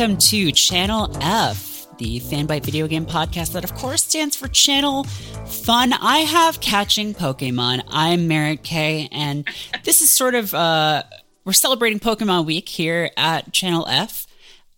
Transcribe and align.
welcome 0.00 0.16
to 0.16 0.50
Channel 0.52 1.14
F, 1.20 1.86
the 1.98 2.20
Fanbyte 2.20 2.64
video 2.64 2.86
game 2.86 3.04
podcast 3.04 3.52
that, 3.52 3.64
of 3.64 3.74
course, 3.74 4.02
stands 4.02 4.34
for 4.34 4.48
Channel 4.48 5.04
Fun. 5.04 5.92
I 5.92 6.20
have 6.20 6.58
Catching 6.62 7.12
Pokemon. 7.12 7.82
I'm 7.86 8.26
Merritt 8.26 8.62
K, 8.62 9.10
and 9.12 9.46
this 9.84 10.00
is 10.00 10.08
sort 10.08 10.34
of, 10.34 10.54
uh, 10.54 11.02
we're 11.44 11.52
celebrating 11.52 12.00
Pokemon 12.00 12.46
Week 12.46 12.66
here 12.66 13.10
at 13.18 13.52
Channel 13.52 13.86
F. 13.88 14.26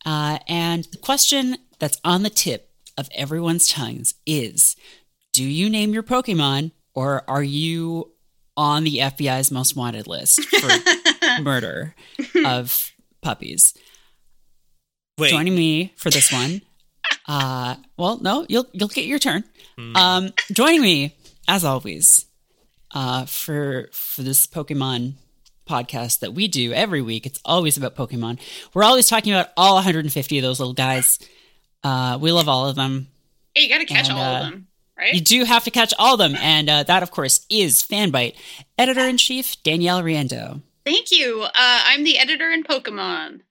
Uh, 0.05 0.41
and 0.49 0.89
the 0.91 0.99
question 0.99 1.57
that's 1.79 2.01
on 2.05 2.25
the 2.25 2.31
tip 2.31 2.71
of 2.99 3.09
everyone's 3.15 3.69
tongues 3.69 4.15
is 4.27 4.75
Do 5.33 5.45
you 5.45 5.71
name 5.71 5.95
your 5.95 6.03
Pokemon, 6.03 6.73
or 6.95 7.23
are 7.29 7.45
you 7.45 8.11
on 8.57 8.83
the 8.83 8.99
FBI's 8.99 9.53
most 9.53 9.77
wanted 9.77 10.09
list 10.09 10.43
for 10.43 11.41
murder 11.43 11.95
of 12.45 12.91
puppies? 13.21 13.73
Wait, 15.19 15.31
joining 15.31 15.55
me 15.55 15.93
for 15.97 16.11
this 16.11 16.33
one. 16.33 16.63
Uh, 17.29 17.77
well, 17.97 18.19
no, 18.21 18.45
you'll 18.49 18.67
you'll 18.73 18.89
get 18.89 19.05
your 19.05 19.19
turn. 19.19 19.45
Um, 19.95 20.33
joining 20.51 20.81
me 20.81 21.15
as 21.47 21.65
always 21.65 22.27
uh, 22.93 23.27
for 23.27 23.89
for 23.93 24.23
this 24.23 24.47
Pokemon 24.47 25.15
podcast 25.69 26.21
that 26.21 26.35
we 26.35 26.49
do 26.49 26.73
every 26.73 27.01
week. 27.01 27.27
It's 27.27 27.41
always 27.45 27.77
about 27.77 27.95
Pokemon. 27.95 28.41
We're 28.75 28.83
always 28.83 29.09
talking 29.09 29.33
about 29.33 29.51
all 29.57 29.75
150 29.77 30.39
of 30.39 30.43
those 30.43 30.59
little 30.59 30.75
guys. 30.75 31.19
Uh, 31.85 32.19
we 32.21 32.33
love 32.33 32.49
all 32.49 32.69
of 32.69 32.75
them. 32.77 33.09
Hey, 33.55 33.65
you 33.65 33.69
got 33.69 33.79
to 33.79 33.85
catch 33.85 34.09
And, 34.09 34.19
all 34.19 34.25
uh, 34.25 34.39
of 34.39 34.51
them, 34.51 34.67
right? 34.99 35.15
You 35.15 35.21
do 35.21 35.45
have 35.45 35.65
to 35.65 35.71
catch 35.71 35.93
all 35.99 36.15
of 36.15 36.19
them, 36.19 36.35
and 36.37 36.69
uh, 36.69 36.83
that, 36.85 37.03
of 37.03 37.11
course, 37.11 37.47
is 37.51 37.83
Fanbyte 37.83 38.35
editor 38.79 39.03
in 39.07 39.17
chief 39.17 39.63
Danielle 39.63 40.03
Riendeau, 40.03 40.63
Thank 40.85 41.13
you. 41.13 41.43
Uh, 41.43 41.51
I'm 41.55 42.03
the 42.03 42.19
editor 42.19 42.51
in 42.51 42.65
Pokemon. 42.65 43.43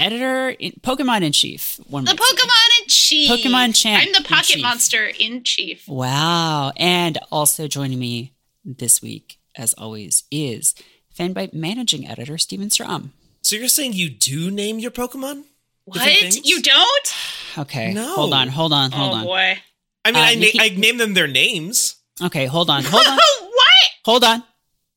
Editor 0.00 0.50
in 0.50 0.72
Pokemon 0.80 1.22
in 1.22 1.32
chief. 1.32 1.78
One 1.88 2.04
The 2.04 2.12
might 2.14 2.20
say. 2.20 2.36
Pokemon 2.36 2.80
in 2.82 2.88
chief. 2.88 3.30
Pokemon 3.30 3.74
champ 3.80 4.02
I'm 4.02 4.12
the 4.12 4.18
in 4.18 4.24
Pocket 4.24 4.46
chief. 4.46 4.62
Monster 4.62 5.06
in 5.18 5.44
chief. 5.44 5.86
Wow. 5.88 6.72
And 6.76 7.18
also 7.30 7.68
joining 7.68 7.98
me 7.98 8.32
this 8.64 9.00
week, 9.02 9.38
as 9.56 9.74
always, 9.74 10.24
is 10.30 10.74
Fanbyte 11.16 11.52
managing 11.52 12.06
editor 12.08 12.38
Steven 12.38 12.70
Strom. 12.70 13.12
so 13.42 13.56
you're 13.56 13.68
saying 13.68 13.92
you 13.92 14.08
do 14.10 14.50
name 14.50 14.78
your 14.78 14.90
Pokemon? 14.90 15.44
What? 15.84 16.46
You 16.46 16.62
don't? 16.62 17.14
Okay. 17.58 17.92
No. 17.92 18.14
Hold 18.14 18.32
on, 18.34 18.48
hold 18.48 18.72
on, 18.72 18.92
hold 18.92 19.12
on. 19.12 19.16
oh 19.16 19.20
on. 19.20 19.24
boy. 19.26 19.58
I 20.04 20.12
mean, 20.12 20.16
Uh, 20.22 20.26
I, 20.26 20.34
na- 20.34 20.40
Nikki- 20.40 20.60
I 20.60 20.68
name 20.70 20.96
them 20.98 21.14
their 21.14 21.26
names. 21.26 21.96
Okay, 22.22 22.46
hold 22.46 22.70
on, 22.70 22.84
hold 22.84 23.06
on, 23.06 23.16
what? 23.42 23.66
hold 24.04 24.24
on. 24.24 24.42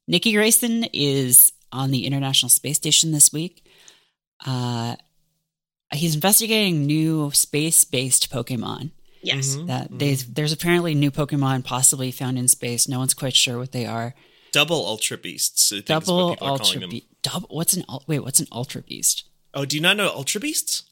Nikki 0.07 0.33
Grayson 0.33 0.85
is 0.93 1.51
on 1.71 1.91
the 1.91 2.05
International 2.05 2.49
Space 2.49 2.77
Station 2.77 3.11
this 3.11 3.31
week. 3.33 3.62
Uh, 4.45 4.95
he's 5.93 6.15
investigating 6.15 6.85
new 6.85 7.31
space 7.31 7.83
based 7.85 8.31
Pokemon. 8.31 8.91
Yes. 9.21 9.55
Mhm, 9.55 9.67
That 9.67 9.91
mhm. 9.91 9.99
they, 9.99 10.13
there's 10.15 10.51
apparently 10.51 10.93
new 10.95 11.11
Pokemon 11.11 11.63
possibly 11.63 12.11
found 12.11 12.37
in 12.37 12.47
space. 12.47 12.87
No 12.87 12.99
one's 12.99 13.13
quite 13.13 13.35
sure 13.35 13.57
what 13.57 13.71
they 13.71 13.85
are. 13.85 14.13
Double 14.51 14.85
Ultra 14.85 15.17
Beasts. 15.17 15.71
I 15.71 15.77
think 15.77 15.85
is 15.85 15.89
what 15.89 16.05
Double 16.05 16.29
people 16.35 16.47
Ultra 16.47 16.79
them. 16.81 16.89
Beast. 16.89 17.07
Double. 17.21 17.47
What's 17.49 17.73
an 17.73 17.85
wait? 18.07 18.19
What's 18.19 18.39
an 18.39 18.47
Ultra 18.51 18.81
Beast? 18.81 19.23
Oh, 19.53 19.65
do 19.65 19.75
you 19.77 19.81
not 19.81 19.97
know 19.97 20.09
Ultra 20.09 20.41
Beasts? 20.41 20.83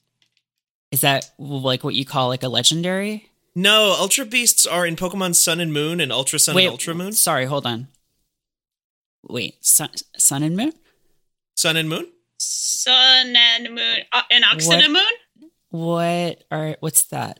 Is 0.91 1.01
that 1.01 1.31
like 1.37 1.83
what 1.83 1.93
you 1.95 2.05
call 2.05 2.29
like 2.29 2.43
a 2.43 2.47
legendary? 2.49 3.29
No, 3.53 3.95
Ultra 3.99 4.25
Beasts 4.25 4.65
are 4.65 4.85
in 4.85 4.95
Pokemon 4.95 5.35
Sun 5.35 5.59
and 5.59 5.73
Moon 5.73 5.99
and 5.99 6.11
Ultra 6.11 6.39
Sun 6.39 6.55
Wait, 6.55 6.65
and 6.65 6.71
Ultra 6.71 6.95
Moon. 6.95 7.11
Sorry, 7.11 7.45
hold 7.45 7.65
on. 7.65 7.87
Wait, 9.23 9.63
sun, 9.63 9.89
sun 10.17 10.41
and 10.41 10.55
moon? 10.57 10.73
Sun 11.55 11.77
and 11.77 11.87
Moon? 11.89 12.07
Sun 12.45 13.35
and 13.35 13.69
moon. 13.75 13.97
Uh, 14.11 14.21
and 14.31 14.43
Oxen 14.43 14.69
What? 14.75 14.83
and 14.83 14.93
moon? 14.93 15.49
What 15.69 16.43
are 16.51 16.75
what's 16.79 17.03
that? 17.05 17.39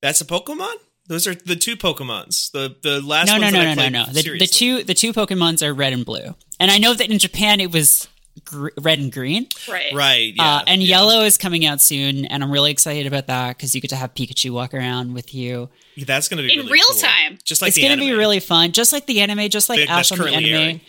That's 0.00 0.20
a 0.20 0.24
Pokemon? 0.24 0.74
Those 1.06 1.26
are 1.26 1.34
the 1.34 1.56
two 1.56 1.76
Pokemons. 1.76 2.50
The 2.52 2.76
the 2.82 3.00
last 3.00 3.28
no, 3.28 3.36
no, 3.36 3.42
ones 3.42 3.52
no, 3.54 3.60
that 3.60 3.76
no, 3.76 3.82
I 3.82 3.88
no, 3.88 4.04
no. 4.06 4.12
The, 4.12 4.38
the 4.38 4.46
two 4.46 4.82
the 4.82 4.94
two 4.94 5.12
Pokemons 5.12 5.64
are 5.66 5.72
red 5.72 5.92
and 5.92 6.04
blue, 6.04 6.34
and 6.60 6.70
I 6.70 6.78
know 6.78 6.92
that 6.94 7.08
in 7.10 7.18
Japan 7.18 7.60
it 7.60 7.70
was 7.72 8.08
gr- 8.44 8.68
red 8.80 8.98
and 8.98 9.12
green, 9.12 9.46
Right. 9.68 9.92
Right, 9.94 10.32
yeah. 10.36 10.56
uh, 10.56 10.62
and 10.66 10.82
yeah. 10.82 10.96
yellow 10.98 11.22
is 11.22 11.38
coming 11.38 11.64
out 11.64 11.80
soon, 11.80 12.24
and 12.26 12.42
I'm 12.42 12.50
really 12.50 12.70
excited 12.72 13.06
about 13.06 13.26
that 13.28 13.56
because 13.56 13.74
you 13.74 13.80
get 13.80 13.88
to 13.90 13.96
have 13.96 14.12
Pikachu 14.14 14.50
walk 14.50 14.74
around 14.74 15.14
with 15.14 15.34
you. 15.34 15.68
That's 15.96 16.28
going 16.28 16.38
to 16.42 16.48
be 16.48 16.52
In 16.52 16.60
really 16.60 16.72
real 16.72 16.84
cool. 16.90 17.00
time. 17.00 17.38
Just 17.44 17.62
like 17.62 17.68
it's 17.70 17.76
the 17.76 17.82
going 17.82 17.98
to 17.98 18.04
be 18.04 18.12
really 18.12 18.40
fun, 18.40 18.72
just 18.72 18.92
like 18.92 19.06
the 19.06 19.20
anime, 19.20 19.48
just 19.50 19.68
like 19.68 19.80
That- 19.80 19.88
Ash 19.90 20.12
on 20.12 20.18
the 20.18 20.28
anime. 20.28 20.44
airing. 20.50 20.80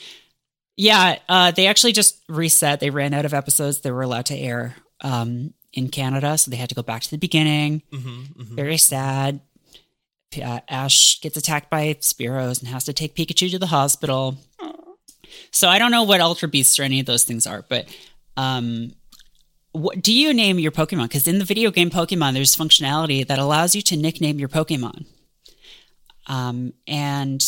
Yeah, 0.76 1.20
uh, 1.30 1.52
they 1.52 1.68
actually 1.68 1.92
just 1.94 2.20
reset. 2.28 2.80
They 2.80 2.90
ran 2.90 3.14
out 3.14 3.26
of 3.26 3.34
episodes 3.34 3.82
that 3.82 3.94
were 3.94 4.02
allowed 4.02 4.26
to 4.28 4.36
air 4.38 4.76
um, 5.02 5.54
in 5.72 5.90
Canada, 5.90 6.38
so 6.38 6.50
they 6.50 6.58
had 6.58 6.70
to 6.70 6.76
go 6.76 6.82
back 6.82 7.04
to 7.04 7.12
the 7.12 7.18
beginning. 7.18 7.84
Mhm, 7.92 8.34
mhm. 8.36 8.56
Very 8.56 8.78
sad. 8.78 9.40
Uh, 10.42 10.62
Ash 10.68 11.22
gets 11.22 11.38
attacked 11.38 11.70
by 11.70 11.94
Spearows 12.00 12.60
and 12.60 12.68
has 12.70 12.86
to 12.86 12.94
take 12.94 13.16
Pikachu 13.16 13.52
to 13.52 13.60
the 13.60 13.68
hospital. 13.68 14.38
So 15.52 15.70
I 15.70 15.78
don't 15.78 15.92
know 15.92 16.04
what 16.04 16.22
Ultra 16.22 16.48
Beasts 16.48 16.80
or 16.80 16.84
any 16.84 17.00
of 17.00 17.06
those 17.06 17.24
things 17.24 17.46
are, 17.46 17.64
but 17.70 17.86
um, 18.36 18.94
what 19.74 20.02
do 20.02 20.12
you 20.12 20.34
name 20.34 20.58
your 20.58 20.72
Pokemon? 20.72 21.04
Because 21.04 21.28
in 21.28 21.38
the 21.38 21.46
video 21.46 21.70
game 21.70 21.92
Pokemon, 21.92 22.34
there's 22.34 22.56
functionality 22.56 23.26
that 23.28 23.38
allows 23.38 23.76
you 23.76 23.84
to 23.84 23.96
nickname 23.98 24.40
your 24.40 24.50
Pokemon. 24.50 25.06
Um, 26.26 26.74
and 26.88 27.44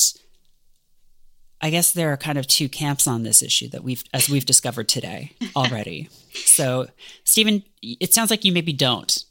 I 1.66 1.72
guess 1.72 1.92
there 1.94 2.14
are 2.14 2.18
kind 2.18 2.38
of 2.38 2.46
two 2.46 2.70
camps 2.70 3.08
on 3.08 3.24
this 3.24 3.42
issue 3.42 3.68
that 3.70 3.84
we've, 3.84 4.04
as 4.14 4.30
we've 4.30 4.46
discovered 4.46 4.88
today 4.88 5.32
already. 5.56 6.10
so, 6.32 6.86
Steven, 7.24 7.64
it 7.82 8.14
sounds 8.14 8.30
like 8.30 8.46
you 8.46 8.52
maybe 8.52 8.72
don't. 8.72 9.24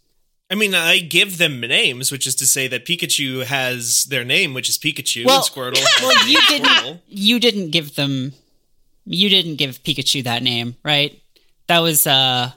I 0.50 0.56
mean, 0.56 0.75
I 0.75 0.99
give 0.99 1.39
them 1.39 1.61
names, 1.61 2.11
which 2.11 2.27
is 2.27 2.34
to 2.34 2.47
say 2.49 2.67
that 2.67 2.84
Pikachu 2.87 3.44
has 3.44 4.03
their 4.11 4.25
name, 4.25 4.53
which 4.53 4.69
is 4.69 4.78
Pikachu, 4.78 5.25
Well- 5.27 5.37
and 5.37 5.44
Squirtle. 5.44 5.84
Well, 6.03 6.28
you 6.28 6.41
didn't. 6.49 6.67
Squirtle. 6.67 7.00
You 7.06 7.39
didn't 7.39 7.71
give 7.71 7.94
them. 7.94 8.33
You 9.06 9.28
didn't 9.28 9.55
give 9.55 9.84
Pikachu 9.84 10.25
that 10.25 10.43
name, 10.43 10.75
right? 10.84 11.23
That 11.69 11.78
was 11.81 12.05
uh, 12.05 12.50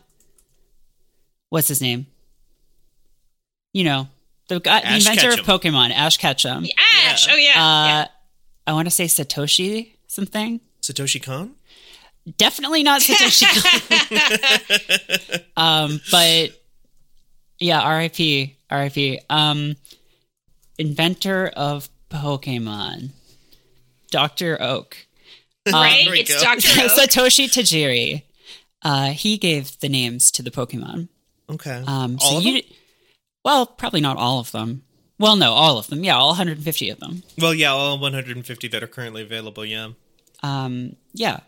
what's 1.50 1.68
his 1.68 1.82
name? 1.84 2.08
You 3.74 3.84
know, 3.84 4.08
the 4.48 4.60
guy, 4.60 4.82
the 4.82 4.96
inventor 4.96 5.30
Ketchum. 5.36 5.40
of 5.42 5.46
Pokemon, 5.62 5.92
Ash 5.92 6.18
Ketchum. 6.18 6.66
Ash. 7.06 7.28
Yeah. 7.28 7.34
Oh, 7.34 7.38
yeah. 7.38 7.52
Uh, 7.52 7.86
yeah. 7.88 8.08
I 8.68 8.74
want 8.74 8.86
to 8.88 8.92
say 8.92 9.06
Satoshi 9.06 9.94
something. 10.08 10.60
Satoshi 10.82 11.24
Kon? 11.24 11.56
Definitely 12.38 12.84
not 12.84 13.02
Satoshi. 13.02 13.46
Kon. 15.56 15.64
um, 15.64 16.02
but 16.12 16.52
yeah, 17.60 17.82
R.I.P. 17.82 18.58
R.I.P. 18.70 19.20
Um, 19.30 19.76
inventor 20.78 21.48
of 21.56 21.90
Pokemon, 22.10 23.10
Doctor 24.12 24.58
Oak. 24.62 24.98
right? 25.74 26.04
there 26.06 26.16
It's 26.16 26.34
go. 26.34 26.42
Dr. 26.42 26.60
Satoshi 26.90 27.46
Tajiri. 27.48 28.24
Uh, 28.84 29.08
he 29.08 29.38
gave 29.38 29.80
the 29.80 29.90
names 29.90 30.30
to 30.32 30.44
the 30.44 30.52
Pokemon. 30.52 31.08
Okay. 31.50 31.84
Um, 31.88 32.20
so 32.20 32.28
All 32.28 32.38
of 32.38 32.44
you, 32.44 32.62
them? 32.62 32.72
well, 33.44 33.66
probably 33.66 34.02
not 34.02 34.18
all 34.18 34.40
of 34.40 34.52
them. 34.52 34.84
Well, 35.20 35.36
no, 35.36 35.52
all 35.54 35.78
of 35.78 35.88
them. 35.88 36.04
Yeah, 36.04 36.16
all 36.18 36.30
150 36.30 36.90
of 36.90 37.00
them. 37.00 37.24
Well, 37.40 37.54
yeah, 37.54 37.72
all 37.72 37.98
150 37.98 38.68
that 38.68 38.84
are 38.84 38.88
currently 38.88 39.24
available, 39.24 39.66
yeah. 39.66 39.90
Um, 40.44 40.96
yeah, 41.14 41.40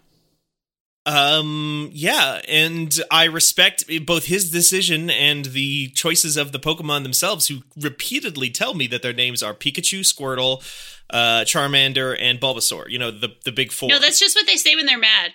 Um, 1.05 1.89
yeah, 1.93 2.41
and 2.47 2.93
I 3.09 3.23
respect 3.25 3.83
both 4.05 4.25
his 4.25 4.51
decision 4.51 5.09
and 5.09 5.45
the 5.45 5.89
choices 5.89 6.37
of 6.37 6.51
the 6.51 6.59
Pokemon 6.59 7.03
themselves, 7.03 7.47
who 7.47 7.59
repeatedly 7.79 8.49
tell 8.49 8.73
me 8.73 8.85
that 8.87 9.01
their 9.01 9.13
names 9.13 9.41
are 9.41 9.53
Pikachu, 9.53 10.01
Squirtle, 10.01 10.61
uh, 11.09 11.41
Charmander, 11.45 12.15
and 12.19 12.39
Bulbasaur. 12.39 12.89
You 12.89 12.99
know, 12.99 13.11
the 13.11 13.29
the 13.43 13.51
big 13.51 13.71
four. 13.71 13.89
No, 13.89 13.99
that's 13.99 14.19
just 14.19 14.35
what 14.35 14.45
they 14.45 14.55
say 14.55 14.75
when 14.75 14.85
they're 14.85 14.97
mad. 14.99 15.31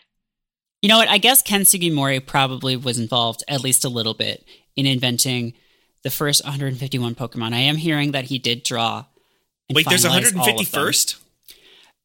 you 0.83 0.89
know 0.89 0.99
what? 0.99 1.09
I 1.09 1.19
guess 1.19 1.43
Ken 1.43 1.63
Sugimori 1.63 2.25
probably 2.25 2.77
was 2.77 2.99
involved 2.99 3.43
at 3.49 3.63
least 3.63 3.85
a 3.85 3.89
little 3.89 4.15
bit 4.15 4.45
in 4.77 4.87
inventing 4.87 5.55
the 6.05 6.11
first 6.11 6.45
151 6.45 7.15
Pokemon. 7.17 7.53
I 7.53 7.59
am 7.59 7.77
hearing 7.77 8.13
that 8.13 8.27
he 8.27 8.39
did 8.39 8.63
draw. 8.63 9.05
and 9.69 9.75
Wait, 9.75 9.87
there's 9.89 10.05
finalize 10.05 10.11
all 10.11 10.19
of 10.19 10.35
150 10.37 10.65
them. 10.65 10.85
first? 10.85 11.17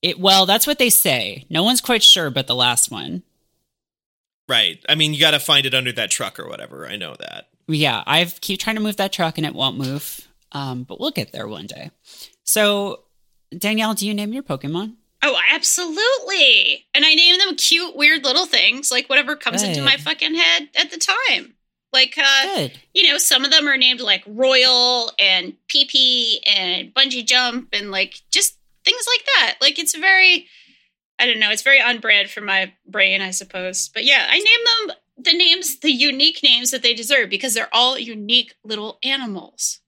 It 0.02 0.20
well, 0.20 0.46
that's 0.46 0.66
what 0.66 0.80
they 0.80 0.90
say. 0.90 1.46
No 1.50 1.62
one's 1.64 1.82
quite 1.82 2.02
sure, 2.02 2.30
but 2.30 2.48
the 2.48 2.56
last 2.56 2.90
one. 2.90 3.24
Right. 4.48 4.84
I 4.90 4.96
mean, 4.96 5.14
you 5.14 5.20
got 5.20 5.32
to 5.32 5.40
find 5.40 5.66
it 5.66 5.76
under 5.76 5.92
that 5.92 6.10
truck 6.10 6.40
or 6.40 6.48
whatever. 6.48 6.88
I 6.88 6.96
know 6.96 7.16
that. 7.20 7.50
Yeah, 7.68 8.04
I've 8.08 8.42
keep 8.42 8.60
trying 8.60 8.78
to 8.78 8.82
move 8.82 8.98
that 8.98 9.14
truck 9.14 9.38
and 9.38 9.46
it 9.46 9.54
won't 9.54 9.78
move. 9.78 10.28
Um, 10.54 10.84
but 10.84 11.00
we'll 11.00 11.12
get 11.12 11.32
there 11.32 11.48
one 11.48 11.68
day. 11.68 11.92
So, 12.44 13.04
Danielle, 13.56 13.94
do 13.94 14.08
you 14.08 14.16
name 14.16 14.34
your 14.34 14.42
Pokemon? 14.42 14.96
Oh, 15.22 15.38
absolutely. 15.52 16.86
And 16.96 17.06
I 17.06 17.14
name 17.14 17.38
them 17.38 17.56
cute, 17.56 17.96
weird 17.96 18.24
little 18.24 18.46
things, 18.48 18.90
like 18.90 19.08
whatever 19.08 19.36
comes 19.36 19.62
into 19.62 19.84
my 19.84 19.98
fucking 19.98 20.34
head 20.34 20.70
at 20.76 20.90
the 20.90 20.98
time. 20.98 21.54
Like, 21.92 22.16
uh, 22.18 22.56
Good. 22.56 22.80
you 22.94 23.10
know, 23.12 23.18
some 23.18 23.44
of 23.46 23.52
them 23.52 23.68
are 23.68 23.78
named 23.78 24.00
like 24.02 24.24
Royal 24.28 25.12
and 25.20 25.54
PP 25.68 26.36
and 26.48 26.94
Bungee 26.94 27.26
Jump 27.26 27.70
and 27.74 27.90
like 27.92 28.22
just 28.32 28.58
things 28.86 29.06
like 29.08 29.26
that. 29.36 29.56
Like, 29.60 29.80
it's 29.80 29.96
very, 29.96 30.46
I 31.18 31.26
don't 31.26 31.40
know, 31.40 31.50
it's 31.52 31.64
very 31.64 31.82
on 31.82 32.00
brand 32.00 32.30
for 32.30 32.42
my 32.42 32.74
brain, 32.88 33.22
I 33.22 33.32
suppose. 33.32 33.90
But 33.94 34.06
yeah, 34.06 34.28
I 34.30 34.38
name 34.38 34.88
them 34.88 34.96
the 35.22 35.34
names, 35.34 35.80
the 35.80 35.92
unique 35.92 36.42
names 36.44 36.72
that 36.72 36.82
they 36.84 36.94
deserve 36.94 37.30
because 37.30 37.54
they're 37.54 37.74
all 37.74 37.98
unique 38.00 38.54
little 38.64 39.00
animals. 39.04 39.80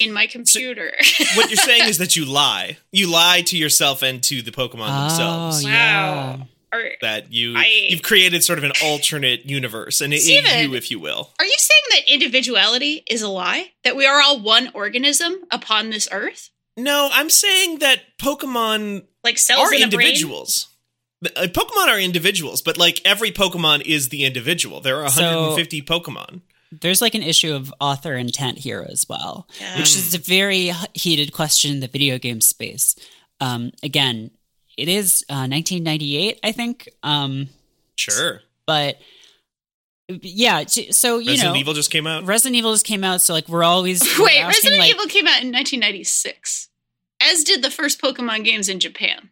In 0.00 0.12
my 0.12 0.26
computer. 0.26 0.92
what 1.34 1.50
you're 1.50 1.56
saying 1.56 1.86
is 1.88 1.98
that 1.98 2.16
you 2.16 2.24
lie. 2.24 2.78
You 2.92 3.10
lie 3.10 3.42
to 3.42 3.58
yourself 3.58 4.02
and 4.02 4.22
to 4.24 4.40
the 4.40 4.50
Pokemon 4.50 4.86
Oh, 4.88 5.00
themselves. 5.08 5.64
yeah. 5.64 6.38
Wow. 6.72 6.78
Are, 6.78 6.90
That 7.02 7.32
you 7.32 7.54
I- 7.56 7.86
you've 7.90 8.02
created 8.02 8.42
sort 8.44 8.58
of 8.58 8.64
an 8.64 8.72
alternate 8.82 9.46
universe, 9.48 10.00
and 10.00 10.12
Steven. 10.14 10.50
AU, 10.50 10.74
if 10.74 10.90
you 10.90 10.98
will. 10.98 11.30
are 11.38 11.44
you 11.44 11.56
saying 11.58 11.82
that 11.90 12.12
individuality 12.12 13.02
is 13.06 13.22
a 13.22 13.28
lie? 13.28 13.72
That 13.84 13.96
we 13.96 14.06
are 14.06 14.20
all 14.20 14.40
one 14.40 14.70
organism 14.74 15.44
upon 15.50 15.90
this 15.90 16.08
earth? 16.10 16.50
No, 16.76 17.10
I'm 17.12 17.28
saying 17.30 17.78
that 17.80 18.00
Pokemon 18.18 19.04
Like 19.22 19.38
cells 19.38 19.60
are 19.70 19.74
in 19.74 19.82
a 19.82 19.88
brain? 19.88 20.08
individuals. 20.08 20.68
Uh, 21.24 21.42
Pokemon 21.42 21.86
are 21.88 22.00
individuals, 22.00 22.62
but 22.62 22.76
like 22.78 23.00
every 23.04 23.30
Pokemon 23.30 23.82
is 23.84 24.08
the 24.08 24.24
individual. 24.24 24.80
There 24.80 25.04
are 25.04 25.10
So- 25.10 25.22
150 25.22 25.82
Pokemon. 25.82 26.40
There's 26.80 27.02
like 27.02 27.14
an 27.14 27.22
issue 27.22 27.54
of 27.54 27.72
author 27.80 28.14
intent 28.14 28.58
here 28.60 28.84
as 28.90 29.06
well, 29.06 29.46
Yeah. 29.60 29.76
which 29.78 29.90
is 29.94 30.14
a 30.14 30.18
very 30.18 30.72
heated 30.94 31.30
question 31.32 31.70
in 31.70 31.80
the 31.80 31.86
video 31.86 32.16
game 32.18 32.40
space. 32.40 32.96
Um, 33.40 33.72
again, 33.82 34.30
it 34.76 34.88
is 34.88 35.24
uh, 35.28 35.46
1998, 35.48 36.40
I 36.42 36.52
think. 36.52 36.88
Um, 37.02 37.48
Sure. 37.96 38.40
but 38.66 38.96
yeah, 40.08 40.64
so 40.66 41.18
you 41.18 41.26
know 41.26 41.30
Resident 41.32 41.54
know, 41.54 41.60
Evil 41.60 41.74
just 41.74 41.90
came 41.90 42.06
out. 42.06 42.24
Resident 42.24 42.56
Evil 42.56 42.72
just 42.72 42.84
came 42.86 43.04
out, 43.04 43.20
so 43.22 43.32
like 43.32 43.48
we're 43.48 43.62
always 43.64 44.02
we're 44.18 44.24
Wait, 44.26 44.38
asking, 44.40 44.46
Resident 44.70 44.78
like- 44.80 44.90
Evil 44.90 45.06
came 45.06 45.26
out 45.26 45.42
in 45.42 45.52
1996, 45.52 46.68
as 47.22 47.44
did 47.44 47.62
the 47.62 47.70
first 47.70 48.00
Pokemon 48.00 48.44
games 48.44 48.68
in 48.68 48.80
Japan. 48.80 49.30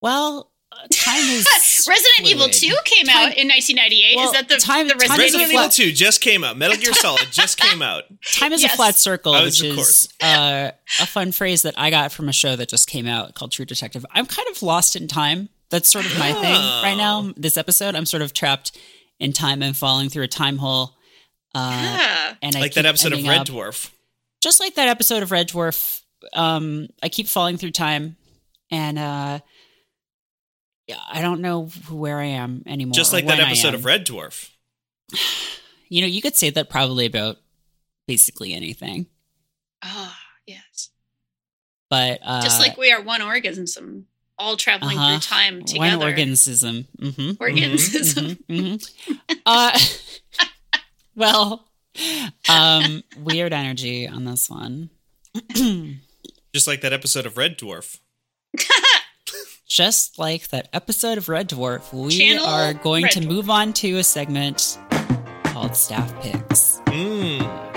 Well, 0.00 0.49
time 0.92 1.22
is 1.30 1.46
Resident 1.88 2.28
Evil 2.28 2.48
2 2.48 2.74
came 2.84 3.06
Time- 3.06 3.16
out 3.28 3.36
in 3.36 3.48
1998. 3.48 4.16
Well, 4.16 4.26
is 4.26 4.32
that 4.32 4.48
the 4.48 4.56
time- 4.56 4.88
the 4.88 4.94
Resident, 4.94 5.18
is 5.20 5.24
Resident 5.34 5.50
Evil? 5.52 5.60
Evil 5.64 5.70
2 5.70 5.92
just 5.92 6.20
came 6.20 6.44
out. 6.44 6.56
Metal 6.58 6.76
Gear 6.76 6.92
Solid 6.92 7.26
just 7.30 7.58
came 7.58 7.82
out. 7.82 8.04
Time 8.34 8.52
is 8.52 8.62
Yes. 8.62 8.72
a 8.74 8.76
flat 8.76 8.96
circle, 8.96 9.34
I 9.34 9.44
which 9.44 9.62
is 9.62 10.08
uh, 10.22 10.70
a 11.00 11.06
fun 11.06 11.32
phrase 11.32 11.62
that 11.62 11.74
I 11.78 11.90
got 11.90 12.12
from 12.12 12.28
a 12.28 12.32
show 12.32 12.56
that 12.56 12.68
just 12.68 12.88
came 12.88 13.06
out 13.06 13.34
called 13.34 13.52
True 13.52 13.64
Detective. 13.64 14.04
I'm 14.12 14.26
kind 14.26 14.48
of 14.50 14.62
lost 14.62 14.96
in 14.96 15.08
time. 15.08 15.48
That's 15.70 15.88
sort 15.88 16.04
of 16.04 16.18
my 16.18 16.32
thing 16.32 16.60
right 16.82 16.96
now. 16.96 17.32
This 17.36 17.56
episode, 17.56 17.94
I'm 17.94 18.06
sort 18.06 18.22
of 18.22 18.32
trapped 18.32 18.76
in 19.20 19.32
time 19.32 19.62
and 19.62 19.76
falling 19.76 20.08
through 20.08 20.24
a 20.24 20.28
time 20.28 20.58
hole. 20.58 20.96
Uh, 21.54 21.70
Yeah. 21.98 22.34
and 22.42 22.56
I 22.56 22.60
like 22.60 22.74
that 22.74 22.86
episode 22.86 23.12
of 23.12 23.22
Red 23.24 23.40
up- 23.40 23.46
Dwarf. 23.46 23.90
just 24.42 24.58
like 24.60 24.74
that 24.76 24.88
episode 24.88 25.22
of 25.22 25.30
Red 25.30 25.48
Dwarf. 25.48 26.00
Um, 26.34 26.88
I 27.02 27.08
keep 27.08 27.26
falling 27.28 27.56
through 27.56 27.70
time, 27.70 28.16
and 28.70 28.98
uh, 28.98 29.00
yeah, 29.02 29.40
I 31.12 31.20
don't 31.22 31.40
know 31.40 31.66
where 31.90 32.18
I 32.18 32.26
am 32.26 32.62
anymore. 32.66 32.92
Just 32.94 33.12
like 33.12 33.26
that 33.26 33.40
episode 33.40 33.74
of 33.74 33.84
Red 33.84 34.06
Dwarf. 34.06 34.50
You 35.92 36.02
know, 36.02 36.06
you 36.06 36.22
could 36.22 36.36
say 36.36 36.50
that 36.50 36.70
probably 36.70 37.04
about 37.04 37.38
basically 38.06 38.54
anything, 38.54 39.06
Oh, 39.84 40.14
yes. 40.46 40.90
but 41.88 42.20
uh, 42.24 42.42
Just 42.42 42.60
like 42.60 42.76
we 42.76 42.92
are 42.92 43.02
one 43.02 43.20
organism, 43.20 44.06
all 44.38 44.56
traveling 44.56 44.96
Uh-huh. 44.96 45.18
through 45.18 45.20
time 45.28 45.64
together. 45.64 45.98
one 45.98 46.06
organism. 46.08 46.86
hmm 46.96 47.30
Organism. 47.40 48.38
hmm 48.48 48.74
Uh, 49.44 49.76
well, 51.16 51.68
um, 52.48 53.02
weird 53.18 53.52
energy 53.52 54.06
on 54.06 54.24
this 54.24 54.48
one. 54.48 54.90
Just 56.54 56.68
like 56.68 56.82
that 56.82 56.92
episode 56.92 57.26
of 57.26 57.36
Red 57.36 57.58
Dwarf. 57.58 57.98
Just 59.70 60.18
like 60.18 60.48
that 60.48 60.68
episode 60.72 61.16
of 61.16 61.28
Red 61.28 61.48
Dwarf, 61.48 61.92
we 61.92 62.10
Channel 62.18 62.44
are 62.44 62.74
going 62.74 63.04
Red 63.04 63.12
to 63.12 63.20
Dwarf. 63.20 63.28
move 63.28 63.48
on 63.50 63.72
to 63.74 63.98
a 63.98 64.02
segment 64.02 64.80
called 65.44 65.76
Staff 65.76 66.12
Picks. 66.20 66.80
Mm. 66.86 67.70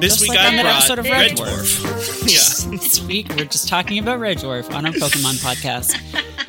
This 0.00 0.12
Just 0.16 0.22
week 0.22 0.30
like 0.30 0.38
on 0.40 0.46
I 0.46 0.56
that 0.56 0.62
brought 0.62 0.76
episode 0.76 0.98
of 1.00 1.04
Red, 1.06 1.30
Red 1.30 1.38
Dwarf. 1.38 1.94
This 2.74 3.00
week, 3.02 3.28
we're 3.36 3.44
just 3.44 3.68
talking 3.68 3.98
about 3.98 4.18
Red 4.18 4.38
Dwarf 4.38 4.72
on 4.74 4.84
our 4.86 4.92
Pokemon 4.92 5.42
podcast. 5.44 5.94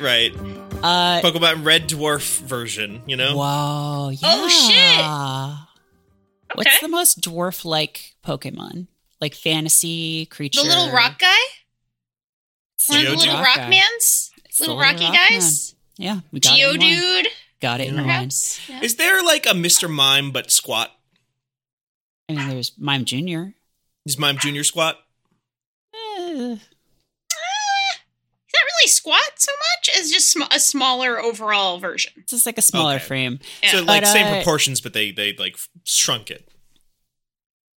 right. 0.00 0.34
Uh, 0.82 1.20
Pokemon 1.22 1.64
Red 1.64 1.88
Dwarf 1.88 2.40
version, 2.42 3.02
you 3.06 3.16
know? 3.16 3.36
Whoa! 3.36 4.10
Yeah. 4.10 4.18
Oh, 4.24 4.48
shit. 4.48 6.56
What's 6.56 6.80
the 6.80 6.88
most 6.88 7.20
dwarf-like 7.22 8.14
Pokemon? 8.24 8.86
Like 9.20 9.34
fantasy 9.34 10.26
creature? 10.26 10.62
The 10.62 10.68
little 10.68 10.92
rock 10.92 11.18
guy? 11.18 11.34
It's 12.76 12.88
One 12.88 13.00
of 13.00 13.06
the 13.06 13.16
little 13.16 13.34
rock 13.34 13.56
rock 13.56 13.70
mans? 13.70 14.30
It's 14.44 14.60
Little 14.60 14.76
little 14.76 14.92
rocky 14.92 15.04
rock 15.04 15.12
man. 15.14 15.30
guys? 15.40 15.74
Yeah, 15.96 16.20
we 16.30 16.40
got 16.40 16.58
it. 16.58 16.80
Geodude, 16.80 17.26
Got 17.60 17.80
it 17.80 17.88
in 17.88 17.96
line. 17.96 18.04
perhaps? 18.04 18.68
Yeah. 18.68 18.80
Is 18.82 18.96
there 18.96 19.22
like 19.24 19.46
a 19.46 19.50
Mr. 19.54 19.90
Mime 19.90 20.30
but 20.30 20.50
squat? 20.50 20.90
I 22.28 22.34
mean, 22.34 22.48
there's 22.48 22.72
Mime 22.78 23.04
Junior. 23.04 23.54
Is 24.04 24.18
Mime 24.18 24.36
Junior 24.38 24.62
squat? 24.62 24.98
Eh, 25.94 25.98
Is 25.98 26.18
that 26.18 26.38
really 26.38 26.60
squat 29.06 29.32
so 29.36 29.52
much 29.52 29.98
as 29.98 30.10
just 30.10 30.32
sm- 30.32 30.42
a 30.50 30.58
smaller 30.60 31.20
overall 31.20 31.78
version? 31.78 32.12
it's 32.16 32.30
just 32.32 32.46
like 32.46 32.58
a 32.58 32.62
smaller 32.62 32.96
Okay. 32.96 33.04
frame. 33.04 33.38
Yeah, 33.62 33.70
So 33.72 33.82
like 33.82 34.02
But, 34.02 34.08
same 34.12 34.26
uh, 34.26 34.36
proportions, 34.36 34.80
but 34.80 34.92
they 34.92 35.12
they 35.12 35.32
like 35.34 35.56
shrunk 35.84 36.30
it. 36.30 36.48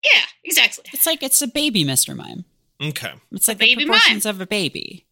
yeah 0.03 0.23
exactly. 0.43 0.85
It's 0.93 1.05
like 1.05 1.23
it's 1.23 1.41
a 1.41 1.47
baby 1.47 1.83
Mr. 1.83 2.15
Mime. 2.15 2.45
Okay. 2.81 3.11
It's 3.31 3.47
like 3.47 3.57
baby 3.57 3.83
the 3.83 3.89
proportions 3.89 4.25
of 4.25 4.39
a 4.41 4.47
baby. 4.47 5.05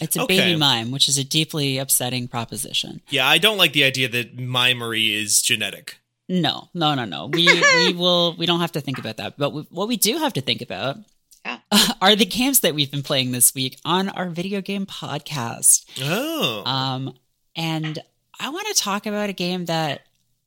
It's 0.00 0.16
a 0.16 0.22
Okay. 0.22 0.38
baby 0.38 0.56
mime, 0.56 0.90
which 0.90 1.08
is 1.08 1.16
a 1.18 1.24
deeply 1.24 1.78
upsetting 1.78 2.28
proposition. 2.28 3.00
Yeah, 3.10 3.26
I 3.26 3.38
don't 3.38 3.56
like 3.58 3.72
the 3.72 3.84
idea 3.84 4.08
that 4.08 4.38
mimery 4.38 5.14
is 5.14 5.40
genetic. 5.42 5.98
No, 6.28 6.68
no, 6.74 6.94
no, 6.94 7.04
no. 7.06 7.26
We 7.26 7.46
we 7.86 7.92
will 7.94 8.34
we 8.36 8.46
don't 8.46 8.60
have 8.60 8.72
to 8.72 8.80
think 8.80 8.98
about 8.98 9.16
that. 9.16 9.38
But 9.38 9.50
we, 9.52 9.62
what 9.70 9.88
we 9.88 9.96
do 9.96 10.18
have 10.18 10.32
to 10.34 10.40
think 10.42 10.60
about 10.62 10.96
Yeah. 11.44 11.58
are 12.00 12.16
the 12.16 12.26
games 12.26 12.60
that 12.60 12.74
we've 12.74 12.90
been 12.90 13.02
playing 13.02 13.32
this 13.32 13.54
week 13.54 13.78
on 13.84 14.08
our 14.08 14.28
video 14.28 14.60
game 14.60 14.86
podcast. 14.86 15.84
Oh. 16.02 16.62
Um, 16.64 17.14
and 17.56 17.98
I 18.40 18.50
want 18.50 18.66
to 18.68 18.74
talk 18.74 19.06
about 19.06 19.30
a 19.30 19.32
game 19.32 19.64
that 19.66 20.02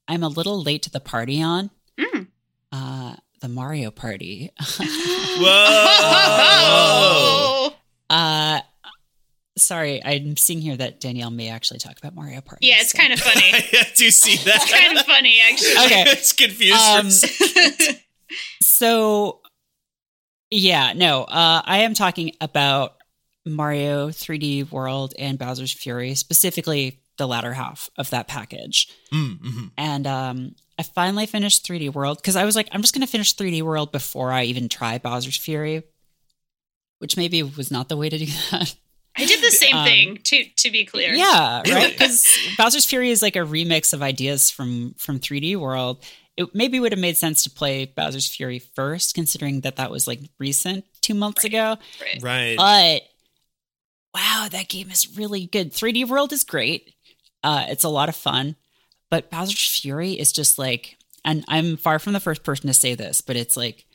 I'm 0.07 0.23
a 0.23 0.27
little 0.27 0.61
late 0.61 0.83
to 0.83 0.91
the 0.91 0.99
party 0.99 1.41
on. 1.41 1.69
Mm. 1.99 2.27
Uh, 2.71 3.15
the 3.41 3.49
Mario 3.49 3.91
Party. 3.91 4.51
Whoa. 5.39 7.69
Uh, 8.13 8.59
sorry, 9.57 10.03
I'm 10.03 10.35
seeing 10.35 10.59
here 10.59 10.75
that 10.75 10.99
Danielle 10.99 11.31
may 11.31 11.47
actually 11.47 11.79
talk 11.79 11.97
about 11.97 12.13
Mario 12.13 12.41
Party. 12.41 12.67
yeah, 12.67 12.75
it's 12.79 12.91
so- 12.91 12.97
kind 12.97 13.13
of 13.13 13.21
funny. 13.21 13.51
I 13.53 13.87
do 13.95 14.11
see 14.11 14.35
that. 14.43 14.63
It's 14.63 14.69
kind 14.73 14.97
of 14.97 15.05
funny, 15.05 15.39
actually. 15.49 15.77
Okay. 15.85 16.03
it's 16.07 16.33
confused. 16.33 16.75
Um. 16.75 17.09
So, 18.61 19.40
yeah, 20.51 20.93
no, 20.93 21.23
uh, 21.23 21.61
I 21.65 21.79
am 21.79 21.93
talking 21.93 22.33
about 22.41 22.95
Mario 23.45 24.09
3D 24.09 24.71
World 24.71 25.13
and 25.17 25.39
Bowser's 25.39 25.71
Fury, 25.73 26.13
specifically 26.15 26.99
the 27.17 27.27
latter 27.27 27.53
half 27.53 27.89
of 27.97 28.09
that 28.11 28.27
package. 28.27 28.87
Mm, 29.13 29.39
mhm. 29.39 29.71
And 29.77 30.07
um, 30.07 30.55
I 30.77 30.83
finally 30.83 31.25
finished 31.25 31.65
3D 31.65 31.93
World 31.93 32.17
because 32.17 32.35
I 32.35 32.45
was 32.45 32.55
like, 32.55 32.67
I'm 32.71 32.81
just 32.81 32.93
going 32.93 33.05
to 33.05 33.11
finish 33.11 33.35
3D 33.35 33.61
World 33.63 33.91
before 33.91 34.31
I 34.31 34.43
even 34.43 34.69
try 34.69 34.97
Bowser's 34.97 35.37
Fury, 35.37 35.83
which 36.99 37.17
maybe 37.17 37.41
was 37.43 37.71
not 37.71 37.89
the 37.89 37.97
way 37.97 38.09
to 38.09 38.17
do 38.17 38.25
that. 38.51 38.75
I 39.17 39.25
did 39.25 39.41
the 39.43 39.51
same 39.51 39.75
Um, 39.75 39.85
thing, 39.85 40.17
to 40.23 40.45
to 40.57 40.71
be 40.71 40.85
clear. 40.85 41.13
Yeah, 41.13 41.61
right. 41.67 41.91
Because 41.91 42.25
Bowser's 42.57 42.85
Fury 42.85 43.09
is 43.09 43.21
like 43.21 43.35
a 43.35 43.39
remix 43.39 43.93
of 43.93 44.01
ideas 44.01 44.49
from 44.49 44.93
from 44.97 45.19
3D 45.19 45.57
World. 45.57 46.03
It 46.37 46.55
maybe 46.55 46.79
would 46.79 46.91
have 46.93 46.99
made 46.99 47.17
sense 47.17 47.43
to 47.43 47.49
play 47.49 47.85
Bowser's 47.85 48.27
Fury 48.27 48.59
first, 48.59 49.13
considering 49.15 49.61
that 49.61 49.75
that 49.75 49.91
was 49.91 50.07
like 50.07 50.21
recent, 50.39 50.85
two 51.01 51.13
months 51.13 51.43
ago. 51.43 51.77
Right. 52.01 52.21
Right. 52.23 52.55
But 52.57 53.03
wow, 54.15 54.47
that 54.51 54.69
game 54.69 54.89
is 54.89 55.17
really 55.17 55.45
good. 55.47 55.71
3D 55.73 56.07
World 56.07 56.31
is 56.33 56.43
great. 56.43 56.93
Uh, 57.43 57.65
it's 57.69 57.83
a 57.83 57.89
lot 57.89 58.09
of 58.09 58.15
fun, 58.15 58.55
but 59.09 59.29
Bowser's 59.29 59.79
Fury 59.79 60.13
is 60.13 60.31
just 60.31 60.57
like, 60.59 60.97
and 61.25 61.43
I'm 61.47 61.75
far 61.77 61.99
from 61.99 62.13
the 62.13 62.19
first 62.19 62.43
person 62.43 62.67
to 62.67 62.73
say 62.73 62.95
this, 62.95 63.21
but 63.21 63.35
it's 63.35 63.57
like, 63.57 63.85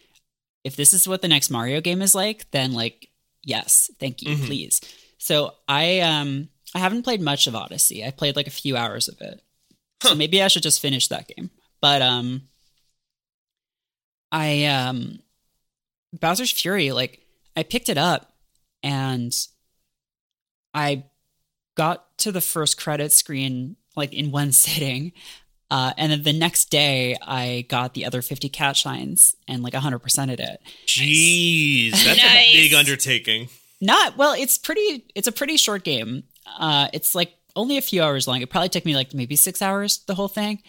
if 0.65 0.75
this 0.77 0.93
is 0.93 1.07
what 1.07 1.23
the 1.23 1.29
next 1.29 1.51
Mario 1.51 1.81
game 1.81 2.03
is 2.03 2.15
like, 2.15 2.51
then 2.51 2.73
like, 2.73 3.09
yes, 3.45 3.91
thank 4.01 4.23
you, 4.23 4.37
Mhm. 4.37 4.47
please. 4.47 4.81
So 5.19 5.55
I 5.69 6.01
um 6.01 6.49
I 6.75 6.81
haven't 6.81 7.05
played 7.05 7.21
much 7.21 7.47
of 7.47 7.55
Odyssey. 7.55 8.05
I 8.05 8.11
played 8.11 8.37
like 8.37 8.47
a 8.49 8.51
few 8.51 8.77
hours 8.77 9.09
of 9.09 9.21
it. 9.21 9.41
So 10.03 10.15
maybe 10.15 10.43
I 10.43 10.49
should 10.49 10.63
just 10.65 10.81
finish 10.81 11.09
that 11.09 11.29
game. 11.29 11.51
But 11.81 12.03
um 12.03 12.43
I 14.33 14.65
um 14.67 15.21
Bowser's 16.13 16.51
Fury, 16.51 16.93
like 16.93 17.21
I 17.57 17.63
picked 17.63 17.89
it 17.89 17.99
up 17.99 18.33
and 18.83 19.35
I 20.75 21.05
got 21.77 22.17
to 22.19 22.33
the 22.33 22.41
first 22.41 22.79
credit 22.79 23.13
screen 23.13 23.77
like 23.97 24.13
in 24.13 24.31
one 24.31 24.53
sitting. 24.53 25.13
Uh, 25.69 25.93
and 25.99 26.13
then 26.13 26.23
the 26.23 26.33
next 26.33 26.67
day, 26.67 27.17
I 27.21 27.67
got 27.69 27.95
the 27.95 28.05
other 28.05 28.23
50 28.23 28.49
cat 28.51 28.77
shines 28.77 29.35
and 29.49 29.65
like 29.65 29.73
100%ed 29.73 30.39
it. 30.39 30.61
Jeez, 30.87 31.91
that's 32.05 32.23
Nice. 32.23 32.49
a 32.51 32.53
big 32.53 32.73
undertaking. 32.75 33.49
Not 33.81 34.17
well. 34.17 34.33
It's 34.35 34.59
pretty. 34.59 35.07
It's 35.17 35.27
a 35.27 35.33
pretty 35.33 35.57
short 35.57 35.83
game. 35.83 36.23
Uh, 36.59 36.87
it's 36.93 37.17
like 37.17 37.35
only 37.57 37.79
a 37.79 37.83
few 37.83 38.01
hours 38.01 38.29
long. 38.29 38.41
It 38.43 38.49
probably 38.49 38.69
took 38.69 38.85
me 38.85 38.95
like 38.95 39.13
maybe 39.13 39.35
six 39.35 39.61
hours 39.61 39.99
the 40.07 40.15
whole 40.15 40.29
thing. 40.29 40.63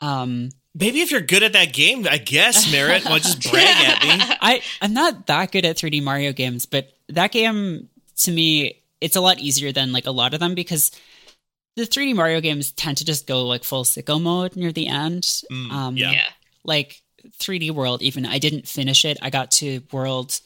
Um, 0.00 0.50
Maybe 0.74 1.00
if 1.00 1.10
you're 1.10 1.20
good 1.20 1.42
at 1.42 1.54
that 1.54 1.72
game, 1.72 2.06
I 2.08 2.18
guess, 2.18 2.70
Merritt, 2.70 3.04
why 3.04 3.18
just 3.18 3.50
brag 3.50 3.64
at 3.64 4.02
me? 4.02 4.36
I 4.40 4.62
I'm 4.80 4.94
not 4.94 5.26
that 5.26 5.50
good 5.50 5.64
at 5.64 5.76
3D 5.76 6.02
Mario 6.02 6.32
games, 6.32 6.66
but 6.66 6.92
that 7.08 7.32
game 7.32 7.88
to 8.18 8.30
me 8.30 8.82
it's 9.00 9.16
a 9.16 9.20
lot 9.20 9.38
easier 9.38 9.72
than 9.72 9.92
like 9.92 10.06
a 10.06 10.10
lot 10.10 10.34
of 10.34 10.40
them 10.40 10.54
because 10.54 10.90
the 11.76 11.82
3D 11.82 12.14
Mario 12.14 12.40
games 12.40 12.72
tend 12.72 12.98
to 12.98 13.04
just 13.04 13.26
go 13.26 13.46
like 13.46 13.64
full 13.64 13.84
sicko 13.84 14.20
mode 14.20 14.56
near 14.56 14.72
the 14.72 14.88
end. 14.88 15.22
Mm, 15.50 15.70
um, 15.70 15.96
yeah. 15.96 16.10
yeah. 16.12 16.28
like 16.64 17.02
3D 17.40 17.70
World. 17.70 18.02
Even 18.02 18.26
I 18.26 18.38
didn't 18.38 18.68
finish 18.68 19.04
it. 19.04 19.18
I 19.22 19.30
got 19.30 19.50
to 19.52 19.82
World 19.92 20.40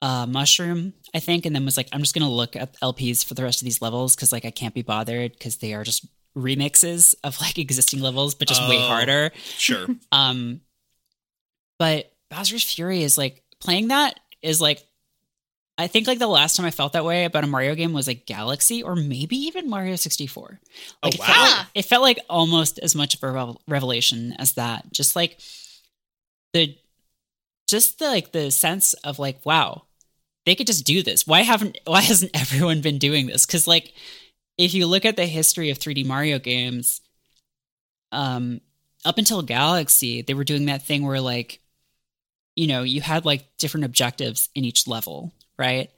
uh, 0.00 0.26
Mushroom, 0.26 0.94
I 1.14 1.20
think, 1.20 1.44
and 1.46 1.54
then 1.54 1.64
was 1.64 1.76
like, 1.76 1.88
I'm 1.92 2.00
just 2.00 2.14
gonna 2.14 2.30
look 2.30 2.56
at 2.56 2.78
LPs 2.80 3.24
for 3.24 3.34
the 3.34 3.42
rest 3.42 3.60
of 3.60 3.64
these 3.64 3.82
levels 3.82 4.14
because 4.14 4.32
like 4.32 4.44
I 4.44 4.50
can't 4.50 4.74
be 4.74 4.82
bothered 4.82 5.32
because 5.32 5.56
they 5.56 5.74
are 5.74 5.84
just 5.84 6.06
remixes 6.38 7.14
of 7.24 7.40
like 7.40 7.58
existing 7.58 8.00
levels, 8.00 8.34
but 8.34 8.48
just 8.48 8.62
way 8.68 8.78
Oh. 8.78 8.86
harder. 8.86 9.32
Sure. 9.56 9.86
Um, 10.12 10.60
but 11.78 12.10
Bowser's 12.30 12.64
Fury 12.64 13.02
is 13.02 13.16
like 13.18 13.42
playing 13.60 13.88
that 13.88 14.18
is 14.42 14.60
like 14.60 14.82
I 15.80 15.86
think 15.86 16.08
like 16.08 16.18
the 16.18 16.26
last 16.26 16.56
time 16.56 16.66
I 16.66 16.72
felt 16.72 16.94
that 16.94 17.04
way 17.04 17.24
about 17.24 17.44
a 17.44 17.46
Mario 17.46 17.76
game 17.76 17.92
was 17.92 18.08
like 18.08 18.26
Galaxy 18.26 18.82
or 18.82 18.96
maybe 18.96 19.36
even 19.36 19.70
Mario 19.70 19.94
64. 19.94 20.58
Like 20.60 20.60
Oh, 21.04 21.08
it, 21.08 21.18
wow. 21.20 21.26
felt 21.26 21.38
like, 21.58 21.66
it 21.74 21.84
felt 21.84 22.02
like 22.02 22.18
almost 22.28 22.78
as 22.80 22.96
much 22.96 23.14
of 23.14 23.22
a 23.22 23.30
revel- 23.30 23.62
revelation 23.68 24.34
as 24.40 24.54
that. 24.54 24.92
Just 24.92 25.14
like 25.14 25.38
the 26.52 26.76
just 27.68 28.00
the 28.00 28.06
like 28.06 28.32
the 28.32 28.50
sense 28.50 28.94
of 29.04 29.18
like 29.20 29.44
wow, 29.46 29.84
they 30.46 30.56
could 30.56 30.66
just 30.66 30.84
do 30.84 31.02
this. 31.04 31.26
Why 31.28 31.42
haven't 31.42 31.78
why 31.84 32.00
hasn't 32.00 32.32
everyone 32.34 32.80
been 32.80 32.98
doing 32.98 33.26
this? 33.28 33.46
Cuz 33.46 33.68
like 33.68 33.92
if 34.58 34.74
you 34.74 34.86
look 34.86 35.04
at 35.04 35.16
the 35.16 35.26
history 35.26 35.70
of 35.70 35.78
3D 35.78 36.04
Mario 36.04 36.38
games 36.38 37.00
um 38.12 38.60
up 39.04 39.16
until 39.18 39.42
Galaxy, 39.42 40.22
they 40.22 40.34
were 40.34 40.44
doing 40.44 40.66
that 40.66 40.82
thing 40.82 41.06
where 41.06 41.20
like 41.20 41.60
you 42.56 42.66
know, 42.66 42.82
you 42.82 43.00
had 43.00 43.24
like 43.24 43.56
different 43.56 43.84
objectives 43.84 44.48
in 44.56 44.64
each 44.64 44.88
level, 44.88 45.32
right? 45.56 45.90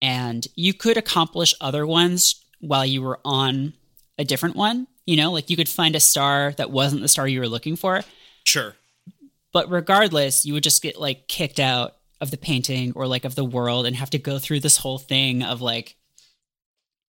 And 0.00 0.46
you 0.56 0.72
could 0.72 0.96
accomplish 0.96 1.52
other 1.60 1.86
ones 1.86 2.42
while 2.60 2.86
you 2.86 3.02
were 3.02 3.20
on 3.26 3.74
a 4.16 4.24
different 4.24 4.56
one, 4.56 4.86
you 5.04 5.16
know, 5.16 5.30
like 5.32 5.50
you 5.50 5.56
could 5.56 5.68
find 5.68 5.94
a 5.94 6.00
star 6.00 6.52
that 6.56 6.70
wasn't 6.70 7.02
the 7.02 7.08
star 7.08 7.28
you 7.28 7.40
were 7.40 7.48
looking 7.48 7.76
for, 7.76 8.00
Sure. 8.44 8.74
but 9.52 9.70
regardless, 9.70 10.46
you 10.46 10.54
would 10.54 10.62
just 10.62 10.82
get 10.82 10.98
like 10.98 11.28
kicked 11.28 11.60
out 11.60 11.96
of 12.22 12.30
the 12.30 12.38
painting 12.38 12.92
or 12.96 13.06
like 13.06 13.26
of 13.26 13.34
the 13.34 13.44
world 13.44 13.84
and 13.84 13.94
have 13.96 14.10
to 14.10 14.18
go 14.18 14.38
through 14.38 14.60
this 14.60 14.78
whole 14.78 14.98
thing 14.98 15.42
of 15.42 15.60
like 15.60 15.96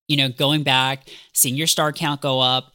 you 0.08 0.16
know, 0.16 0.28
going 0.28 0.62
back, 0.62 1.08
seeing 1.32 1.54
your 1.56 1.66
star 1.66 1.92
count 1.92 2.20
go 2.20 2.40
up, 2.40 2.72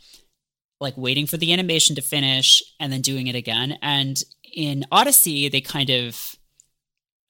like 0.80 0.96
waiting 0.98 1.26
for 1.28 1.38
the 1.38 1.52
animation 1.54 1.96
to 1.96 2.02
finish 2.02 2.64
and 2.80 2.92
then 2.92 3.02
doing 3.02 3.28
it 3.28 3.36
again. 3.36 3.78
And 3.82 4.22
in 4.54 4.86
Odyssey, 4.92 5.50
they 5.50 5.62
kind 5.62 5.90
of 5.90 6.36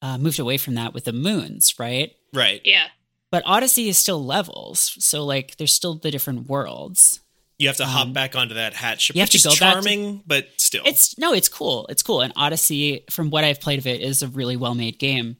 uh, 0.02 0.16
moved 0.18 0.38
away 0.38 0.56
from 0.56 0.74
that 0.74 0.94
with 0.94 1.04
the 1.04 1.12
moons, 1.12 1.74
right? 1.78 2.12
Right. 2.32 2.60
Yeah. 2.64 2.84
But 3.30 3.42
Odyssey 3.46 3.88
is 3.88 3.98
still 3.98 4.24
levels, 4.24 4.96
so 4.98 5.24
like 5.24 5.56
there's 5.56 5.72
still 5.72 5.94
the 5.94 6.10
different 6.10 6.48
worlds. 6.48 7.20
You 7.58 7.68
have 7.68 7.76
to 7.76 7.84
hop 7.84 8.06
Um, 8.06 8.12
back 8.14 8.34
onto 8.34 8.54
that 8.54 8.72
hat 8.72 9.00
ship, 9.00 9.14
you 9.14 9.20
have 9.20 9.28
to 9.30 9.36
is 9.36 9.44
go 9.44 9.50
back 9.50 9.58
to- 9.58 9.64
charming, 9.82 10.22
but 10.26 10.48
still. 10.56 10.82
It's 10.86 11.16
no, 11.18 11.32
it's 11.34 11.48
cool. 11.48 11.86
It's 11.88 12.02
cool. 12.02 12.22
And 12.22 12.32
Odyssey, 12.34 13.04
from 13.10 13.30
what 13.30 13.44
I've 13.44 13.60
played 13.60 13.78
of 13.78 13.86
it, 13.86 14.00
is 14.00 14.22
a 14.22 14.28
really 14.28 14.56
well 14.56 14.74
made 14.74 14.98
game. 14.98 15.36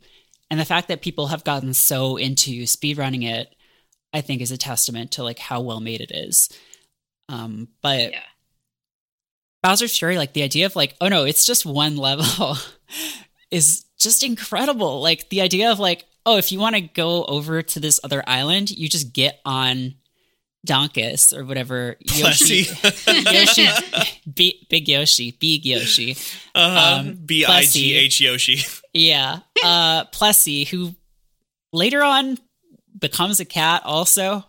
And 0.50 0.60
the 0.60 0.64
fact 0.64 0.88
that 0.88 1.00
people 1.00 1.28
have 1.28 1.44
gotten 1.44 1.72
so 1.74 2.16
into 2.16 2.64
speedrunning 2.64 3.24
it, 3.24 3.54
I 4.12 4.20
think 4.20 4.40
is 4.42 4.50
a 4.50 4.56
testament 4.58 5.12
to 5.12 5.22
like 5.24 5.38
how 5.38 5.60
well 5.60 5.80
made 5.80 6.00
it 6.00 6.10
is. 6.12 6.48
Um, 7.28 7.68
but 7.82 8.10
Yeah. 8.12 8.20
Bowser's 9.62 9.96
Fury, 9.98 10.16
like 10.16 10.32
the 10.32 10.42
idea 10.42 10.66
of 10.66 10.74
like, 10.74 10.94
oh 11.00 11.08
no, 11.08 11.24
it's 11.24 11.44
just 11.44 11.66
one 11.66 11.96
level 11.96 12.56
is 13.50 13.84
just 13.98 14.22
incredible. 14.22 15.00
Like 15.02 15.28
the 15.28 15.42
idea 15.42 15.70
of 15.70 15.78
like, 15.78 16.06
oh, 16.24 16.38
if 16.38 16.50
you 16.50 16.58
want 16.58 16.76
to 16.76 16.80
go 16.80 17.24
over 17.24 17.60
to 17.62 17.80
this 17.80 18.00
other 18.02 18.22
island, 18.26 18.70
you 18.70 18.88
just 18.88 19.12
get 19.12 19.38
on 19.44 19.94
Donkus 20.66 21.34
or 21.36 21.44
whatever 21.44 21.96
Yoshi, 22.00 22.64
Plessie. 22.64 23.32
Yoshi, 23.32 24.20
B, 24.34 24.66
Big 24.70 24.88
Yoshi, 24.88 25.30
Big 25.38 25.64
Yoshi. 25.66 26.16
uh, 26.54 27.00
Um, 27.00 27.18
B 27.24 27.44
I 27.44 27.64
G 27.64 27.94
H 27.94 28.20
Yoshi. 28.20 28.60
Yeah. 28.92 29.40
Uh 29.62 30.04
Plessie, 30.06 30.66
who 30.66 30.94
later 31.72 32.02
on 32.02 32.38
becomes 33.00 33.40
a 33.40 33.44
cat 33.44 33.82
also. 33.84 34.44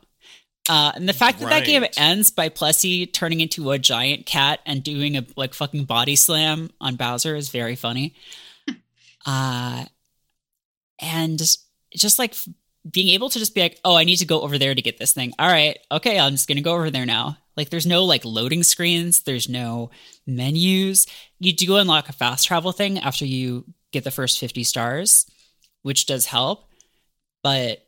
Uh 0.70 0.92
and 0.96 1.10
the 1.10 1.14
fact 1.14 1.40
that 1.40 1.50
that 1.50 1.66
game 1.66 1.84
ends 1.98 2.30
by 2.30 2.50
Plessie 2.50 3.12
turning 3.12 3.40
into 3.40 3.72
a 3.72 3.80
giant 3.80 4.26
cat 4.26 4.60
and 4.66 4.84
doing 4.84 5.18
a 5.18 5.26
like 5.36 5.54
fucking 5.54 5.86
body 5.86 6.16
slam 6.16 6.70
on 6.80 6.96
Bowser 6.96 7.36
is 7.36 7.50
very 7.50 7.76
funny. 7.76 8.14
uh 9.26 9.86
and 11.00 11.40
just, 11.40 11.66
just 11.96 12.20
like 12.20 12.36
being 12.90 13.10
able 13.10 13.30
to 13.30 13.40
just 13.40 13.54
be 13.54 13.62
like, 13.62 13.80
"Oh, 13.84 13.96
I 13.96 14.04
need 14.04 14.18
to 14.18 14.26
go 14.26 14.42
over 14.42 14.58
there 14.58 14.74
to 14.74 14.82
get 14.82 14.98
this 14.98 15.14
thing." 15.14 15.34
All 15.40 15.48
right. 15.48 15.78
Okay, 15.92 16.20
I'm 16.20 16.34
just 16.34 16.48
going 16.48 16.58
to 16.58 16.64
go 16.64 16.74
over 16.74 16.90
there 16.90 17.06
now. 17.06 17.38
Like 17.58 17.70
there's 17.70 17.86
no 17.86 18.06
like 18.06 18.24
loading 18.24 18.64
screens, 18.64 19.24
there's 19.24 19.50
no 19.50 19.92
menus. 20.26 21.06
You 21.40 21.54
do 21.54 21.76
unlock 21.76 22.08
a 22.10 22.14
fast 22.14 22.48
travel 22.48 22.72
thing 22.72 23.00
after 23.00 23.26
you 23.26 23.66
get 23.92 24.04
the 24.04 24.12
first 24.12 24.40
50 24.40 24.64
stars, 24.64 25.30
which 25.82 26.06
does 26.06 26.26
help. 26.26 26.70
But 27.44 27.86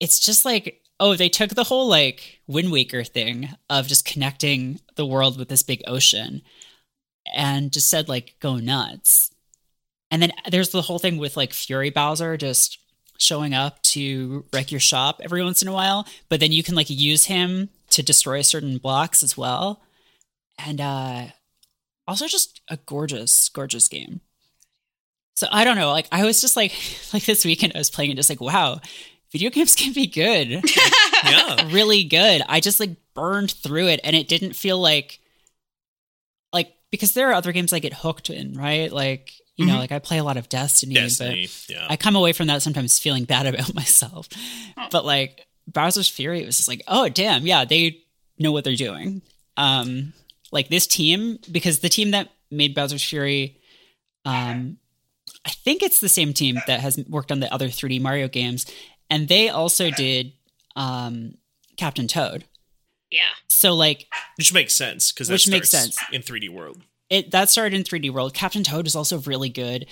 it's 0.00 0.18
just 0.18 0.44
like, 0.44 0.82
oh, 0.98 1.14
they 1.14 1.28
took 1.28 1.50
the 1.50 1.64
whole 1.64 1.88
like 1.88 2.40
Wind 2.46 2.72
Waker 2.72 3.04
thing 3.04 3.50
of 3.68 3.86
just 3.86 4.04
connecting 4.04 4.80
the 4.96 5.06
world 5.06 5.38
with 5.38 5.48
this 5.48 5.62
big 5.62 5.82
ocean 5.86 6.42
and 7.34 7.72
just 7.72 7.88
said, 7.88 8.08
like, 8.08 8.34
go 8.40 8.56
nuts. 8.56 9.30
And 10.10 10.20
then 10.20 10.32
there's 10.50 10.70
the 10.70 10.82
whole 10.82 10.98
thing 10.98 11.18
with 11.18 11.36
like 11.36 11.52
Fury 11.52 11.90
Bowser 11.90 12.36
just 12.36 12.78
showing 13.18 13.54
up 13.54 13.82
to 13.82 14.44
wreck 14.52 14.70
your 14.72 14.80
shop 14.80 15.20
every 15.22 15.44
once 15.44 15.62
in 15.62 15.68
a 15.68 15.72
while, 15.72 16.06
but 16.28 16.40
then 16.40 16.52
you 16.52 16.62
can 16.62 16.74
like 16.74 16.90
use 16.90 17.26
him 17.26 17.68
to 17.90 18.02
destroy 18.02 18.40
certain 18.40 18.78
blocks 18.78 19.22
as 19.22 19.36
well. 19.36 19.82
And 20.58 20.80
uh 20.80 21.26
also 22.08 22.26
just 22.26 22.60
a 22.68 22.76
gorgeous, 22.78 23.48
gorgeous 23.50 23.88
game. 23.88 24.20
So 25.34 25.46
I 25.52 25.64
don't 25.64 25.76
know, 25.76 25.92
like 25.92 26.08
I 26.10 26.24
was 26.24 26.40
just 26.40 26.56
like 26.56 26.72
like 27.12 27.24
this 27.24 27.44
weekend 27.44 27.72
I 27.74 27.78
was 27.78 27.90
playing 27.90 28.10
and 28.10 28.18
just 28.18 28.30
like, 28.30 28.40
wow, 28.40 28.80
video 29.32 29.50
games 29.50 29.74
can 29.80 29.92
be 29.92 30.06
good. 30.06 30.62
Yeah. 31.22 31.68
really 31.70 32.04
good. 32.04 32.40
I 32.48 32.60
just 32.60 32.80
like 32.80 32.92
burned 33.14 33.50
through 33.50 33.88
it 33.88 34.00
and 34.02 34.16
it 34.16 34.26
didn't 34.26 34.54
feel 34.54 34.78
like 34.80 35.20
like 36.52 36.72
because 36.90 37.12
there 37.12 37.28
are 37.30 37.34
other 37.34 37.52
games 37.52 37.72
I 37.74 37.78
get 37.78 37.92
hooked 37.92 38.30
in, 38.30 38.54
right? 38.54 38.90
Like, 38.90 39.32
you 39.56 39.66
know, 39.66 39.74
Mhm. 39.74 39.78
like 39.80 39.92
I 39.92 39.98
play 39.98 40.16
a 40.18 40.24
lot 40.24 40.38
of 40.38 40.48
Destiny, 40.48 40.94
Destiny. 40.94 41.48
Yeah. 41.68 41.82
but 41.82 41.90
I 41.92 41.96
come 41.96 42.16
away 42.16 42.32
from 42.32 42.46
that 42.46 42.62
sometimes 42.62 42.98
feeling 42.98 43.24
bad 43.24 43.46
about 43.54 43.74
myself. 43.74 44.28
But 44.90 45.04
like 45.04 45.46
Bowser's 45.66 46.08
Fury, 46.08 46.42
it 46.42 46.46
was 46.46 46.56
just 46.56 46.68
like, 46.68 46.82
oh 46.88 47.08
damn, 47.10 47.46
yeah, 47.46 47.66
they 47.66 47.98
know 48.38 48.50
what 48.52 48.64
they're 48.64 48.74
doing. 48.76 49.20
Um 49.58 50.14
like 50.52 50.68
this 50.68 50.86
team, 50.86 51.38
because 51.52 51.80
the 51.80 51.88
team 51.90 52.12
that 52.12 52.30
made 52.50 52.74
Bowser's 52.74 53.04
Fury, 53.04 53.58
um, 54.24 54.78
I 55.46 55.50
think 55.50 55.82
it's 55.82 56.00
the 56.00 56.08
same 56.08 56.32
team 56.32 56.58
that 56.66 56.80
has 56.80 56.98
worked 57.08 57.30
on 57.30 57.38
the 57.40 57.52
other 57.54 57.68
3D 57.68 58.00
Mario 58.00 58.26
games, 58.26 58.66
and 59.10 59.28
they 59.28 59.48
also 59.48 59.90
did 59.90 60.32
um, 60.76 61.34
Captain 61.76 62.06
Toad. 62.08 62.44
Yeah. 63.10 63.22
So 63.48 63.74
like 63.74 64.06
Which 64.38 64.54
makes 64.54 64.74
sense 64.74 65.12
because 65.12 65.28
Which 65.28 65.48
makes 65.48 65.68
sense. 65.68 65.98
in 66.12 66.22
3D 66.22 66.48
world. 66.48 66.80
it 67.10 67.32
that 67.32 67.50
started 67.50 67.74
in 67.76 67.82
3D 67.82 68.10
World. 68.10 68.32
Captain 68.34 68.62
Toad 68.62 68.86
is 68.86 68.94
also 68.96 69.18
really 69.20 69.48
good, 69.50 69.86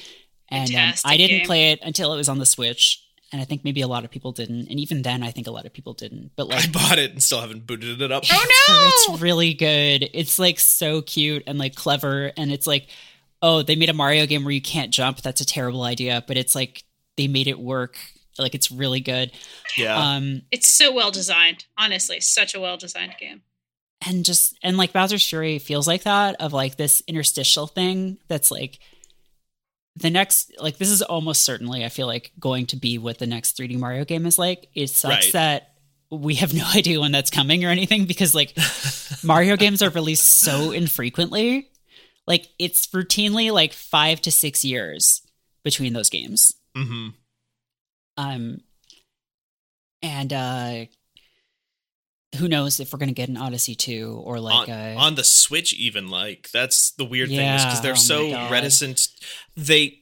and 0.49 0.73
um, 0.75 0.93
I 1.05 1.17
didn't 1.17 1.39
game. 1.39 1.47
play 1.47 1.73
it 1.73 1.81
until 1.83 2.15
it 2.15 2.17
was 2.17 2.29
on 2.29 2.39
the 2.39 2.47
Switch, 2.47 3.05
and 3.33 3.43
I 3.43 3.45
think 3.45 3.65
maybe 3.65 3.81
a 3.83 3.89
lot 3.89 4.05
of 4.05 4.11
people 4.11 4.33
didn't, 4.33 4.69
and 4.71 4.79
even 4.81 5.03
then, 5.03 5.23
I 5.25 5.33
think 5.33 5.47
a 5.49 5.51
lot 5.51 5.67
of 5.67 5.73
people 5.75 5.93
didn't. 5.95 6.31
But 6.37 6.47
like, 6.49 6.65
I 6.65 6.71
bought 6.71 6.99
it 6.99 7.11
and 7.11 7.23
still 7.23 7.41
haven't 7.41 7.67
booted 7.67 8.01
it 8.01 8.13
up. 8.13 8.23
Oh 8.31 8.47
no! 8.69 8.91
It's 9.15 9.21
really 9.21 9.53
good. 9.53 10.09
It's 10.15 10.39
like 10.39 10.59
so 10.61 11.03
cute 11.03 11.43
and 11.47 11.59
like 11.59 11.75
clever. 11.75 12.33
And 12.37 12.51
it's 12.53 12.67
like, 12.67 12.87
oh, 13.43 13.63
they 13.63 13.75
made 13.77 13.91
a 13.91 13.95
Mario 13.95 14.25
game 14.27 14.45
where 14.45 14.53
you 14.55 14.63
can't 14.63 14.93
jump. 14.93 15.21
That's 15.23 15.41
a 15.41 15.47
terrible 15.47 15.83
idea. 15.83 16.23
But 16.27 16.37
it's 16.37 16.55
like 16.55 16.85
they 17.17 17.27
made 17.29 17.49
it 17.49 17.59
work. 17.59 17.99
Like 18.39 18.55
it's 18.55 18.71
really 18.71 19.01
good. 19.01 19.33
Yeah. 19.77 19.97
Um, 19.97 20.43
It's 20.51 20.69
so 20.69 20.93
well 20.93 21.11
designed. 21.11 21.65
Honestly, 21.77 22.21
such 22.21 22.55
a 22.55 22.61
well 22.61 22.77
designed 22.77 23.15
game. 23.19 23.43
and 24.07 24.25
just 24.25 24.57
and 24.63 24.77
like 24.77 24.93
Bowser's 24.93 25.27
Fury 25.29 25.59
feels 25.59 25.87
like 25.87 26.05
that 26.05 26.37
of 26.41 26.53
like 26.53 26.77
this 26.77 27.03
interstitial 27.07 27.67
thing 27.67 28.19
that's 28.29 28.51
like 28.51 28.79
the 29.97 30.11
next 30.11 30.53
like 30.61 30.79
this 30.79 30.91
is 30.91 31.03
almost 31.03 31.43
certainly 31.43 31.85
I 31.85 31.89
feel 31.89 32.07
like 32.07 32.31
going 32.39 32.67
to 32.67 32.77
be 32.77 32.99
what 32.99 33.19
the 33.19 33.27
next 33.27 33.57
3D 33.59 33.79
Mario 33.79 34.05
game 34.05 34.27
is 34.27 34.39
like. 34.39 34.69
It 34.75 34.91
sucks 34.91 35.27
Right. 35.27 35.33
that 35.33 35.73
we 36.11 36.37
have 36.37 36.55
no 36.55 36.65
idea 36.75 37.01
when 37.01 37.13
that's 37.13 37.31
coming 37.31 37.65
or 37.65 37.71
anything 37.71 38.05
because 38.07 38.35
like 38.35 38.57
Mario 39.25 39.57
games 39.57 39.83
are 39.83 39.91
released 39.91 40.39
so 40.41 40.71
infrequently. 40.71 41.71
Like 42.27 42.47
it's 42.59 42.87
routinely 42.89 43.51
like 43.51 43.73
five 43.73 44.21
to 44.23 44.31
six 44.31 44.65
years 44.65 45.23
between 45.65 45.93
those 45.95 46.11
games. 46.11 46.55
hmm 46.77 47.09
Um, 48.19 48.59
and 50.03 50.33
uh, 50.33 50.85
who 52.37 52.49
knows 52.49 52.79
if 52.81 52.93
we're 52.93 52.99
gonna 52.99 53.13
get 53.13 53.29
an 53.29 53.37
Odyssey 53.37 53.75
two 53.75 54.21
or 54.25 54.39
like 54.41 54.69
on, 54.69 54.75
uh, 54.75 54.95
on 54.99 55.15
the 55.15 55.25
Switch, 55.25 55.73
even 55.75 56.09
like 56.11 56.51
that's 56.53 56.91
the 56.93 57.05
weird 57.05 57.31
thing 57.31 57.41
is 57.41 57.65
because 57.65 57.81
they're 57.81 57.93
oh 57.93 57.95
so 57.95 58.31
reticent. 58.51 59.09
They 59.57 60.01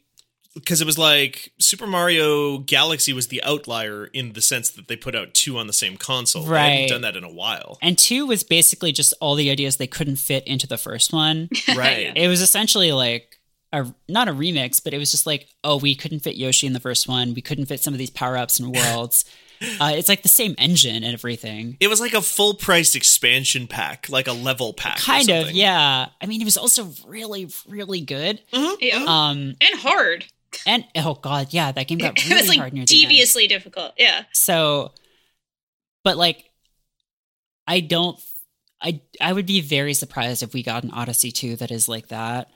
because 0.54 0.80
it 0.80 0.86
was 0.86 0.96
like 0.98 1.52
Super 1.58 1.86
Mario 1.86 2.58
Galaxy 2.58 3.12
was 3.12 3.28
the 3.28 3.42
outlier 3.42 4.06
in 4.06 4.32
the 4.32 4.40
sense 4.40 4.70
that 4.70 4.88
they 4.88 4.96
put 4.96 5.14
out 5.14 5.34
two 5.34 5.58
on 5.58 5.66
the 5.66 5.72
same 5.74 5.96
console. 5.98 6.44
They 6.44 6.50
Right. 6.50 6.68
haven't 6.70 6.88
done 6.88 7.00
that 7.02 7.14
in 7.16 7.24
a 7.24 7.30
while. 7.32 7.76
and 7.82 7.96
two 7.98 8.26
was 8.26 8.42
basically 8.42 8.90
just 8.92 9.12
all 9.20 9.34
the 9.34 9.50
ideas 9.50 9.76
they 9.76 9.86
couldn't 9.86 10.16
fit 10.16 10.46
into 10.46 10.66
the 10.66 10.78
first 10.78 11.12
one. 11.12 11.50
Right. 11.76 12.10
it 12.16 12.28
was 12.28 12.40
essentially 12.40 12.92
like 12.92 13.35
a 13.72 13.86
not 14.08 14.28
a 14.28 14.32
remix, 14.32 14.82
but 14.82 14.94
it 14.94 14.98
was 14.98 15.10
just 15.10 15.26
like, 15.26 15.48
oh, 15.64 15.78
we 15.78 15.94
couldn't 15.94 16.20
fit 16.20 16.36
Yoshi 16.36 16.66
in 16.66 16.72
the 16.72 16.80
first 16.80 17.08
one. 17.08 17.34
We 17.34 17.42
couldn't 17.42 17.66
fit 17.66 17.80
some 17.80 17.94
of 17.94 17.98
these 17.98 18.10
power 18.10 18.36
ups 18.36 18.58
and 18.58 18.74
worlds. 18.74 19.24
uh, 19.80 19.92
it's 19.94 20.08
like 20.08 20.22
the 20.22 20.28
same 20.28 20.54
engine 20.58 21.02
and 21.02 21.14
everything. 21.14 21.76
It 21.80 21.88
was 21.88 22.00
like 22.00 22.14
a 22.14 22.22
full 22.22 22.54
priced 22.54 22.94
expansion 22.94 23.66
pack, 23.66 24.08
like 24.08 24.28
a 24.28 24.32
level 24.32 24.72
pack. 24.72 24.98
Kind 24.98 25.30
of, 25.30 25.50
yeah. 25.50 26.06
I 26.20 26.26
mean, 26.26 26.40
it 26.40 26.44
was 26.44 26.56
also 26.56 26.90
really, 27.06 27.48
really 27.66 28.00
good. 28.00 28.40
Yeah. 28.52 29.04
Um, 29.06 29.56
and 29.60 29.80
hard. 29.80 30.26
and 30.66 30.84
oh 30.96 31.14
god, 31.14 31.48
yeah, 31.50 31.72
that 31.72 31.88
game 31.88 31.98
got 31.98 32.12
it 32.18 32.28
really 32.28 32.48
was 32.48 32.56
hard 32.56 32.72
near 32.72 32.82
like 32.82 32.88
the 32.88 33.02
end. 33.02 33.10
deviously 33.10 33.46
difficult. 33.46 33.94
Yeah. 33.98 34.24
So, 34.32 34.92
but 36.04 36.16
like, 36.16 36.50
I 37.66 37.80
don't. 37.80 38.18
I 38.80 39.00
I 39.20 39.32
would 39.32 39.46
be 39.46 39.62
very 39.62 39.94
surprised 39.94 40.42
if 40.42 40.52
we 40.52 40.62
got 40.62 40.84
an 40.84 40.90
Odyssey 40.90 41.32
two 41.32 41.56
that 41.56 41.70
is 41.70 41.88
like 41.88 42.08
that. 42.08 42.50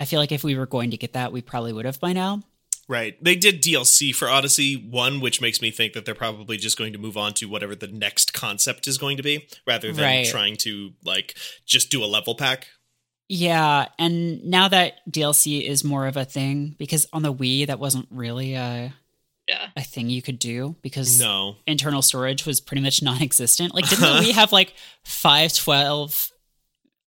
I 0.00 0.04
feel 0.04 0.20
like 0.20 0.32
if 0.32 0.44
we 0.44 0.56
were 0.56 0.66
going 0.66 0.90
to 0.90 0.96
get 0.96 1.12
that, 1.14 1.32
we 1.32 1.40
probably 1.42 1.72
would 1.72 1.84
have 1.84 2.00
by 2.00 2.12
now. 2.12 2.42
Right. 2.86 3.16
They 3.24 3.34
did 3.36 3.62
DLC 3.62 4.14
for 4.14 4.28
Odyssey 4.28 4.74
1, 4.76 5.20
which 5.20 5.40
makes 5.40 5.62
me 5.62 5.70
think 5.70 5.94
that 5.94 6.04
they're 6.04 6.14
probably 6.14 6.58
just 6.58 6.76
going 6.76 6.92
to 6.92 6.98
move 6.98 7.16
on 7.16 7.32
to 7.34 7.46
whatever 7.46 7.74
the 7.74 7.86
next 7.86 8.34
concept 8.34 8.86
is 8.86 8.98
going 8.98 9.16
to 9.16 9.22
be 9.22 9.48
rather 9.66 9.90
than 9.92 10.04
Right. 10.04 10.26
trying 10.26 10.56
to 10.58 10.92
like 11.04 11.34
just 11.64 11.90
do 11.90 12.04
a 12.04 12.06
level 12.06 12.34
pack. 12.34 12.68
Yeah, 13.28 13.86
and 13.98 14.44
now 14.44 14.68
that 14.68 14.96
DLC 15.10 15.66
is 15.66 15.82
more 15.82 16.06
of 16.06 16.18
a 16.18 16.26
thing 16.26 16.74
because 16.78 17.06
on 17.12 17.22
the 17.22 17.32
Wii 17.32 17.66
that 17.68 17.78
wasn't 17.78 18.06
really 18.10 18.52
a 18.54 18.92
Yeah. 19.48 19.68
a 19.76 19.82
thing 19.82 20.10
you 20.10 20.20
could 20.20 20.38
do 20.38 20.76
because 20.82 21.18
No. 21.18 21.56
internal 21.66 22.02
storage 22.02 22.44
was 22.44 22.60
pretty 22.60 22.82
much 22.82 23.00
non-existent. 23.02 23.74
Like, 23.74 23.88
didn't 23.88 24.02
the 24.02 24.20
Wii 24.28 24.32
have 24.32 24.52
like 24.52 24.74
five 25.04 25.54
twelve 25.54 26.30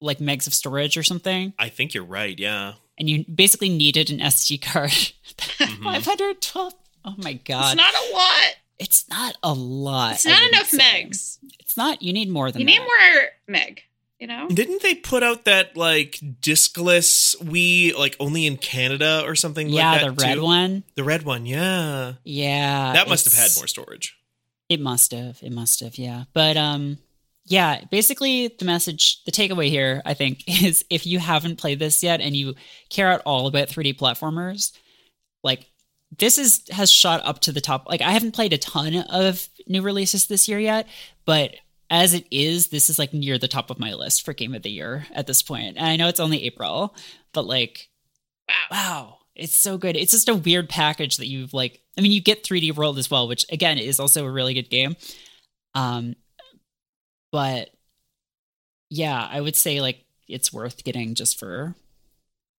like 0.02 0.20
megs 0.20 0.48
of 0.48 0.54
storage 0.54 0.98
or 0.98 1.04
something? 1.04 1.54
I 1.58 1.70
think 1.70 1.94
you're 1.94 2.04
right. 2.06 2.38
Yeah. 2.38 2.74
And 3.00 3.10
you 3.10 3.26
basically 3.26 3.70
needed 3.70 4.10
an 4.10 4.20
SD 4.20 4.62
card. 4.62 4.90
Mhm. 4.90 5.84
Five 5.84 6.06
hundred 6.06 6.42
twelve. 6.42 6.74
Oh 7.06 7.16
my 7.18 7.34
god, 7.34 7.74
It's 7.74 7.76
not 7.78 7.94
a 7.94 8.14
lot. 8.14 8.56
It's 8.80 9.10
not 9.10 9.38
a 9.44 9.54
lot. 9.54 10.14
It's 10.16 10.26
not 10.26 10.48
enough 10.50 10.68
say. 10.68 10.78
megs. 11.06 11.38
It's 11.60 11.78
not. 11.78 12.02
You 12.02 12.12
need 12.14 12.30
more 12.30 12.52
than 12.52 12.60
You 12.62 12.66
need 12.66 12.80
that. 12.80 12.86
more 13.16 13.30
meg, 13.48 13.82
you 14.20 14.28
know? 14.28 14.48
Didn't 14.50 14.82
they 14.82 14.94
put 14.96 15.24
out 15.24 15.46
that 15.46 15.78
like 15.78 16.20
discless 16.42 17.36
Wii 17.42 17.96
like 17.98 18.16
only 18.20 18.46
in 18.46 18.58
Canada 18.58 19.24
or 19.26 19.36
something 19.36 19.70
Yeah, 19.70 19.92
like 19.92 20.02
the 20.02 20.12
red 20.26 20.36
too? 20.36 20.44
one. 20.44 20.84
The 20.96 21.04
red 21.04 21.24
one, 21.24 21.46
yeah. 21.46 22.14
Yeah, 22.24 22.94
that 22.94 23.08
must 23.08 23.26
have 23.26 23.34
had 23.34 23.52
more 23.58 23.68
storage. 23.68 24.18
It 24.70 24.80
must 24.82 25.12
have. 25.12 25.40
It 25.42 25.52
must 25.52 25.80
have. 25.82 25.98
Yeah. 25.98 26.24
But 26.34 26.58
um 26.58 26.98
yeah, 27.48 27.84
basically 27.92 28.50
the 28.60 28.66
message, 28.66 29.24
the 29.26 29.32
takeaway 29.32 29.70
here, 29.70 30.02
I 30.06 30.14
think, 30.14 30.44
is 30.64 30.86
if 30.90 31.06
you 31.06 31.20
haven't 31.20 31.58
played 31.58 31.80
this 31.80 32.04
yet 32.04 32.22
and 32.22 32.36
you 32.36 32.56
care 32.90 33.12
at 33.12 33.22
all 33.26 33.48
about 33.48 33.70
3D 33.70 33.98
platformers, 33.98 34.72
like 35.44 35.68
this 36.18 36.38
is 36.38 36.64
has 36.72 36.90
shot 36.92 37.22
up 37.26 37.40
to 37.42 37.52
the 37.52 37.62
top. 37.62 37.88
Like 37.88 38.02
I 38.02 38.12
haven't 38.12 38.36
played 38.36 38.54
a 38.54 38.58
ton 38.58 38.96
of 38.96 39.48
new 39.68 39.82
releases 39.82 40.28
this 40.28 40.48
year 40.48 40.60
yet, 40.60 40.88
but 41.26 41.56
as 41.90 42.14
it 42.14 42.26
is, 42.32 42.68
this 42.68 42.90
is 42.90 43.00
like 43.00 43.14
near 43.14 43.38
the 43.38 43.48
top 43.48 43.70
of 43.70 43.80
my 43.80 43.94
list 43.94 44.26
for 44.26 44.34
game 44.34 44.54
of 44.54 44.64
the 44.64 44.70
year 44.72 45.08
at 45.14 45.28
this 45.28 45.42
point. 45.42 45.78
And 45.78 45.86
I 45.86 45.96
know 45.96 46.08
it's 46.10 46.20
only 46.20 46.44
April, 46.44 46.96
but 47.34 47.46
like 47.46 47.90
Wow. 48.50 48.56
wow 48.72 49.18
it's 49.36 49.56
so 49.56 49.78
good 49.78 49.96
it's 49.96 50.12
just 50.12 50.30
a 50.30 50.36
weird 50.36 50.68
package 50.68 51.18
that 51.18 51.28
you've 51.28 51.54
like 51.54 51.82
i 51.98 52.02
mean 52.02 52.12
you 52.12 52.22
get 52.22 52.44
3d 52.44 52.76
world 52.76 52.98
as 52.98 53.10
well 53.10 53.28
which 53.28 53.46
again 53.52 53.78
is 53.78 54.00
also 54.00 54.26
a 54.26 54.32
really 54.32 54.54
good 54.54 54.70
game 54.70 54.96
um 55.76 56.16
but 57.32 57.70
yeah 58.90 59.28
i 59.32 59.40
would 59.42 59.56
say 59.56 59.82
like 59.82 60.06
it's 60.28 60.52
worth 60.54 60.84
getting 60.84 61.14
just 61.16 61.40
for 61.40 61.76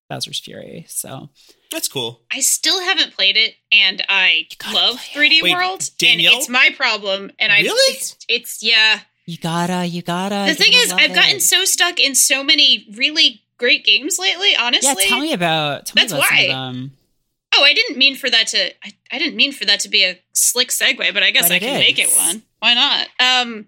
bowser's 0.09 0.39
fury 0.41 0.85
so 0.89 1.29
That's 1.71 1.87
cool. 1.89 2.23
I 2.33 2.41
still 2.41 2.81
haven't 2.81 3.13
played 3.13 3.37
it, 3.37 3.55
and 3.71 4.03
I 4.09 4.47
love 4.73 4.97
3D 4.97 5.43
Wait, 5.43 5.53
World, 5.53 5.91
Danielle? 5.99 6.33
and 6.33 6.41
it's 6.41 6.49
my 6.49 6.71
problem. 6.75 7.31
And 7.39 7.53
I 7.53 7.59
Really? 7.61 7.93
it's, 7.95 8.17
it's 8.27 8.63
yeah. 8.63 9.01
you 9.27 9.37
gotta 9.37 9.85
you 9.85 10.01
gotta 10.01 10.51
The 10.51 10.55
thing 10.55 10.73
is, 10.73 10.91
I've 10.91 11.11
love 11.11 11.15
gotten 11.19 11.41
so 11.41 11.67
stuck 11.67 12.01
in 12.01 12.15
so 12.15 12.43
many 12.43 12.87
really 12.97 13.43
great 13.59 13.85
games 13.85 14.19
lately. 14.19 14.57
Honestly, 14.57 14.95
yeah 15.03 15.09
tell 15.11 15.21
me 15.21 15.35
about 15.35 15.85
tell 15.85 15.95
That's 15.97 16.13
me 16.15 16.19
about 16.21 16.29
some 16.29 16.37
why. 16.37 16.43
of 16.45 16.49
them 16.75 16.93
Oh, 17.55 17.65
I 17.65 17.75
didn't 17.75 17.99
mean 17.99 18.15
for 18.17 18.31
that 18.31 18.47
to. 18.49 18.71
I, 18.83 18.93
I 19.13 19.19
didn't 19.19 19.37
mean 19.37 19.53
for 19.53 19.67
that 19.67 19.81
to 19.81 19.91
be 19.91 20.05
a 20.05 20.19
slick 20.33 20.69
segue, 20.69 21.13
but 21.13 21.23
I 21.23 21.31
guess 21.33 21.49
But 21.49 21.53
I 21.53 21.57
it 21.57 21.61
can 21.61 21.79
make 21.81 21.99
it 21.99 22.11
one. 22.17 22.43
Why 22.61 22.73
not? 22.75 23.09
Um, 23.21 23.67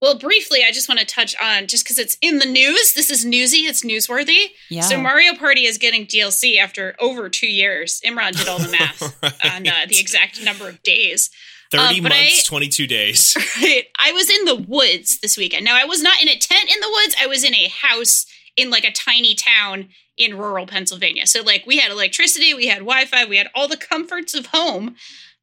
well, 0.00 0.18
briefly, 0.18 0.60
I 0.66 0.70
just 0.72 0.88
want 0.88 1.00
to 1.00 1.06
touch 1.06 1.34
on 1.42 1.66
just 1.66 1.84
because 1.84 1.98
it's 1.98 2.16
in 2.22 2.38
the 2.38 2.46
news. 2.46 2.94
This 2.94 3.10
is 3.10 3.24
newsy. 3.24 3.58
It's 3.66 3.82
newsworthy. 3.84 4.46
yeah 4.70 4.80
So 4.82 4.98
Mario 5.00 5.34
Party 5.34 5.64
is 5.66 5.78
getting 5.78 6.06
DLC 6.06 6.58
after 6.58 6.94
over 7.00 7.28
two 7.28 7.48
years. 7.48 8.00
Imran 8.06 8.36
did 8.36 8.48
all 8.48 8.58
the 8.58 8.70
math 8.78 9.02
on 9.44 9.66
uh, 9.68 9.86
the 9.88 9.98
exact 10.00 10.42
number 10.42 10.68
of 10.68 10.82
days. 10.82 11.30
30 11.72 11.82
Uh, 12.00 12.02
but 12.02 12.08
months, 12.10 12.40
I- 12.40 12.48
22 12.48 12.86
days. 12.86 13.36
Right. 13.62 13.84
I 13.98 14.12
was 14.12 14.28
in 14.30 14.44
the 14.46 14.56
woods 14.56 15.20
this 15.20 15.36
weekend. 15.36 15.64
Now, 15.64 15.76
I 15.76 15.84
was 15.84 16.02
not 16.02 16.20
in 16.22 16.28
a 16.28 16.36
tent 16.38 16.70
in 16.72 16.80
the 16.80 16.88
woods. 16.88 17.14
I 17.20 17.26
was 17.26 17.44
in 17.44 17.54
a 17.54 17.68
house 17.68 18.26
in 18.56 18.70
like 18.70 18.84
a 18.84 18.92
tiny 18.92 19.34
town 19.34 19.88
in 20.16 20.36
rural 20.36 20.66
Pennsylvania. 20.66 21.26
So, 21.26 21.42
like, 21.42 21.64
we 21.66 21.78
had 21.78 21.90
electricity, 21.92 22.52
we 22.54 22.66
had 22.66 22.78
Wi 22.78 23.04
Fi, 23.04 23.24
we 23.26 23.36
had 23.36 23.48
all 23.54 23.68
the 23.68 23.76
comforts 23.76 24.34
of 24.34 24.46
home. 24.46 24.96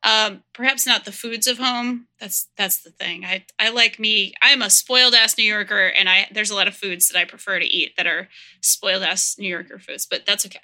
Um, 0.07 0.43
perhaps 0.53 0.87
not 0.87 1.03
the 1.03 1.11
foods 1.11 1.47
of 1.47 1.57
home. 1.57 2.07
That's 2.17 2.47
that's 2.55 2.81
the 2.81 2.91
thing. 2.91 3.25
I 3.25 3.45
I 3.59 3.69
like 3.71 3.99
me. 3.99 4.33
I'm 4.41 4.61
a 4.61 4.69
spoiled 4.69 5.13
ass 5.13 5.37
New 5.37 5.43
Yorker, 5.43 5.87
and 5.87 6.07
I 6.07 6.27
there's 6.31 6.49
a 6.49 6.55
lot 6.55 6.69
of 6.69 6.77
foods 6.77 7.09
that 7.09 7.19
I 7.19 7.25
prefer 7.25 7.59
to 7.59 7.65
eat 7.65 7.97
that 7.97 8.07
are 8.07 8.29
spoiled 8.61 9.03
ass 9.03 9.35
New 9.37 9.49
Yorker 9.49 9.79
foods, 9.79 10.07
but 10.09 10.25
that's 10.25 10.45
okay. 10.45 10.61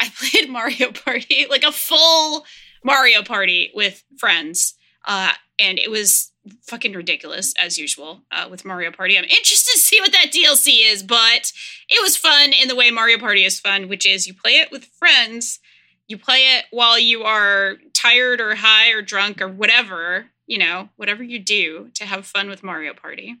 I 0.00 0.10
played 0.18 0.50
Mario 0.50 0.90
Party, 0.90 1.46
like 1.48 1.62
a 1.62 1.70
full 1.70 2.44
Mario 2.84 3.22
Party 3.22 3.70
with 3.76 4.02
friends, 4.18 4.74
uh, 5.06 5.34
and 5.60 5.78
it 5.78 5.90
was 5.90 6.32
fucking 6.66 6.94
ridiculous 6.94 7.54
as 7.60 7.78
usual 7.78 8.24
uh, 8.32 8.48
with 8.50 8.64
Mario 8.64 8.90
Party. 8.90 9.16
I'm 9.16 9.24
interested 9.24 9.70
to 9.72 9.78
see 9.78 10.00
what 10.00 10.10
that 10.10 10.32
DLC 10.32 10.80
is, 10.84 11.04
but 11.04 11.52
it 11.88 12.02
was 12.02 12.16
fun 12.16 12.52
in 12.52 12.66
the 12.66 12.74
way 12.76 12.90
Mario 12.90 13.18
Party 13.18 13.44
is 13.44 13.60
fun, 13.60 13.86
which 13.88 14.04
is 14.04 14.26
you 14.26 14.34
play 14.34 14.54
it 14.54 14.72
with 14.72 14.86
friends. 14.98 15.60
You 16.08 16.18
play 16.18 16.56
it 16.56 16.64
while 16.70 16.98
you 16.98 17.22
are 17.24 17.76
tired 17.94 18.40
or 18.40 18.54
high 18.54 18.90
or 18.90 19.02
drunk 19.02 19.40
or 19.42 19.48
whatever, 19.48 20.26
you 20.46 20.58
know, 20.58 20.88
whatever 20.96 21.22
you 21.22 21.38
do 21.38 21.90
to 21.94 22.06
have 22.06 22.26
fun 22.26 22.48
with 22.48 22.62
Mario 22.64 22.94
Party. 22.94 23.36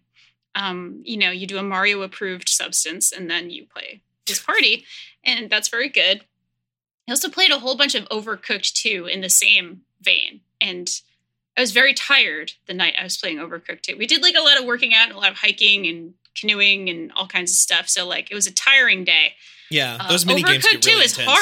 Um, 0.54 1.00
you 1.04 1.16
know, 1.16 1.30
you 1.30 1.46
do 1.46 1.58
a 1.58 1.62
Mario 1.62 2.02
approved 2.02 2.48
substance 2.48 3.10
and 3.12 3.30
then 3.30 3.50
you 3.50 3.64
play 3.66 4.00
this 4.26 4.40
party, 4.40 4.84
and 5.24 5.48
that's 5.48 5.68
very 5.68 5.88
good. 5.88 6.24
I 7.08 7.12
also 7.12 7.30
played 7.30 7.50
a 7.50 7.58
whole 7.60 7.76
bunch 7.76 7.94
of 7.94 8.04
Overcooked 8.10 8.74
2 8.74 9.06
in 9.06 9.22
the 9.22 9.30
same 9.30 9.82
vein, 10.02 10.40
and 10.60 10.90
I 11.56 11.60
was 11.62 11.72
very 11.72 11.94
tired 11.94 12.52
the 12.66 12.74
night 12.74 12.94
I 13.00 13.04
was 13.04 13.16
playing 13.16 13.38
Overcooked 13.38 13.82
2. 13.82 13.96
We 13.96 14.06
did 14.06 14.22
like 14.22 14.34
a 14.36 14.42
lot 14.42 14.58
of 14.58 14.66
working 14.66 14.92
out 14.94 15.08
and 15.08 15.16
a 15.16 15.18
lot 15.18 15.30
of 15.30 15.38
hiking 15.38 15.86
and 15.86 16.14
canoeing 16.36 16.88
and 16.90 17.10
all 17.16 17.26
kinds 17.26 17.50
of 17.50 17.56
stuff. 17.56 17.88
So 17.88 18.06
like 18.06 18.30
it 18.30 18.34
was 18.34 18.46
a 18.46 18.52
tiring 18.52 19.04
day. 19.04 19.32
Yeah, 19.70 19.96
Uh, 20.00 20.08
those 20.10 20.26
mini 20.26 20.42
games 20.42 20.64
Overcooked 20.64 20.70
get 20.72 20.82
2 20.82 20.90
really 20.90 21.04
is 21.04 21.18
intense. 21.18 21.38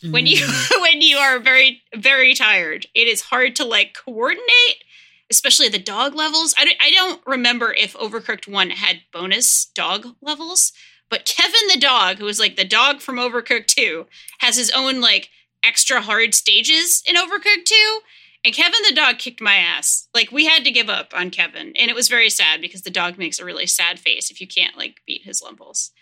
Hard 0.00 0.12
when 0.12 0.26
you 0.26 0.36
Mm. 0.46 0.80
when 0.80 1.00
you 1.00 1.16
are 1.18 1.38
very 1.38 1.82
very 1.94 2.34
tired 2.34 2.86
it 2.94 3.06
is 3.08 3.22
hard 3.22 3.56
to 3.56 3.64
like 3.64 3.94
coordinate 3.94 4.84
especially 5.32 5.68
the 5.68 5.78
dog 5.78 6.16
levels. 6.16 6.54
I 6.58 6.64
don't, 6.64 6.76
I 6.80 6.90
don't 6.90 7.22
remember 7.24 7.72
if 7.72 7.94
overcooked 7.94 8.48
1 8.48 8.70
had 8.70 9.02
bonus 9.12 9.66
dog 9.66 10.16
levels 10.20 10.72
but 11.08 11.24
kevin 11.24 11.68
the 11.72 11.78
dog 11.78 12.18
who 12.18 12.26
is 12.26 12.40
like 12.40 12.56
the 12.56 12.64
dog 12.64 13.00
from 13.00 13.16
overcooked 13.16 13.66
2 13.66 14.06
has 14.40 14.56
his 14.56 14.70
own 14.70 15.00
like 15.00 15.30
extra 15.62 16.00
hard 16.00 16.34
stages 16.34 17.02
in 17.06 17.16
overcooked 17.16 17.64
2 17.66 18.00
and 18.44 18.54
kevin 18.54 18.80
the 18.88 18.94
dog 18.94 19.18
kicked 19.18 19.40
my 19.42 19.56
ass. 19.56 20.08
Like 20.14 20.32
we 20.32 20.46
had 20.46 20.64
to 20.64 20.70
give 20.70 20.88
up 20.88 21.12
on 21.14 21.30
kevin 21.30 21.72
and 21.76 21.90
it 21.90 21.94
was 21.94 22.08
very 22.08 22.30
sad 22.30 22.60
because 22.60 22.82
the 22.82 22.90
dog 22.90 23.18
makes 23.18 23.38
a 23.38 23.44
really 23.44 23.66
sad 23.66 23.98
face 23.98 24.30
if 24.30 24.40
you 24.40 24.46
can't 24.48 24.76
like 24.76 25.00
beat 25.06 25.24
his 25.24 25.42
levels. 25.42 25.92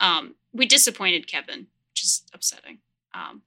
Um 0.00 0.34
we 0.52 0.66
disappointed 0.66 1.26
kevin 1.26 1.68
which 1.90 2.02
is 2.04 2.22
upsetting 2.34 2.78
um, 3.16 3.42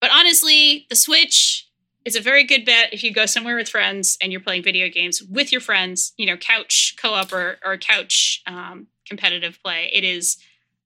but 0.00 0.10
honestly, 0.12 0.86
the 0.88 0.96
Switch 0.96 1.66
is 2.04 2.16
a 2.16 2.20
very 2.20 2.44
good 2.44 2.64
bet 2.64 2.92
if 2.94 3.02
you 3.04 3.12
go 3.12 3.26
somewhere 3.26 3.56
with 3.56 3.68
friends 3.68 4.16
and 4.22 4.32
you're 4.32 4.40
playing 4.40 4.62
video 4.62 4.88
games 4.88 5.22
with 5.22 5.52
your 5.52 5.60
friends, 5.60 6.12
you 6.16 6.24
know, 6.26 6.36
couch 6.36 6.96
co-op 7.00 7.32
or, 7.32 7.58
or 7.64 7.76
couch 7.76 8.42
um, 8.46 8.86
competitive 9.06 9.58
play. 9.62 9.90
It 9.92 10.04
is 10.04 10.38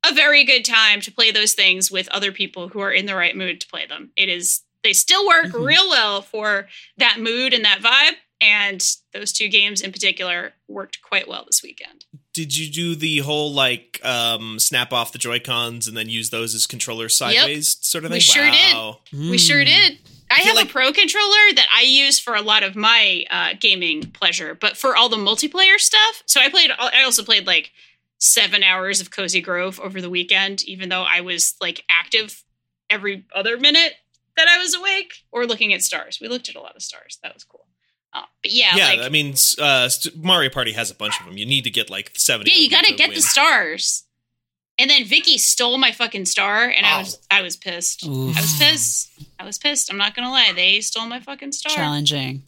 a 0.05 0.13
very 0.13 0.45
good 0.45 0.65
time 0.65 1.01
to 1.03 1.13
play 1.13 1.31
those 1.31 1.53
things 1.53 1.91
with 1.91 2.09
other 2.09 2.33
people 2.33 2.69
who 2.69 2.81
are 2.81 2.91
in 2.93 3.07
the 3.07 3.15
right 3.15 3.37
mood 3.37 3.61
to 3.61 3.69
play 3.69 3.87
them. 3.87 4.11
It 4.17 4.29
is 4.29 4.63
they 4.83 4.93
still 4.93 5.27
work 5.27 5.47
Mhm. 5.47 5.65
real 5.67 5.89
well 5.89 6.21
for 6.21 6.69
that 6.99 7.19
mood 7.19 7.55
and 7.55 7.65
that 7.65 7.81
vibe. 7.81 8.17
And 8.45 8.87
those 9.15 9.33
two 9.33 9.49
games 9.49 9.81
in 9.81 9.91
particular 9.91 10.53
worked 10.69 11.01
quite 11.01 11.27
well 11.27 11.45
this 11.47 11.63
weekend. 11.63 12.05
Did 12.35 12.55
you 12.57 12.71
do 12.71 12.95
the 12.95 13.19
whole 13.21 13.53
like 13.55 14.01
um 14.05 14.59
snap 14.59 14.93
off 14.93 15.13
the 15.13 15.19
Joy 15.19 15.39
Cons 15.41 15.89
and 15.89 15.97
then 15.97 16.09
use 16.11 16.29
those 16.31 16.55
as 16.55 16.67
controllers 16.67 17.17
sideways 17.17 17.79
sort 17.81 18.05
of 18.05 18.11
thing? 18.11 18.17
We 18.17 18.21
thing? 18.21 18.35
sure 18.35 18.51
did. 18.51 18.75
wow. 18.75 18.99
We 19.13 19.39
sure 19.39 19.63
Mm. 19.63 19.67
did. 19.67 19.99
I 20.31 20.37
feel 20.39 20.47
have 20.49 20.57
like- 20.57 20.69
a 20.69 20.73
pro 20.73 20.93
controller 20.93 21.53
that 21.55 21.69
I 21.75 21.83
use 21.83 22.19
for 22.19 22.35
a 22.35 22.43
lot 22.43 22.63
of 22.63 22.75
my 22.77 23.25
uh, 23.31 23.55
gaming 23.61 24.11
pleasure, 24.11 24.55
but 24.55 24.77
for 24.77 24.97
all 24.97 25.09
the 25.09 25.17
multiplayer 25.17 25.79
stuff. 25.79 26.23
So 26.27 26.41
I 26.41 26.49
played. 26.51 26.71
I 26.79 27.03
also 27.05 27.23
played 27.23 27.47
like 27.47 27.71
seven 28.19 28.63
hours 28.63 29.01
of 29.01 29.11
Cozy 29.11 29.41
Grove 29.41 29.79
over 29.81 30.01
the 30.01 30.11
weekend, 30.11 30.63
even 30.65 30.89
though 30.89 31.03
I 31.03 31.21
was 31.21 31.55
like 31.61 31.85
active 31.89 32.43
every 32.91 33.25
other 33.35 33.57
minute 33.59 33.95
that 34.37 34.49
I 34.49 34.59
was 34.59 34.75
awake 34.75 35.13
or 35.31 35.47
looking 35.47 35.73
at 35.73 35.83
stars. 35.83 36.19
We 36.21 36.29
looked 36.29 36.49
at 36.49 36.57
a 36.57 36.61
lot 36.61 36.75
of 36.75 36.83
stars. 36.83 37.19
That 37.23 37.33
was 37.35 37.45
cool. 37.45 37.64
Uh, 38.15 38.23
but 38.43 38.53
yeah, 38.53 38.77
Yeah, 38.77 38.87
like 38.89 39.01
I 39.01 39.09
mean, 39.09 39.35
uh, 39.59 39.89
Mario 40.17 40.49
Party 40.51 40.73
has 40.73 40.91
a 40.91 40.95
bunch 40.95 41.19
of 41.21 41.27
them. 41.27 41.37
You 41.37 41.47
need 41.47 41.65
to 41.65 41.71
get 41.71 41.91
like 41.91 42.13
seventy. 42.17 42.53
yeah, 42.53 42.59
you 42.59 42.71
got 42.71 42.85
to 42.85 42.93
to 42.93 42.97
get 42.97 43.09
win. 43.09 43.17
the 43.17 43.23
stars. 43.23 44.05
And 44.79 44.91
then 44.91 45.05
Vicky 45.05 45.39
stole 45.39 45.79
my 45.79 45.93
fucking 45.93 46.25
star, 46.27 46.65
and 46.69 46.85
I 46.87 46.97
Oh. 46.97 46.99
was 47.01 47.19
I 47.31 47.43
was 47.43 47.57
pissed. 47.57 48.05
Oof. 48.05 48.37
I 48.37 48.41
was 48.41 48.57
pissed. 48.59 49.11
I 49.39 49.45
was 49.45 49.59
pissed. 49.59 49.91
I'm 49.91 49.97
not 49.99 50.15
gonna 50.17 50.31
lie. 50.31 50.53
They 50.55 50.81
stole 50.81 51.07
my 51.07 51.21
fucking 51.21 51.53
star. 51.53 51.75
Challenging. 51.75 52.43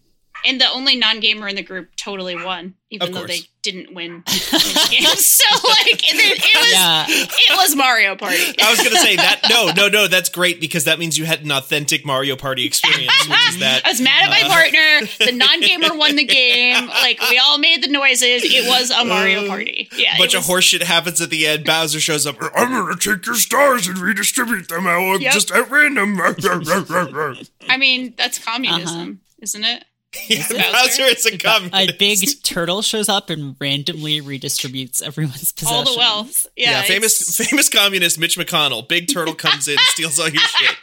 And 0.44 0.61
the 0.61 0.70
only 0.70 0.94
non-gamer 0.96 1.49
in 1.49 1.57
the 1.57 1.62
group 1.62 1.96
totally 1.96 2.37
won, 2.37 2.75
even 2.90 3.11
though 3.12 3.27
they 3.27 3.40
didn't 3.62 3.92
win 3.94 4.22
the 4.27 4.31
so 5.16 5.44
like 5.68 6.05
it, 6.09 6.14
it 6.14 6.57
was 6.57 6.70
Yeah. 6.72 7.05
it 7.09 7.57
was 7.57 7.75
Mario 7.75 8.14
Party. 8.14 8.55
I 8.62 8.70
was 8.70 8.79
gonna 8.81 8.96
say 9.01 9.16
that. 9.16 9.40
No, 9.51 9.72
no, 9.77 9.88
no. 9.88 10.07
That's 10.07 10.29
great 10.29 10.61
because 10.61 10.85
that 10.85 11.01
means 11.01 11.18
you 11.18 11.25
had 11.25 11.42
an 11.42 11.51
authentic 11.51 12.07
Mario 12.07 12.37
Party 12.37 12.64
experience, 12.64 13.11
which 13.29 13.49
is 13.49 13.59
that. 13.59 13.83
I 13.85 13.88
was 13.90 14.01
mad 14.01 14.22
at 14.22 14.31
my 14.31 14.42
Uh. 14.42 14.49
partner. 14.49 15.09
The 15.18 15.33
non-gamer 15.37 15.96
won 15.96 16.14
the 16.14 16.22
game. 16.25 16.87
Like 16.87 17.20
we 17.29 17.38
all 17.38 17.59
made 17.59 17.83
the 17.83 17.88
noises. 17.88 18.42
It 18.44 18.68
was 18.68 18.90
a 18.90 19.05
Mario 19.05 19.46
Uh, 19.46 19.49
Party. 19.49 19.88
Yeah, 19.96 20.14
A 20.14 20.18
bunch 20.18 20.35
it 20.35 20.38
of 20.38 20.44
horseshit 20.44 20.83
happens 20.83 21.20
at 21.20 21.31
the 21.31 21.44
end. 21.49 21.64
Bowser 21.64 21.99
shows 21.99 22.25
up. 22.25 22.37
I'm 22.55 22.70
gonna 22.70 22.94
take 22.96 23.27
your 23.27 23.35
stars 23.35 23.88
and 23.88 23.99
redistribute 23.99 24.68
them 24.68 24.87
out 24.87 25.20
Yep. 25.20 25.33
just 25.33 25.51
at 25.51 25.68
random. 25.68 26.20
I 26.20 27.77
mean, 27.79 28.14
that's 28.16 28.38
communism, 28.38 29.20
isn't 29.42 29.64
it? 29.64 29.85
Yeah, 30.29 30.42
Bowser? 30.49 30.73
Bowser 30.73 31.03
is 31.03 31.27
a 31.33 31.38
communist. 31.38 31.90
A 31.90 31.97
big 31.99 32.19
turtle 32.42 32.83
shows 32.83 33.09
up 33.09 33.29
and 33.31 33.55
randomly 33.61 34.21
redistributes 34.21 35.03
everyone's 35.03 35.53
possessions. 35.53 35.88
All 35.88 35.92
the 35.95 35.99
wealth. 35.99 36.47
Yeah, 36.57 36.71
Yeah, 36.71 36.83
famous 36.83 37.37
famous 37.49 37.69
communist 37.69 38.19
Mitch 38.19 38.38
McConnell. 38.38 38.88
Big 38.88 39.12
turtle 39.12 39.35
comes 39.35 39.69
in, 39.69 39.77
steals 39.79 40.19
all 40.19 40.29
your 40.29 40.40
shit. 40.40 40.77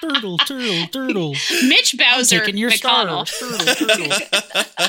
Turtle, 0.00 0.38
turtle, 0.38 0.86
turtle. 0.88 1.30
Mitch 1.68 1.94
Bowser 1.96 2.40
Taking 2.40 2.56
your 2.56 2.70
McConnell. 2.70 3.26
star. 3.28 3.48
Turtle, 3.76 3.86
turtle. 3.86 4.88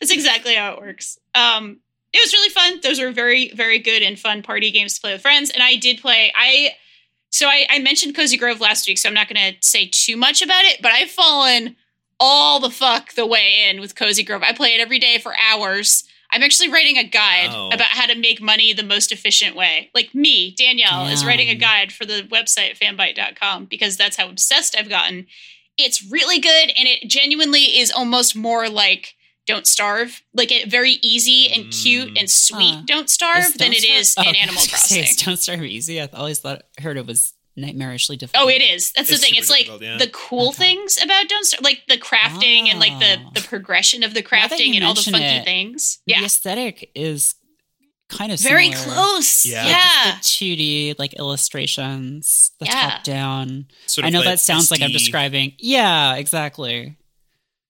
That's 0.00 0.12
exactly 0.12 0.54
how 0.54 0.72
it 0.74 0.80
works. 0.80 1.18
Um, 1.34 1.80
it 2.12 2.18
was 2.24 2.32
really 2.32 2.48
fun. 2.48 2.80
Those 2.82 3.00
were 3.00 3.12
very, 3.12 3.50
very 3.52 3.78
good 3.78 4.02
and 4.02 4.18
fun 4.18 4.42
party 4.42 4.70
games 4.70 4.94
to 4.94 5.00
play 5.02 5.12
with 5.12 5.22
friends. 5.22 5.50
And 5.50 5.62
I 5.62 5.76
did 5.76 6.00
play. 6.00 6.32
I 6.36 6.70
so 7.30 7.46
I, 7.46 7.66
I 7.70 7.78
mentioned 7.78 8.16
Cozy 8.16 8.36
Grove 8.36 8.60
last 8.60 8.88
week, 8.88 8.98
so 8.98 9.08
I'm 9.08 9.14
not 9.14 9.28
going 9.28 9.54
to 9.54 9.58
say 9.66 9.88
too 9.92 10.16
much 10.16 10.42
about 10.42 10.64
it. 10.64 10.80
But 10.82 10.90
I've 10.92 11.10
fallen 11.10 11.76
all 12.20 12.60
the 12.60 12.70
fuck 12.70 13.14
the 13.14 13.26
way 13.26 13.66
in 13.68 13.80
with 13.80 13.96
Cozy 13.96 14.22
Grove. 14.22 14.42
I 14.42 14.52
play 14.52 14.74
it 14.74 14.80
every 14.80 14.98
day 14.98 15.18
for 15.18 15.34
hours. 15.50 16.04
I'm 16.32 16.42
actually 16.44 16.68
writing 16.70 16.96
a 16.98 17.02
guide 17.02 17.48
Wow. 17.48 17.70
about 17.70 17.88
how 17.88 18.06
to 18.06 18.14
make 18.14 18.40
money 18.40 18.72
the 18.72 18.84
most 18.84 19.10
efficient 19.10 19.56
way. 19.56 19.90
Like 19.94 20.14
me, 20.14 20.54
Danielle, 20.56 21.06
is 21.08 21.24
writing 21.24 21.48
a 21.48 21.56
guide 21.56 21.90
for 21.92 22.04
the 22.04 22.22
website 22.30 22.78
fanbyte.com 22.78 23.64
because 23.64 23.96
that's 23.96 24.16
how 24.16 24.28
obsessed 24.28 24.76
I've 24.78 24.88
gotten. 24.88 25.26
It's 25.76 26.04
really 26.04 26.38
good 26.38 26.70
and 26.76 26.86
it 26.86 27.08
genuinely 27.08 27.78
is 27.80 27.90
almost 27.90 28.36
more 28.36 28.68
like 28.68 29.14
don't 29.46 29.66
starve, 29.66 30.22
like 30.34 30.52
it 30.52 30.70
very 30.70 30.98
easy 31.02 31.50
and 31.50 31.72
cute 31.72 32.10
Mm. 32.14 32.20
and 32.20 32.30
sweet. 32.30 32.74
Huh. 32.74 32.82
don't 32.86 33.10
starve 33.10 33.46
than 33.58 33.72
Don't 33.72 33.72
it 33.72 33.80
Starve- 33.82 33.96
is 34.00 34.14
Oh, 34.18 34.22
in 34.28 34.36
Animal 34.36 34.54
was 34.60 34.70
say, 34.70 34.98
Crossing. 35.00 35.24
Don't 35.24 35.36
Starve 35.38 35.64
easy? 35.64 36.00
I 36.00 36.08
always 36.12 36.38
thought 36.38 36.62
heard 36.78 36.96
it 36.96 37.06
was 37.06 37.32
nightmarishly 37.58 38.16
difficult. 38.18 38.44
Oh, 38.46 38.48
it 38.48 38.62
is. 38.62 38.92
That's 38.92 39.10
It's 39.10 39.20
the 39.20 39.26
thing. 39.26 39.34
It's 39.36 39.50
like 39.50 39.68
yeah. 39.80 39.96
the 39.98 40.08
cool 40.08 40.48
Okay. 40.50 40.58
things 40.64 40.98
about 41.02 41.28
Don't 41.28 41.44
Starve, 41.44 41.62
like 41.64 41.82
the 41.88 41.98
crafting 41.98 42.68
and 42.70 42.78
like 42.80 42.98
the 42.98 43.18
Ah. 43.24 43.30
the 43.34 43.40
progression 43.42 44.02
of 44.02 44.14
the 44.14 44.22
crafting 44.22 44.74
and 44.76 44.84
all 44.84 44.94
the 44.94 45.02
funky 45.02 45.24
it, 45.24 45.44
things. 45.44 45.98
Yeah, 46.06 46.20
the 46.20 46.26
aesthetic 46.26 46.90
is 46.94 47.34
kind 48.08 48.32
of 48.32 48.40
very 48.40 48.72
similar. 48.72 48.94
close. 48.94 49.46
Yeah. 49.46 49.66
Yeah, 49.68 50.16
The 50.16 50.22
2D 50.22 50.94
like 50.98 51.12
illustrations, 51.14 52.50
the 52.58 52.66
Yeah. 52.66 52.72
top 52.90 53.04
down. 53.04 53.66
Sort 53.86 54.04
I 54.04 54.10
know 54.10 54.18
like 54.20 54.28
that 54.28 54.40
sounds 54.40 54.70
like 54.70 54.82
I'm 54.82 54.90
describing. 54.92 55.54
Yeah, 55.58 56.14
exactly. 56.16 56.96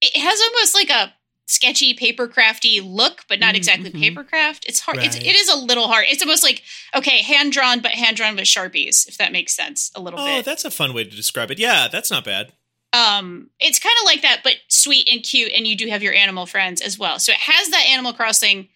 it 0.02 0.16
has 0.18 0.40
almost 0.40 0.74
like 0.74 0.88
a 0.88 1.12
sketchy 1.50 1.94
paper 1.94 2.28
crafty 2.28 2.80
look, 2.80 3.24
but 3.28 3.40
not 3.40 3.54
Mm, 3.54 3.58
exactly 3.58 3.90
mhm. 3.90 4.00
paper 4.00 4.24
craft. 4.24 4.64
It's 4.68 4.80
hard. 4.80 4.98
It's, 4.98 5.16
Right. 5.16 5.26
it 5.26 5.34
is 5.36 5.48
a 5.48 5.56
little 5.56 5.88
hard. 5.88 6.06
It's 6.08 6.22
almost 6.22 6.42
like 6.42 6.62
okay, 6.94 7.22
hand 7.22 7.52
drawn, 7.52 7.80
but 7.80 7.92
hand 7.92 8.16
drawn 8.16 8.36
with 8.36 8.44
sharpies, 8.44 9.08
if 9.08 9.16
that 9.18 9.32
makes 9.32 9.54
sense 9.54 9.90
a 9.94 10.00
little 10.00 10.18
bit. 10.18 10.22
Oh, 10.32 10.36
bit. 10.36 10.44
that's 10.44 10.64
a 10.64 10.70
fun 10.70 10.94
way 10.94 11.04
to 11.04 11.10
describe 11.16 11.50
it. 11.50 11.58
Yeah, 11.58 11.88
that's 11.88 12.10
not 12.10 12.24
bad. 12.24 12.52
um 12.92 13.50
it's 13.60 13.78
kind 13.78 13.94
of 14.00 14.04
like 14.04 14.22
that 14.22 14.40
but 14.42 14.54
sweet 14.68 15.08
and 15.08 15.22
cute 15.22 15.52
and 15.56 15.64
you 15.66 15.76
do 15.76 15.86
have 15.88 16.02
your 16.02 16.12
animal 16.12 16.44
friends 16.44 16.80
as 16.80 16.98
well 16.98 17.20
so 17.20 17.30
it 17.30 17.38
has 17.38 17.68
that 17.68 17.86
animal 17.88 18.12
crossing 18.12 18.68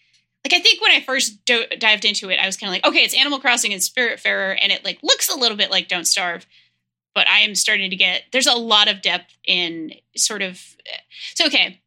like 0.45 0.53
i 0.53 0.59
think 0.59 0.81
when 0.81 0.91
i 0.91 1.01
first 1.01 1.43
do- 1.43 1.67
dived 1.79 2.05
into 2.05 2.29
it 2.29 2.39
i 2.39 2.45
was 2.45 2.55
kind 2.55 2.69
of 2.69 2.73
like 2.75 2.85
okay 2.87 3.03
it's 3.03 3.13
animal 3.13 3.39
crossing 3.39 3.73
and 3.73 3.81
spiritfarer 3.81 4.57
and 4.61 4.71
it 4.71 4.85
like 4.85 4.97
looks 5.03 5.27
a 5.27 5.35
little 5.35 5.57
bit 5.57 5.69
like 5.69 5.89
don't 5.89 6.07
starve 6.07 6.45
but 7.13 7.27
i 7.27 7.39
am 7.41 7.55
starting 7.55 7.89
to 7.89 7.97
get 7.97 8.23
there's 8.31 8.47
a 8.47 8.53
lot 8.55 8.87
of 8.87 9.01
depth 9.01 9.35
in 9.43 9.91
sort 10.15 10.41
of 10.41 10.61
so 11.33 11.47
okay 11.47 11.81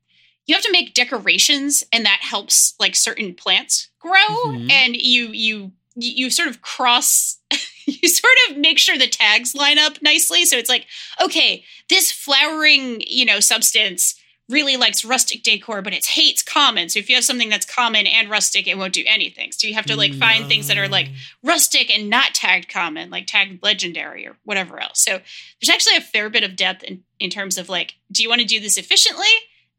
you 0.49 0.55
have 0.57 0.65
to 0.65 0.73
make 0.73 0.95
decorations 0.95 1.85
and 1.93 2.05
that 2.05 2.19
helps 2.23 2.75
like 2.81 2.97
certain 2.97 3.35
plants 3.35 3.89
grow 4.01 4.13
Mhm. 4.47 4.71
and 4.73 4.97
you 4.97 5.29
you 5.33 5.73
you 5.95 6.31
sort 6.31 6.49
of 6.49 6.63
cross 6.63 7.39
you 7.87 8.09
sort 8.09 8.33
of 8.51 8.57
make 8.57 8.79
sure 8.79 8.97
the 8.99 9.07
tags 9.09 9.55
line 9.55 9.79
up 9.79 10.01
nicely. 10.03 10.45
So 10.45 10.57
it's 10.57 10.69
like 10.71 10.87
okay 11.23 11.65
this 11.89 12.11
flowering 12.13 13.03
you 13.07 13.25
know 13.25 13.41
substance 13.41 14.15
really 14.51 14.79
likes 14.79 15.05
rustic 15.05 15.43
decor 15.43 15.83
but 15.83 15.93
it 15.93 16.07
hates 16.07 16.43
common. 16.43 16.89
So 16.89 16.99
if 16.99 17.09
you 17.11 17.17
have 17.17 17.25
something 17.25 17.51
that's 17.51 17.67
common 17.67 18.07
and 18.07 18.31
rustic 18.31 18.67
it 18.67 18.79
won't 18.79 18.95
do 18.95 19.05
anything. 19.07 19.53
So 19.53 19.67
you 19.67 19.75
have 19.75 19.85
to 19.87 19.97
like 19.97 20.15
find 20.15 20.47
things 20.47 20.69
that 20.69 20.79
are 20.79 20.89
like 20.89 21.09
rustic 21.43 21.91
and 21.95 22.09
not 22.09 22.33
tagged 22.35 22.69
common 22.69 23.11
like 23.11 23.27
tagged 23.27 23.63
legendary 23.63 24.27
or 24.27 24.37
whatever 24.45 24.81
else. 24.81 25.01
So 25.03 25.21
there's 25.61 25.69
actually 25.71 25.97
a 25.97 26.01
fair 26.01 26.31
bit 26.31 26.45
of 26.45 26.57
depth 26.57 26.83
in, 26.85 27.03
in 27.21 27.29
terms 27.29 27.59
of 27.59 27.69
like 27.69 27.97
do 28.11 28.23
you 28.23 28.29
want 28.31 28.41
to 28.41 28.47
do 28.47 28.61
this 28.61 28.79
efficiently 28.79 29.27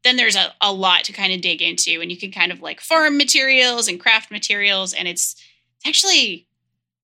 then 0.02 0.16
there's 0.16 0.36
a, 0.36 0.52
a 0.60 0.72
lot 0.72 1.04
to 1.04 1.12
kind 1.12 1.32
of 1.32 1.40
dig 1.40 1.60
into 1.60 2.00
and 2.00 2.10
you 2.10 2.16
can 2.16 2.30
kind 2.30 2.52
of 2.52 2.60
like 2.60 2.80
farm 2.80 3.16
materials 3.16 3.88
and 3.88 4.00
craft 4.00 4.30
materials 4.30 4.92
and 4.92 5.06
it's 5.06 5.36
actually 5.86 6.46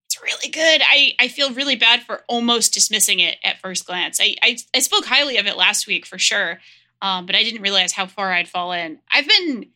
it's 0.06 0.22
really 0.22 0.50
good. 0.50 0.82
I 0.84 1.14
i 1.20 1.28
feel 1.28 1.52
really 1.52 1.76
bad 1.76 2.02
for 2.02 2.22
almost 2.28 2.72
dismissing 2.74 3.20
it 3.20 3.38
at 3.44 3.60
first 3.60 3.86
glance. 3.86 4.20
I 4.20 4.36
i, 4.42 4.56
I 4.74 4.80
spoke 4.80 5.04
highly 5.04 5.36
of 5.36 5.46
it 5.46 5.56
last 5.56 5.86
week 5.86 6.06
for 6.06 6.18
sure 6.18 6.60
um, 7.02 7.26
but 7.26 7.34
i 7.34 7.42
didn't 7.42 7.62
realize 7.62 7.92
how 7.92 8.06
far 8.06 8.32
i'd 8.32 8.48
fallen. 8.48 9.00
I've 9.12 9.28
been 9.28 9.66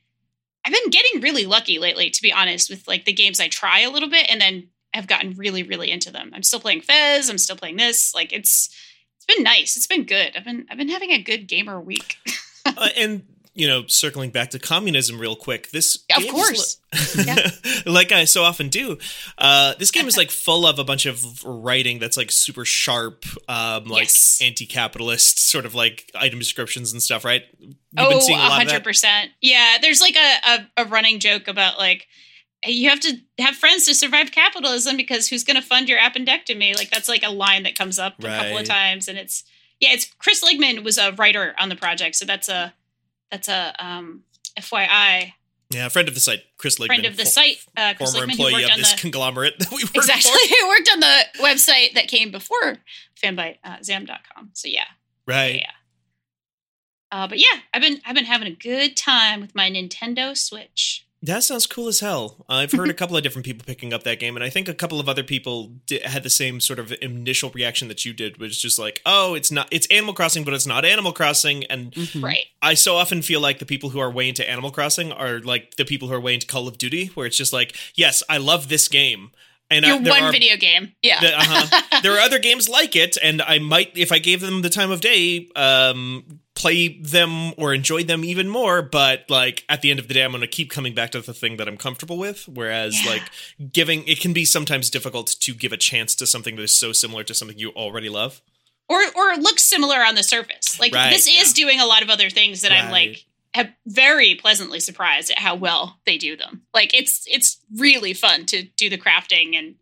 i've 0.65 0.73
been 0.73 0.91
getting 0.91 1.21
really 1.21 1.47
lucky 1.47 1.79
lately 1.79 2.11
to 2.11 2.23
be 2.23 2.33
honest 2.33 2.71
with 2.71 2.87
like 2.87 3.05
the 3.05 3.13
games 3.13 3.41
i 3.41 3.49
try 3.49 3.81
a 3.81 3.91
little 3.91 4.11
bit 4.11 4.27
and 4.31 4.41
then 4.41 4.69
i've 4.95 5.07
gotten 5.07 5.35
really 5.35 5.63
really 5.63 5.91
into 5.91 6.11
them. 6.11 6.31
I'm 6.35 6.43
still 6.43 6.61
playing 6.61 6.83
fez 6.83 7.29
i'm 7.29 7.39
still 7.39 7.57
playing 7.57 7.77
this 7.77 8.15
like 8.15 8.33
it's 8.33 8.75
it's 9.17 9.37
been 9.37 9.45
nice. 9.45 9.77
It's 9.77 9.87
been 9.87 10.05
good. 10.05 10.33
I've 10.35 10.45
been 10.45 10.67
i've 10.71 10.79
been 10.79 10.89
having 10.89 11.11
a 11.11 11.23
good 11.23 11.47
gamer 11.47 11.79
week 11.79 12.17
Uh, 12.67 12.89
and 12.97 13.23
you 13.53 13.67
know, 13.67 13.85
circling 13.87 14.31
back 14.31 14.51
to 14.51 14.59
communism 14.59 15.19
real 15.19 15.35
quick. 15.35 15.71
This 15.71 16.05
Of 16.17 16.27
course. 16.29 16.81
like 17.87 18.13
I 18.13 18.25
so 18.25 18.45
often 18.45 18.69
do. 18.69 18.97
Uh, 19.37 19.75
this 19.79 19.91
game 19.91 20.07
is 20.07 20.17
like 20.17 20.31
full 20.31 20.67
of 20.67 20.79
a 20.79 20.85
bunch 20.85 21.05
of 21.05 21.45
writing 21.45 21.99
that's 21.99 22.17
like 22.17 22.31
super 22.31 22.65
sharp, 22.65 23.25
um, 23.49 23.85
like 23.85 24.05
Yes. 24.05 24.41
anti-capitalist 24.43 25.51
sort 25.51 25.67
of 25.67 25.75
like 25.75 26.11
item 26.15 26.39
descriptions 26.39 26.93
and 26.93 27.03
stuff. 27.03 27.25
Right? 27.25 27.43
You've 27.59 27.75
oh, 27.99 28.09
a 28.09 28.33
lot 28.33 28.63
of 28.63 28.69
that? 28.69 28.85
100%. 28.85 29.27
Yeah, 29.41 29.79
there's 29.83 30.01
like 30.01 30.17
a, 30.17 30.51
a, 30.79 30.83
a 30.83 30.85
running 30.85 31.19
joke 31.19 31.49
about 31.49 31.77
like, 31.77 32.07
you 32.65 32.89
have 32.89 33.01
to 33.01 33.17
have 33.39 33.57
friends 33.57 33.87
to 33.87 33.95
survive 33.95 34.31
capitalism 34.33 34.97
because 34.97 35.29
who's 35.29 35.45
going 35.45 35.57
to 35.57 35.67
fund 35.67 35.89
your 35.89 35.99
appendectomy? 35.99 36.77
Like, 36.77 36.91
that's 36.91 37.09
like 37.09 37.23
a 37.25 37.31
line 37.31 37.65
that 37.65 37.75
comes 37.75 37.99
up 37.99 38.15
a 38.21 38.23
couple 38.23 38.59
of 38.59 38.65
times. 38.65 39.09
And 39.09 39.19
it's, 39.19 39.45
yeah, 39.81 39.91
it's 39.93 40.07
Chris 40.19 40.45
Ligman 40.45 40.85
was 40.85 40.99
a 40.99 41.13
writer 41.13 41.55
on 41.59 41.69
the 41.69 41.77
project. 41.77 42.17
So 42.17 42.25
that's 42.25 42.49
a, 42.49 42.73
that's 43.31 43.49
a, 43.49 43.75
um, 43.79 44.23
FYI, 44.59 45.33
Yeah, 45.71 45.89
friend 45.89 46.09
of 46.09 46.15
the 46.15 46.21
site, 46.21 46.41
Chris 46.59 46.79
Ligman, 46.79 46.87
friend 46.87 47.07
of 47.07 47.17
the 47.17 47.25
site, 47.27 47.59
uh, 47.77 47.95
Chris 47.97 48.13
former 48.13 48.27
Ligman, 48.27 48.31
employee 48.33 48.65
of 48.65 48.77
this 48.77 48.93
the, 48.93 48.99
conglomerate 49.01 49.59
that 49.61 49.71
we 49.71 49.85
work 49.85 49.95
exactly, 49.97 50.33
who 50.61 50.69
worked 50.69 50.91
on 50.93 51.01
the 51.01 51.21
website 51.39 51.95
that 51.95 52.09
came 52.09 52.31
before 52.31 52.79
fanbyte, 53.23 53.59
uh, 53.65 53.77
zam.com. 53.83 54.51
So 54.55 54.69
yeah, 54.69 54.85
Right. 55.27 55.61
yeah. 55.61 55.71
Uh, 57.13 57.27
but 57.29 57.39
yeah, 57.39 57.61
I've 57.75 57.83
been 57.83 58.01
I've 58.05 58.15
been 58.15 58.25
having 58.25 58.49
a 58.49 58.55
good 58.55 58.97
time 58.97 59.41
with 59.41 59.55
my 59.55 59.71
Nintendo 59.71 60.37
Switch. 60.37 61.07
That 61.23 61.45
sounds 61.45 61.67
cool 61.67 61.89
as 61.89 62.01
hell. 62.01 62.47
I've 62.49 62.73
heard 62.73 62.89
a 62.89 62.95
couple 63.01 63.15
of 63.15 63.23
different 63.23 63.45
people 63.45 63.63
picking 63.67 63.93
up 63.93 64.05
that 64.05 64.19
game, 64.19 64.37
and 64.37 64.43
I 64.45 64.49
think 64.49 64.69
a 64.69 64.75
couple 64.75 64.99
of 64.99 65.07
other 65.09 65.23
people 65.23 65.73
di- 65.87 66.01
had 66.03 66.23
the 66.23 66.31
same 66.31 66.61
sort 66.61 66.79
of 66.79 66.95
initial 67.03 67.51
reaction 67.51 67.89
that 67.89 68.07
you 68.07 68.15
did, 68.15 68.39
which 68.39 68.53
is 68.53 68.59
just 68.59 68.79
like, 68.79 69.03
"Oh, 69.05 69.35
it's 69.35 69.53
not, 69.53 69.69
it's 69.71 69.87
Animal 69.89 70.15
Crossing, 70.15 70.45
but 70.45 70.55
it's 70.55 70.67
not 70.67 70.87
Animal 70.87 71.13
Crossing." 71.13 71.65
And 71.65 71.93
Mhm. 71.93 72.23
Right. 72.23 72.47
I 72.63 72.73
so 72.73 72.97
often 72.97 73.21
feel 73.21 73.41
like 73.43 73.59
the 73.59 73.67
people 73.67 73.91
who 73.91 73.99
are 74.01 74.11
way 74.11 74.31
into 74.31 74.49
Animal 74.49 74.71
Crossing 74.71 75.13
are 75.13 75.41
like 75.41 75.75
the 75.77 75.85
people 75.85 76.09
who 76.09 76.15
are 76.15 76.21
way 76.21 76.33
into 76.33 76.47
Call 76.47 76.67
of 76.67 76.79
Duty, 76.79 77.09
where 77.15 77.27
it's 77.27 77.37
just 77.37 77.53
like, 77.53 77.77
"Yes, 77.95 78.23
I 78.31 78.39
love 78.39 78.71
this 78.71 78.89
game," 78.89 79.31
and 79.71 79.85
Your 79.85 79.97
I, 79.97 79.99
there 79.99 80.13
one 80.15 80.23
are, 80.23 80.33
video 80.33 80.57
game. 80.57 80.95
Yeah. 81.03 81.21
the- 81.21 81.39
uh-huh. 81.39 82.01
there 82.03 82.13
are 82.15 82.21
other 82.21 82.39
games 82.39 82.67
like 82.67 82.97
it, 82.97 83.19
and 83.23 83.43
I 83.43 83.59
might, 83.59 83.91
if 83.95 84.11
I 84.11 84.19
gave 84.21 84.41
them 84.41 84.63
the 84.63 84.71
time 84.71 84.91
of 84.91 85.03
day, 85.03 85.49
um, 85.55 86.41
play 86.55 86.99
them 87.01 87.53
or 87.57 87.73
enjoy 87.73 88.03
them 88.05 88.25
even 88.25 88.49
more. 88.49 88.83
But 88.83 89.25
like 89.31 89.65
at 89.69 89.83
the 89.83 89.91
end 89.91 90.01
of 90.01 90.09
the 90.09 90.15
day, 90.15 90.23
I'm 90.25 90.33
going 90.33 90.41
to 90.43 90.47
keep 90.47 90.71
coming 90.71 90.95
back 90.95 91.11
to 91.13 91.21
the 91.21 91.33
thing 91.35 91.57
that 91.57 91.69
I'm 91.69 91.77
comfortable 91.77 92.19
with. 92.19 92.49
Whereas 92.49 93.03
Yeah. 93.05 93.11
like 93.13 93.23
giving, 93.73 94.07
it 94.07 94.21
can 94.21 94.33
be 94.33 94.45
sometimes 94.45 94.91
difficult 94.91 95.29
to 95.41 95.55
give 95.55 95.73
a 95.73 95.77
chance 95.77 96.15
to 96.17 96.27
something 96.27 96.57
that 96.57 96.63
is 96.63 96.75
so 96.75 96.93
similar 96.93 97.25
to 97.25 97.35
something 97.35 97.59
you 97.59 97.71
already 97.71 98.09
love. 98.09 98.43
or 98.89 99.01
or 99.15 99.37
looks 99.37 99.63
similar 99.63 99.99
on 100.05 100.17
the 100.17 100.23
surface. 100.25 100.79
Like 100.81 100.93
Right, 100.93 101.11
this 101.11 101.29
is 101.29 101.35
yeah. 101.59 101.65
doing 101.65 101.81
a 101.81 101.87
lot 101.87 102.03
of 102.03 102.11
other 102.11 102.29
things 102.29 102.63
that 102.63 102.73
I'm 102.73 102.91
like 102.91 103.25
have 103.55 103.69
very 103.87 104.35
pleasantly 104.35 104.81
surprised 104.81 105.31
at 105.31 105.39
how 105.39 105.55
well 105.55 105.99
they 106.07 106.19
do 106.19 106.37
them. 106.37 106.63
Like 106.75 106.93
it's 106.93 107.23
it's 107.29 107.59
really 107.77 108.13
fun 108.13 108.47
to 108.47 108.65
do 108.77 108.91
the 108.91 108.99
crafting 108.99 109.57
and 109.57 109.77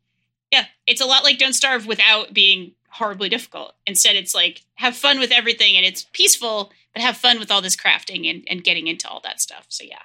yeah, 0.53 0.67
it's 0.87 1.01
a 1.01 1.07
lot 1.07 1.25
like 1.25 1.39
Don't 1.39 1.53
Starve 1.55 1.87
without 1.87 2.33
being 2.35 2.73
horribly 2.99 3.29
difficult. 3.29 3.75
Instead, 3.87 4.17
it's 4.17 4.35
like 4.35 4.63
have 4.75 4.97
fun 4.97 5.19
with 5.19 5.33
everything 5.33 5.77
and 5.77 5.87
it's 5.87 6.07
peaceful, 6.13 6.71
but 6.93 7.03
have 7.03 7.17
fun 7.17 7.39
with 7.39 7.51
all 7.51 7.63
this 7.63 7.77
crafting 7.77 8.29
and, 8.31 8.45
and 8.49 8.63
getting 8.65 8.87
into 8.87 9.09
all 9.09 9.21
that 9.25 9.41
stuff. 9.41 9.67
So 9.69 9.85
yeah. 9.85 10.03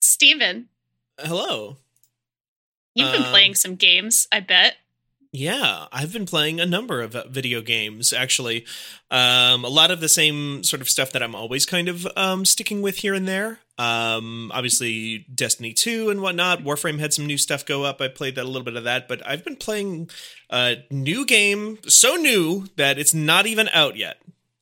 Steven, 0.00 0.68
Hello. 1.18 1.76
you've 2.94 3.12
been 3.12 3.22
Um, 3.24 3.30
playing 3.30 3.54
some 3.54 3.76
games, 3.76 4.26
I 4.32 4.40
bet. 4.40 4.76
Yeah, 5.34 5.86
I've 5.90 6.12
been 6.12 6.26
playing 6.26 6.60
a 6.60 6.66
number 6.66 7.00
of 7.00 7.16
uh, 7.16 7.24
video 7.28 7.62
games 7.62 8.12
actually. 8.12 8.66
Um, 9.10 9.64
a 9.64 9.68
lot 9.68 9.90
of 9.90 10.00
the 10.00 10.08
same 10.08 10.62
sort 10.62 10.82
of 10.82 10.90
stuff 10.90 11.10
that 11.12 11.22
I'm 11.22 11.34
always 11.34 11.64
kind 11.64 11.88
of 11.88 12.06
um, 12.16 12.44
sticking 12.44 12.82
with 12.82 12.98
here 12.98 13.14
and 13.14 13.26
there. 13.26 13.60
Um, 13.82 14.52
obviously, 14.54 15.26
Destiny 15.34 15.72
2 15.72 16.10
and 16.10 16.20
whatnot. 16.22 16.62
Warframe 16.62 16.98
had 17.00 17.12
some 17.12 17.26
new 17.26 17.36
stuff 17.38 17.66
go 17.66 17.82
up. 17.84 18.00
I 18.00 18.08
played 18.08 18.36
that 18.36 18.44
a 18.44 18.48
little 18.48 18.62
bit 18.62 18.76
of 18.76 18.84
that, 18.84 19.08
but 19.08 19.26
I've 19.26 19.44
been 19.44 19.56
playing 19.56 20.08
a 20.50 20.76
new 20.90 21.26
game, 21.26 21.78
so 21.88 22.14
new 22.16 22.66
that 22.76 22.98
it's 22.98 23.14
not 23.14 23.46
even 23.46 23.68
out 23.70 23.96
yet. 23.96 24.18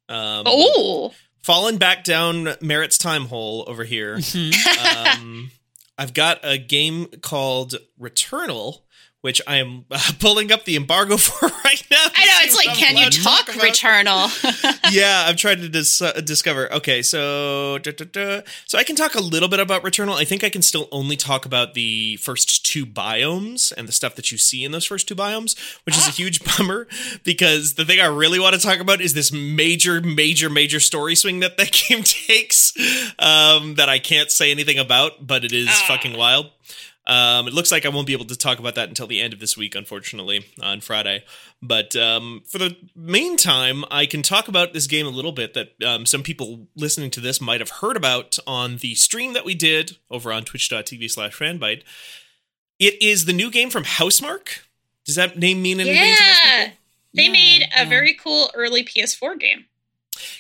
Um, 0.09 0.44
Oh, 0.46 1.12
fallen 1.42 1.76
back 1.78 2.02
down 2.04 2.54
Merritt's 2.61 2.98
time 2.98 3.26
hole 3.26 3.64
over 3.66 3.85
here 3.85 4.16
Mhm. 4.18 5.16
um, 5.20 5.50
I've 5.98 6.14
got 6.14 6.40
a 6.42 6.56
game 6.56 7.06
called 7.20 7.74
Returnal, 8.00 8.78
which 9.20 9.40
I 9.46 9.56
am 9.56 9.85
uh, 9.90 10.00
pulling 10.18 10.50
up 10.52 10.64
the 10.64 10.76
embargo 10.76 11.16
for 11.18 11.46
right 11.64 11.83
now. 11.90 11.96
I 12.16 12.24
know. 12.26 12.38
It's 12.42 12.56
like, 12.56 12.76
can 12.76 12.96
you 12.96 13.11
talk 13.11 13.48
about. 13.48 13.61
Returnal? 13.64 14.90
yeah, 14.92 15.24
I'm 15.26 15.37
trying 15.37 15.59
to 15.61 15.68
dis- 15.68 16.00
uh, 16.00 16.12
discover. 16.24 16.72
Okay, 16.72 17.02
so 17.02 17.78
da, 17.78 17.92
da, 17.92 18.04
da. 18.04 18.40
so 18.66 18.78
I 18.78 18.85
can 18.85 18.96
talk 18.96 19.14
a 19.14 19.20
little 19.20 19.48
bit 19.48 19.61
about 19.61 19.83
Returnal. 19.83 20.14
I 20.16 20.24
think 20.24 20.42
I 20.44 20.48
can 20.50 20.62
still 20.62 20.88
only 20.92 21.16
talk 21.16 21.44
about 21.44 21.74
the 21.74 22.16
first 22.16 22.64
two 22.64 22.87
biomes 22.87 23.72
and 23.76 23.87
the 23.88 23.92
stuff 23.92 24.14
that 24.14 24.33
you 24.33 24.38
see 24.38 24.64
in 24.64 24.72
those 24.72 24.85
first 24.87 25.06
two 25.09 25.14
biomes, 25.14 25.59
which 25.85 25.96
is 25.96 26.06
a 26.09 26.11
huge 26.12 26.42
bummer 26.44 26.87
because 27.24 27.74
the 27.74 27.85
thing 27.85 28.00
I 28.00 28.06
really 28.06 28.38
want 28.38 28.54
to 28.54 28.61
talk 28.61 28.78
about 28.80 29.00
is 29.00 29.14
this 29.14 29.33
major, 29.33 30.00
major, 30.00 30.48
major 30.48 30.80
story 30.80 31.14
swing 31.14 31.40
that 31.40 31.56
that 31.59 31.72
game 31.72 32.02
takes 32.02 32.72
um, 33.18 33.74
that 33.74 33.88
I 33.88 33.98
can't 33.98 34.30
say 34.30 34.50
anything 34.50 34.78
about, 34.78 35.26
but 35.26 35.44
it 35.44 35.52
is 35.52 35.68
Ah. 35.68 35.85
fucking 35.88 36.16
wild. 36.16 36.50
Um, 37.11 37.49
it 37.49 37.53
looks 37.55 37.73
like 37.73 37.85
I 37.85 37.88
won't 37.88 38.07
be 38.07 38.12
able 38.12 38.27
to 38.27 38.37
talk 38.38 38.61
about 38.61 38.77
that 38.77 38.88
until 38.88 39.09
the 39.09 39.20
end 39.20 39.33
of 39.33 39.40
this 39.40 39.57
week, 39.57 39.75
unfortunately, 39.75 40.46
on 40.62 40.81
Friday. 40.81 41.25
But 41.61 41.96
um, 41.96 42.42
for 42.46 42.59
the 42.59 42.77
meantime, 42.94 43.85
I 43.90 44.07
can 44.07 44.23
talk 44.23 44.46
about 44.46 44.73
this 44.73 44.87
game 44.87 45.07
a 45.07 45.11
little 45.11 45.33
bit 45.33 45.55
that 45.55 45.83
um, 45.85 46.07
some 46.07 46.23
people 46.23 46.68
listening 46.77 47.11
to 47.11 47.20
this 47.20 47.40
might 47.40 47.61
have 47.61 47.70
heard 47.81 47.96
about 47.96 48.38
on 48.46 48.77
the 48.77 48.94
stream 48.94 49.33
that 49.33 49.44
we 49.44 49.55
did 49.57 49.96
over 50.09 50.33
on 50.33 50.44
twitch.tv 50.44 51.11
slash 51.11 51.37
fanbyte. 51.37 51.83
It 52.79 53.03
is 53.03 53.25
the 53.25 53.33
new 53.33 53.51
game 53.51 53.70
from 53.70 53.83
Housemarque. 53.85 54.61
Does 55.05 55.16
that 55.16 55.37
name 55.37 55.61
mean 55.62 55.81
anything 55.81 55.96
to 56.01 56.09
most 56.09 56.20
Yeah. 56.20 56.62
people? 56.64 56.77
They 57.12 57.25
Yeah, 57.25 57.33
made 57.33 57.62
a 57.62 57.83
yeah. 57.83 57.88
very 57.88 58.14
cool 58.14 58.53
early 58.55 58.85
PS4 58.85 59.35
game. 59.38 59.64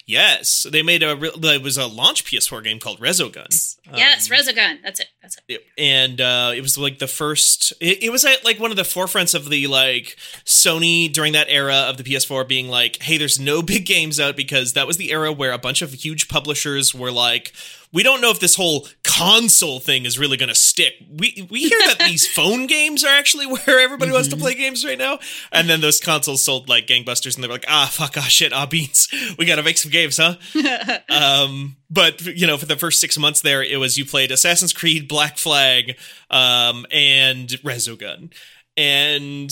Yes, 0.06 0.66
they 0.70 0.82
made 0.82 1.02
a. 1.02 1.16
re- 1.16 1.30
It 1.34 1.62
was 1.62 1.76
a 1.78 1.86
launch 1.86 2.24
PS4 2.24 2.62
game 2.64 2.78
called 2.78 3.00
Resogun. 3.00 3.46
yes, 3.94 4.30
Um, 4.30 4.36
Resogun. 4.36 4.82
That's 4.82 5.00
it. 5.00 5.08
That's 5.22 5.36
it. 5.48 5.64
And 5.78 6.20
uh, 6.20 6.52
it 6.54 6.60
was 6.60 6.76
like 6.78 6.98
the 6.98 7.06
first 7.06 7.72
it, 7.80 8.02
it 8.04 8.10
was 8.10 8.24
at 8.24 8.44
like 8.44 8.58
one 8.58 8.70
of 8.70 8.76
the 8.76 8.82
forefronts 8.82 9.34
of 9.34 9.48
the 9.50 9.66
like 9.66 10.16
sony 10.44 11.12
during 11.12 11.32
that 11.34 11.46
era 11.50 11.74
of 11.88 11.96
the 11.96 12.02
ps4 12.04 12.46
being 12.48 12.68
like 12.68 13.00
hey 13.02 13.18
there's 13.18 13.38
no 13.38 13.62
big 13.72 13.86
games 13.86 14.18
out 14.18 14.36
because 14.36 14.72
that 14.72 14.86
was 14.86 14.96
the 14.96 15.10
era 15.12 15.32
where 15.32 15.52
a 15.52 15.58
bunch 15.58 15.82
of 15.82 15.92
huge 15.92 16.28
publishers 16.28 16.94
were 16.94 17.12
like 17.12 17.52
we 17.92 18.02
don't 18.02 18.20
know 18.20 18.30
if 18.30 18.38
this 18.38 18.54
whole 18.54 18.86
console 19.02 19.80
thing 19.80 20.04
is 20.04 20.18
really 20.18 20.36
going 20.36 20.48
to 20.48 20.54
stick. 20.54 20.94
We 21.08 21.46
we 21.50 21.60
hear 21.68 21.78
that 21.86 21.98
these 22.06 22.26
phone 22.26 22.66
games 22.66 23.04
are 23.04 23.08
actually 23.08 23.46
where 23.46 23.80
everybody 23.80 24.12
wants 24.12 24.28
to 24.28 24.36
play 24.36 24.54
games 24.54 24.84
right 24.84 24.98
now. 24.98 25.18
And 25.50 25.68
then 25.68 25.80
those 25.80 26.00
consoles 26.00 26.44
sold 26.44 26.68
like 26.68 26.86
gangbusters 26.86 27.34
and 27.34 27.42
they 27.42 27.48
were 27.48 27.54
like 27.54 27.66
ah 27.68 27.88
fuck 27.92 28.16
ah 28.16 28.22
shit 28.22 28.52
ah 28.52 28.66
beans. 28.66 29.08
We 29.38 29.44
gotta 29.44 29.62
make 29.62 29.78
some 29.78 29.90
games 29.90 30.18
huh? 30.18 30.36
Um, 31.08 31.76
but 31.90 32.24
you 32.24 32.46
know, 32.46 32.56
for 32.56 32.66
the 32.66 32.76
first 32.76 33.00
six 33.00 33.18
months 33.18 33.40
there, 33.40 33.62
it 33.62 33.76
was 33.78 33.98
you 33.98 34.04
played 34.04 34.30
Assassin's 34.30 34.72
Creed, 34.72 35.08
Black 35.08 35.38
Flag, 35.38 35.96
um, 36.30 36.86
and 36.92 37.48
Resogun, 37.64 38.32
and 38.76 39.50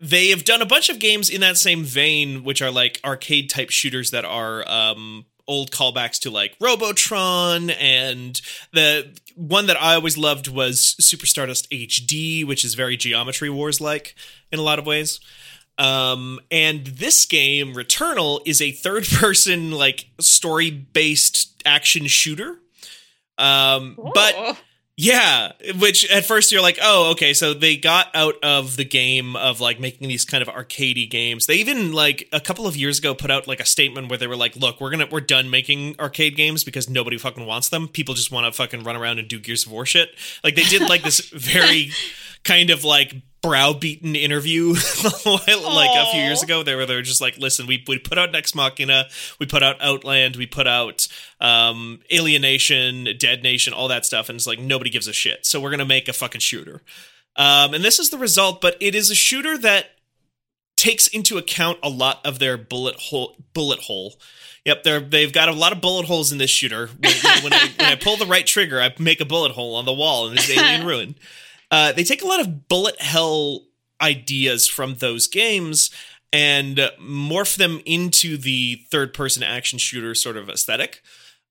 they 0.00 0.28
have 0.28 0.44
done 0.44 0.62
a 0.62 0.66
bunch 0.66 0.88
of 0.88 0.98
games 0.98 1.28
in 1.28 1.40
that 1.42 1.56
same 1.56 1.84
vein, 1.84 2.44
which 2.44 2.62
are 2.62 2.70
like 2.70 3.00
arcade 3.04 3.50
type 3.50 3.70
shooters 3.70 4.10
that 4.10 4.24
are 4.24 4.66
um, 4.68 5.26
old 5.50 5.72
callbacks 5.72 6.20
to 6.20 6.30
like 6.30 6.56
Robotron, 6.60 7.70
and 7.70 8.40
the 8.72 9.18
one 9.34 9.66
that 9.66 9.80
I 9.80 9.96
always 9.96 10.16
loved 10.16 10.46
was 10.48 10.96
Super 11.04 11.26
Stardust 11.26 11.68
HD, 11.70 12.46
which 12.46 12.64
is 12.64 12.74
very 12.74 12.96
Geometry 12.96 13.50
Wars 13.50 13.80
like 13.80 14.14
in 14.52 14.58
a 14.58 14.62
lot 14.62 14.78
of 14.78 14.86
ways. 14.86 15.20
Um, 15.76 16.40
and 16.50 16.86
this 16.86 17.24
game, 17.24 17.74
Returnal, 17.74 18.40
is 18.44 18.60
a 18.60 18.70
third 18.70 19.04
person, 19.08 19.72
like, 19.72 20.06
story 20.20 20.70
based 20.70 21.62
action 21.64 22.06
shooter. 22.06 22.58
Um, 23.38 23.98
but 24.14 24.34
Ooh. 24.36 24.56
Yeah, 25.02 25.52
which 25.78 26.08
at 26.10 26.26
first 26.26 26.52
you're 26.52 26.60
like, 26.60 26.78
oh, 26.82 27.12
okay, 27.12 27.32
so 27.32 27.54
they 27.54 27.78
got 27.78 28.08
out 28.14 28.34
of 28.42 28.76
the 28.76 28.84
game 28.84 29.34
of 29.34 29.58
like 29.58 29.80
making 29.80 30.08
these 30.08 30.26
kind 30.26 30.42
of 30.42 30.48
arcadey 30.48 31.08
games. 31.08 31.46
They 31.46 31.54
even 31.54 31.92
like 31.92 32.28
a 32.34 32.40
couple 32.40 32.66
of 32.66 32.76
years 32.76 32.98
ago 32.98 33.14
put 33.14 33.30
out 33.30 33.48
like 33.48 33.60
a 33.60 33.64
statement 33.64 34.10
where 34.10 34.18
they 34.18 34.26
were 34.26 34.36
like, 34.36 34.56
look, 34.56 34.78
we're 34.78 34.90
gonna 34.90 35.06
we're 35.10 35.22
done 35.22 35.48
making 35.48 35.96
arcade 35.98 36.36
games 36.36 36.64
because 36.64 36.90
nobody 36.90 37.16
fucking 37.16 37.46
wants 37.46 37.70
them. 37.70 37.88
People 37.88 38.12
just 38.12 38.30
want 38.30 38.44
to 38.44 38.52
fucking 38.52 38.84
run 38.84 38.94
around 38.94 39.18
and 39.18 39.26
do 39.26 39.40
Gears 39.40 39.64
of 39.64 39.72
War 39.72 39.86
shit. 39.86 40.10
Like 40.44 40.54
they 40.54 40.64
did 40.64 40.86
like 40.86 41.02
this 41.02 41.20
very 41.30 41.92
kind 42.44 42.70
of 42.70 42.84
like 42.84 43.14
browbeaten 43.42 44.14
interview 44.14 44.68
like 45.26 45.48
a 45.48 46.10
few 46.12 46.20
years 46.20 46.42
ago. 46.42 46.62
They 46.62 46.74
were 46.74 46.86
they 46.86 46.94
were 46.94 47.02
just 47.02 47.20
like, 47.20 47.38
listen, 47.38 47.66
we 47.66 47.84
we 47.86 47.98
put 47.98 48.18
out 48.18 48.32
Nex 48.32 48.54
Machina, 48.54 49.06
we 49.38 49.46
put 49.46 49.62
out 49.62 49.80
Outland, 49.80 50.36
we 50.36 50.46
put 50.46 50.66
out 50.66 51.08
um, 51.40 52.00
Alienation, 52.12 53.08
Dead 53.18 53.42
Nation, 53.42 53.72
all 53.72 53.88
that 53.88 54.04
stuff, 54.04 54.28
and 54.28 54.36
it's 54.36 54.46
like 54.46 54.58
nobody 54.58 54.90
gives 54.90 55.08
a 55.08 55.12
shit. 55.12 55.46
So 55.46 55.60
we're 55.60 55.70
gonna 55.70 55.84
make 55.84 56.08
a 56.08 56.12
fucking 56.12 56.40
shooter. 56.40 56.82
Um, 57.36 57.74
and 57.74 57.84
this 57.84 57.98
is 57.98 58.10
the 58.10 58.18
result, 58.18 58.60
but 58.60 58.76
it 58.80 58.94
is 58.94 59.10
a 59.10 59.14
shooter 59.14 59.56
that 59.58 59.92
takes 60.76 61.06
into 61.06 61.36
account 61.38 61.78
a 61.82 61.88
lot 61.88 62.20
of 62.24 62.38
their 62.38 62.56
bullet 62.56 62.96
hole 62.96 63.36
bullet 63.54 63.80
hole. 63.80 64.14
Yep, 64.64 64.82
they're 64.82 65.00
they've 65.00 65.32
got 65.32 65.48
a 65.48 65.52
lot 65.52 65.72
of 65.72 65.80
bullet 65.80 66.06
holes 66.06 66.32
in 66.32 66.38
this 66.38 66.50
shooter. 66.50 66.88
When, 66.88 67.12
when, 67.42 67.52
I, 67.54 67.68
when 67.78 67.88
I 67.92 67.94
pull 67.96 68.16
the 68.16 68.26
right 68.26 68.46
trigger, 68.46 68.80
I 68.80 68.94
make 68.98 69.20
a 69.20 69.24
bullet 69.24 69.52
hole 69.52 69.76
on 69.76 69.86
the 69.86 69.92
wall 69.92 70.28
in 70.28 70.34
this 70.34 70.50
alien 70.50 70.86
ruin. 70.86 71.14
Uh, 71.70 71.92
they 71.92 72.04
take 72.04 72.22
a 72.22 72.26
lot 72.26 72.40
of 72.40 72.68
bullet 72.68 73.00
hell 73.00 73.66
ideas 74.00 74.66
from 74.66 74.96
those 74.96 75.26
games 75.26 75.90
and 76.32 76.76
morph 77.00 77.56
them 77.56 77.80
into 77.84 78.36
the 78.36 78.84
third 78.90 79.12
person 79.12 79.42
action 79.42 79.78
shooter 79.78 80.14
sort 80.14 80.36
of 80.36 80.48
aesthetic. 80.48 81.02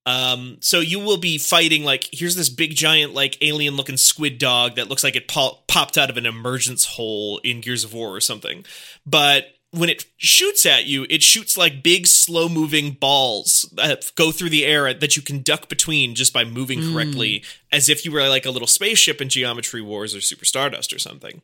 Um, 0.06 0.58
so 0.62 0.80
you 0.80 1.00
will 1.00 1.18
be 1.18 1.38
fighting 1.38 1.84
like 1.84 2.10
here's 2.12 2.36
this 2.36 2.50
big 2.50 2.76
giant 2.76 3.14
like 3.14 3.38
alien 3.42 3.76
looking 3.76 3.98
squid 3.98 4.40
dog 4.40 4.76
that 4.76 4.88
looks 4.88 5.04
like 5.04 5.16
it 5.16 5.28
pop- 5.28 5.68
popped 5.68 5.98
out 5.98 6.10
of 6.10 6.18
an 6.18 6.26
emergence 6.26 6.86
hole 6.86 7.40
in 7.44 7.62
Gears 7.62 7.84
of 7.84 7.94
War 7.94 8.10
or 8.10 8.22
something. 8.22 8.66
But 9.06 9.46
when 9.72 9.90
it 9.90 10.06
shoots 10.18 10.66
at 10.66 10.86
you, 10.86 11.06
it 11.10 11.22
shoots 11.22 11.58
like 11.58 11.84
big 11.84 12.08
slow 12.08 12.50
moving 12.50 12.92
balls 12.92 13.72
that 13.76 14.12
go 14.16 14.32
through 14.32 14.50
the 14.50 14.66
air 14.66 14.94
that 14.94 15.16
you 15.16 15.22
can 15.22 15.42
duck 15.44 15.70
between 15.70 16.16
just 16.16 16.34
by 16.34 16.44
moving 16.44 16.80
Mm. 16.80 16.94
correctly, 16.94 17.44
as 17.72 17.88
if 17.90 18.04
you 18.04 18.12
were 18.12 18.28
like 18.28 18.46
a 18.46 18.52
little 18.52 18.68
spaceship 18.68 19.22
in 19.22 19.30
Geometry 19.30 19.82
Wars 19.82 20.16
or 20.16 20.22
Super 20.22 20.46
Stardust 20.46 20.92
or 20.92 21.00
something. 21.00 21.42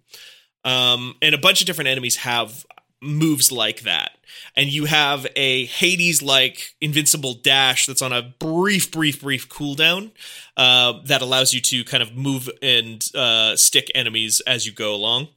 Um, 0.63 1.15
and 1.21 1.35
a 1.35 1.37
bunch 1.37 1.61
of 1.61 1.67
different 1.67 1.89
enemies 1.89 2.17
have 2.17 2.65
moves 3.01 3.51
like 3.51 3.81
that. 3.81 4.11
and 4.57 4.69
you 4.69 4.85
have 4.85 5.25
a 5.35 5.65
Hades 5.65 6.21
like 6.21 6.75
invincible 6.81 7.35
dash 7.35 7.85
that's 7.85 8.01
on 8.01 8.11
a 8.11 8.21
brief, 8.39 8.91
brief, 8.91 9.21
brief 9.21 9.47
cooldown 9.47 10.11
uh, 10.57 10.93
that 11.05 11.21
allows 11.21 11.53
you 11.53 11.61
to 11.61 11.83
kind 11.85 12.01
of 12.03 12.15
move 12.15 12.49
and 12.61 13.05
uh, 13.15 13.55
stick 13.55 13.89
enemies 13.95 14.41
as 14.47 14.65
you 14.65 14.71
go 14.73 14.93
along. 14.95 15.27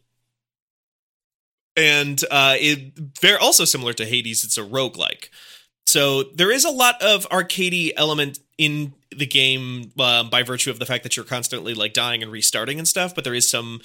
And 1.79 2.21
uh, 2.31 2.57
it 2.59 2.93
very 3.21 3.37
also 3.37 3.65
similar 3.65 3.93
to 3.95 4.05
Hades, 4.05 4.43
it's 4.43 4.59
a 4.59 4.63
roguelike. 4.63 5.29
So 5.87 6.25
there 6.25 6.51
is 6.51 6.65
a 6.65 6.71
lot 6.71 7.01
of 7.01 7.29
arcadey 7.31 7.93
element 7.97 8.41
in 8.59 8.93
the 9.17 9.25
game 9.25 9.93
um, 9.99 10.29
by 10.29 10.43
virtue 10.43 10.71
of 10.71 10.79
the 10.79 10.85
fact 10.85 11.05
that 11.05 11.17
you're 11.17 11.25
constantly 11.25 11.73
like 11.73 11.95
dying 11.95 12.23
and 12.23 12.31
restarting 12.31 12.79
and 12.79 12.87
stuff, 12.87 13.15
but 13.15 13.25
there 13.25 13.33
is 13.33 13.49
some 13.49 13.81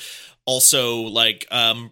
also 0.46 0.98
like 1.02 1.46
um, 1.52 1.92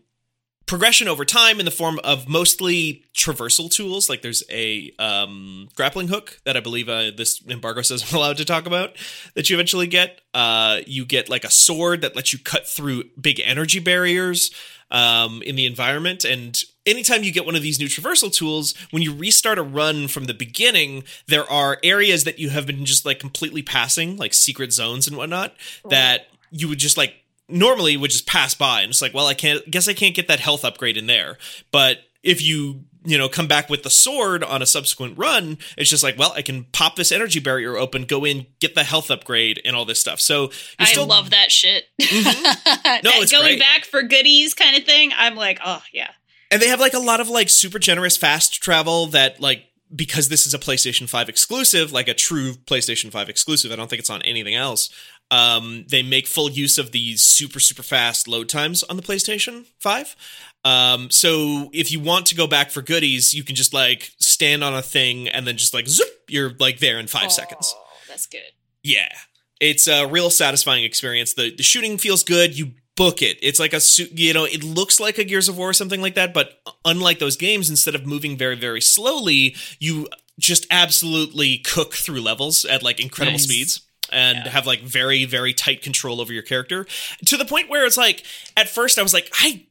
progression 0.66 1.08
over 1.08 1.24
time 1.24 1.60
in 1.60 1.66
the 1.66 1.72
form 1.72 2.00
of 2.04 2.28
mostly 2.28 3.06
traversal 3.14 3.72
tools. 3.72 4.10
Like 4.10 4.22
there's 4.22 4.44
a 4.50 4.92
um, 5.00 5.70
grappling 5.76 6.08
hook 6.08 6.42
that 6.46 6.58
I 6.58 6.60
believe 6.60 6.90
uh, 6.90 7.12
this 7.16 7.42
embargo 7.48 7.82
says 7.82 8.04
I'm 8.10 8.18
allowed 8.18 8.38
to 8.38 8.46
talk 8.46 8.66
about 8.66 8.96
that 9.36 9.50
you 9.50 9.56
eventually 9.56 9.88
get. 9.88 10.20
Uh, 10.34 10.80
you 10.88 11.06
get 11.06 11.30
like 11.30 11.44
a 11.44 11.52
sword 11.52 12.02
that 12.02 12.16
lets 12.16 12.34
you 12.34 12.40
cut 12.40 12.68
through 12.68 13.04
big 13.20 13.40
energy 13.40 13.80
barriers 13.80 14.52
um, 14.92 15.42
in 15.42 15.56
the 15.56 15.66
environment. 15.66 16.24
And 16.24 16.62
anytime 16.86 17.24
you 17.24 17.32
get 17.32 17.46
one 17.46 17.56
of 17.56 17.62
these 17.62 17.80
new 17.80 17.88
traversal 17.88 18.32
tools, 18.32 18.76
when 18.92 19.02
you 19.02 19.14
restart 19.14 19.58
a 19.58 19.64
run 19.64 20.08
from 20.08 20.26
the 20.26 20.34
beginning, 20.34 21.04
there 21.28 21.50
are 21.50 21.80
areas 21.84 22.24
that 22.26 22.40
you 22.40 22.50
have 22.50 22.68
been 22.68 22.86
just 22.86 23.06
like 23.06 23.20
completely 23.20 23.64
passing, 23.64 24.18
like 24.18 24.34
secret 24.34 24.74
zones 24.74 25.08
and 25.08 25.18
whatnot, 25.18 25.56
that 25.90 26.28
you 26.52 26.68
would 26.68 26.80
just 26.80 26.98
like 26.98 27.16
normally 27.48 27.98
would 27.98 28.12
just 28.12 28.28
pass 28.28 28.54
by 28.54 28.82
and 28.82 28.90
it's 28.90 29.02
like, 29.02 29.14
well, 29.14 29.28
I 29.28 29.34
can't 29.34 29.70
guess 29.70 29.88
I 29.88 29.94
can't 29.94 30.16
get 30.16 30.28
that 30.28 30.40
health 30.40 30.64
upgrade 30.64 30.98
in 30.98 31.08
there. 31.08 31.38
But 31.72 32.00
if 32.24 32.42
you 32.42 32.86
you 33.04 33.18
know 33.18 33.28
come 33.28 33.48
back 33.48 33.70
with 33.70 33.84
the 33.84 33.90
sword 33.90 34.44
on 34.44 34.62
a 34.62 34.66
subsequent 34.66 35.18
run 35.18 35.58
it's 35.78 35.90
just 35.90 36.04
like 36.04 36.18
well 36.18 36.34
i 36.36 36.42
can 36.42 36.66
pop 36.66 36.96
this 36.96 37.12
energy 37.12 37.40
barrier 37.40 37.76
open 37.78 38.04
go 38.04 38.24
in 38.26 38.46
get 38.60 38.76
the 38.76 38.84
health 38.84 39.10
upgrade 39.10 39.60
and 39.66 39.76
all 39.76 39.86
this 39.86 40.00
stuff 40.00 40.20
so 40.20 40.52
I 40.78 40.86
still, 40.86 41.08
love 41.08 41.32
that 41.32 41.52
shit. 41.52 41.86
Mm-hmm. 42.02 42.44
No, 43.04 43.12
That 43.12 43.22
it's 43.22 43.32
going 43.32 43.44
great. 43.44 43.60
back 43.60 43.86
for 43.86 44.04
goodies 44.04 44.54
kind 44.54 44.76
of 44.78 44.84
thing. 44.84 45.12
I'm 45.16 45.36
like, 45.36 45.60
oh 45.66 45.82
yeah. 45.94 46.12
and 46.52 46.62
they 46.62 46.68
have 46.68 46.80
like 46.80 46.94
a 46.94 47.00
lot 47.00 47.20
of 47.20 47.30
like 47.30 47.50
super 47.50 47.80
generous 47.80 48.18
fast 48.18 48.62
travel 48.62 49.08
that 49.08 49.40
like 49.40 49.64
because 49.96 50.30
this 50.30 50.46
is 50.46 50.54
a 50.54 50.60
PlayStation 50.60 51.10
5 51.10 51.30
exclusive, 51.30 51.92
like 51.92 52.08
a 52.08 52.14
true 52.14 52.54
PlayStation 52.54 53.12
5 53.12 53.30
exclusive, 53.30 53.72
I 53.72 53.76
don't 53.76 53.90
think 53.90 54.00
it's 54.00 54.10
on 54.10 54.22
anything 54.22 54.56
else. 54.56 54.90
Um, 55.32 55.86
they 55.88 56.04
make 56.04 56.28
full 56.28 56.50
use 56.52 56.78
of 56.78 56.92
these 56.92 57.24
super 57.24 57.60
super 57.60 57.84
fast 57.84 58.28
load 58.28 58.50
times 58.50 58.84
on 58.84 58.98
the 58.98 59.02
PlayStation 59.02 59.66
5. 59.80 60.16
Um, 60.64 61.10
so 61.10 61.70
if 61.74 61.92
you 61.92 62.00
want 62.00 62.28
to 62.28 62.36
go 62.36 62.46
back 62.48 62.70
for 62.70 62.82
goodies, 62.82 63.34
you 63.34 63.44
can 63.44 63.56
just 63.56 63.74
like 63.74 64.12
stand 64.20 64.64
on 64.64 64.76
a 64.76 64.82
thing 64.82 65.28
and 65.30 65.48
then 65.48 65.58
just 65.58 65.74
like 65.74 65.88
zoop, 65.88 66.08
you're 66.28 66.52
like 66.60 66.80
there 66.80 67.00
in 67.00 67.08
five 67.08 67.32
seconds. 67.32 67.74
Oh, 67.76 67.84
That's 68.10 68.28
good. 68.28 68.42
Yeah. 68.84 69.12
It's 69.60 69.88
a 69.88 70.06
real 70.06 70.30
satisfying 70.30 70.84
experience. 70.84 71.34
The 71.34 71.56
the 71.56 71.64
shooting 71.64 71.98
feels 71.98 72.24
good. 72.24 72.58
You 72.58 72.72
book 72.98 73.22
it. 73.22 73.38
It's 73.42 73.60
like 73.60 73.74
a 73.74 73.80
su- 73.80 74.10
you 74.12 74.34
know, 74.34 74.44
it 74.46 74.64
looks 74.64 75.00
like 75.00 75.18
a 75.18 75.24
Gears 75.24 75.48
of 75.48 75.58
War 75.58 75.70
or 75.70 75.74
something 75.74 76.02
like 76.02 76.16
that, 76.16 76.34
but 76.34 76.62
unlike 76.84 77.20
those 77.20 77.38
games 77.38 77.70
instead 77.70 77.96
of 77.96 78.06
moving 78.06 78.38
very 78.38 78.56
very 78.58 78.82
slowly, 78.82 79.56
you 79.80 80.08
just 80.40 80.68
absolutely 80.72 81.58
cook 81.60 81.94
through 81.94 82.22
levels 82.22 82.66
at 82.66 82.84
like 82.84 83.00
incredible 83.00 83.34
Nice. 83.38 83.44
speeds 83.44 83.82
and 84.12 84.40
have 84.48 84.66
like 84.66 84.82
very 84.82 85.26
very 85.26 85.54
tight 85.54 85.82
control 85.82 86.20
over 86.22 86.32
your 86.34 86.44
character 86.44 86.86
to 87.26 87.38
the 87.38 87.46
point 87.46 87.70
where 87.70 87.86
it's 87.86 87.98
like 87.98 88.24
at 88.58 88.70
first 88.70 88.98
I 89.00 89.04
was 89.04 89.14
like 89.14 89.30
I 89.42 89.66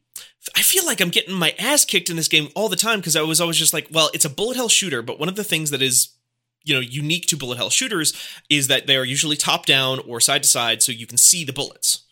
I 0.56 0.62
feel 0.62 0.86
like 0.86 1.00
I'm 1.00 1.10
getting 1.10 1.34
my 1.34 1.54
ass 1.58 1.84
kicked 1.84 2.08
in 2.08 2.16
this 2.16 2.28
game 2.28 2.48
all 2.54 2.68
the 2.70 2.76
time 2.76 3.00
because 3.00 3.14
I 3.14 3.20
was 3.20 3.42
always 3.42 3.58
just 3.58 3.74
like, 3.74 3.88
well, 3.92 4.08
it's 4.14 4.24
a 4.24 4.30
bullet 4.30 4.56
hell 4.56 4.70
shooter, 4.70 5.02
but 5.02 5.20
one 5.20 5.28
of 5.28 5.36
the 5.36 5.44
things 5.44 5.70
that 5.70 5.82
is 5.82 6.14
you 6.64 6.74
know 6.74 6.80
unique 6.80 7.26
to 7.26 7.36
bullet 7.36 7.56
hell 7.56 7.70
shooters 7.70 8.12
is 8.48 8.68
that 8.68 8.86
they 8.86 8.96
are 8.96 9.04
usually 9.04 9.36
top 9.36 9.66
down 9.66 9.98
or 10.08 10.20
side 10.20 10.42
to 10.44 10.48
side 10.48 10.82
so 10.82 10.92
you 10.92 11.06
can 11.06 11.18
see 11.18 11.44
the 11.44 11.52
bullets. 11.52 12.04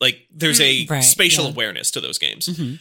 Like 0.00 0.26
there's 0.32 0.60
a 0.60 0.86
Right, 0.88 1.00
spatial 1.00 1.44
yeah. 1.44 1.50
awareness 1.50 1.90
to 1.92 2.00
those 2.00 2.18
games. 2.18 2.48
Mhm. 2.48 2.78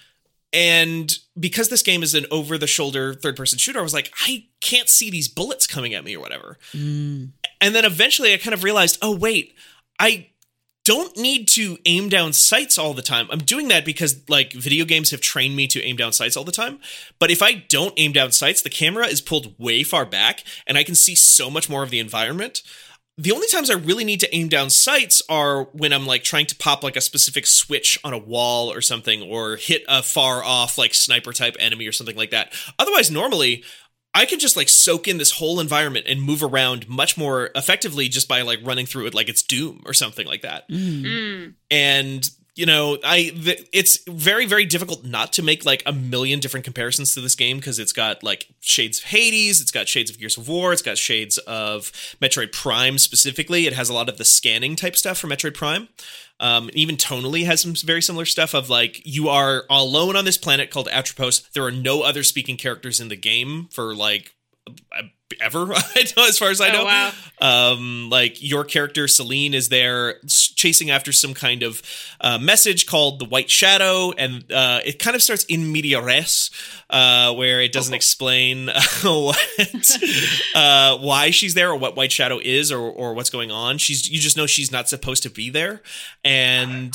And 0.54 1.14
because 1.40 1.70
this 1.70 1.82
game 1.82 2.04
is 2.04 2.14
an 2.16 2.26
over 2.32 2.58
the 2.58 2.68
shoulder 2.68 3.14
third 3.14 3.36
person 3.36 3.60
shooter, 3.60 3.80
I 3.80 3.84
was 3.84 3.94
like, 3.94 4.12
I 4.26 4.46
can't 4.62 4.88
see 4.90 5.10
these 5.10 5.28
bullets 5.28 5.68
coming 5.68 5.94
at 5.94 6.04
me 6.06 6.16
or 6.16 6.22
whatever. 6.22 6.58
Mm. 6.74 7.32
And 7.62 7.76
then 7.76 7.86
eventually 7.86 8.34
I 8.34 8.38
kind 8.38 8.54
of 8.54 8.64
realized, 8.64 8.98
oh, 9.02 9.16
wait, 9.16 9.56
I 10.00 10.28
don't 10.88 11.18
need 11.18 11.50
to 11.50 11.78
aim 11.86 12.08
down 12.08 12.32
sights 12.32 12.78
all 12.78 12.94
the 12.94 13.02
time. 13.02 13.28
I'm 13.30 13.40
doing 13.40 13.68
that 13.68 13.84
because 13.84 14.22
like 14.30 14.54
video 14.54 14.86
games 14.86 15.12
have 15.12 15.20
trained 15.20 15.54
me 15.54 15.68
to 15.68 15.84
aim 15.84 15.98
down 15.98 16.14
sights 16.14 16.38
all 16.38 16.46
the 16.46 16.52
time. 16.54 16.80
But 17.20 17.30
if 17.30 17.42
I 17.42 17.56
don't 17.68 17.94
aim 17.98 18.14
down 18.14 18.32
sights, 18.32 18.62
the 18.62 18.70
camera 18.70 19.06
is 19.08 19.20
pulled 19.20 19.54
way 19.60 19.84
far 19.84 20.06
back 20.06 20.46
and 20.66 20.78
I 20.78 20.86
can 20.86 20.96
see 20.96 21.14
so 21.14 21.50
much 21.50 21.70
more 21.70 21.84
of 21.84 21.90
the 21.90 22.00
environment. 22.00 22.62
The 23.18 23.34
only 23.34 23.48
times 23.48 23.70
I 23.70 23.74
really 23.74 24.06
need 24.06 24.22
to 24.22 24.34
aim 24.34 24.48
down 24.48 24.70
sights 24.70 25.22
are 25.28 25.64
when 25.74 25.92
I'm 25.92 26.06
like 26.06 26.24
trying 26.24 26.46
to 26.46 26.56
pop 26.56 26.84
like 26.84 26.96
a 26.96 27.02
specific 27.02 27.48
switch 27.48 28.00
on 28.06 28.14
a 28.14 28.18
wall 28.18 28.72
or 28.72 28.80
something 28.80 29.22
or 29.22 29.58
hit 29.58 29.84
a 29.90 30.02
far 30.02 30.42
off 30.42 30.78
like 30.78 30.94
sniper 30.94 31.34
type 31.34 31.58
enemy 31.60 31.86
or 31.86 31.92
something 31.92 32.16
like 32.16 32.32
that. 32.32 32.54
Otherwise, 32.80 33.12
normally 33.12 33.66
I 34.18 34.26
can 34.26 34.40
just 34.40 34.58
like 34.58 34.68
soak 34.68 35.08
in 35.08 35.20
this 35.20 35.34
whole 35.34 35.60
environment 35.60 36.08
and 36.10 36.20
move 36.20 36.42
around 36.42 36.90
much 36.90 37.20
more 37.20 37.52
effectively 37.54 38.10
just 38.10 38.28
by 38.28 38.42
like 38.42 38.60
running 38.64 38.88
through 38.88 39.06
it 39.06 39.14
like 39.14 39.30
it's 39.30 39.44
Doom 39.44 39.84
or 39.86 39.94
something 39.94 40.26
like 40.26 40.42
that. 40.42 40.68
Mm. 40.70 41.04
Mm. 41.04 41.54
And 41.70 42.30
you 42.58 42.66
know, 42.66 42.98
I 43.04 43.30
th- 43.30 43.70
it's 43.72 44.00
very 44.08 44.46
very 44.46 44.66
difficult 44.66 45.06
not 45.06 45.34
to 45.34 45.44
make 45.44 45.66
like 45.66 45.84
a 45.86 45.94
million 45.94 46.40
different 46.40 46.64
comparisons 46.64 47.14
to 47.14 47.22
this 47.22 47.36
game 47.36 47.58
because 47.58 47.80
it's 47.80 47.94
got 47.94 48.24
like 48.24 48.48
shades 48.60 49.00
of 49.00 49.06
Hades, 49.06 49.62
it's 49.62 49.72
got 49.72 49.88
shades 49.88 50.10
of 50.10 50.20
Gears 50.20 50.38
of 50.38 50.48
War, 50.48 50.74
it's 50.74 50.82
got 50.82 50.98
shades 50.98 51.38
of 51.40 51.92
Metroid 52.22 52.52
Prime 52.52 52.98
specifically. 52.98 53.68
It 53.68 53.74
has 53.74 53.90
a 53.90 53.94
lot 53.94 54.10
of 54.10 54.18
the 54.18 54.26
scanning 54.26 54.76
type 54.76 54.96
stuff 54.96 55.18
from 55.18 55.30
Metroid 55.30 55.56
Prime. 55.56 55.88
Um, 56.40 56.70
even 56.74 56.98
tonally 56.98 57.46
has 57.46 57.62
some 57.62 57.74
very 57.74 58.02
similar 58.02 58.26
stuff 58.26 58.54
of 58.54 58.70
like 58.70 59.02
you 59.06 59.30
are 59.30 59.64
alone 59.70 60.16
on 60.16 60.26
this 60.26 60.38
planet 60.38 60.70
called 60.70 60.88
Atropos. 60.92 61.50
There 61.54 61.64
are 61.64 61.72
no 61.72 62.04
other 62.04 62.24
speaking 62.24 62.58
characters 62.58 63.00
in 63.00 63.08
the 63.08 63.16
game 63.16 63.70
for 63.72 63.96
like 63.96 64.36
ever 65.42 65.72
as 66.18 66.38
far 66.38 66.50
as 66.50 66.62
I 66.62 66.70
Oh, 66.70 66.72
know. 66.74 66.86
wow. 66.86 67.12
Um, 67.40 68.10
like 68.10 68.42
your 68.42 68.64
character 68.64 69.08
Selene 69.08 69.54
is 69.54 69.70
there 69.70 70.16
chasing 70.28 70.90
after 70.90 71.12
some 71.12 71.34
kind 71.34 71.64
of 71.64 71.82
uh, 72.20 72.38
message 72.40 72.86
called 72.88 73.20
the 73.20 73.26
White 73.26 73.50
Shadow, 73.50 74.12
and 74.12 74.52
uh, 74.52 74.80
it 74.86 75.00
kind 75.00 75.16
of 75.16 75.22
starts 75.22 75.44
in 75.46 75.72
media 75.72 76.02
res, 76.02 76.50
uh, 76.90 77.34
where 77.36 77.62
it 77.62 77.72
doesn't 77.72 77.94
explain 77.94 78.68
what, 79.04 79.38
uh, 80.56 80.98
why 80.98 81.30
she's 81.32 81.54
there 81.54 81.70
or 81.72 81.76
what 81.78 81.96
White 81.96 82.12
Shadow 82.12 82.40
is 82.44 82.72
or 82.72 82.80
or 82.80 83.14
what's 83.14 83.30
going 83.30 83.52
on. 83.52 83.78
She's 83.78 84.10
you 84.10 84.20
just 84.20 84.38
know 84.38 84.46
she's 84.48 84.72
not 84.72 84.90
supposed 84.90 85.24
to 85.24 85.30
be 85.30 85.50
there, 85.50 85.82
and 86.24 86.94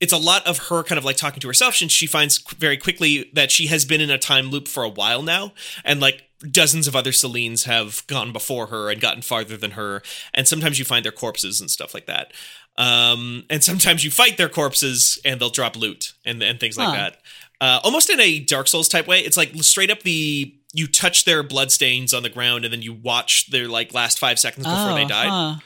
it's 0.00 0.12
a 0.12 0.18
lot 0.18 0.46
of 0.46 0.58
her 0.68 0.82
kind 0.82 0.98
of 0.98 1.04
like 1.04 1.16
talking 1.16 1.40
to 1.40 1.46
herself 1.46 1.82
and 1.82 1.92
she 1.92 2.06
finds 2.06 2.38
very 2.56 2.78
quickly 2.78 3.30
that 3.34 3.50
she 3.50 3.66
has 3.66 3.84
been 3.84 4.00
in 4.00 4.08
a 4.10 4.16
time 4.16 4.46
loop 4.50 4.66
for 4.66 4.82
a 4.82 4.88
while 4.88 5.20
now 5.20 5.52
and 5.84 6.00
like 6.00 6.22
dozens 6.50 6.86
of 6.88 6.94
other 6.96 7.10
Selenes 7.12 7.64
have 7.64 8.06
gone 8.06 8.32
before 8.32 8.68
her 8.68 8.90
and 8.90 9.00
gotten 9.00 9.22
farther 9.22 9.56
than 9.56 9.72
her 9.72 10.02
and 10.32 10.46
sometimes 10.48 10.78
you 10.78 10.84
find 10.84 11.04
their 11.04 11.12
corpses 11.12 11.60
and 11.60 11.70
stuff 11.70 11.92
like 11.94 12.06
that. 12.06 12.32
Um 12.78 13.44
and 13.50 13.62
sometimes 13.62 14.04
you 14.04 14.10
fight 14.10 14.36
their 14.36 14.48
corpses 14.48 15.18
and 15.24 15.40
they'll 15.40 15.50
drop 15.50 15.76
loot 15.76 16.14
and 16.24 16.42
and 16.42 16.58
things 16.60 16.78
like 16.78 16.88
that. 16.96 17.16
Uh 17.60 17.80
almost 17.84 18.08
in 18.10 18.20
a 18.20 18.38
dark 18.40 18.68
souls 18.68 18.88
type 18.88 19.06
way. 19.06 19.20
It's 19.20 19.36
like 19.36 19.54
straight 19.56 19.90
up 19.90 20.02
the 20.02 20.54
you 20.72 20.86
touch 20.86 21.24
their 21.24 21.42
bloodstains 21.42 22.14
on 22.14 22.22
the 22.22 22.28
ground 22.30 22.64
and 22.64 22.72
then 22.72 22.80
you 22.80 22.92
watch 22.94 23.50
their 23.50 23.68
like 23.68 23.92
last 23.92 24.18
5 24.18 24.38
seconds 24.38 24.66
before 24.66 24.94
they 24.94 25.04
Oh, 25.04 25.08
died 25.08 25.60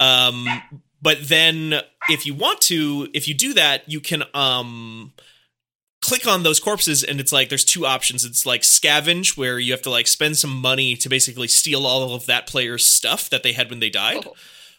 huh. 0.00 0.06
um, 0.06 0.62
but 1.00 1.18
then 1.22 1.80
if 2.08 2.26
you 2.26 2.34
want 2.34 2.60
to, 2.62 3.08
if 3.14 3.26
you 3.26 3.34
do 3.34 3.54
that, 3.54 3.88
you 3.88 4.00
can 4.00 4.22
um 4.34 5.12
click 6.02 6.26
on 6.26 6.42
those 6.42 6.60
corpses 6.60 7.02
and 7.02 7.20
it's 7.20 7.32
like 7.32 7.48
there's 7.48 7.64
two 7.64 7.86
options. 7.86 8.24
It's 8.24 8.44
like 8.44 8.62
scavenge 8.62 9.36
where 9.36 9.58
you 9.58 9.72
have 9.72 9.82
to 9.82 9.90
like 9.90 10.08
spend 10.08 10.36
some 10.36 10.50
money 10.50 10.96
to 10.96 11.08
basically 11.08 11.48
steal 11.48 11.86
all 11.86 12.14
of 12.14 12.26
that 12.26 12.46
player's 12.46 12.84
stuff 12.84 13.30
that 13.30 13.42
they 13.42 13.52
had 13.52 13.70
when 13.70 13.80
they 13.80 13.88
died. 13.88 14.24
Oh. 14.26 14.34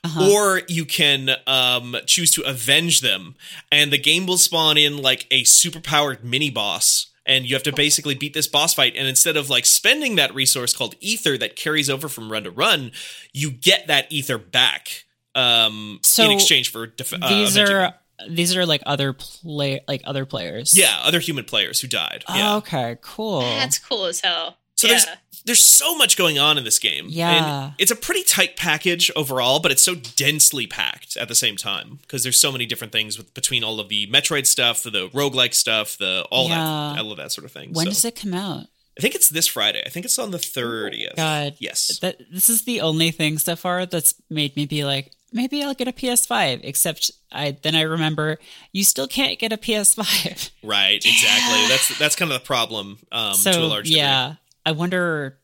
Uh-huh. 0.05 0.31
Or 0.33 0.61
you 0.67 0.83
can 0.83 1.29
um, 1.47 1.95
choose 2.05 2.29
to 2.31 2.41
avenge 2.41 2.99
them, 2.99 3.35
and 3.71 3.89
the 3.89 3.97
game 3.97 4.25
will 4.25 4.37
spawn 4.37 4.77
in 4.77 4.97
like 4.97 5.25
a 5.31 5.43
superpowered 5.43 6.25
mini 6.25 6.49
boss, 6.49 7.07
and 7.25 7.45
you 7.45 7.55
have 7.55 7.63
to 7.63 7.71
basically 7.71 8.13
beat 8.13 8.33
this 8.33 8.45
boss 8.45 8.73
fight. 8.73 8.95
And 8.97 9.07
instead 9.07 9.37
of 9.37 9.49
like 9.49 9.65
spending 9.65 10.17
that 10.17 10.35
resource 10.35 10.73
called 10.73 10.95
ether 10.99 11.37
that 11.37 11.55
carries 11.55 11.89
over 11.89 12.09
from 12.09 12.29
run 12.29 12.43
to 12.43 12.51
run, 12.51 12.91
you 13.31 13.49
get 13.49 13.87
that 13.87 14.11
ether 14.11 14.37
back 14.37 15.05
um, 15.35 15.99
So 16.03 16.25
in 16.25 16.31
exchange 16.31 16.71
for 16.71 16.85
def- 16.85 17.13
uh, 17.13 17.29
these 17.29 17.55
avenging 17.55 17.75
are. 17.75 17.95
These 18.29 18.55
are 18.55 18.65
like 18.65 18.81
other 18.85 19.13
play 19.13 19.81
like 19.87 20.01
other 20.05 20.25
players. 20.25 20.77
yeah 20.77 20.99
other 21.03 21.19
human 21.19 21.45
players 21.45 21.79
who 21.81 21.87
died. 21.87 22.23
Oh, 22.27 22.35
yeah, 22.35 22.55
Okay. 22.57 22.97
Cool. 23.01 23.41
That's 23.41 23.79
cool 23.79 24.05
as 24.05 24.21
hell. 24.21 24.57
so 24.75 24.87
yeah. 24.87 24.93
there's 24.93 25.07
there's 25.45 25.63
so 25.65 25.97
much 25.97 26.15
going 26.15 26.39
on 26.39 26.57
in 26.57 26.63
this 26.63 26.79
game. 26.79 27.07
Yeah. 27.09 27.65
and 27.65 27.73
it's 27.77 27.91
a 27.91 27.97
pretty 27.97 28.23
tight 28.23 28.55
package 28.55 29.11
overall, 29.15 29.59
but 29.59 29.71
it's 29.73 29.81
so 29.83 29.93
densely 29.95 30.67
packed 30.67 31.17
at 31.17 31.27
the 31.27 31.35
same 31.35 31.57
time 31.57 31.99
because 32.01 32.23
there's 32.23 32.37
so 32.37 32.49
many 32.51 32.65
different 32.65 32.93
things 32.93 33.17
with 33.17 33.33
between 33.33 33.61
all 33.63 33.79
of 33.81 33.89
the 33.89 34.07
Metroid 34.07 34.45
stuff, 34.45 34.83
the 34.83 35.09
roguelike 35.09 35.53
stuff, 35.53 35.97
the 35.97 36.25
all 36.31 36.47
Yeah. 36.47 36.93
that 36.95 37.01
all 37.03 37.11
of 37.11 37.17
that 37.17 37.31
sort 37.33 37.43
of 37.43 37.51
thing. 37.51 37.73
when 37.73 37.87
so. 37.87 37.89
does 37.91 38.05
it 38.05 38.15
come 38.15 38.33
out? 38.33 38.67
I 38.97 39.01
think 39.01 39.15
it's 39.15 39.27
this 39.27 39.47
Friday. 39.47 39.81
I 39.85 39.89
think 39.89 40.05
it's 40.05 40.19
on 40.19 40.29
the 40.31 40.37
30th. 40.37 41.15
God, 41.17 41.55
Yes. 41.59 41.97
that 41.99 42.19
this 42.31 42.47
is 42.47 42.61
the 42.61 42.79
only 42.81 43.09
thing 43.11 43.37
so 43.39 43.55
far 43.55 43.85
that's 43.87 44.13
made 44.29 44.55
me 44.55 44.65
be 44.67 44.85
like, 44.85 45.11
maybe 45.33 45.63
I'll 45.63 45.73
get 45.73 45.87
a 45.87 45.91
PS5. 45.91 46.61
Except 46.63 47.11
I 47.31 47.57
then 47.61 47.75
I 47.75 47.81
remember 47.81 48.37
you 48.71 48.83
still 48.83 49.07
can't 49.07 49.37
get 49.39 49.51
a 49.51 49.57
PS5. 49.57 50.51
Right, 50.63 51.03
exactly. 51.03 51.65
That's 51.67 51.97
that's 51.99 52.15
kind 52.15 52.31
of 52.31 52.39
the 52.39 52.45
problem 52.45 52.99
um 53.11 53.33
so 53.33 53.51
to 53.51 53.59
a 53.59 53.65
large 53.65 53.85
degree. 53.85 53.97
yeah, 53.99 54.35
I 54.65 54.71
wonder. 54.71 55.37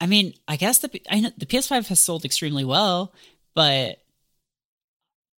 I 0.00 0.06
mean, 0.06 0.34
I 0.46 0.56
guess 0.56 0.78
the 0.78 1.00
I 1.10 1.20
know 1.20 1.30
the 1.36 1.46
PS5 1.46 1.88
has 1.88 2.00
sold 2.00 2.24
extremely 2.24 2.64
well, 2.64 3.12
but 3.54 4.02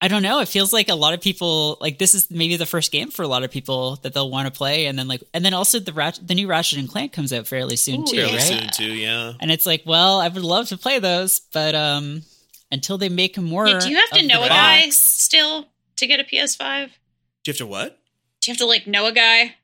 I 0.00 0.06
don't 0.06 0.22
know. 0.22 0.38
It 0.40 0.46
feels 0.48 0.72
like 0.72 0.88
a 0.88 0.94
lot 0.94 1.14
of 1.14 1.20
people 1.20 1.76
like 1.80 1.98
this 1.98 2.14
is 2.14 2.30
maybe 2.30 2.56
the 2.56 2.66
first 2.66 2.92
game 2.92 3.10
for 3.10 3.22
a 3.22 3.28
lot 3.28 3.42
of 3.42 3.50
people 3.50 3.96
that 4.02 4.14
they'll 4.14 4.30
want 4.30 4.46
to 4.46 4.56
play, 4.56 4.86
and 4.86 4.96
then 4.98 5.08
like 5.08 5.22
and 5.34 5.44
then 5.44 5.54
also 5.54 5.78
the 5.80 5.92
Rat- 5.92 6.20
the 6.24 6.34
new 6.34 6.46
Ratchet 6.48 6.78
and 6.78 6.88
Clank 6.88 7.12
comes 7.12 7.32
out 7.32 7.46
fairly 7.48 7.76
soon 7.76 8.02
Ooh, 8.02 8.06
too, 8.06 8.16
Fairly 8.16 8.32
right? 8.34 8.42
soon 8.42 8.68
too, 8.70 8.92
yeah. 8.94 9.32
And 9.40 9.50
it's 9.50 9.66
like, 9.66 9.82
well, 9.86 10.20
I 10.20 10.28
would 10.28 10.42
love 10.42 10.68
to 10.68 10.76
play 10.76 10.98
those, 11.00 11.40
but 11.52 11.74
um, 11.74 12.22
until 12.70 12.98
they 12.98 13.08
make 13.08 13.36
him 13.36 13.44
more, 13.44 13.66
Yeah, 13.66 13.78
do 13.78 13.90
you 13.90 13.96
have 13.96 14.10
to 14.10 14.26
know 14.26 14.42
a 14.42 14.48
guy 14.48 14.88
still 14.90 15.66
to 15.96 16.06
get 16.06 16.20
a 16.20 16.24
PS5? 16.24 16.86
Do 16.86 17.50
you 17.50 17.52
have 17.52 17.56
to 17.58 17.66
what? 17.66 17.98
Do 18.40 18.50
you 18.50 18.52
have 18.52 18.58
to 18.58 18.66
like 18.66 18.86
know 18.86 19.06
a 19.06 19.12
guy 19.12 19.56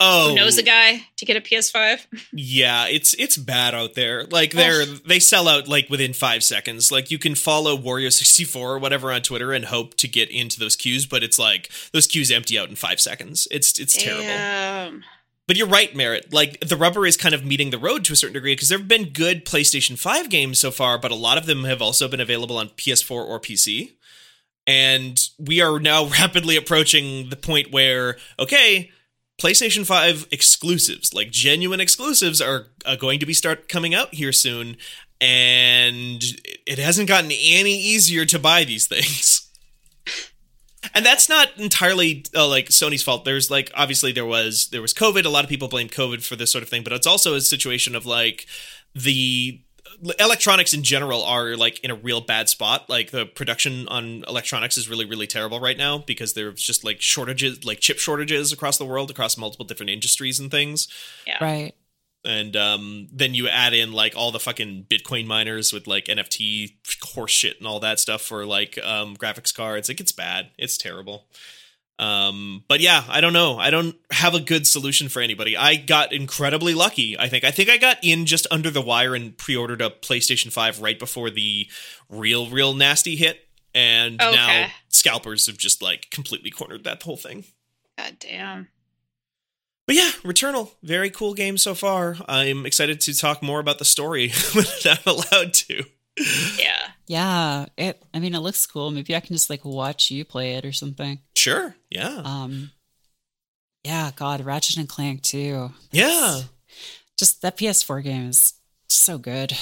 Oh, 0.00 0.30
who 0.30 0.34
knows 0.34 0.58
a 0.58 0.62
guy 0.62 1.06
to 1.16 1.24
get 1.24 1.36
a 1.36 1.40
PS5? 1.40 2.06
Yeah, 2.32 2.86
it's 2.86 3.14
it's 3.14 3.36
bad 3.36 3.74
out 3.74 3.94
there. 3.94 4.24
Like 4.24 4.52
they're 4.52 4.84
they 4.84 5.20
sell 5.20 5.46
out 5.46 5.68
like 5.68 5.88
within 5.88 6.12
five 6.12 6.42
seconds. 6.42 6.90
Like 6.90 7.10
you 7.10 7.18
can 7.18 7.34
follow 7.34 7.76
Wario 7.76 8.12
sixty 8.12 8.44
four 8.44 8.72
or 8.74 8.78
whatever 8.78 9.12
on 9.12 9.22
Twitter 9.22 9.52
and 9.52 9.64
hope 9.66 9.94
to 9.98 10.08
get 10.08 10.28
into 10.30 10.58
those 10.58 10.74
queues, 10.74 11.06
but 11.06 11.22
it's 11.22 11.38
like 11.38 11.70
those 11.92 12.06
queues 12.08 12.30
empty 12.30 12.58
out 12.58 12.68
in 12.68 12.74
five 12.74 13.00
seconds. 13.00 13.46
It's 13.50 13.78
it's 13.78 13.96
terrible. 13.96 15.00
But 15.50 15.56
you're 15.56 15.66
right, 15.66 15.92
Merritt. 15.96 16.32
Like 16.32 16.60
the 16.60 16.76
rubber 16.76 17.04
is 17.04 17.16
kind 17.16 17.34
of 17.34 17.44
meeting 17.44 17.70
the 17.70 17.78
road 17.78 18.04
to 18.04 18.12
a 18.12 18.16
certain 18.16 18.34
degree 18.34 18.52
because 18.52 18.68
there 18.68 18.78
have 18.78 18.86
been 18.86 19.08
good 19.08 19.44
PlayStation 19.44 19.98
5 19.98 20.30
games 20.30 20.60
so 20.60 20.70
far, 20.70 20.96
but 20.96 21.10
a 21.10 21.16
lot 21.16 21.38
of 21.38 21.46
them 21.46 21.64
have 21.64 21.82
also 21.82 22.06
been 22.06 22.20
available 22.20 22.56
on 22.56 22.68
PS4 22.68 23.10
or 23.10 23.40
PC. 23.40 23.94
And 24.64 25.20
we 25.40 25.60
are 25.60 25.80
now 25.80 26.04
rapidly 26.20 26.54
approaching 26.54 27.30
the 27.30 27.36
point 27.36 27.72
where, 27.72 28.16
okay, 28.38 28.92
PlayStation 29.42 29.84
5 29.84 30.28
exclusives, 30.30 31.12
like 31.14 31.32
genuine 31.32 31.80
exclusives, 31.80 32.40
are, 32.40 32.66
are 32.86 32.96
going 32.96 33.18
to 33.18 33.26
be 33.26 33.34
start 33.34 33.68
coming 33.68 33.92
out 33.92 34.14
here 34.14 34.30
soon. 34.30 34.76
And 35.20 36.22
it 36.64 36.78
hasn't 36.78 37.08
gotten 37.08 37.32
any 37.32 37.76
easier 37.76 38.24
to 38.24 38.38
buy 38.38 38.62
these 38.62 38.86
things. 38.86 39.39
And 40.94 41.04
that's 41.04 41.28
not 41.28 41.48
entirely 41.58 42.24
uh, 42.34 42.48
like 42.48 42.68
Sony's 42.68 43.02
fault. 43.02 43.24
There's 43.24 43.50
like 43.50 43.70
obviously 43.74 44.12
there 44.12 44.26
was 44.26 44.68
there 44.68 44.82
was 44.82 44.94
COVID. 44.94 45.24
A 45.24 45.28
lot 45.28 45.44
of 45.44 45.50
people 45.50 45.68
blame 45.68 45.88
COVID 45.88 46.24
for 46.24 46.36
this 46.36 46.50
sort 46.50 46.62
of 46.62 46.68
thing, 46.68 46.82
but 46.82 46.92
it's 46.92 47.06
also 47.06 47.34
a 47.34 47.40
situation 47.40 47.94
of 47.94 48.06
like 48.06 48.46
the 48.94 49.60
electronics 50.18 50.72
in 50.72 50.82
general 50.82 51.22
are 51.22 51.56
like 51.56 51.80
in 51.80 51.90
a 51.90 51.94
real 51.94 52.22
bad 52.22 52.48
spot. 52.48 52.88
Like 52.88 53.10
the 53.10 53.26
production 53.26 53.88
on 53.88 54.24
electronics 54.26 54.78
is 54.78 54.88
really 54.88 55.04
really 55.04 55.26
terrible 55.26 55.60
right 55.60 55.76
now 55.76 55.98
because 55.98 56.32
there's 56.32 56.62
just 56.62 56.82
like 56.82 57.00
shortages, 57.00 57.64
like 57.64 57.80
chip 57.80 57.98
shortages 57.98 58.52
across 58.52 58.78
the 58.78 58.86
world, 58.86 59.10
across 59.10 59.36
multiple 59.36 59.66
different 59.66 59.90
industries 59.90 60.40
and 60.40 60.50
things. 60.50 60.88
yeah. 61.26 61.42
right? 61.42 61.74
And 62.24 62.54
um, 62.54 63.08
then 63.12 63.34
you 63.34 63.48
add 63.48 63.72
in 63.72 63.92
like 63.92 64.14
all 64.14 64.30
the 64.30 64.38
fucking 64.38 64.86
Bitcoin 64.90 65.26
miners 65.26 65.72
with 65.72 65.86
like 65.86 66.04
NFT 66.06 66.74
horse 67.14 67.32
shit 67.32 67.58
and 67.58 67.66
all 67.66 67.80
that 67.80 67.98
stuff 67.98 68.20
for 68.20 68.44
like 68.44 68.78
um, 68.84 69.16
graphics 69.16 69.54
cards. 69.54 69.88
It 69.88 69.94
gets 69.94 70.12
bad. 70.12 70.50
It's 70.58 70.76
terrible. 70.76 71.26
Um, 71.98 72.64
but 72.66 72.80
yeah, 72.80 73.04
I 73.08 73.20
don't 73.20 73.34
know. 73.34 73.58
I 73.58 73.68
don't 73.68 73.94
have 74.10 74.34
a 74.34 74.40
good 74.40 74.66
solution 74.66 75.10
for 75.10 75.20
anybody. 75.20 75.54
I 75.54 75.76
got 75.76 76.14
incredibly 76.14 76.72
lucky. 76.72 77.18
I 77.18 77.28
think. 77.28 77.44
I 77.44 77.50
think 77.50 77.68
I 77.68 77.76
got 77.76 77.98
in 78.02 78.24
just 78.24 78.46
under 78.50 78.70
the 78.70 78.80
wire 78.80 79.14
and 79.14 79.36
pre-ordered 79.36 79.82
a 79.82 79.90
PlayStation 79.90 80.50
Five 80.50 80.80
right 80.80 80.98
before 80.98 81.28
the 81.28 81.68
real, 82.08 82.48
real 82.48 82.72
nasty 82.72 83.16
hit. 83.16 83.46
And 83.74 84.16
now 84.16 84.68
scalpers 84.88 85.46
have 85.46 85.58
just 85.58 85.82
like 85.82 86.10
completely 86.10 86.50
cornered 86.50 86.84
that 86.84 87.02
whole 87.02 87.18
thing. 87.18 87.44
God 87.98 88.16
damn. 88.18 88.68
But 89.90 89.96
yeah, 89.96 90.10
Returnal, 90.22 90.70
very 90.84 91.10
cool 91.10 91.34
game 91.34 91.58
so 91.58 91.74
far. 91.74 92.16
I'm 92.28 92.64
excited 92.64 93.00
to 93.00 93.12
talk 93.18 93.42
more 93.42 93.58
about 93.58 93.80
the 93.80 93.84
story 93.84 94.30
when 94.54 94.64
I'm 94.84 94.98
allowed 95.04 95.52
to. 95.54 95.82
Yeah. 96.56 96.86
Yeah, 97.08 97.66
it. 97.76 98.00
I 98.14 98.20
mean, 98.20 98.36
it 98.36 98.38
looks 98.38 98.64
cool. 98.66 98.92
Maybe 98.92 99.16
I 99.16 99.20
can 99.20 99.34
just 99.34 99.50
like 99.50 99.64
watch 99.64 100.08
you 100.12 100.24
play 100.24 100.54
it 100.54 100.64
or 100.64 100.70
something. 100.70 101.18
Sure, 101.34 101.74
yeah, 101.90 102.22
Um, 102.24 102.70
yeah, 103.82 104.12
God, 104.14 104.42
Ratchet 104.44 104.76
and 104.76 104.88
Clank 104.88 105.22
too. 105.22 105.72
yeah, 105.90 106.42
Just 107.18 107.42
that 107.42 107.56
PS4 107.56 108.04
game 108.04 108.28
is 108.28 108.54
so 108.86 109.18
good. 109.18 109.54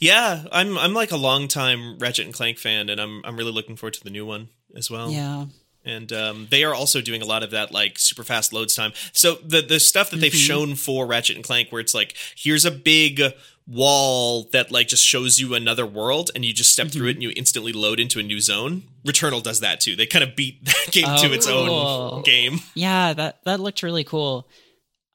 yeah. 0.00 0.44
I'm 0.50 0.78
I'm 0.78 0.94
like 0.94 1.12
a 1.12 1.18
long 1.18 1.46
time 1.46 1.98
Ratchet 1.98 2.24
and 2.24 2.32
Clank 2.34 2.56
fan, 2.56 2.88
and 2.88 2.98
I'm 2.98 3.20
I'm 3.22 3.36
really 3.36 3.52
looking 3.52 3.76
forward 3.76 3.92
to 3.94 4.04
the 4.04 4.08
new 4.08 4.24
one 4.24 4.48
as 4.74 4.90
well. 4.90 5.10
Yeah, 5.10 5.44
and 5.88 6.12
um, 6.12 6.46
they 6.50 6.64
are 6.64 6.74
also 6.74 7.00
doing 7.00 7.22
a 7.22 7.26
lot 7.26 7.42
of 7.42 7.50
that 7.52 7.72
like 7.72 7.98
super 7.98 8.24
fast 8.24 8.52
loads 8.52 8.74
time. 8.74 8.92
So 9.12 9.36
the 9.44 9.62
the 9.62 9.80
stuff 9.80 10.10
that 10.10 10.18
they've 10.20 10.32
Mhm. 10.32 10.46
shown 10.46 10.74
for 10.74 11.06
Ratchet 11.06 11.36
and 11.36 11.44
Clank, 11.44 11.70
where 11.70 11.80
it's 11.80 11.94
like 11.94 12.14
here's 12.36 12.64
a 12.64 12.70
big 12.70 13.20
wall 13.66 14.44
that 14.52 14.70
like 14.70 14.88
just 14.88 15.04
shows 15.04 15.38
you 15.38 15.54
another 15.54 15.84
world, 15.86 16.30
and 16.34 16.44
you 16.44 16.52
just 16.54 16.72
step 16.72 16.88
through 16.88 17.08
it 17.08 17.12
and 17.16 17.22
you 17.22 17.32
instantly 17.36 17.72
load 17.72 18.00
into 18.00 18.18
a 18.18 18.22
new 18.22 18.40
zone. 18.40 18.82
Returnal 19.06 19.42
does 19.42 19.60
that 19.60 19.80
too. 19.80 19.94
They 19.96 20.06
kind 20.06 20.22
of 20.24 20.34
beat 20.36 20.64
that 20.64 20.88
game 20.90 21.04
to 21.04 21.28
Oh, 21.28 21.32
its 21.32 21.46
cool. 21.46 21.54
own 21.54 22.22
game. 22.22 22.60
yeah. 22.74 23.12
That 23.12 23.44
that 23.44 23.60
looked 23.60 23.82
really 23.82 24.04
cool. 24.04 24.48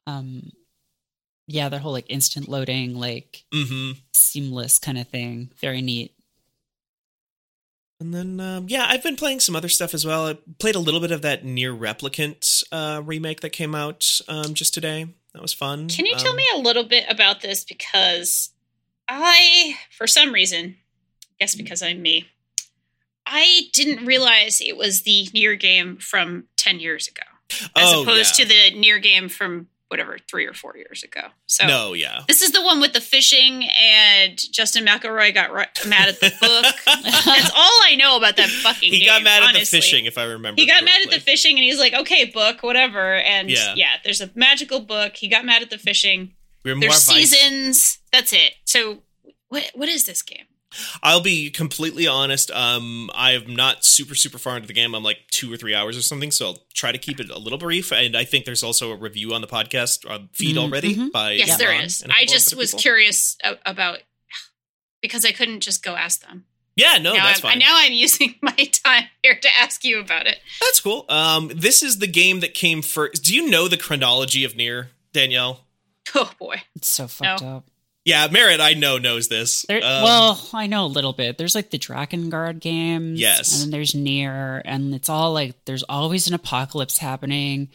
Um, 0.05 0.51
yeah, 1.47 1.69
that 1.69 1.81
whole 1.81 1.91
like 1.91 2.05
instant 2.09 2.47
loading, 2.47 2.95
like 2.95 3.43
mm-hmm. 3.53 3.99
seamless 4.13 4.79
kind 4.79 4.97
of 4.97 5.07
thing. 5.07 5.51
Very 5.59 5.81
neat. 5.81 6.13
And 8.03 8.13
then, 8.13 8.39
um, 8.41 8.65
yeah, 8.67 8.85
I've 8.89 9.01
been 9.01 9.15
playing 9.15 9.39
some 9.39 9.55
other 9.55 9.69
stuff 9.69 9.93
as 9.93 10.05
well. 10.05 10.27
I 10.27 10.37
played 10.59 10.75
a 10.75 10.79
little 10.79 10.99
bit 10.99 11.11
of 11.11 11.21
that 11.21 11.45
Nier 11.45 11.73
Replicant 11.73 12.61
uh, 12.69 13.01
remake 13.01 13.39
that 13.39 13.51
came 13.51 13.73
out 13.73 14.19
um, 14.27 14.53
just 14.53 14.73
today. 14.73 15.07
That 15.33 15.41
was 15.41 15.53
fun. 15.53 15.87
Can 15.87 16.05
you 16.05 16.15
tell 16.17 16.31
Um, 16.31 16.35
me 16.35 16.43
a 16.53 16.57
little 16.57 16.83
bit 16.83 17.05
about 17.09 17.39
this? 17.39 17.63
Because 17.63 18.49
I, 19.07 19.77
for 19.89 20.05
some 20.05 20.33
reason, 20.33 20.75
I 21.23 21.33
guess 21.39 21.55
because 21.55 21.81
I'm 21.81 22.01
me, 22.01 22.27
I 23.25 23.69
didn't 23.71 24.05
realize 24.05 24.59
it 24.59 24.75
was 24.75 25.03
the 25.03 25.29
Nier 25.33 25.55
game 25.55 25.95
from 25.95 26.43
10 26.57 26.81
years 26.81 27.07
ago, 27.07 27.23
as 27.77 27.93
oh, 27.93 28.01
opposed 28.01 28.37
yeah. 28.37 28.43
to 28.45 28.49
the 28.49 28.77
Nier 28.77 28.99
game 28.99 29.29
from 29.29 29.69
whatever, 29.89 30.17
three 30.29 30.45
or 30.47 30.53
four 30.53 30.75
years 30.75 31.03
ago. 31.03 31.21
So 31.45 31.67
No, 31.67 31.93
yeah. 31.93 32.21
this 32.27 32.41
is 32.41 32.51
the 32.51 32.63
one 32.63 32.79
with 32.81 32.93
the 32.93 33.01
fishing, 33.01 33.67
and 33.79 34.37
Justin 34.51 34.85
McElroy 34.85 35.33
got 35.33 35.51
mad 35.87 36.09
at 36.09 36.19
the 36.19 36.31
book. 36.41 36.75
That's 37.03 37.51
all 37.55 37.79
I 37.85 37.95
know 37.97 38.17
about 38.17 38.37
that 38.37 38.49
fucking 38.49 38.91
He 38.91 38.99
game. 38.99 39.07
got 39.07 39.23
mad 39.23 39.43
at 39.43 39.53
the 39.59 39.65
fishing, 39.65 40.05
if 40.05 40.17
I 40.17 40.23
remember. 40.23 40.59
He 40.59 40.67
got 40.67 40.83
mad 40.83 41.01
at 41.05 41.11
the 41.11 41.19
fishing 41.19 41.55
and 41.57 41.63
he's 41.63 41.79
like, 41.79 41.93
okay, 41.93 42.25
book, 42.25 42.63
whatever. 42.63 43.15
And 43.15 43.49
Yeah. 43.49 43.73
yeah, 43.75 43.95
there's 44.03 44.21
a 44.21 44.31
magical 44.35 44.79
book. 44.79 45.15
He 45.15 45.27
got 45.27 45.45
mad 45.45 45.61
at 45.61 45.69
the 45.69 45.77
fishing. 45.77 46.33
We're 46.65 46.75
more 46.75 46.81
There's 46.89 47.05
vice- 47.05 47.29
seasons. 47.31 47.99
That's 48.11 48.33
it. 48.33 48.53
So 48.65 49.03
what 49.49 49.69
what 49.75 49.89
is 49.89 50.05
this 50.05 50.21
game? 50.23 50.45
I'll 51.01 51.21
be 51.21 51.49
completely 51.49 52.07
honest. 52.07 52.51
Um, 52.51 53.09
I 53.15 53.31
am 53.31 53.55
not 53.55 53.83
super 53.85 54.15
super 54.15 54.37
far 54.37 54.55
into 54.55 54.67
the 54.67 54.73
game. 54.73 54.93
I'm 54.95 55.03
like 55.03 55.19
two 55.31 55.51
or 55.51 55.57
three 55.57 55.73
hours 55.75 55.97
or 55.97 56.01
something, 56.01 56.31
so 56.31 56.47
I'll 56.47 56.57
try 56.73 56.91
to 56.91 56.97
keep 56.97 57.19
it 57.19 57.29
a 57.29 57.37
little 57.37 57.57
brief. 57.59 57.91
And 57.91 58.15
I 58.15 58.23
think 58.23 58.45
there's 58.45 58.63
also 58.63 58.91
a 58.91 58.95
review 58.95 59.33
on 59.33 59.41
the 59.41 59.47
podcast 59.47 60.09
uh, 60.09 60.19
feed 60.33 60.55
Mm, 60.55 60.59
already 60.63 60.95
mhm. 60.95 61.11
by 61.11 61.31
Yes, 61.31 61.49
Ron 61.49 61.57
there 61.59 61.81
is. 61.83 62.01
and 62.01 62.11
a 62.11 62.15
I 62.15 62.25
just 62.25 62.55
was 62.55 62.71
people. 62.71 62.79
curious 62.81 63.37
about 63.65 63.99
because 65.01 65.25
I 65.25 65.31
couldn't 65.31 65.59
just 65.61 65.83
go 65.83 65.95
ask 65.95 66.21
them. 66.21 66.45
Yeah, 66.75 66.97
no, 66.99 67.13
now, 67.13 67.25
that's 67.25 67.43
I'm, 67.43 67.51
fine. 67.51 67.59
now 67.59 67.73
I'm 67.77 67.93
using 68.05 68.35
my 68.41 68.51
time 68.55 69.03
here 69.21 69.35
to 69.35 69.49
ask 69.61 69.83
you 69.83 69.99
about 69.99 70.25
it. 70.25 70.39
That's 70.61 70.79
cool. 70.79 71.05
Um, 71.07 71.51
this 71.53 71.83
is 71.83 71.99
the 71.99 72.07
game 72.07 72.39
that 72.39 72.53
came 72.55 72.81
first. 72.81 73.23
Do 73.23 73.35
you 73.35 73.47
know 73.49 73.67
the 73.67 73.77
chronology 73.77 74.43
of 74.43 74.55
Nier 74.55 74.89
Danielle? 75.13 75.59
Oh 76.15 76.31
boy. 76.39 76.61
It's 76.75 76.87
so 76.93 77.07
fucked 77.07 77.43
up. 77.43 77.65
Yeah, 78.05 78.27
Merritt, 78.29 78.59
I 78.59 78.73
know 78.73 78.97
knows 78.97 79.29
this. 79.29 79.63
There, 79.67 79.77
Um, 79.77 80.03
well, 80.03 80.49
I 80.53 80.67
know 80.67 80.85
a 80.85 80.87
little 80.87 81.13
bit. 81.13 81.37
There's 81.37 81.55
like 81.55 81.69
the 81.69 81.79
Drakengard 81.79 82.59
games. 82.59 83.19
Yes. 83.19 83.53
And 83.53 83.63
then 83.63 83.71
there's 83.71 83.95
Nier, 83.95 84.61
and 84.65 84.93
it's 84.93 85.07
all 85.09 85.31
like 85.31 85.55
there's 85.65 85.83
always 85.83 86.27
an 86.27 86.33
apocalypse 86.33 86.97
happening. 86.97 87.69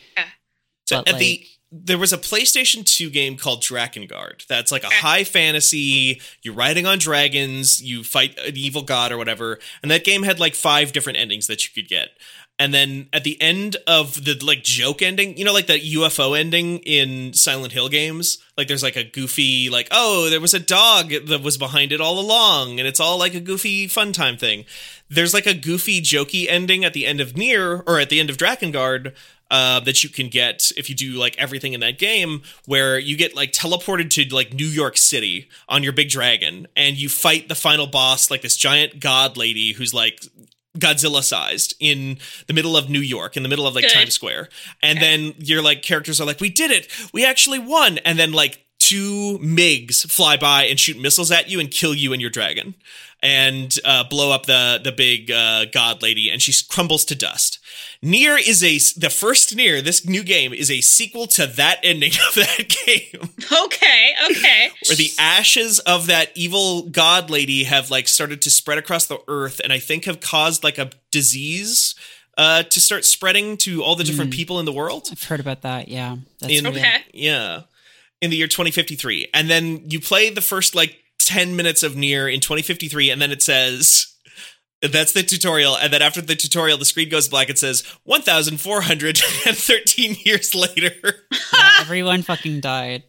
So 0.87 0.99
But, 0.99 1.14
at 1.14 1.18
the 1.18 1.47
there 1.70 1.99
was 1.99 2.14
a 2.14 2.18
PlayStation 2.18 2.85
2 2.85 3.11
game 3.11 3.37
called 3.37 3.62
Drakengard. 3.62 4.47
That's 4.47 4.72
like 4.72 4.85
a 4.85 4.91
high 4.91 5.24
fantasy. 5.24 6.20
You're 6.43 6.55
riding 6.55 6.87
on 6.87 6.99
dragons. 6.99 7.83
You 7.83 8.03
fight 8.05 8.39
an 8.39 8.57
evil 8.57 8.83
god 8.83 9.12
or 9.12 9.18
whatever. 9.18 9.59
And 9.83 9.91
that 9.91 10.05
game 10.05 10.22
had 10.22 10.41
like 10.41 10.55
five 10.55 10.93
different 10.93 11.18
endings 11.18 11.47
that 11.47 11.64
you 11.64 11.70
could 11.74 11.89
get. 11.89 12.09
And 12.59 12.75
then 12.75 13.09
at 13.13 13.23
the 13.23 13.41
end 13.41 13.77
of 13.87 14.25
the 14.25 14.35
like 14.45 14.65
joke 14.65 15.01
ending, 15.01 15.37
you 15.37 15.45
know, 15.45 15.53
like 15.53 15.69
the 15.69 15.79
UFO 15.79 16.37
ending 16.37 16.79
in 16.79 17.33
Silent 17.33 17.73
Hill 17.73 17.89
games, 17.89 18.39
like 18.57 18.67
there's 18.67 18.83
like 18.83 18.97
a 18.97 19.05
goofy, 19.05 19.71
like, 19.71 19.87
oh, 19.93 20.29
there 20.29 20.41
was 20.41 20.55
a 20.55 20.59
dog 20.59 21.11
that 21.11 21.43
was 21.43 21.57
behind 21.57 21.93
it 21.93 22.01
all 22.01 22.19
along, 22.19 22.81
and 22.81 22.89
it's 22.89 22.99
all 22.99 23.17
like 23.17 23.35
a 23.35 23.41
goofy 23.41 23.87
fun 23.87 24.13
time 24.13 24.37
thing. 24.37 24.65
There's 25.09 25.33
like 25.33 25.47
a 25.47 25.55
goofy, 25.55 26.01
jokey 26.01 26.47
ending 26.49 26.85
at 26.85 26.95
the 26.95 27.07
end 27.07 27.21
of 27.21 27.37
Nier 27.37 27.85
or 27.87 28.01
at 28.01 28.09
the 28.09 28.19
end 28.19 28.29
of 28.29 28.37
Drakengard, 28.37 29.15
uh, 29.51 29.81
that 29.81 30.03
you 30.03 30.11
can 30.11 30.29
get 30.29 30.73
if 30.77 30.91
you 30.91 30.97
do 30.97 31.13
like 31.13 31.39
everything 31.39 31.73
in 31.73 31.81
that 31.81 31.99
game, 31.99 32.43
where 32.67 32.99
you 32.99 33.17
get 33.17 33.37
like 33.37 33.53
teleported 33.53 34.11
to 34.11 34.35
like 34.35 34.53
New 34.53 34.67
York 34.67 34.97
City 34.97 35.49
on 35.69 35.85
your 35.85 35.93
big 35.93 36.09
dragon, 36.09 36.67
and 36.77 36.97
you 36.97 37.09
fight 37.09 37.49
the 37.49 37.55
final 37.55 37.87
boss, 37.87 38.33
like 38.33 38.43
this 38.43 38.57
giant 38.57 38.99
god 38.99 39.37
lady 39.37 39.73
who's 39.73 39.95
like 39.95 40.25
Godzilla 40.77 41.23
sized 41.23 41.75
in 41.81 42.19
the 42.47 42.55
middle 42.55 42.77
of 42.77 42.91
New 42.91 43.01
York, 43.01 43.37
in 43.37 43.43
the 43.43 43.49
middle 43.49 43.66
of 43.66 43.75
like 43.75 43.85
Good. 43.85 43.93
Times 43.93 44.14
Square. 44.14 44.49
And 44.83 45.01
then 45.01 45.35
your 45.39 45.62
like 45.62 45.83
characters 45.83 46.21
are 46.21 46.27
like, 46.27 46.41
we 46.41 46.51
did 46.51 46.71
it. 46.71 46.89
We 47.12 47.25
actually 47.25 47.59
won. 47.59 47.99
And 47.99 48.19
then 48.19 48.33
like 48.33 48.64
two 48.79 49.39
MiGs 49.43 50.11
fly 50.11 50.37
by 50.37 50.64
and 50.64 50.79
shoot 50.79 51.01
missiles 51.01 51.31
at 51.31 51.51
you 51.51 51.61
and 51.61 51.71
kill 51.71 51.95
you 51.95 52.12
and 52.12 52.23
your 52.23 52.31
dragon 52.31 52.75
and 53.23 53.77
uh, 53.85 54.05
blow 54.05 54.33
up 54.33 54.47
the 54.47 54.81
the 54.83 54.93
big 54.93 55.31
uh, 55.31 55.64
god 55.66 56.03
lady 56.03 56.31
and 56.31 56.41
she 56.41 56.53
crumbles 56.69 57.05
to 57.07 57.14
dust. 57.14 57.59
Nier 58.03 58.37
is 58.39 58.63
a 58.63 58.79
the 59.01 59.11
first 59.11 59.55
Nier 59.57 59.83
this 59.83 60.07
new 60.07 60.23
game 60.23 60.53
is 60.53 60.71
a 60.71 60.81
sequel 60.81 61.27
to 61.29 61.47
that 61.47 61.81
ending 61.83 62.13
of 62.29 62.35
that 62.37 62.69
game 62.87 63.29
Okay, 63.65 64.15
okay. 64.31 64.71
where 64.87 64.97
the 64.97 65.11
ashes 65.19 65.79
of 65.81 66.07
that 66.07 66.31
evil 66.37 66.83
god 66.83 67.29
lady 67.31 67.65
have 67.65 67.91
like 67.91 68.07
started 68.09 68.41
to 68.43 68.51
spread 68.51 68.79
across 68.79 69.07
the 69.07 69.19
earth 69.27 69.61
and 69.63 69.73
I 69.73 69.79
think 69.79 70.05
have 70.05 70.21
caused 70.21 70.63
like 70.63 70.79
a 70.79 70.91
disease 71.11 71.95
uh, 72.37 72.63
to 72.63 72.81
start 72.81 73.05
spreading 73.05 73.57
to 73.57 73.83
all 73.83 73.97
the 73.97 74.05
different 74.05 74.33
people 74.33 74.61
in 74.61 74.65
the 74.65 74.73
world. 74.73 75.09
I've 75.11 75.23
heard 75.25 75.41
about 75.41 75.63
that. 75.63 75.89
Yeah. 75.89 76.19
That's 76.39 76.53
In- 76.53 76.67
Okay. 76.69 76.99
Yeah. 77.13 77.63
In 78.21 78.31
the 78.31 78.37
year 78.37 78.47
2053. 78.47 79.29
And 79.35 79.51
then 79.51 79.83
you 79.91 79.99
play 80.01 80.31
the 80.31 80.41
first 80.41 80.75
like 80.77 80.97
10 81.19 81.57
minutes 81.57 81.83
of 81.83 81.97
Nier 81.97 82.29
in 82.29 82.39
2053, 82.41 83.11
and 83.11 83.21
then 83.21 83.33
it 83.33 83.43
says, 83.43 84.15
that's 84.83 85.12
the 85.12 85.22
tutorial. 85.22 85.76
And 85.76 85.93
then 85.93 86.03
after 86.03 86.20
the 86.20 86.37
tutorial, 86.37 86.79
the 86.79 86.85
screen 86.85 87.09
goes 87.09 87.29
black. 87.29 87.51
It 87.51 87.59
says 87.59 87.83
1,413 88.05 90.16
years 90.24 90.55
later. 90.55 90.93
Yeah, 91.53 91.70
everyone 91.81 92.22
fucking 92.22 92.61
died. 92.61 93.03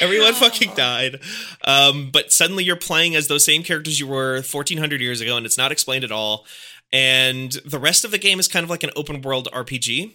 Everyone 0.00 0.34
fucking 0.34 0.74
died. 0.74 1.20
Um, 1.64 2.10
but 2.12 2.32
suddenly 2.32 2.64
you're 2.64 2.76
playing 2.76 3.14
as 3.14 3.28
those 3.28 3.44
same 3.44 3.62
characters 3.62 4.00
you 4.00 4.06
were 4.06 4.36
1,400 4.36 5.00
years 5.00 5.20
ago, 5.20 5.36
and 5.36 5.46
it's 5.46 5.58
not 5.58 5.72
explained 5.72 6.04
at 6.04 6.12
all. 6.12 6.46
And 6.92 7.52
the 7.64 7.78
rest 7.78 8.04
of 8.04 8.10
the 8.10 8.18
game 8.18 8.38
is 8.38 8.48
kind 8.48 8.64
of 8.64 8.70
like 8.70 8.82
an 8.82 8.90
open 8.94 9.22
world 9.22 9.48
RPG. 9.52 10.12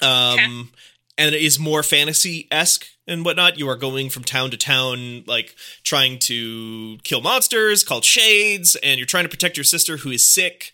Um, 0.00 0.70
and 1.18 1.34
it 1.34 1.42
is 1.42 1.58
more 1.58 1.82
fantasy 1.82 2.46
esque 2.50 2.86
and 3.06 3.24
whatnot. 3.24 3.58
You 3.58 3.68
are 3.68 3.76
going 3.76 4.10
from 4.10 4.24
town 4.24 4.50
to 4.50 4.56
town, 4.56 5.24
like 5.26 5.54
trying 5.82 6.18
to 6.20 6.98
kill 7.04 7.20
monsters 7.20 7.84
called 7.84 8.04
shades, 8.04 8.76
and 8.82 8.98
you're 8.98 9.06
trying 9.06 9.24
to 9.24 9.30
protect 9.30 9.56
your 9.56 9.64
sister 9.64 9.98
who 9.98 10.10
is 10.10 10.28
sick 10.28 10.72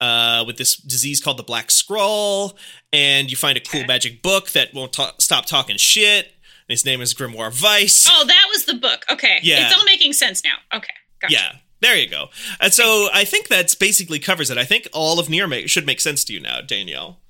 uh, 0.00 0.44
with 0.46 0.56
this 0.56 0.76
disease 0.76 1.20
called 1.20 1.36
the 1.36 1.42
Black 1.42 1.70
Scroll. 1.70 2.56
And 2.92 3.30
you 3.30 3.36
find 3.36 3.56
a 3.56 3.60
cool 3.60 3.84
magic 3.84 4.22
book 4.22 4.50
that 4.50 4.72
won't 4.72 4.92
ta- 4.92 5.14
stop 5.18 5.46
talking 5.46 5.76
shit. 5.76 6.26
And 6.26 6.72
his 6.72 6.84
name 6.84 7.00
is 7.00 7.12
Grimoire 7.12 7.62
Weiss. 7.62 8.08
Oh, 8.10 8.24
that 8.24 8.46
was 8.50 8.64
the 8.64 8.74
book. 8.74 9.04
Okay. 9.10 9.38
Yeah. 9.42 9.66
It's 9.66 9.76
all 9.76 9.84
making 9.84 10.14
sense 10.14 10.42
now. 10.44 10.56
Okay. 10.74 10.88
Gotcha. 11.20 11.34
Yeah, 11.34 11.52
there 11.80 11.96
you 11.96 12.08
go. 12.08 12.28
And 12.60 12.72
so 12.72 13.08
I 13.12 13.24
think 13.24 13.48
that's 13.48 13.74
basically 13.74 14.18
covers 14.18 14.50
it. 14.50 14.56
I 14.56 14.64
think 14.64 14.88
all 14.92 15.18
of 15.18 15.28
Nier 15.28 15.46
make, 15.46 15.68
should 15.68 15.84
make 15.84 16.00
sense 16.00 16.24
to 16.24 16.32
you 16.32 16.40
now, 16.40 16.60
Danielle. 16.62 17.20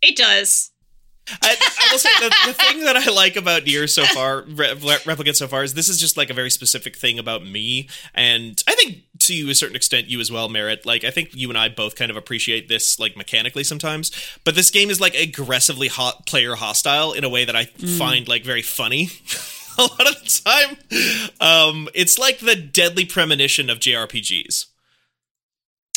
It 0.00 0.16
does. 0.16 0.71
I, 1.40 1.54
I 1.54 1.92
will 1.92 1.98
say 1.98 2.10
the, 2.20 2.34
the 2.46 2.52
thing 2.52 2.80
that 2.84 2.96
I 2.96 3.10
like 3.10 3.36
about 3.36 3.64
Nier 3.64 3.86
so 3.86 4.04
far, 4.04 4.42
Re- 4.42 4.74
Replicant 4.74 5.36
so 5.36 5.46
far, 5.46 5.62
is 5.62 5.74
this 5.74 5.88
is 5.88 6.00
just 6.00 6.16
like 6.16 6.30
a 6.30 6.34
very 6.34 6.50
specific 6.50 6.96
thing 6.96 7.18
about 7.18 7.44
me, 7.46 7.88
and 8.14 8.62
I 8.66 8.74
think 8.74 9.04
to 9.20 9.50
a 9.50 9.54
certain 9.54 9.76
extent 9.76 10.08
you 10.08 10.20
as 10.20 10.32
well, 10.32 10.48
Merritt. 10.48 10.84
Like 10.84 11.04
I 11.04 11.10
think 11.10 11.30
you 11.34 11.48
and 11.48 11.56
I 11.56 11.68
both 11.68 11.94
kind 11.94 12.10
of 12.10 12.16
appreciate 12.16 12.68
this 12.68 12.98
like 12.98 13.16
mechanically 13.16 13.64
sometimes, 13.64 14.10
but 14.44 14.54
this 14.54 14.70
game 14.70 14.90
is 14.90 15.00
like 15.00 15.14
aggressively 15.14 15.88
hot 15.88 16.26
player 16.26 16.54
hostile 16.56 17.12
in 17.12 17.24
a 17.24 17.28
way 17.28 17.44
that 17.44 17.54
I 17.56 17.66
find 17.66 18.26
like 18.28 18.44
very 18.44 18.62
funny. 18.62 19.08
a 19.78 19.82
lot 19.82 20.06
of 20.06 20.22
the 20.22 20.42
time, 20.44 20.76
um, 21.40 21.88
it's 21.94 22.18
like 22.18 22.40
the 22.40 22.56
deadly 22.56 23.04
premonition 23.04 23.70
of 23.70 23.78
JRPGs. 23.78 24.66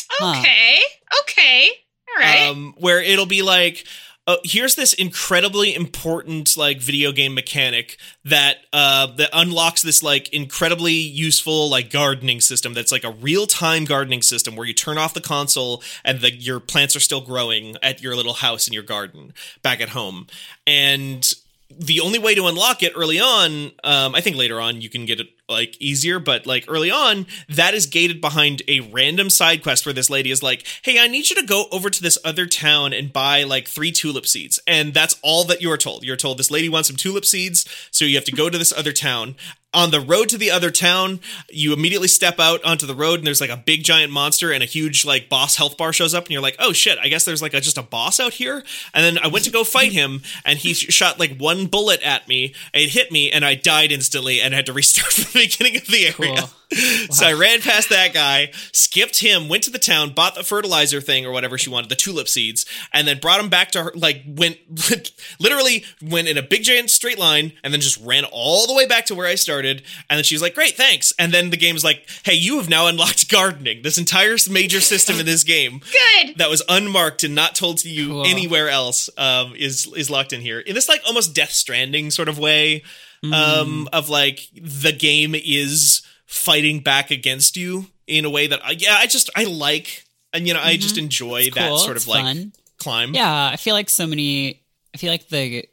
Huh. 0.08 0.38
Okay. 0.40 0.78
Okay. 1.22 1.70
All 2.08 2.22
right. 2.22 2.48
um, 2.48 2.74
where 2.78 3.02
it'll 3.02 3.26
be 3.26 3.42
like 3.42 3.84
uh, 4.26 4.36
here's 4.42 4.74
this 4.74 4.92
incredibly 4.92 5.74
important 5.74 6.56
like 6.56 6.80
video 6.80 7.12
game 7.12 7.34
mechanic 7.34 7.96
that 8.24 8.56
uh 8.72 9.06
that 9.06 9.30
unlocks 9.32 9.82
this 9.82 10.02
like 10.02 10.28
incredibly 10.32 10.92
useful 10.92 11.70
like 11.70 11.90
gardening 11.90 12.40
system 12.40 12.74
that's 12.74 12.90
like 12.90 13.04
a 13.04 13.10
real-time 13.10 13.84
gardening 13.84 14.22
system 14.22 14.56
where 14.56 14.66
you 14.66 14.74
turn 14.74 14.98
off 14.98 15.14
the 15.14 15.20
console 15.20 15.82
and 16.04 16.20
the 16.20 16.34
your 16.34 16.58
plants 16.58 16.96
are 16.96 17.00
still 17.00 17.20
growing 17.20 17.76
at 17.82 18.02
your 18.02 18.16
little 18.16 18.34
house 18.34 18.66
in 18.66 18.74
your 18.74 18.82
garden 18.82 19.32
back 19.62 19.80
at 19.80 19.90
home. 19.90 20.26
And 20.66 21.32
the 21.70 22.00
only 22.00 22.18
way 22.18 22.34
to 22.34 22.46
unlock 22.46 22.82
it 22.82 22.92
early 22.94 23.18
on 23.18 23.72
um 23.82 24.14
i 24.14 24.20
think 24.20 24.36
later 24.36 24.60
on 24.60 24.80
you 24.80 24.88
can 24.88 25.04
get 25.04 25.18
it 25.18 25.28
like 25.48 25.76
easier 25.80 26.18
but 26.18 26.46
like 26.46 26.64
early 26.68 26.90
on 26.90 27.26
that 27.48 27.74
is 27.74 27.86
gated 27.86 28.20
behind 28.20 28.62
a 28.68 28.80
random 28.80 29.30
side 29.30 29.62
quest 29.62 29.86
where 29.86 29.92
this 29.92 30.10
lady 30.10 30.30
is 30.30 30.42
like 30.42 30.66
hey 30.82 30.98
i 30.98 31.06
need 31.06 31.28
you 31.28 31.36
to 31.36 31.46
go 31.46 31.66
over 31.70 31.88
to 31.88 32.02
this 32.02 32.18
other 32.24 32.46
town 32.46 32.92
and 32.92 33.12
buy 33.12 33.42
like 33.42 33.68
three 33.68 33.92
tulip 33.92 34.26
seeds. 34.26 34.58
And 34.66 34.94
that's 34.94 35.18
all 35.22 35.44
that 35.44 35.62
you're 35.62 35.76
told. 35.76 36.04
You're 36.04 36.16
told 36.16 36.38
this 36.38 36.50
lady 36.50 36.68
wants 36.68 36.88
some 36.88 36.96
tulip 36.96 37.24
seeds 37.24 37.66
so 37.90 38.04
you 38.04 38.16
have 38.16 38.24
to 38.24 38.32
go 38.32 38.50
to 38.50 38.58
this 38.58 38.72
other 38.72 38.92
town. 38.92 39.36
On 39.74 39.90
the 39.90 40.00
road 40.00 40.30
to 40.30 40.38
the 40.38 40.50
other 40.50 40.70
town 40.70 41.20
you 41.50 41.74
immediately 41.74 42.08
step 42.08 42.40
out 42.40 42.64
onto 42.64 42.86
the 42.86 42.94
road 42.94 43.18
and 43.18 43.26
there's 43.26 43.42
like 43.42 43.50
a 43.50 43.58
big 43.58 43.84
giant 43.84 44.10
monster 44.10 44.50
and 44.50 44.62
a 44.62 44.66
huge 44.66 45.04
like 45.04 45.28
boss 45.28 45.56
health 45.56 45.76
bar 45.76 45.92
shows 45.92 46.14
up 46.14 46.24
and 46.24 46.30
you're 46.30 46.40
like 46.40 46.56
oh 46.58 46.72
shit 46.72 46.98
i 47.02 47.08
guess 47.08 47.26
there's 47.26 47.42
like 47.42 47.52
a, 47.52 47.60
just 47.60 47.76
a 47.76 47.82
boss 47.82 48.18
out 48.18 48.32
here? 48.32 48.62
And 48.94 49.04
then 49.04 49.22
i 49.22 49.26
went 49.26 49.44
to 49.44 49.50
go 49.50 49.64
fight 49.64 49.92
him 49.92 50.22
and 50.46 50.58
he 50.58 50.72
shot 50.72 51.18
like 51.18 51.36
one 51.36 51.66
bullet 51.66 52.00
at 52.02 52.26
me. 52.26 52.54
It 52.72 52.90
hit 52.90 53.12
me 53.12 53.30
and 53.30 53.44
i 53.44 53.54
died 53.54 53.92
instantly 53.92 54.40
and 54.40 54.54
had 54.54 54.64
to 54.66 54.72
restart 54.72 55.12
beginning 55.44 55.76
of 55.76 55.86
the 55.86 56.06
area 56.06 56.12
Cool. 56.36 56.50
so 57.10 57.26
I 57.26 57.32
ran 57.32 57.60
past 57.60 57.88
that 57.90 58.12
guy, 58.12 58.50
skipped 58.72 59.20
him, 59.20 59.48
went 59.48 59.62
to 59.64 59.70
the 59.70 59.78
town, 59.78 60.12
bought 60.14 60.34
the 60.34 60.42
fertilizer 60.42 61.00
thing 61.00 61.24
or 61.24 61.30
whatever 61.32 61.56
she 61.58 61.70
wanted, 61.70 61.90
the 61.90 61.94
tulip 61.96 62.28
seeds, 62.28 62.66
and 62.92 63.06
then 63.06 63.18
brought 63.20 63.38
him 63.40 63.48
back 63.48 63.70
to 63.72 63.84
her. 63.84 63.92
Like 63.94 64.22
went, 64.26 64.58
literally 65.40 65.84
went 66.02 66.28
in 66.28 66.36
a 66.36 66.42
big 66.42 66.62
giant 66.64 66.90
straight 66.90 67.18
line, 67.18 67.52
and 67.62 67.72
then 67.72 67.80
just 67.80 68.00
ran 68.04 68.24
all 68.32 68.66
the 68.66 68.74
way 68.74 68.86
back 68.86 69.06
to 69.06 69.14
where 69.14 69.26
I 69.26 69.36
started. 69.36 69.82
And 70.10 70.16
then 70.18 70.24
she 70.24 70.34
was 70.34 70.42
like, 70.42 70.54
"Great, 70.54 70.76
thanks." 70.76 71.12
And 71.18 71.32
then 71.32 71.50
the 71.50 71.56
game's 71.56 71.84
like, 71.84 72.08
"Hey, 72.24 72.34
you 72.34 72.56
have 72.56 72.68
now 72.68 72.86
unlocked 72.88 73.28
gardening. 73.30 73.82
This 73.82 73.98
entire 73.98 74.36
major 74.50 74.80
system 74.80 75.20
in 75.20 75.26
this 75.26 75.44
game." 75.44 75.80
Good. 75.80 76.38
That 76.38 76.50
was 76.50 76.62
unmarked 76.68 77.22
and 77.24 77.34
not 77.34 77.54
told 77.54 77.78
to 77.78 77.88
you 77.88 78.08
Cool. 78.08 78.26
anywhere 78.26 78.68
else. 78.68 79.08
Um, 79.16 79.54
is 79.56 79.86
is 79.96 80.10
locked 80.10 80.32
in 80.32 80.40
here 80.40 80.58
in 80.60 80.74
this 80.74 80.88
like 80.88 81.02
almost 81.06 81.34
Death 81.34 81.52
Stranding 81.52 82.10
sort 82.10 82.28
of 82.28 82.38
way 82.38 82.82
Mm. 83.24 83.32
um 83.32 83.88
of 83.94 84.10
like 84.10 84.40
the 84.54 84.92
game 84.92 85.34
is 85.34 86.02
fighting 86.26 86.80
back 86.80 87.10
against 87.10 87.56
you 87.56 87.86
in 88.06 88.24
a 88.24 88.30
way 88.30 88.46
that 88.46 88.60
I, 88.64 88.72
yeah 88.72 88.96
i 88.98 89.06
just 89.06 89.30
i 89.34 89.44
like 89.44 90.04
and 90.32 90.46
you 90.46 90.54
know 90.54 90.60
i 90.62 90.76
just 90.76 90.98
enjoy 90.98 91.42
Mm-hmm. 91.42 91.46
It's 91.48 91.54
that 91.56 91.68
cool, 91.68 91.78
sort 91.78 91.96
it's 91.96 92.04
of 92.04 92.08
like 92.08 92.24
fun. 92.24 92.52
climb 92.78 93.14
Yeah, 93.14 93.50
I 93.52 93.56
feel 93.56 93.74
like 93.74 93.88
so 93.88 94.06
many. 94.06 94.62
I 94.94 94.98
feel 94.98 95.10
like 95.10 95.28
the 95.28 95.64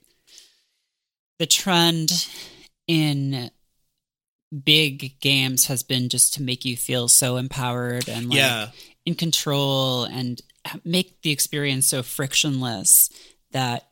the 1.40 1.46
trend 1.46 2.28
in 2.88 3.50
big 4.64 5.20
games 5.20 5.66
has 5.68 5.82
been 5.84 6.10
just 6.10 6.36
to 6.36 6.44
make 6.44 6.64
you 6.64 6.78
feel 6.78 7.08
so 7.08 7.38
empowered 7.38 8.08
and 8.08 8.30
like 8.30 8.38
yeah 8.38 8.68
in 9.06 9.16
control 9.16 10.04
and 10.06 10.42
make 10.86 11.22
the 11.24 11.32
experience 11.32 11.88
so 11.88 12.04
frictionless 12.04 13.10
that 13.52 13.88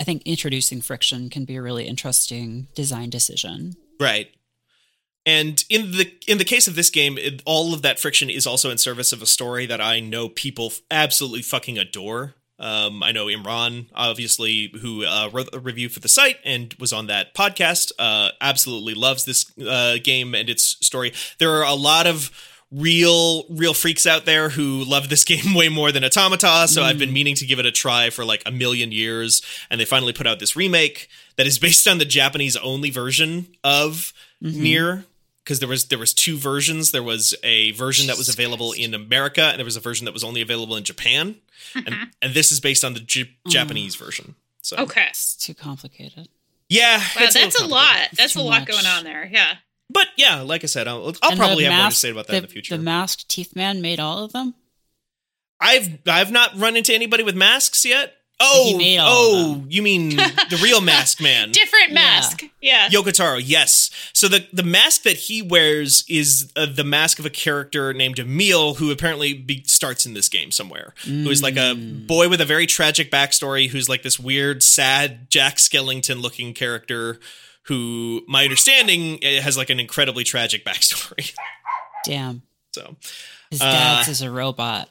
I 0.00 0.04
think 0.04 0.22
introducing 0.24 0.80
friction 0.80 1.28
can 1.30 1.44
be 1.44 1.56
a 1.56 1.62
really 1.62 1.86
interesting 1.86 2.68
design 2.74 3.10
decision. 3.10 3.74
right 4.00 4.28
and 5.26 5.64
in 5.68 5.90
the 5.90 6.10
in 6.26 6.38
the 6.38 6.44
case 6.44 6.66
of 6.66 6.76
this 6.76 6.88
game 6.88 7.18
it, 7.18 7.42
all 7.44 7.74
of 7.74 7.82
that 7.82 7.98
friction 7.98 8.30
is 8.30 8.46
also 8.46 8.70
in 8.70 8.78
service 8.78 9.12
of 9.12 9.20
a 9.20 9.26
story 9.26 9.66
that 9.66 9.80
i 9.80 10.00
know 10.00 10.28
people 10.28 10.66
f- 10.66 10.80
absolutely 10.90 11.42
fucking 11.42 11.76
adore 11.76 12.34
um, 12.58 13.02
I 13.02 13.12
know 13.12 13.26
Imran, 13.26 13.88
obviously, 13.94 14.72
who 14.80 15.04
uh, 15.04 15.28
wrote 15.32 15.50
a 15.52 15.58
review 15.58 15.88
for 15.88 16.00
the 16.00 16.08
site 16.08 16.38
and 16.44 16.74
was 16.78 16.92
on 16.92 17.06
that 17.08 17.34
podcast, 17.34 17.92
uh, 17.98 18.30
absolutely 18.40 18.94
loves 18.94 19.24
this 19.26 19.52
uh, 19.58 19.98
game 20.02 20.34
and 20.34 20.48
its 20.48 20.78
story. 20.84 21.12
There 21.38 21.52
are 21.52 21.64
a 21.64 21.74
lot 21.74 22.06
of 22.06 22.30
real, 22.72 23.44
real 23.50 23.74
freaks 23.74 24.06
out 24.06 24.24
there 24.24 24.48
who 24.48 24.84
love 24.84 25.08
this 25.08 25.24
game 25.24 25.54
way 25.54 25.68
more 25.68 25.92
than 25.92 26.04
Automata. 26.04 26.66
So 26.66 26.82
I've 26.82 26.98
been 26.98 27.12
meaning 27.12 27.34
to 27.36 27.46
give 27.46 27.58
it 27.58 27.66
a 27.66 27.72
try 27.72 28.08
for 28.10 28.24
like 28.24 28.42
a 28.46 28.50
million 28.50 28.90
years, 28.90 29.42
and 29.70 29.78
they 29.78 29.84
finally 29.84 30.14
put 30.14 30.26
out 30.26 30.38
this 30.40 30.56
remake 30.56 31.08
that 31.36 31.46
is 31.46 31.58
based 31.58 31.86
on 31.86 31.98
the 31.98 32.04
Japanese 32.06 32.56
only 32.56 32.88
version 32.88 33.48
of 33.62 34.14
Nier 34.40 35.04
because 35.46 35.60
there 35.60 35.68
was 35.68 35.86
there 35.86 35.98
was 35.98 36.12
two 36.12 36.36
versions. 36.36 36.90
There 36.90 37.04
was 37.04 37.32
a 37.44 37.70
version 37.72 38.08
that 38.08 38.18
was 38.18 38.28
available 38.28 38.72
in 38.72 38.94
America, 38.94 39.42
and 39.42 39.58
there 39.58 39.64
was 39.64 39.76
a 39.76 39.80
version 39.80 40.04
that 40.04 40.12
was 40.12 40.24
only 40.24 40.40
available 40.40 40.74
in 40.74 40.82
Japan. 40.82 41.36
And 41.74 41.86
mm-hmm. 41.86 42.04
and 42.20 42.34
this 42.34 42.50
is 42.50 42.58
based 42.58 42.84
on 42.84 42.94
the 42.94 43.00
J- 43.00 43.24
mm. 43.24 43.30
Japanese 43.48 43.94
version. 43.94 44.34
So 44.60 44.76
Okay. 44.76 45.06
It's 45.08 45.36
too 45.36 45.54
complicated. 45.54 46.28
yeah, 46.68 46.98
Wow, 46.98 47.04
it's 47.20 47.34
that's 47.34 47.54
a 47.54 47.62
little 47.62 47.68
lot. 47.68 47.86
complicated. 47.86 48.18
That's 48.18 48.36
a 48.36 48.42
lot 48.42 48.60
much. 48.60 48.68
going 48.68 48.86
on 48.86 49.04
there. 49.04 49.28
Yeah. 49.30 49.54
But 49.88 50.08
yeah, 50.16 50.40
like 50.40 50.64
I 50.64 50.66
said, 50.66 50.88
I'll, 50.88 51.12
I'll 51.22 51.36
probably 51.36 51.64
the 51.64 51.70
have 51.70 51.82
more 51.82 51.90
to 51.90 51.96
say 51.96 52.10
about 52.10 52.26
that 52.26 52.32
the, 52.32 52.36
in 52.38 52.42
the 52.42 52.48
future. 52.48 52.76
The 52.76 52.82
masked 52.82 53.28
teeth 53.28 53.54
man 53.54 53.80
made 53.80 54.00
all 54.00 54.24
of 54.24 54.32
them. 54.32 54.54
I've 55.60 55.98
I've 56.06 56.32
not 56.32 56.56
run 56.56 56.76
into 56.76 56.92
anybody 56.92 57.22
with 57.22 57.36
masks 57.36 57.84
yet. 57.84 58.14
Oh, 58.38 58.76
made 58.76 58.98
all 58.98 59.06
oh, 59.08 59.64
you 59.66 59.80
mean 59.82 60.10
the 60.10 60.60
real 60.62 60.82
Mask 60.82 61.22
Man? 61.22 61.50
Different 61.52 61.92
mask. 61.92 62.42
Yeah. 62.60 62.88
Yoko 62.90 63.10
Taro, 63.10 63.38
yes. 63.38 63.90
So 64.12 64.28
the 64.28 64.46
the 64.52 64.62
mask 64.62 65.04
that 65.04 65.16
he 65.16 65.40
wears 65.40 66.04
is 66.06 66.52
uh, 66.54 66.66
the 66.66 66.84
mask 66.84 67.18
of 67.18 67.24
a 67.24 67.30
character 67.30 67.94
named 67.94 68.18
Emil, 68.18 68.74
who 68.74 68.90
apparently 68.90 69.32
be- 69.32 69.64
starts 69.64 70.04
in 70.04 70.12
this 70.12 70.28
game 70.28 70.50
somewhere. 70.50 70.92
Who 71.04 71.30
is 71.30 71.42
like 71.42 71.56
a 71.56 71.74
Mm. 71.76 72.06
boy 72.06 72.28
with 72.28 72.40
a 72.42 72.44
very 72.44 72.66
tragic 72.66 73.10
backstory, 73.10 73.68
who's 73.70 73.88
like 73.88 74.02
this 74.02 74.20
weird, 74.20 74.62
sad 74.62 75.30
Jack 75.30 75.56
Skellington 75.56 76.20
looking 76.20 76.52
character. 76.52 77.18
Who, 77.64 78.22
my 78.28 78.44
understanding, 78.44 79.18
eh, 79.24 79.40
has 79.40 79.56
like 79.56 79.70
an 79.70 79.80
incredibly 79.80 80.24
tragic 80.24 80.64
backstory. 80.64 81.32
Damn. 82.04 82.42
So, 82.72 82.96
His 83.50 83.60
Uh, 83.62 83.64
dad's 83.72 84.08
is 84.08 84.20
a 84.22 84.30
robot. 84.30 84.90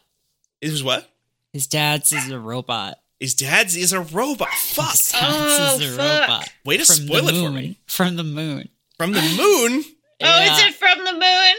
it 0.62 0.72
was 0.72 0.84
what? 0.84 1.10
His 1.54 1.68
dad's 1.68 2.12
is 2.12 2.30
a 2.32 2.40
robot. 2.40 2.98
His 3.20 3.34
dad's 3.34 3.76
is 3.76 3.94
a 3.94 4.02
robot. 4.02 4.50
Fuck. 4.50 4.92
His 4.92 5.08
dad's 5.12 5.24
Oh, 5.24 5.78
is 5.80 5.94
a 5.94 5.98
fuck. 5.98 6.22
robot. 6.30 6.50
Way 6.66 6.78
to 6.78 6.86
From 6.86 6.96
spoil 6.96 7.28
it 7.30 7.36
for 7.44 7.50
me. 7.52 7.78
From 7.88 8.16
the 8.18 8.24
moon. 8.24 8.70
From 8.98 9.12
the 9.14 9.22
moon. 9.22 9.84
Oh, 10.22 10.26
Yeah. 10.26 10.54
is 10.56 10.64
it 10.64 10.74
from 10.76 11.04
the 11.04 11.12
moon? 11.12 11.56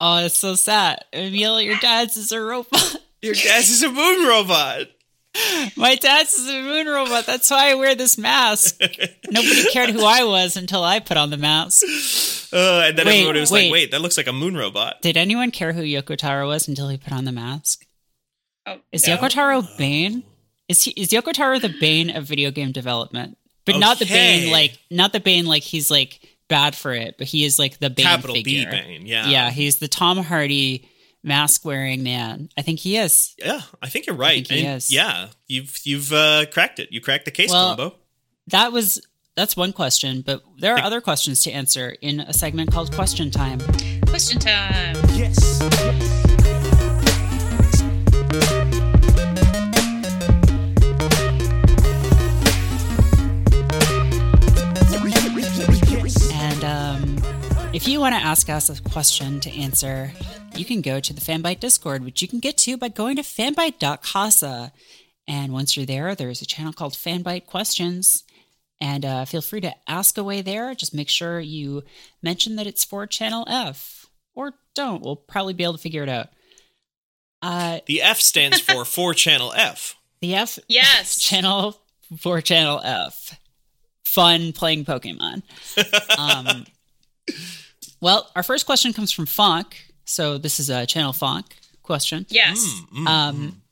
Oh, 0.00 0.24
it's 0.24 0.36
so 0.36 0.56
sad. 0.56 1.04
Emil, 1.12 1.60
your 1.60 1.76
dad's 1.78 2.16
is 2.16 2.32
a 2.32 2.40
robot. 2.40 2.96
Your 3.22 3.34
dad's 3.34 3.70
is 3.70 3.82
a 3.84 3.90
moon 3.90 4.26
robot. 4.26 4.86
My 5.76 5.94
dad's 5.94 6.34
is 6.34 6.48
a 6.48 6.60
moon 6.62 6.86
robot. 6.88 7.26
That's 7.26 7.48
why 7.50 7.70
I 7.70 7.74
wear 7.74 7.94
this 7.94 8.18
mask. 8.18 8.80
Nobody 9.30 9.64
cared 9.72 9.90
who 9.90 10.04
I 10.04 10.24
was 10.24 10.56
until 10.56 10.82
I 10.82 10.98
put 11.00 11.16
on 11.16 11.30
the 11.30 11.36
mask. 11.36 11.84
Uh, 12.50 12.84
and 12.86 12.96
then 12.96 13.04
Wait, 13.04 13.18
everybody 13.20 13.40
was 13.40 13.50
wait. 13.50 13.64
like, 13.64 13.72
wait, 13.72 13.90
that 13.90 14.00
looks 14.00 14.16
like 14.16 14.26
a 14.26 14.32
moon 14.32 14.56
robot. 14.56 15.02
Did 15.02 15.18
anyone 15.18 15.50
care 15.50 15.74
who 15.74 15.82
Yoko 15.82 16.16
Taro 16.16 16.48
was 16.48 16.66
until 16.66 16.88
he 16.88 16.96
put 16.96 17.12
on 17.12 17.26
the 17.26 17.32
mask? 17.32 17.84
Oh, 18.64 18.78
Is 18.90 19.06
No. 19.06 19.18
Yoko 19.18 19.28
Taro 19.28 19.62
Bane? 19.76 20.22
Is 20.68 20.82
he 20.82 20.90
is 20.92 21.08
Yoko 21.08 21.32
Taro 21.32 21.58
the 21.58 21.74
Bane 21.80 22.10
of 22.14 22.24
video 22.24 22.50
game 22.50 22.72
development? 22.72 23.38
But 23.64 23.78
not 23.78 23.98
the 23.98 24.06
Bane 24.06 24.50
like 24.52 24.78
not 24.90 25.12
the 25.12 25.20
Bane 25.20 25.46
like 25.46 25.62
he's 25.62 25.90
like 25.90 26.20
bad 26.48 26.74
for 26.74 26.92
it, 26.92 27.16
but 27.18 27.26
he 27.26 27.44
is 27.44 27.58
like 27.58 27.78
the 27.78 27.90
Bane 27.90 28.06
Capital 28.06 28.34
figure. 28.34 28.70
B 28.70 28.70
Bane. 28.70 29.06
Yeah. 29.06 29.28
Yeah, 29.28 29.50
he's 29.50 29.76
the 29.78 29.88
Tom 29.88 30.18
Hardy 30.18 30.88
mask 31.22 31.64
wearing 31.64 32.02
man. 32.02 32.48
I 32.56 32.62
think 32.62 32.80
he 32.80 32.96
is. 32.96 33.34
Yeah, 33.38 33.60
I 33.82 33.88
think 33.88 34.06
you're 34.06 34.16
right. 34.16 34.46
think 34.46 34.60
he 34.60 34.66
And 34.66 34.76
is. 34.76 34.90
Yeah, 34.92 35.28
you've 35.46 35.78
you've 35.84 36.12
uh, 36.12 36.46
cracked 36.52 36.78
it. 36.78 36.92
You 36.92 37.00
cracked 37.00 37.24
the 37.24 37.30
case, 37.30 37.50
Well, 37.50 37.74
Columbo. 37.74 37.96
That 38.48 38.72
was 38.72 39.00
that's 39.36 39.56
one 39.56 39.72
question, 39.72 40.22
but 40.22 40.42
there 40.58 40.74
are 40.74 40.80
other 40.80 41.00
questions 41.00 41.42
to 41.44 41.50
answer 41.52 41.90
in 42.00 42.20
a 42.20 42.32
segment 42.32 42.72
called 42.72 42.94
Question 42.94 43.30
Time. 43.30 43.60
Question 44.06 44.40
time. 44.40 44.96
Yes. 45.10 45.60
And 45.60 46.17
if 57.78 57.86
you 57.86 58.00
want 58.00 58.12
to 58.12 58.20
ask 58.20 58.48
us 58.50 58.68
a 58.68 58.82
question 58.82 59.38
to 59.38 59.50
answer, 59.52 60.10
you 60.56 60.64
can 60.64 60.80
go 60.80 60.98
to 60.98 61.12
the 61.12 61.20
Fanbyte 61.20 61.60
Discord, 61.60 62.04
which 62.04 62.20
you 62.20 62.26
can 62.26 62.40
get 62.40 62.56
to 62.58 62.76
by 62.76 62.88
going 62.88 63.14
to 63.14 63.22
fanbyte.casa. 63.22 64.72
And 65.28 65.52
once 65.52 65.76
you're 65.76 65.86
there, 65.86 66.16
there's 66.16 66.42
a 66.42 66.46
channel 66.46 66.72
called 66.72 66.94
Fanbyte 66.94 67.46
Questions. 67.46 68.24
And 68.80 69.04
uh, 69.04 69.24
feel 69.26 69.42
free 69.42 69.60
to 69.60 69.72
ask 69.86 70.18
away 70.18 70.42
there. 70.42 70.74
Just 70.74 70.92
make 70.92 71.08
sure 71.08 71.38
you 71.38 71.84
mention 72.20 72.56
that 72.56 72.66
it's 72.66 72.84
for 72.84 73.06
Channel 73.06 73.46
F. 73.48 74.06
Or 74.34 74.54
don't. 74.74 75.00
We'll 75.00 75.14
probably 75.14 75.54
be 75.54 75.62
able 75.62 75.74
to 75.74 75.78
figure 75.78 76.02
it 76.02 76.08
out. 76.08 76.30
Uh, 77.42 77.78
The 77.86 78.02
F 78.02 78.18
stands 78.18 78.58
for 78.58 78.84
for 78.96 79.14
channel 79.14 79.52
F. 79.56 79.94
the 80.20 80.34
F 80.34 80.58
Yes. 80.66 81.16
channel 81.20 81.76
for 82.18 82.40
Channel 82.40 82.80
F. 82.82 83.38
Fun 84.04 84.52
playing 84.52 84.84
Pokemon. 84.84 85.42
Um, 86.18 86.66
well, 88.00 88.30
our 88.36 88.42
first 88.42 88.66
question 88.66 88.92
comes 88.92 89.12
from 89.12 89.26
Fonk. 89.26 89.74
So 90.04 90.38
this 90.38 90.58
is 90.60 90.70
a 90.70 90.86
Channel 90.86 91.12
Fonk 91.12 91.44
question. 91.82 92.26
Yes. 92.28 92.58
Mm, 92.92 92.98
mm, 93.02 93.06
Um, 93.08 93.62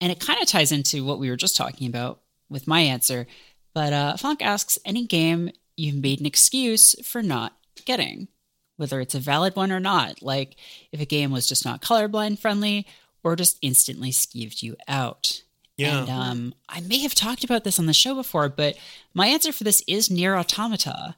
and 0.00 0.12
it 0.12 0.20
kind 0.20 0.40
of 0.40 0.48
ties 0.48 0.72
into 0.72 1.04
what 1.04 1.18
we 1.18 1.28
were 1.30 1.36
just 1.36 1.56
talking 1.56 1.88
about 1.88 2.20
with 2.48 2.66
my 2.66 2.80
answer. 2.80 3.26
But 3.74 3.92
uh, 3.92 4.14
Fonk 4.16 4.42
asks 4.42 4.78
any 4.84 5.06
game 5.06 5.50
you've 5.76 6.02
made 6.02 6.20
an 6.20 6.26
excuse 6.26 6.94
for 7.06 7.22
not 7.22 7.56
getting, 7.84 8.28
whether 8.76 9.00
it's 9.00 9.14
a 9.14 9.20
valid 9.20 9.54
one 9.56 9.70
or 9.72 9.80
not. 9.80 10.22
Like 10.22 10.56
if 10.92 11.00
a 11.00 11.04
game 11.06 11.30
was 11.30 11.48
just 11.48 11.64
not 11.64 11.82
colorblind 11.82 12.38
friendly 12.38 12.86
or 13.22 13.36
just 13.36 13.58
instantly 13.62 14.10
skeeved 14.10 14.62
you 14.62 14.76
out. 14.88 15.42
yeah. 15.76 16.00
And 16.00 16.10
um, 16.10 16.54
I 16.68 16.80
may 16.80 16.98
have 16.98 17.14
talked 17.14 17.44
about 17.44 17.64
this 17.64 17.78
on 17.78 17.86
the 17.86 17.92
show 17.94 18.14
before, 18.14 18.48
but 18.48 18.76
my 19.14 19.26
answer 19.28 19.52
for 19.52 19.64
this 19.64 19.82
is 19.86 20.10
Nier 20.10 20.36
Automata. 20.36 21.16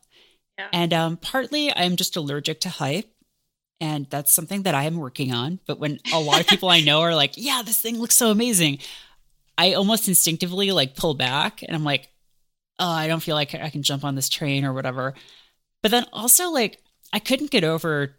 Yeah. 0.60 0.68
And 0.72 0.92
um, 0.92 1.16
partly 1.16 1.74
I'm 1.74 1.96
just 1.96 2.16
allergic 2.16 2.60
to 2.60 2.68
hype. 2.68 3.10
And 3.82 4.06
that's 4.10 4.30
something 4.30 4.64
that 4.64 4.74
I 4.74 4.84
am 4.84 4.98
working 4.98 5.32
on. 5.32 5.58
But 5.66 5.78
when 5.78 6.00
a 6.12 6.20
lot 6.20 6.40
of 6.40 6.46
people 6.46 6.68
I 6.68 6.80
know 6.82 7.00
are 7.00 7.14
like, 7.14 7.32
yeah, 7.36 7.62
this 7.64 7.80
thing 7.80 7.98
looks 7.98 8.14
so 8.16 8.30
amazing, 8.30 8.78
I 9.56 9.72
almost 9.72 10.06
instinctively 10.06 10.70
like 10.70 10.96
pull 10.96 11.14
back 11.14 11.62
and 11.62 11.74
I'm 11.74 11.84
like, 11.84 12.10
oh, 12.78 12.90
I 12.90 13.08
don't 13.08 13.22
feel 13.22 13.36
like 13.36 13.54
I 13.54 13.70
can 13.70 13.82
jump 13.82 14.04
on 14.04 14.14
this 14.14 14.28
train 14.28 14.64
or 14.64 14.72
whatever. 14.74 15.14
But 15.82 15.90
then 15.92 16.04
also, 16.12 16.50
like, 16.50 16.82
I 17.12 17.18
couldn't 17.18 17.50
get 17.50 17.64
over 17.64 18.16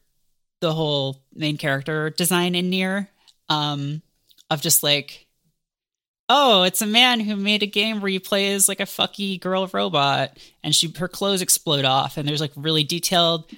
the 0.61 0.73
whole 0.73 1.23
main 1.33 1.57
character 1.57 2.09
design 2.09 2.55
in 2.55 2.69
Nier 2.69 3.09
um, 3.49 4.01
of 4.49 4.61
just 4.61 4.83
like, 4.83 5.27
oh, 6.34 6.63
it's 6.63 6.82
a 6.82 6.88
man 6.88 7.19
who 7.19 7.36
made 7.36 7.61
a 7.61 7.67
game 7.67 7.99
where 7.99 8.09
you 8.09 8.21
play 8.21 8.53
as 8.53 8.69
like 8.69 8.79
a 8.79 8.84
fucky 8.86 9.38
girl 9.38 9.69
robot 9.73 10.38
and 10.63 10.73
she 10.73 10.89
her 10.97 11.09
clothes 11.09 11.41
explode 11.41 11.84
off 11.84 12.15
and 12.15 12.25
there's 12.25 12.39
like 12.39 12.53
really 12.55 12.86
detailed 12.86 13.51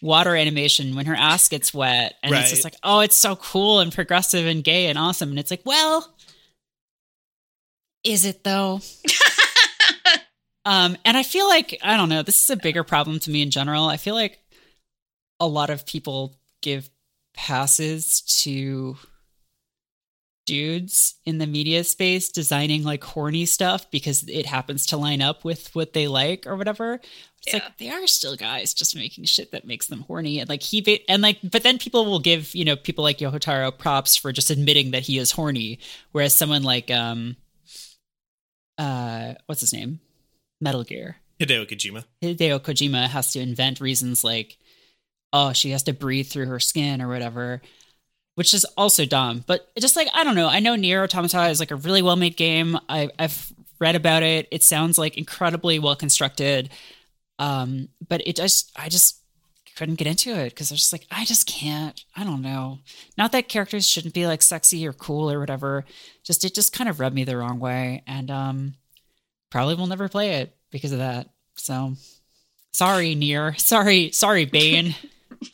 water 0.00 0.36
animation 0.36 0.94
when 0.94 1.06
her 1.06 1.14
ass 1.16 1.48
gets 1.48 1.74
wet 1.74 2.14
and 2.22 2.32
it's 2.32 2.50
just 2.50 2.62
like, 2.62 2.76
oh, 2.84 3.00
it's 3.00 3.16
so 3.16 3.34
cool 3.34 3.80
and 3.80 3.92
progressive 3.92 4.46
and 4.46 4.62
gay 4.62 4.86
and 4.86 4.96
awesome 4.96 5.30
and 5.30 5.40
it's 5.40 5.50
like, 5.50 5.62
well, 5.64 6.14
is 8.04 8.24
it 8.24 8.44
though? 8.44 8.80
um 10.64 10.96
and 11.04 11.16
I 11.16 11.24
feel 11.24 11.48
like 11.48 11.76
I 11.82 11.96
don't 11.96 12.08
know, 12.08 12.22
this 12.22 12.40
is 12.44 12.50
a 12.50 12.56
bigger 12.56 12.84
problem 12.84 13.18
to 13.20 13.30
me 13.30 13.42
in 13.42 13.50
general. 13.50 13.86
I 13.86 13.96
feel 13.96 14.14
like 14.14 14.38
a 15.40 15.48
lot 15.48 15.68
of 15.68 15.84
people 15.84 16.36
give 16.62 16.88
passes 17.34 18.20
to 18.42 18.96
dudes 20.50 21.14
in 21.24 21.38
the 21.38 21.46
media 21.46 21.84
space 21.84 22.28
designing 22.28 22.82
like 22.82 23.04
horny 23.04 23.46
stuff 23.46 23.90
because 23.90 24.24
it 24.28 24.46
happens 24.46 24.86
to 24.86 24.96
line 24.96 25.22
up 25.22 25.44
with 25.44 25.72
what 25.76 25.92
they 25.92 26.08
like 26.08 26.46
or 26.46 26.56
whatever. 26.56 26.94
It's 27.46 27.54
Yeah. 27.54 27.62
like 27.64 27.78
they 27.78 27.88
are 27.90 28.06
still 28.06 28.34
guys 28.36 28.74
just 28.74 28.96
making 28.96 29.24
shit 29.26 29.52
that 29.52 29.64
makes 29.64 29.86
them 29.86 30.00
horny 30.00 30.40
and 30.40 30.48
like 30.48 30.62
he 30.62 30.80
ba- 30.80 31.08
and 31.10 31.22
like 31.22 31.38
but 31.42 31.62
then 31.62 31.78
people 31.78 32.04
will 32.04 32.18
give, 32.18 32.54
you 32.54 32.64
know, 32.64 32.74
people 32.76 33.04
like 33.04 33.18
Yoko 33.18 33.38
Taro 33.38 33.70
props 33.70 34.16
for 34.16 34.32
just 34.32 34.50
admitting 34.50 34.90
that 34.90 35.02
he 35.04 35.18
is 35.18 35.30
horny 35.30 35.78
whereas 36.12 36.34
someone 36.34 36.62
like 36.64 36.90
um 36.90 37.36
uh 38.78 39.34
what's 39.46 39.60
his 39.60 39.72
name? 39.72 40.00
Metal 40.60 40.84
Gear. 40.84 41.16
Hideo 41.40 41.66
Kojima. 41.66 42.04
Hideo 42.22 42.58
Kojima 42.60 43.06
has 43.08 43.32
to 43.32 43.40
invent 43.40 43.80
reasons 43.80 44.22
like, 44.24 44.58
oh, 45.32 45.52
she 45.52 45.70
has 45.70 45.84
to 45.84 45.92
breathe 45.92 46.26
through 46.26 46.46
her 46.46 46.60
skin 46.60 47.00
or 47.00 47.08
whatever, 47.08 47.62
which 48.34 48.54
is 48.54 48.64
also 48.76 49.04
dumb. 49.04 49.44
But 49.46 49.70
just 49.78 49.96
like 49.96 50.08
I 50.14 50.24
don't 50.24 50.34
know, 50.36 50.48
I 50.48 50.60
know 50.60 50.76
Nier 50.76 51.02
Automata 51.02 51.48
is 51.48 51.60
like 51.60 51.70
a 51.70 51.76
really 51.76 52.02
well 52.02 52.16
made 52.16 52.36
game. 52.36 52.78
I, 52.88 53.10
I've 53.18 53.52
read 53.78 53.96
about 53.96 54.22
it. 54.22 54.48
It 54.50 54.62
sounds 54.62 54.98
like 54.98 55.16
incredibly 55.18 55.78
well 55.78 55.96
constructed, 55.96 56.70
um, 57.38 57.88
but 58.08 58.26
it 58.26 58.36
just 58.36 58.70
I 58.76 58.88
just 58.88 59.16
couldn't 59.76 59.94
get 59.94 60.06
into 60.06 60.34
it 60.34 60.50
because 60.50 60.70
I 60.70 60.74
was 60.74 60.80
just 60.80 60.92
like 60.92 61.06
I 61.10 61.24
just 61.24 61.46
can't. 61.46 62.02
I 62.16 62.24
don't 62.24 62.42
know. 62.42 62.80
Not 63.16 63.32
that 63.32 63.48
characters 63.48 63.88
shouldn't 63.88 64.14
be 64.14 64.26
like 64.26 64.42
sexy 64.42 64.86
or 64.86 64.92
cool 64.92 65.30
or 65.30 65.40
whatever. 65.40 65.84
Just 66.24 66.44
it 66.44 66.54
just 66.54 66.72
kind 66.72 66.88
of 66.90 67.00
rubbed 67.00 67.14
me 67.14 67.24
the 67.24 67.36
wrong 67.36 67.58
way, 67.60 68.02
and 68.06 68.30
um, 68.30 68.74
probably 69.50 69.74
will 69.74 69.86
never 69.86 70.08
play 70.08 70.34
it 70.34 70.54
because 70.70 70.92
of 70.92 70.98
that. 70.98 71.28
So 71.56 71.94
sorry, 72.72 73.14
Nier. 73.14 73.54
Sorry, 73.58 74.10
sorry, 74.12 74.44
Bane. 74.44 74.94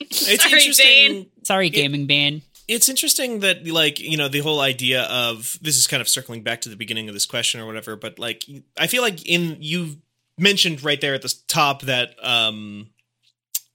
It's 0.00 0.42
Sorry, 0.42 0.58
interesting. 0.58 0.84
Bane. 1.12 1.26
sorry, 1.44 1.70
gaming 1.70 2.06
Bane. 2.06 2.42
It's 2.68 2.88
interesting 2.88 3.40
that 3.40 3.66
like 3.66 4.00
you 4.00 4.16
know 4.16 4.28
the 4.28 4.40
whole 4.40 4.60
idea 4.60 5.02
of 5.02 5.58
this 5.62 5.76
is 5.76 5.86
kind 5.86 6.00
of 6.00 6.08
circling 6.08 6.42
back 6.42 6.60
to 6.62 6.68
the 6.68 6.76
beginning 6.76 7.08
of 7.08 7.14
this 7.14 7.26
question 7.26 7.60
or 7.60 7.66
whatever, 7.66 7.94
but 7.96 8.18
like 8.18 8.44
I 8.76 8.86
feel 8.88 9.02
like 9.02 9.26
in 9.26 9.56
you 9.60 9.96
mentioned 10.38 10.82
right 10.82 11.00
there 11.00 11.14
at 11.14 11.22
the 11.22 11.34
top 11.48 11.82
that 11.82 12.14
um 12.22 12.90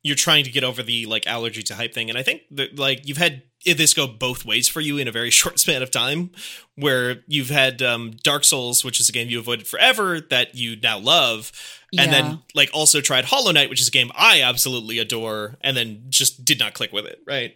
you're 0.03 0.15
trying 0.15 0.43
to 0.43 0.51
get 0.51 0.63
over 0.63 0.81
the 0.83 1.05
like 1.05 1.25
allergy 1.27 1.61
to 1.63 1.75
hype 1.75 1.93
thing, 1.93 2.09
and 2.09 2.17
I 2.17 2.23
think 2.23 2.41
that 2.51 2.77
like 2.77 3.07
you've 3.07 3.17
had 3.17 3.43
this 3.63 3.93
go 3.93 4.07
both 4.07 4.43
ways 4.43 4.67
for 4.67 4.81
you 4.81 4.97
in 4.97 5.07
a 5.07 5.11
very 5.11 5.29
short 5.39 5.59
span 5.59 5.81
of 5.83 5.91
time, 5.91 6.31
where 6.75 7.23
you've 7.27 7.49
had 7.49 7.81
um 7.81 8.11
Dark 8.23 8.43
Souls, 8.43 8.83
which 8.83 8.99
is 8.99 9.07
a 9.07 9.11
game 9.13 9.29
you 9.29 9.39
avoided 9.39 9.67
forever 9.67 10.19
that 10.19 10.55
you 10.55 10.75
now 10.75 10.97
love, 10.99 11.51
and 11.97 12.11
Yeah. 12.11 12.21
then 12.21 12.41
like 12.55 12.69
also 12.73 12.99
tried 12.99 13.25
Hollow 13.25 13.51
Knight, 13.51 13.69
which 13.69 13.79
is 13.79 13.87
a 13.87 13.91
game 13.91 14.11
I 14.15 14.41
absolutely 14.41 14.99
adore, 14.99 15.55
and 15.61 15.77
then 15.77 16.07
just 16.09 16.43
did 16.43 16.59
not 16.59 16.73
click 16.73 16.91
with 16.91 17.05
it, 17.05 17.21
right? 17.25 17.55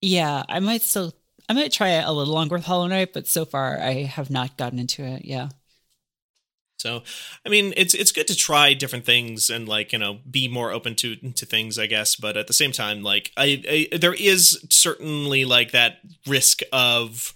Yeah, 0.00 0.42
I 0.48 0.60
might 0.60 0.82
still. 0.82 1.14
I 1.48 1.52
might 1.52 1.72
try 1.72 1.90
it 1.90 2.04
a 2.04 2.12
little 2.12 2.32
longer 2.32 2.54
with 2.54 2.64
Hollow 2.64 2.86
Knight, 2.86 3.12
but 3.12 3.26
so 3.26 3.44
far 3.44 3.78
I 3.78 4.04
have 4.04 4.30
not 4.30 4.56
gotten 4.56 4.78
into 4.78 5.04
it. 5.04 5.24
Yeah. 5.24 5.48
So, 6.78 7.02
I 7.46 7.48
mean, 7.48 7.72
it's 7.78 7.94
it's 7.94 8.12
good 8.12 8.26
to 8.28 8.36
try 8.36 8.74
different 8.74 9.06
things 9.06 9.48
and 9.48 9.66
like 9.66 9.92
you 9.92 9.98
know 9.98 10.18
be 10.30 10.48
more 10.48 10.70
open 10.70 10.94
to 10.96 11.16
to 11.16 11.46
things, 11.46 11.78
I 11.78 11.86
guess. 11.86 12.14
But 12.14 12.36
at 12.36 12.46
the 12.46 12.52
same 12.52 12.72
time, 12.72 13.02
like 13.02 13.32
I, 13.38 13.88
I 13.92 13.96
there 13.96 14.12
is 14.12 14.64
certainly 14.68 15.46
like 15.46 15.70
that 15.72 16.00
risk 16.26 16.60
of 16.72 17.32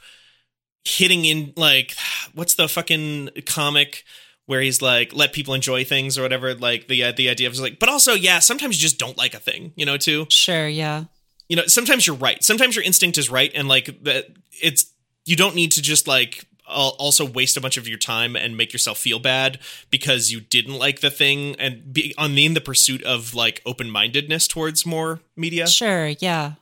hitting 0.84 1.24
in 1.24 1.54
like 1.56 1.94
what's 2.34 2.54
the 2.54 2.68
fucking 2.68 3.30
comic 3.46 4.04
where 4.44 4.60
he's 4.60 4.80
like 4.82 5.14
let 5.14 5.32
people 5.32 5.54
enjoy 5.54 5.84
things 5.84 6.18
or 6.18 6.22
whatever. 6.22 6.54
Like 6.54 6.88
the 6.88 7.04
uh, 7.04 7.12
the 7.12 7.30
idea 7.30 7.48
of 7.48 7.58
like, 7.58 7.78
but 7.78 7.88
also 7.88 8.12
yeah, 8.12 8.40
sometimes 8.40 8.76
you 8.76 8.82
just 8.82 8.98
don't 8.98 9.16
like 9.16 9.32
a 9.32 9.38
thing, 9.38 9.72
you 9.76 9.86
know, 9.86 9.96
too. 9.96 10.26
Sure. 10.28 10.68
Yeah. 10.68 11.04
You 11.48 11.56
know, 11.56 11.66
sometimes 11.66 12.06
you're 12.06 12.16
right. 12.16 12.42
Sometimes 12.44 12.76
your 12.76 12.84
instinct 12.84 13.16
is 13.18 13.30
right, 13.30 13.50
and 13.54 13.68
like 13.68 14.02
that 14.04 14.26
it's 14.62 14.92
you 15.24 15.36
don't 15.36 15.54
need 15.54 15.72
to 15.72 15.82
just 15.82 16.06
like 16.06 16.44
also 16.66 17.24
waste 17.24 17.56
a 17.56 17.60
bunch 17.62 17.78
of 17.78 17.88
your 17.88 17.96
time 17.96 18.36
and 18.36 18.54
make 18.56 18.72
yourself 18.74 18.98
feel 18.98 19.18
bad 19.18 19.58
because 19.90 20.30
you 20.30 20.40
didn't 20.40 20.74
like 20.78 21.00
the 21.00 21.10
thing 21.10 21.56
and 21.58 21.92
be 21.94 22.14
on 22.18 22.36
in 22.36 22.52
the 22.52 22.60
pursuit 22.60 23.02
of 23.04 23.32
like 23.34 23.62
open-mindedness 23.64 24.46
towards 24.46 24.84
more 24.84 25.20
media. 25.34 25.66
Sure. 25.66 26.08
Yeah. 26.08 26.52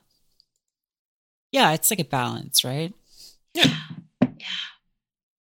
Yeah. 1.51 1.73
It's 1.73 1.91
like 1.91 1.99
a 1.99 2.05
balance, 2.05 2.65
right? 2.65 2.93
Yeah. 3.55 3.75
Yeah 4.23 4.47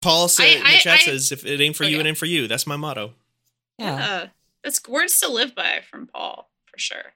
paul 0.02 0.28
said 0.28 0.44
I- 0.44 0.46
in 0.54 0.60
the 0.62 0.68
I- 0.68 0.76
chat 0.78 0.98
I- 1.00 1.04
says 1.04 1.32
if 1.32 1.44
it 1.44 1.60
ain't 1.60 1.74
for 1.76 1.84
Oh, 1.84 1.86
you, 1.88 1.96
yeah. 1.96 2.00
it 2.02 2.06
ain't 2.06 2.18
for 2.18 2.26
you. 2.26 2.46
That's 2.46 2.66
my 2.66 2.76
motto. 2.76 3.14
Yeah. 3.78 3.94
Uh, 3.94 4.26
that's 4.62 4.80
words 4.88 5.18
to 5.20 5.28
live 5.28 5.54
by 5.54 5.80
from 5.90 6.06
Paul 6.06 6.48
for 6.66 6.78
sure. 6.78 7.14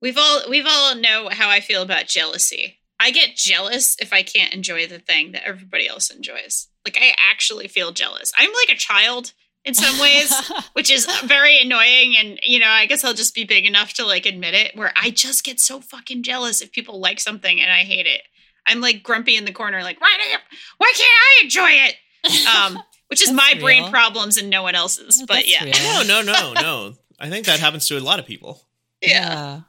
We've 0.00 0.18
all 0.18 0.42
we've 0.48 0.66
all 0.68 0.94
know 0.94 1.28
how 1.30 1.50
I 1.50 1.60
feel 1.60 1.82
about 1.82 2.06
jealousy. 2.06 2.78
I 3.00 3.10
get 3.10 3.36
jealous 3.36 3.96
if 4.00 4.12
I 4.12 4.22
can't 4.22 4.52
enjoy 4.52 4.86
the 4.86 4.98
thing 4.98 5.32
that 5.32 5.46
everybody 5.46 5.88
else 5.88 6.10
enjoys. 6.10 6.68
Like 6.84 6.98
I 7.00 7.14
actually 7.30 7.68
feel 7.68 7.92
jealous. 7.92 8.32
I'm 8.36 8.50
like 8.50 8.74
a 8.74 8.78
child 8.78 9.32
in 9.64 9.74
some 9.74 10.00
ways, 10.00 10.32
which 10.72 10.90
is 10.90 11.06
very 11.24 11.60
annoying 11.60 12.14
and 12.18 12.40
you 12.42 12.58
know, 12.58 12.68
I 12.68 12.86
guess 12.86 13.04
I'll 13.04 13.14
just 13.14 13.34
be 13.34 13.44
big 13.44 13.66
enough 13.66 13.92
to 13.94 14.06
like 14.06 14.26
admit 14.26 14.54
it 14.54 14.76
where 14.76 14.92
I 14.96 15.10
just 15.10 15.44
get 15.44 15.60
so 15.60 15.80
fucking 15.80 16.22
jealous 16.22 16.60
if 16.62 16.72
people 16.72 17.00
like 17.00 17.20
something 17.20 17.60
and 17.60 17.70
I 17.70 17.80
hate 17.80 18.06
it. 18.06 18.22
I'm 18.66 18.80
like 18.80 19.02
grumpy 19.02 19.36
in 19.36 19.44
the 19.44 19.52
corner 19.52 19.82
like, 19.82 20.00
"Why 20.00 20.16
do 20.22 20.28
you, 20.28 20.36
why 20.76 20.92
can't 20.94 21.08
I 21.08 21.44
enjoy 21.44 21.70
it?" 21.70 22.46
Um 22.46 22.82
which 23.08 23.22
is 23.22 23.28
That's 23.28 23.54
my 23.54 23.60
brain 23.60 23.90
problems 23.90 24.36
and 24.36 24.48
no 24.50 24.62
one 24.62 24.74
else's. 24.74 25.22
But 25.26 25.34
that's 25.34 25.50
yeah. 25.50 25.64
real. 25.64 26.06
No, 26.06 26.22
no, 26.22 26.32
no, 26.32 26.52
no. 26.52 26.94
I 27.20 27.28
think 27.28 27.46
that 27.46 27.58
happens 27.58 27.88
to 27.88 27.98
a 27.98 28.00
lot 28.00 28.18
of 28.18 28.26
people. 28.26 28.62
yeah. 29.02 29.62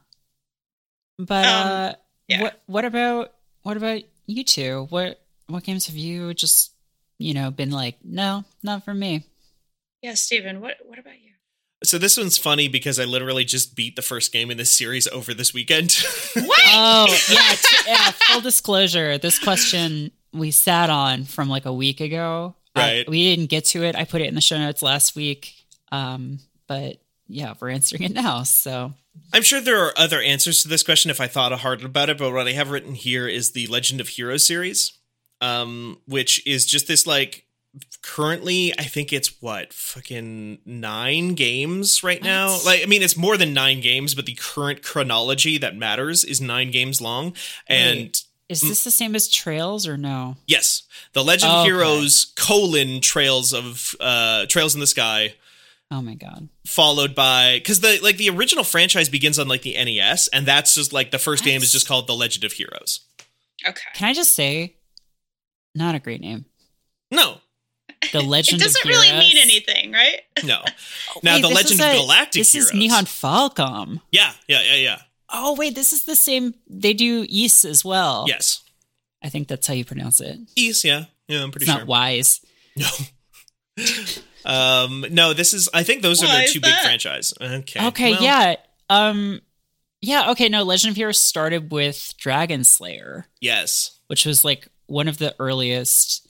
But 1.20 1.46
Um, 1.46 1.68
uh 1.68 1.94
yeah. 2.28 2.42
what 2.42 2.62
what 2.66 2.86
about 2.86 3.34
what 3.64 3.76
about 3.78 4.02
you 4.26 4.44
two? 4.44 4.88
What 4.90 5.20
what 5.48 5.64
games 5.64 5.88
have 5.88 5.96
you 5.98 6.34
just, 6.34 6.72
you 7.18 7.34
know, 7.34 7.52
been 7.52 7.72
like, 7.72 7.98
no, 8.04 8.46
not 8.64 8.86
for 8.86 8.94
me. 8.94 9.24
Yeah, 10.02 10.14
Steven. 10.14 10.62
what 10.62 10.78
what 10.86 10.98
about 10.98 11.16
you? 11.16 11.32
So 11.84 11.98
this 11.98 12.18
one's 12.18 12.38
funny 12.38 12.68
because 12.68 13.00
I 13.00 13.06
literally 13.06 13.46
just 13.46 13.76
beat 13.76 13.96
the 13.96 14.02
first 14.02 14.32
game 14.34 14.50
in 14.52 14.58
this 14.58 14.72
series 14.72 15.08
over 15.08 15.34
this 15.34 15.54
weekend. 15.54 15.92
What? 16.36 16.60
Oh, 16.72 17.08
yeah, 17.32 17.56
t- 17.56 17.78
yeah, 17.88 18.12
full 18.12 18.42
disclosure, 18.42 19.18
this 19.18 19.40
question 19.40 20.12
we 20.34 20.52
sat 20.52 20.90
on 20.90 21.24
from 21.26 21.50
like 21.50 21.66
a 21.66 21.74
week 21.74 22.00
ago. 22.02 22.56
I- 22.76 22.80
Right. 22.80 23.10
we 23.10 23.24
didn't 23.36 23.50
get 23.50 23.66
to 23.66 23.84
it. 23.84 23.96
I 23.96 24.06
put 24.06 24.22
it 24.22 24.28
in 24.28 24.36
the 24.36 24.42
show 24.42 24.58
notes 24.58 24.82
last 24.82 25.16
week. 25.16 25.54
Um, 25.92 26.40
but 26.68 27.02
yeah, 27.30 27.54
we're 27.60 27.70
answering 27.70 28.04
it 28.04 28.12
now. 28.14 28.44
So 28.44 28.94
I'm 29.32 29.44
sure 29.44 29.62
there 29.62 29.86
are 29.86 29.94
other 29.96 30.22
answers 30.22 30.64
to 30.64 30.68
this 30.68 30.84
question 30.84 31.12
if 31.12 31.22
I 31.22 31.28
thought 31.28 31.52
hard 31.60 31.84
about 31.84 32.10
it, 32.10 32.18
but 32.18 32.34
what 32.34 32.48
I 32.48 32.52
have 32.52 32.72
written 32.72 32.96
here 32.96 33.28
is 33.28 33.52
the 33.52 33.68
Legend 33.68 34.02
of 34.02 34.10
Heroes 34.10 34.46
series, 34.46 34.94
um, 35.40 36.00
which 36.08 36.46
is 36.48 36.66
just 36.66 36.88
this 36.88 37.06
like 37.08 37.46
currently 38.02 38.74
I 38.80 38.84
think 38.84 39.14
it's 39.14 39.42
what 39.42 39.74
fucking 39.74 40.60
nine 40.66 41.36
games 41.36 42.04
right 42.04 42.22
now. 42.22 42.50
What? 42.50 42.66
Like 42.66 42.82
I 42.82 42.86
mean, 42.88 43.04
it's 43.04 43.16
more 43.16 43.38
than 43.38 43.54
nine 43.54 43.80
games, 43.80 44.16
but 44.16 44.26
the 44.26 44.34
current 44.36 44.82
chronology 44.82 45.58
that 45.60 45.78
matters 45.78 46.24
is 46.24 46.42
nine 46.42 46.72
games 46.72 47.00
long. 47.00 47.34
And 47.68 48.00
Wait. 48.00 48.24
is 48.50 48.62
this 48.62 48.84
the 48.84 48.92
same 48.92 49.16
as 49.16 49.28
Trails 49.28 49.88
or 49.88 49.98
no? 49.98 50.36
yes, 50.48 50.84
the 51.14 51.24
Legend 51.24 51.52
of 51.52 51.60
Okay. 51.60 51.70
Heroes 51.70 52.34
colon 52.36 53.02
Trails 53.02 53.54
of 53.54 53.96
uh, 54.00 54.48
Trails 54.48 54.74
in 54.74 54.80
the 54.80 54.88
Sky 54.88 55.36
Oh 55.92 56.02
my 56.02 56.14
god. 56.14 56.50
followed 56.68 57.16
by 57.16 57.56
because 57.58 57.80
the 57.80 58.00
like 58.04 58.18
the 58.18 58.30
original 58.30 58.64
franchise 58.64 59.10
begins 59.10 59.40
on 59.40 59.48
like 59.48 59.64
the 59.64 59.74
NES, 59.74 60.28
and 60.30 60.46
that's 60.46 60.76
just 60.76 60.94
like 60.94 61.10
the 61.12 61.18
first 61.20 61.44
game 61.44 61.62
is 61.64 61.72
just 61.72 61.88
called 61.88 62.06
The 62.08 62.14
Legend 62.16 62.44
of 62.44 62.52
Heroes. 62.54 63.00
Okay. 63.68 63.82
Can 63.96 64.08
I 64.08 64.14
just 64.14 64.34
say, 64.36 64.76
not 65.76 65.96
a 65.96 66.00
great 66.00 66.22
name. 66.22 66.46
No, 67.12 67.38
The 68.14 68.22
Legend 68.24 68.62
It 68.62 68.66
doesn't 68.66 68.88
really 68.88 69.12
mean 69.18 69.38
anything, 69.38 69.92
right? 69.92 70.22
no. 70.44 70.62
Oh, 71.16 71.20
now 71.24 71.36
Wait, 71.36 71.42
the 71.42 71.48
Legend 71.50 71.82
of 71.82 71.88
a- 71.88 71.98
Galactic 71.98 72.40
This 72.42 72.54
Heroes. 72.54 72.72
is 72.72 72.80
Nihon 72.80 73.04
Falcom. 73.06 74.00
Yeah, 74.12 74.32
yeah, 74.48 74.62
yeah, 74.62 74.76
yeah. 74.76 75.00
Oh 75.32 75.56
wait, 75.56 75.74
this 75.76 75.92
is 75.92 76.06
the 76.06 76.16
same. 76.16 76.54
They 76.68 76.94
do 76.94 77.26
East 77.28 77.66
as 77.66 77.84
well. 77.84 78.26
Yes, 78.28 78.62
I 79.24 79.30
think 79.30 79.48
that's 79.48 79.66
how 79.68 79.74
you 79.74 79.86
pronounce 79.86 80.20
it. 80.22 80.38
East. 80.56 80.84
Yeah, 80.86 81.06
yeah. 81.28 81.44
I'm 81.44 81.52
pretty 81.52 81.64
It's 81.66 81.72
sure. 81.72 81.80
not 81.82 81.88
wise. 81.88 82.42
No. 82.76 82.88
um, 84.46 85.06
no. 85.12 85.34
This 85.34 85.54
is. 85.54 85.70
I 85.74 85.84
think 85.84 86.02
those 86.02 86.24
are 86.24 86.28
Why 86.28 86.40
their 86.40 86.48
two 86.48 86.60
big 86.62 86.72
that? 86.72 86.84
franchise. 86.84 87.34
Okay. 87.42 87.88
Okay, 87.88 88.12
well, 88.14 88.24
yeah. 88.24 88.56
Um 88.90 89.42
yeah, 90.02 90.32
okay, 90.32 90.48
no, 90.48 90.64
Legend 90.64 90.92
of 90.92 90.96
Heroes 90.96 91.20
started 91.20 91.72
with 91.74 92.14
Dragon 92.18 92.64
Slayer, 92.64 93.28
Yes. 93.42 94.00
which 94.08 94.26
was 94.26 94.46
like 94.46 94.70
one 94.86 95.10
of 95.10 95.18
the 95.18 95.36
earliest 95.40 96.26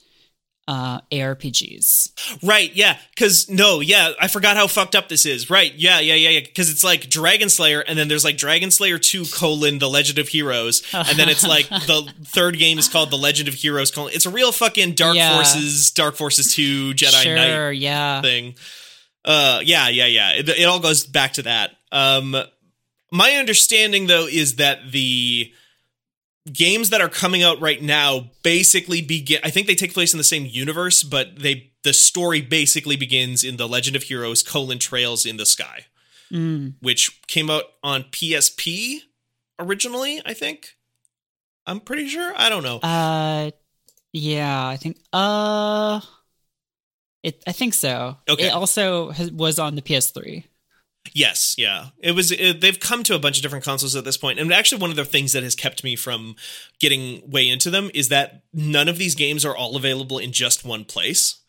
uh 0.69 1.01
ARPGs. 1.11 2.43
Right, 2.43 2.71
yeah, 2.75 2.97
because 3.15 3.49
no, 3.49 3.79
yeah, 3.79 4.11
I 4.21 4.27
forgot 4.27 4.55
how 4.55 4.67
fucked 4.67 4.95
up 4.95 5.09
this 5.09 5.25
is. 5.25 5.49
Right, 5.49 5.73
yeah, 5.73 5.99
yeah, 5.99 6.13
yeah, 6.13 6.29
yeah, 6.29 6.39
because 6.41 6.69
it's 6.69 6.83
like 6.83 7.09
Dragon 7.09 7.49
Slayer, 7.49 7.79
and 7.79 7.97
then 7.97 8.07
there's 8.07 8.23
like 8.23 8.37
Dragon 8.37 8.69
Slayer 8.69 8.99
Two 8.99 9.25
colon 9.25 9.79
The 9.79 9.89
Legend 9.89 10.19
of 10.19 10.27
Heroes, 10.27 10.83
and 10.93 11.17
then 11.17 11.27
it's 11.27 11.45
like 11.45 11.67
the 11.69 12.13
third 12.23 12.59
game 12.59 12.77
is 12.77 12.87
called 12.87 13.09
The 13.09 13.17
Legend 13.17 13.49
of 13.49 13.55
Heroes 13.55 13.89
colon. 13.89 14.11
It's 14.13 14.27
a 14.27 14.29
real 14.29 14.51
fucking 14.51 14.93
Dark 14.93 15.15
Yeah. 15.15 15.35
Forces, 15.35 15.89
Dark 15.89 16.15
Forces 16.15 16.53
Two 16.53 16.93
Jedi 16.93 17.23
sure, 17.23 17.35
Knight 17.35 17.77
yeah. 17.77 18.21
thing. 18.21 18.53
Uh, 19.25 19.61
yeah, 19.63 19.89
yeah, 19.89 20.05
yeah. 20.05 20.33
It, 20.33 20.49
it 20.49 20.65
all 20.65 20.79
goes 20.79 21.03
back 21.03 21.33
to 21.33 21.41
that. 21.43 21.71
Um, 21.91 22.35
my 23.11 23.31
understanding 23.33 24.05
though 24.05 24.27
is 24.27 24.57
that 24.57 24.91
the 24.91 25.51
games 26.51 26.89
that 26.89 27.01
are 27.01 27.09
coming 27.09 27.43
out 27.43 27.59
right 27.61 27.81
now 27.81 28.29
basically 28.43 29.01
begin. 29.01 29.39
I 29.43 29.49
think 29.49 29.67
they 29.67 29.75
take 29.75 29.93
place 29.93 30.13
in 30.13 30.17
the 30.17 30.23
same 30.23 30.45
universe, 30.45 31.03
but 31.03 31.39
they 31.39 31.71
the 31.83 31.93
story 31.93 32.41
basically 32.41 32.95
begins 32.97 33.43
in 33.43 33.57
the 33.57 33.67
Legend 33.67 33.95
of 33.95 34.03
Heroes: 34.03 34.43
colon 34.43 34.79
Trails 34.79 35.25
in 35.25 35.37
the 35.37 35.45
Sky, 35.45 35.85
Mm. 36.31 36.75
which 36.81 37.21
came 37.27 37.49
out 37.49 37.63
on 37.83 38.03
PSP 38.03 38.99
originally. 39.59 40.21
I 40.25 40.33
think. 40.33 40.75
I'm 41.65 41.79
pretty 41.79 42.07
sure. 42.07 42.33
I 42.35 42.49
don't 42.49 42.63
know. 42.63 42.77
Uh 42.79 43.51
yeah, 44.11 44.67
I 44.67 44.77
think 44.77 44.97
uh 45.13 46.01
it 47.23 47.43
I 47.45 47.51
think 47.51 47.73
so. 47.73 48.17
Okay. 48.27 48.47
It 48.47 48.53
also 48.53 49.11
has, 49.11 49.31
was 49.31 49.59
on 49.59 49.75
the 49.75 49.81
PS3. 49.81 50.45
Yes, 51.13 51.55
yeah. 51.57 51.87
It 51.99 52.11
was. 52.11 52.31
It, 52.31 52.61
they've 52.61 52.79
come 52.79 53.03
to 53.03 53.15
a 53.15 53.19
bunch 53.19 53.37
of 53.37 53.43
different 53.43 53.65
consoles 53.65 53.95
at 53.95 54.03
this 54.03 54.17
point, 54.17 54.39
and 54.39 54.53
actually, 54.53 54.81
one 54.81 54.89
of 54.89 54.95
the 54.95 55.05
things 55.05 55.33
that 55.33 55.43
has 55.43 55.55
kept 55.55 55.83
me 55.83 55.95
from 55.95 56.35
getting 56.79 57.27
way 57.29 57.47
into 57.47 57.69
them 57.69 57.89
is 57.93 58.09
that 58.09 58.43
none 58.53 58.87
of 58.87 58.97
these 58.97 59.15
games 59.15 59.45
are 59.45 59.55
all 59.55 59.75
available 59.75 60.19
in 60.19 60.31
just 60.31 60.65
one 60.65 60.85
place. 60.85 61.41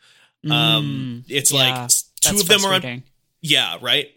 Um, 0.44 1.24
Mm, 1.24 1.24
it's 1.28 1.52
yeah, 1.52 1.58
like 1.58 1.90
two 2.20 2.36
of 2.36 2.48
them 2.48 2.64
are 2.64 2.74
on. 2.74 3.02
Yeah, 3.42 3.76
right. 3.82 4.08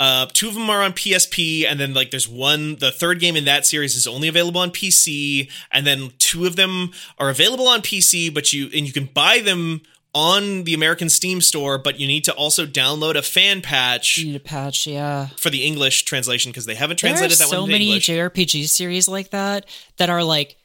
Uh, 0.00 0.26
two 0.32 0.46
of 0.46 0.54
them 0.54 0.70
are 0.70 0.82
on 0.82 0.92
PSP, 0.92 1.66
and 1.66 1.78
then 1.80 1.92
like 1.92 2.10
there's 2.10 2.28
one. 2.28 2.76
The 2.76 2.92
third 2.92 3.18
game 3.18 3.36
in 3.36 3.44
that 3.46 3.66
series 3.66 3.96
is 3.96 4.06
only 4.06 4.28
available 4.28 4.60
on 4.60 4.70
PC, 4.70 5.50
and 5.72 5.86
then 5.86 6.12
two 6.18 6.46
of 6.46 6.56
them 6.56 6.92
are 7.18 7.30
available 7.30 7.66
on 7.66 7.82
PC, 7.82 8.32
but 8.32 8.52
you 8.52 8.66
and 8.66 8.86
you 8.86 8.92
can 8.92 9.06
buy 9.06 9.40
them 9.40 9.82
on 10.18 10.64
the 10.64 10.74
American 10.74 11.08
Steam 11.08 11.40
store, 11.40 11.78
but 11.78 12.00
you 12.00 12.06
need 12.08 12.24
to 12.24 12.32
also 12.34 12.66
download 12.66 13.14
a 13.14 13.22
fan 13.22 13.62
patch 13.62 14.18
You 14.18 14.26
need 14.26 14.36
a 14.36 14.40
patch, 14.40 14.84
yeah. 14.86 15.28
for 15.36 15.48
the 15.50 15.64
English 15.64 16.02
translation 16.04 16.50
because 16.50 16.66
they 16.66 16.74
haven't 16.74 17.00
There 17.00 17.10
are 17.10 17.14
translated 17.16 17.38
that 17.38 17.48
so 17.48 17.60
one 17.60 17.68
So 17.68 17.72
many 17.72 17.86
English. 17.86 18.08
JRPG 18.08 18.68
series 18.68 19.06
like 19.06 19.30
that 19.30 19.66
that 19.98 20.10
are 20.10 20.24
like 20.24 20.56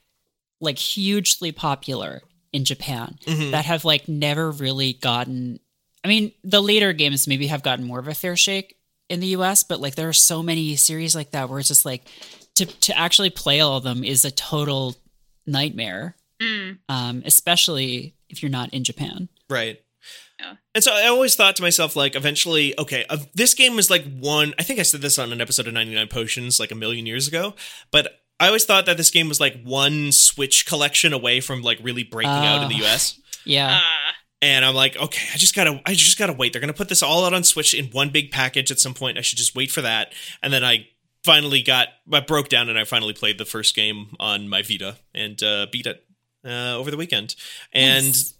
like 0.59 0.79
hugely 0.79 1.51
popular 1.51 2.21
in 2.51 2.63
Japan 2.65 3.17
Mhm. 3.27 3.51
that 3.51 3.65
have 3.65 3.85
like 3.85 4.07
never 4.07 4.49
really 4.49 4.93
gotten 4.93 5.59
I 6.03 6.07
mean, 6.09 6.31
the 6.43 6.61
later 6.61 6.91
games 6.93 7.27
maybe 7.27 7.47
have 7.47 7.63
gotten 7.63 7.85
more 7.85 7.99
of 7.99 8.07
a 8.07 8.13
fair 8.15 8.35
shake 8.35 8.75
in 9.09 9.19
the 9.19 9.27
US, 9.37 9.63
but 9.63 9.79
like 9.79 9.95
there 9.95 10.09
are 10.09 10.13
so 10.13 10.41
many 10.41 10.75
series 10.75 11.15
like 11.15 11.31
that 11.31 11.47
where 11.49 11.59
it's 11.59 11.67
just 11.69 11.85
like 11.85 12.03
to 12.55 12.65
to 12.65 12.97
actually 12.97 13.29
play 13.29 13.59
all 13.61 13.77
of 13.77 13.83
them 13.83 14.03
is 14.03 14.25
a 14.25 14.31
total 14.31 14.95
nightmare. 15.45 16.15
Mm. 16.41 16.79
Um, 16.89 17.23
especially 17.25 18.15
if 18.29 18.41
you're 18.41 18.51
not 18.51 18.73
in 18.73 18.83
Japan. 18.83 19.29
Right. 19.49 19.79
Yeah. 20.39 20.55
And 20.75 20.83
so 20.83 20.91
I 20.93 21.07
always 21.07 21.35
thought 21.35 21.55
to 21.57 21.61
myself, 21.61 21.95
like, 21.95 22.15
eventually, 22.15 22.77
okay, 22.79 23.05
uh, 23.09 23.17
this 23.33 23.53
game 23.53 23.75
was 23.75 23.89
like 23.89 24.03
one. 24.19 24.53
I 24.59 24.63
think 24.63 24.79
I 24.79 24.83
said 24.83 25.01
this 25.01 25.17
on 25.19 25.31
an 25.31 25.39
episode 25.41 25.67
of 25.67 25.73
99 25.73 26.07
Potions 26.07 26.59
like 26.59 26.71
a 26.71 26.75
million 26.75 27.05
years 27.05 27.27
ago, 27.27 27.53
but 27.91 28.19
I 28.39 28.47
always 28.47 28.65
thought 28.65 28.85
that 28.87 28.97
this 28.97 29.11
game 29.11 29.29
was 29.29 29.39
like 29.39 29.61
one 29.63 30.11
Switch 30.11 30.65
collection 30.65 31.13
away 31.13 31.39
from 31.39 31.61
like 31.61 31.79
really 31.81 32.03
breaking 32.03 32.31
out 32.31 32.63
in 32.63 32.69
the 32.69 32.83
Oh. 32.83 32.87
US. 32.87 33.19
Yeah. 33.45 33.77
Uh, 33.77 34.11
And 34.41 34.65
I'm 34.65 34.75
like, 34.75 34.97
okay, 34.97 35.25
I 35.33 35.37
just 35.37 35.55
gotta, 35.55 35.79
I 35.85 35.93
just 35.93 36.17
gotta 36.17 36.33
wait. 36.33 36.51
They're 36.51 36.59
gonna 36.59 36.73
put 36.73 36.89
this 36.89 37.01
all 37.03 37.25
out 37.25 37.33
on 37.33 37.45
Switch 37.45 37.73
in 37.73 37.85
one 37.91 38.09
big 38.09 38.29
package 38.31 38.71
at 38.71 38.79
some 38.79 38.93
point. 38.93 39.17
I 39.17 39.21
should 39.21 39.37
just 39.37 39.55
wait 39.55 39.71
for 39.71 39.81
that. 39.81 40.11
And 40.41 40.51
then 40.51 40.65
I 40.65 40.87
finally 41.23 41.61
got, 41.61 41.87
I 42.11 42.19
broke 42.19 42.49
down 42.49 42.67
and 42.67 42.77
I 42.77 42.83
finally 42.83 43.13
played 43.13 43.37
the 43.37 43.45
first 43.45 43.73
game 43.75 44.07
on 44.19 44.49
my 44.49 44.61
Vita 44.61 44.97
and 45.15 45.41
uh, 45.41 45.67
beat 45.71 45.85
it 45.87 46.03
uh, 46.45 46.75
over 46.75 46.91
the 46.91 46.97
weekend. 46.97 47.35
And 47.71 48.07
Nice. 48.07 48.33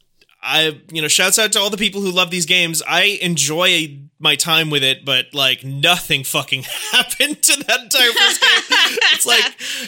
I, 0.44 0.82
you 0.92 1.02
know, 1.02 1.08
shouts 1.08 1.40
out 1.40 1.54
to 1.54 1.60
all 1.60 1.70
the 1.70 1.78
people 1.78 2.02
who 2.02 2.12
love 2.12 2.30
these 2.30 2.46
games. 2.46 2.84
I 2.86 3.18
enjoy 3.22 4.00
my 4.20 4.36
time 4.36 4.70
with 4.70 4.84
it, 4.84 5.04
but 5.04 5.34
like 5.34 5.64
nothing 5.64 6.24
fucking 6.24 6.64
happened 6.92 7.42
to 7.42 7.64
that 7.64 7.82
entire 7.82 8.12
first 8.12 8.42
game. 8.42 8.98
it's 9.14 9.26
like 9.26 9.44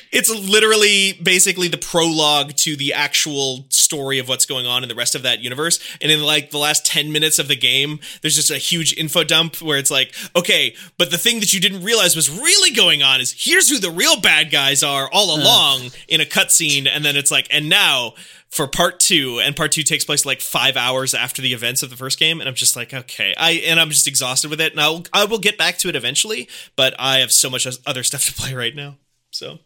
it's 0.11 0.29
literally 0.29 1.13
basically 1.23 1.67
the 1.67 1.77
prologue 1.77 2.53
to 2.55 2.75
the 2.75 2.93
actual 2.93 3.65
story 3.69 4.19
of 4.19 4.27
what's 4.27 4.45
going 4.45 4.65
on 4.65 4.83
in 4.83 4.89
the 4.89 4.95
rest 4.95 5.15
of 5.15 5.23
that 5.23 5.39
universe. 5.39 5.79
And 6.01 6.11
in 6.11 6.21
like 6.21 6.51
the 6.51 6.57
last 6.57 6.85
10 6.85 7.11
minutes 7.11 7.37
of 7.39 7.47
the 7.47 7.55
game, 7.55 7.99
there's 8.21 8.35
just 8.35 8.51
a 8.51 8.57
huge 8.57 8.93
info 8.97 9.23
dump 9.23 9.61
where 9.61 9.77
it's 9.77 9.91
like, 9.91 10.13
okay, 10.35 10.75
but 10.97 11.11
the 11.11 11.17
thing 11.17 11.39
that 11.39 11.53
you 11.53 11.59
didn't 11.59 11.83
realize 11.83 12.15
was 12.15 12.29
really 12.29 12.75
going 12.75 13.03
on 13.03 13.21
is 13.21 13.33
here's 13.37 13.69
who 13.69 13.79
the 13.79 13.91
real 13.91 14.19
bad 14.19 14.51
guys 14.51 14.83
are 14.83 15.09
all 15.11 15.37
along 15.37 15.91
in 16.07 16.21
a 16.21 16.25
cutscene. 16.25 16.87
And 16.87 17.03
then 17.05 17.15
it's 17.15 17.31
like, 17.31 17.47
and 17.51 17.69
now 17.69 18.13
for 18.55 18.67
part 18.67 19.01
two, 19.01 19.41
and 19.41 19.53
part 19.53 19.73
two 19.73 19.83
takes 19.83 20.05
place 20.05 20.25
like 20.25 20.39
five 20.39 20.77
hours 20.77 21.13
after 21.13 21.41
the 21.41 21.53
events 21.53 21.83
of 21.83 21.89
the 21.89 21.97
first 21.97 22.17
game, 22.17 22.39
and 22.39 22.47
I'm 22.47 22.55
just 22.55 22.73
like, 22.77 22.93
okay, 22.93 23.35
I 23.37 23.51
and 23.51 23.81
I'm 23.81 23.89
just 23.89 24.07
exhausted 24.07 24.49
with 24.49 24.61
it, 24.61 24.71
and 24.71 24.79
I'll 24.79 25.03
I 25.11 25.25
will 25.25 25.39
get 25.39 25.57
back 25.57 25.77
to 25.79 25.89
it 25.89 25.95
eventually, 25.95 26.47
but 26.77 26.95
I 26.97 27.17
have 27.17 27.33
so 27.33 27.49
much 27.49 27.67
other 27.85 28.01
stuff 28.01 28.25
to 28.27 28.33
play 28.33 28.53
right 28.53 28.73
now. 28.73 28.95
So 29.31 29.59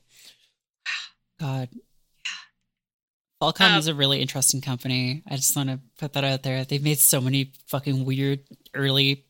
God. 1.40 1.70
Falcom 3.40 3.74
Um, 3.74 3.80
is 3.80 3.88
a 3.88 3.94
really 3.94 4.22
interesting 4.22 4.60
company. 4.60 5.22
I 5.30 5.36
just 5.36 5.56
want 5.56 5.70
to 5.70 5.80
put 5.98 6.14
that 6.14 6.24
out 6.24 6.44
there. 6.44 6.66
They've 6.66 6.84
made 6.84 7.00
so 7.00 7.22
many 7.22 7.54
fucking 7.68 8.04
weird 8.04 8.40
early 8.74 9.24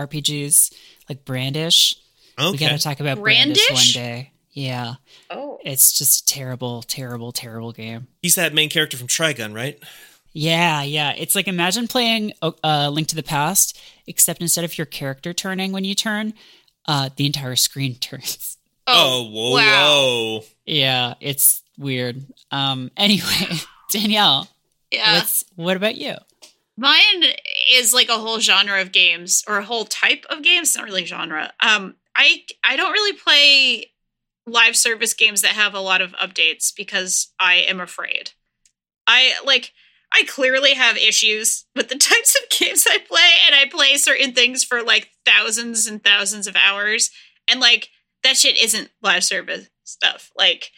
RPGs, 0.00 0.72
like 1.08 1.24
Brandish. 1.24 1.96
Okay. 2.38 2.50
We 2.52 2.56
got 2.56 2.70
to 2.70 2.78
talk 2.78 3.00
about 3.00 3.18
Brandish? 3.18 3.66
Brandish? 3.66 3.94
one 3.96 4.02
day. 4.04 4.31
Yeah, 4.52 4.94
oh. 5.30 5.58
it's 5.64 5.96
just 5.96 6.22
a 6.22 6.34
terrible, 6.34 6.82
terrible, 6.82 7.32
terrible 7.32 7.72
game. 7.72 8.08
he's 8.20 8.34
that 8.34 8.52
main 8.52 8.68
character 8.68 8.96
from 8.96 9.06
Trigun, 9.08 9.54
right? 9.54 9.78
Yeah, 10.34 10.82
yeah. 10.82 11.12
It's 11.16 11.34
like 11.34 11.48
imagine 11.48 11.88
playing 11.88 12.32
uh, 12.42 12.88
Link 12.92 13.08
to 13.08 13.16
the 13.16 13.22
Past, 13.22 13.80
except 14.06 14.40
instead 14.40 14.64
of 14.64 14.76
your 14.78 14.86
character 14.86 15.32
turning 15.32 15.72
when 15.72 15.84
you 15.84 15.94
turn, 15.94 16.34
uh, 16.86 17.10
the 17.16 17.26
entire 17.26 17.56
screen 17.56 17.94
turns. 18.00 18.58
Oh, 18.86 19.28
whoa, 19.30 19.52
wow. 19.54 19.60
whoa! 19.60 20.44
Yeah, 20.66 21.14
it's 21.20 21.62
weird. 21.78 22.22
Um. 22.50 22.90
Anyway, 22.96 23.58
Danielle, 23.90 24.48
Yeah. 24.90 25.14
what's 25.14 25.44
what 25.56 25.76
about 25.76 25.96
you? 25.96 26.14
Mine 26.76 27.24
is 27.74 27.92
like 27.94 28.08
a 28.08 28.14
whole 28.18 28.40
genre 28.40 28.80
of 28.80 28.92
games 28.92 29.44
or 29.46 29.58
a 29.58 29.64
whole 29.64 29.84
type 29.84 30.24
of 30.30 30.42
games, 30.42 30.74
not 30.74 30.84
really 30.86 31.04
genre. 31.04 31.52
Um 31.60 31.94
I 32.16 32.42
I 32.64 32.76
don't 32.76 32.92
really 32.92 33.12
play 33.12 33.90
live 34.46 34.76
service 34.76 35.14
games 35.14 35.42
that 35.42 35.52
have 35.52 35.74
a 35.74 35.80
lot 35.80 36.00
of 36.00 36.12
updates 36.12 36.72
because 36.74 37.32
I 37.38 37.56
am 37.56 37.80
afraid. 37.80 38.32
I 39.06 39.34
like 39.44 39.72
I 40.12 40.24
clearly 40.24 40.74
have 40.74 40.96
issues 40.96 41.64
with 41.74 41.88
the 41.88 41.94
types 41.98 42.36
of 42.36 42.58
games 42.58 42.86
I 42.88 42.98
play 42.98 43.30
and 43.46 43.54
I 43.54 43.66
play 43.70 43.96
certain 43.96 44.32
things 44.32 44.64
for 44.64 44.82
like 44.82 45.10
thousands 45.24 45.86
and 45.86 46.02
thousands 46.02 46.46
of 46.46 46.56
hours 46.56 47.10
and 47.48 47.60
like 47.60 47.88
that 48.22 48.36
shit 48.36 48.62
isn't 48.62 48.90
live 49.02 49.24
service 49.24 49.68
stuff. 49.84 50.30
Like 50.36 50.70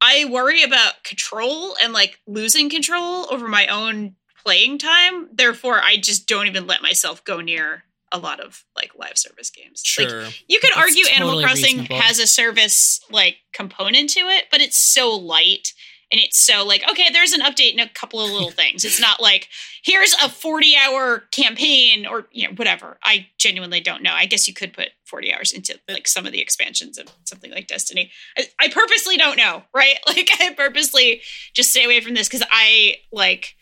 I 0.00 0.26
worry 0.26 0.62
about 0.62 1.04
control 1.04 1.74
and 1.82 1.92
like 1.92 2.20
losing 2.26 2.70
control 2.70 3.26
over 3.32 3.48
my 3.48 3.66
own 3.66 4.14
playing 4.44 4.78
time. 4.78 5.28
Therefore, 5.32 5.80
I 5.80 5.96
just 5.96 6.26
don't 6.26 6.46
even 6.46 6.66
let 6.66 6.82
myself 6.82 7.24
go 7.24 7.40
near 7.40 7.84
a 8.12 8.18
lot 8.18 8.40
of 8.40 8.64
like 8.76 8.92
live 8.96 9.16
service 9.18 9.50
games. 9.50 9.82
Like 9.98 10.08
Sure, 10.08 10.24
you 10.48 10.60
could 10.60 10.70
That's 10.74 10.88
argue 10.88 11.04
Animal 11.14 11.42
Crossing 11.42 11.78
reasonable. 11.78 12.00
has 12.00 12.18
a 12.18 12.26
service 12.26 13.00
like 13.10 13.36
component 13.52 14.10
to 14.10 14.20
it, 14.20 14.44
but 14.50 14.60
it's 14.60 14.78
so 14.78 15.10
light 15.14 15.72
and 16.10 16.18
it's 16.18 16.38
so 16.38 16.64
like 16.64 16.82
okay, 16.90 17.08
there's 17.12 17.32
an 17.32 17.42
update 17.42 17.72
and 17.72 17.80
a 17.80 17.88
couple 17.88 18.20
of 18.20 18.30
little 18.30 18.50
things. 18.62 18.84
It's 18.84 19.00
not 19.00 19.20
like 19.20 19.48
here's 19.84 20.14
a 20.14 20.28
40 20.28 20.74
hour 20.76 21.24
campaign 21.32 22.06
or 22.06 22.26
you 22.32 22.48
know 22.48 22.54
whatever. 22.54 22.98
I 23.02 23.26
genuinely 23.38 23.80
don't 23.80 24.02
know. 24.02 24.12
I 24.12 24.26
guess 24.26 24.48
you 24.48 24.54
could 24.54 24.72
put 24.72 24.88
40 25.04 25.32
hours 25.32 25.52
into 25.52 25.78
like 25.88 26.08
some 26.08 26.26
of 26.26 26.32
the 26.32 26.40
expansions 26.40 26.98
of 26.98 27.08
something 27.24 27.50
like 27.50 27.66
Destiny. 27.66 28.10
I, 28.36 28.48
I 28.60 28.68
purposely 28.68 29.16
don't 29.16 29.36
know, 29.36 29.62
right? 29.74 29.98
Like 30.06 30.30
I 30.40 30.54
purposely 30.54 31.20
just 31.52 31.70
stay 31.70 31.84
away 31.84 32.00
from 32.00 32.14
this 32.14 32.28
because 32.28 32.46
I 32.50 32.96
like 33.12 33.54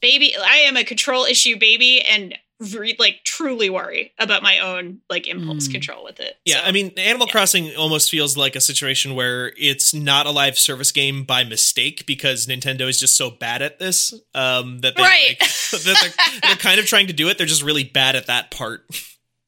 baby. 0.00 0.34
I 0.40 0.58
am 0.58 0.76
a 0.76 0.84
control 0.84 1.24
issue 1.24 1.58
baby 1.58 2.00
and. 2.00 2.38
Re- 2.74 2.96
like 2.98 3.20
truly 3.24 3.68
worry 3.70 4.12
about 4.18 4.42
my 4.42 4.58
own 4.60 5.00
like 5.10 5.26
impulse 5.26 5.68
Mm. 5.68 5.72
control 5.72 6.04
with 6.04 6.20
it. 6.20 6.36
Yeah, 6.44 6.60
So- 6.60 6.66
I 6.68 6.72
mean, 6.72 6.92
Animal 6.96 7.26
yeah. 7.26 7.32
Crossing 7.32 7.74
almost 7.76 8.10
feels 8.10 8.36
like 8.36 8.54
a 8.56 8.60
situation 8.60 9.14
where 9.14 9.52
it's 9.56 9.92
not 9.92 10.26
a 10.26 10.30
live 10.30 10.58
service 10.58 10.92
game 10.92 11.24
by 11.24 11.44
mistake 11.44 12.06
because 12.06 12.46
Nintendo 12.46 12.88
is 12.88 13.00
just 13.00 13.16
so 13.16 13.30
bad 13.30 13.62
at 13.62 13.78
this 13.78 14.14
um, 14.34 14.78
that 14.80 14.96
they 14.96 15.02
Right. 15.02 15.36
like, 15.40 15.50
that 15.70 15.98
they're, 16.00 16.40
they're 16.50 16.56
kind 16.56 16.78
of 16.78 16.86
trying 16.86 17.06
to 17.08 17.12
do 17.12 17.28
it. 17.28 17.38
They're 17.38 17.46
just 17.46 17.62
really 17.62 17.84
bad 17.84 18.16
at 18.16 18.26
that 18.26 18.50
part. 18.50 18.84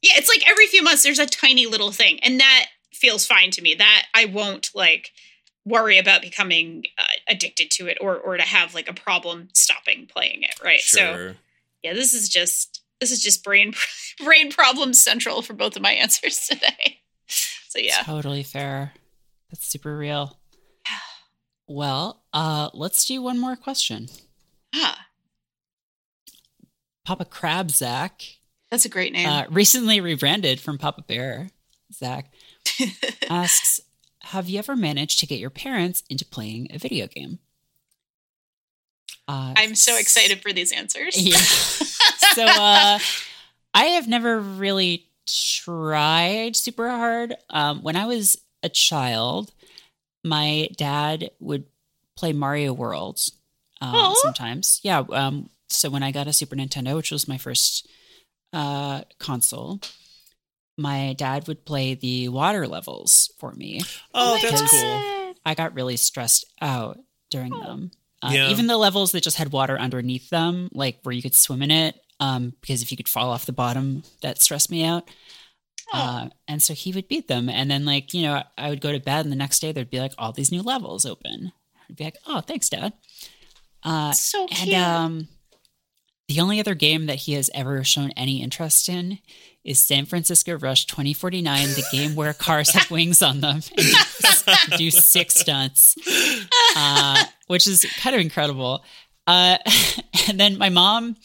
Yeah, 0.03 0.13
it's 0.17 0.29
like 0.29 0.49
every 0.49 0.67
few 0.67 0.83
months 0.83 1.03
there's 1.03 1.19
a 1.19 1.27
tiny 1.27 1.67
little 1.67 1.91
thing, 1.93 2.19
and 2.21 2.39
that 2.41 2.67
feels 2.93 3.25
fine 3.27 3.51
to 3.53 3.63
me. 3.63 3.75
That 3.75 4.07
I 4.15 4.27
won't 4.27 4.71
like 4.75 5.11
worry 5.65 5.97
about 5.99 6.21
becoming 6.21 6.83
uh, 6.99 7.05
addicted 7.29 7.71
to 7.71 7.87
it 7.87 7.97
or 8.01 8.17
or 8.19 8.37
to 8.37 8.43
have 8.43 8.75
like 8.75 8.89
a 8.89 8.93
problem 8.93 9.49
stopping 9.55 10.07
playing 10.07 10.43
it. 10.43 10.55
Right. 10.63 10.81
So 10.81 11.35
yeah, 11.83 11.95
this 11.95 12.13
is 12.15 12.29
just 12.29 12.74
this 13.05 13.11
is 13.11 13.23
just 13.23 13.45
brain 13.45 13.75
brain 14.25 14.51
problem 14.51 14.95
central 14.95 15.43
for 15.43 15.53
both 15.53 15.77
of 15.77 15.83
my 15.83 15.93
answers 15.93 16.47
today. 16.49 17.01
So 17.69 17.81
yeah, 17.81 18.03
Totally 18.05 18.45
fair. 18.45 18.93
That's 19.51 19.67
super 19.67 19.97
real. 19.97 20.39
Well, 21.67 22.23
uh, 22.33 22.69
let's 22.73 23.05
do 23.05 23.21
one 23.21 23.41
more 23.41 23.57
question. 23.57 24.09
ah, 24.75 25.07
Papa 27.05 27.25
Crab 27.25 27.71
Zach, 27.71 28.23
that's 28.71 28.85
a 28.85 28.89
great 28.89 29.13
name. 29.13 29.29
uh, 29.29 29.45
recently 29.51 30.01
rebranded 30.01 30.61
from 30.61 30.79
Papa 30.79 31.03
Bear, 31.09 31.49
Zach, 31.93 32.33
asks 33.31 33.81
Have 34.21 34.49
you 34.49 34.59
ever 34.61 34.77
managed 34.77 35.19
to 35.21 35.27
get 35.27 35.41
your 35.41 35.51
parents 35.51 36.05
into 36.09 36.25
playing 36.25 36.69
a 36.71 36.79
video 36.79 37.09
game? 37.09 37.41
Uh, 39.27 39.55
I'm 39.57 39.75
so 39.75 39.99
excited 39.99 40.43
for 40.43 40.53
these 40.53 40.71
answers. 40.71 41.17
Yeah. 41.21 41.39
So 42.35 42.45
uh, 42.45 42.99
I 43.75 43.85
have 43.85 44.09
never 44.09 44.39
really 44.41 45.07
tried 45.27 46.57
super 46.57 46.89
hard. 46.89 47.35
Um, 47.51 47.83
when 47.83 47.97
I 47.97 48.07
was 48.07 48.37
a 48.63 48.69
child, 48.69 49.53
my 50.23 50.69
dad 50.77 51.31
would 51.41 51.65
play 52.17 52.33
Mario 52.33 52.73
World 52.73 53.21
um, 53.81 54.15
sometimes. 54.17 54.81
Yeah. 54.83 55.01
Um, 55.11 55.51
so 55.69 55.91
when 55.91 56.03
I 56.03 56.13
got 56.13 56.27
a 56.29 56.33
Super 56.33 56.57
Nintendo, 56.57 56.97
which 56.97 57.11
was 57.11 57.27
my 57.29 57.39
first 57.39 57.89
uh, 58.53 59.03
console, 59.19 59.81
my 60.79 61.15
dad 61.19 61.47
would 61.49 61.65
play 61.65 61.95
the 61.95 62.29
water 62.29 62.67
levels 62.67 63.31
for 63.39 63.53
me. 63.53 63.81
Oh, 64.15 64.35
my 64.43 64.51
that's 64.51 64.71
cool. 64.71 65.35
I 65.45 65.55
got 65.55 65.75
really 65.75 65.97
stressed 65.97 66.45
out 66.61 66.99
during 67.31 67.53
Oh. 67.53 67.63
them. 67.63 67.91
Uh, 68.23 68.31
Yeah. 68.33 68.51
Even 68.51 68.67
the 68.67 68.77
levels 68.79 69.13
that 69.13 69.23
just 69.23 69.37
had 69.37 69.53
water 69.53 69.79
underneath 69.79 70.31
them, 70.31 70.69
like 70.73 71.01
where 71.03 71.13
you 71.15 71.21
could 71.23 71.35
swim 71.35 71.63
in 71.63 71.71
it, 71.71 72.01
um, 72.21 72.55
because 72.61 72.83
if 72.83 72.91
you 72.91 72.97
could 72.97 73.09
fall 73.09 73.31
off 73.31 73.47
the 73.47 73.53
bottom, 73.53 74.03
that 74.23 74.41
stressed 74.41 74.71
me 74.71 74.85
out. 74.85 75.09
Oh. 75.93 75.99
Uh, 75.99 76.29
and 76.49 76.63
so 76.63 76.75
he 76.75 76.93
would 76.93 77.09
beat 77.09 77.29
them. 77.29 77.49
And 77.49 77.71
then, 77.71 77.85
like, 77.85 78.15
you 78.15 78.23
know, 78.23 78.43
I 78.57 78.71
would 78.71 78.81
go 78.81 78.93
to 78.93 79.01
bed, 79.01 79.25
and 79.25 79.33
the 79.33 79.37
next 79.37 79.61
day 79.61 79.73
there'd 79.73 79.91
be 79.91 80.01
like 80.01 80.15
all 80.19 80.33
these 80.33 80.53
new 80.53 80.63
levels 80.63 81.05
open. 81.05 81.53
I'd 81.89 81.97
be 81.97 82.05
like, 82.05 82.19
oh, 82.27 82.41
thanks, 82.41 82.69
Dad. 82.69 82.93
Uh, 83.83 84.13
so 84.13 84.47
cute. 84.47 84.75
and 84.75 84.83
um, 84.83 85.29
the 86.29 86.41
only 86.41 86.59
other 86.59 86.75
game 86.75 87.07
that 87.07 87.17
he 87.17 87.35
has 87.35 87.51
ever 87.55 87.85
shown 87.85 88.11
any 88.13 88.43
interest 88.43 88.89
in 88.89 89.19
is 89.63 89.79
San 89.79 90.07
Francisco 90.07 90.59
Rush 90.59 90.87
2049, 90.87 91.69
the 91.69 91.85
game 91.93 92.15
where 92.15 92.33
cars 92.35 92.71
have 92.71 92.91
wings 92.91 93.23
on 93.23 93.41
them 93.41 93.57
and 93.57 93.95
do, 94.71 94.77
do 94.77 94.91
six 94.91 95.35
stunts, 95.35 95.97
uh, 96.77 97.25
which 97.47 97.67
is 97.67 97.85
kind 97.99 98.15
of 98.15 98.23
incredible. 98.23 98.85
Uh, 99.27 99.59
and 100.29 100.41
then 100.41 100.59
my 100.59 100.71
mom 100.71 101.17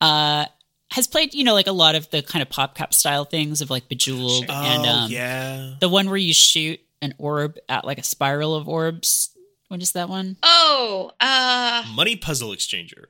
uh, 0.00 0.46
has 0.92 1.06
played, 1.06 1.34
you 1.34 1.44
know, 1.44 1.54
like 1.54 1.66
a 1.68 1.72
lot 1.72 1.94
of 1.94 2.10
the 2.10 2.22
kind 2.22 2.42
of 2.42 2.48
PopCap 2.48 2.92
style 2.94 3.24
things 3.24 3.60
of 3.60 3.70
like 3.70 3.88
Bejeweled 3.88 4.46
Sure. 4.46 4.54
and 4.54 4.86
oh, 4.86 4.88
um, 4.90 5.10
yeah. 5.10 5.74
the 5.80 5.88
one 5.88 6.08
where 6.08 6.16
you 6.16 6.34
shoot 6.34 6.80
an 7.02 7.14
orb 7.18 7.56
at 7.68 7.84
like 7.84 7.98
a 7.98 8.02
spiral 8.02 8.54
of 8.54 8.68
orbs. 8.68 9.30
What 9.68 9.82
is 9.82 9.92
that 9.92 10.08
one? 10.08 10.36
oh, 10.42 11.12
uh, 11.20 11.84
Money 11.94 12.16
Puzzle 12.16 12.50
Exchanger. 12.50 13.04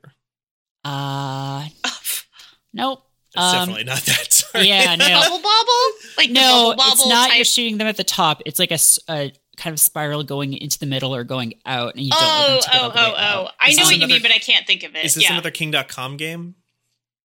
Uh, 0.85 1.69
nope. 2.73 3.03
It's 3.35 3.43
Um, 3.43 3.53
definitely 3.61 3.85
not 3.85 4.01
that. 4.03 4.33
Sorry. 4.33 4.67
Yeah, 4.69 4.97
no. 4.97 5.07
bubble 5.21 5.39
bobble, 5.39 5.99
like 6.19 6.29
the 6.29 6.35
No, 6.35 6.75
bubble 6.77 6.93
it's 6.93 7.07
not. 7.09 7.29
type. 7.29 7.37
You're 7.37 7.45
shooting 7.45 7.79
them 7.79 7.87
at 7.87 7.97
the 7.97 8.05
top. 8.05 8.43
It's 8.45 8.59
like 8.59 8.73
a, 8.73 8.75
s- 8.75 8.99
a 9.09 9.33
kind 9.57 9.73
of 9.73 9.79
spiral 9.81 10.25
going 10.25 10.53
into 10.55 10.79
the 10.79 10.87
middle 10.87 11.15
or 11.15 11.23
going 11.23 11.55
out, 11.65 11.95
and 11.95 12.05
you 12.05 12.11
don't 12.11 12.21
Oh, 12.23 12.27
want 12.27 12.49
them 12.49 12.61
to 12.63 12.71
get 12.71 12.81
oh, 12.81 12.85
all 12.85 12.91
the 12.91 12.97
way 12.97 13.03
oh, 13.05 13.15
oh. 13.15 13.21
out. 13.45 13.53
I 13.61 13.71
know 13.71 13.77
this 13.77 13.85
what 13.87 13.99
you 13.99 14.07
mean, 14.09 14.23
but 14.23 14.33
I 14.33 14.39
can't 14.39 14.67
think 14.67 14.83
of 14.83 14.97
it. 14.97 15.05
Is 15.05 15.15
this 15.15 15.25
yeah. 15.25 15.33
another 15.33 15.51
King.com 15.53 16.17
game? 16.17 16.57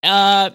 Uh, 0.05 0.51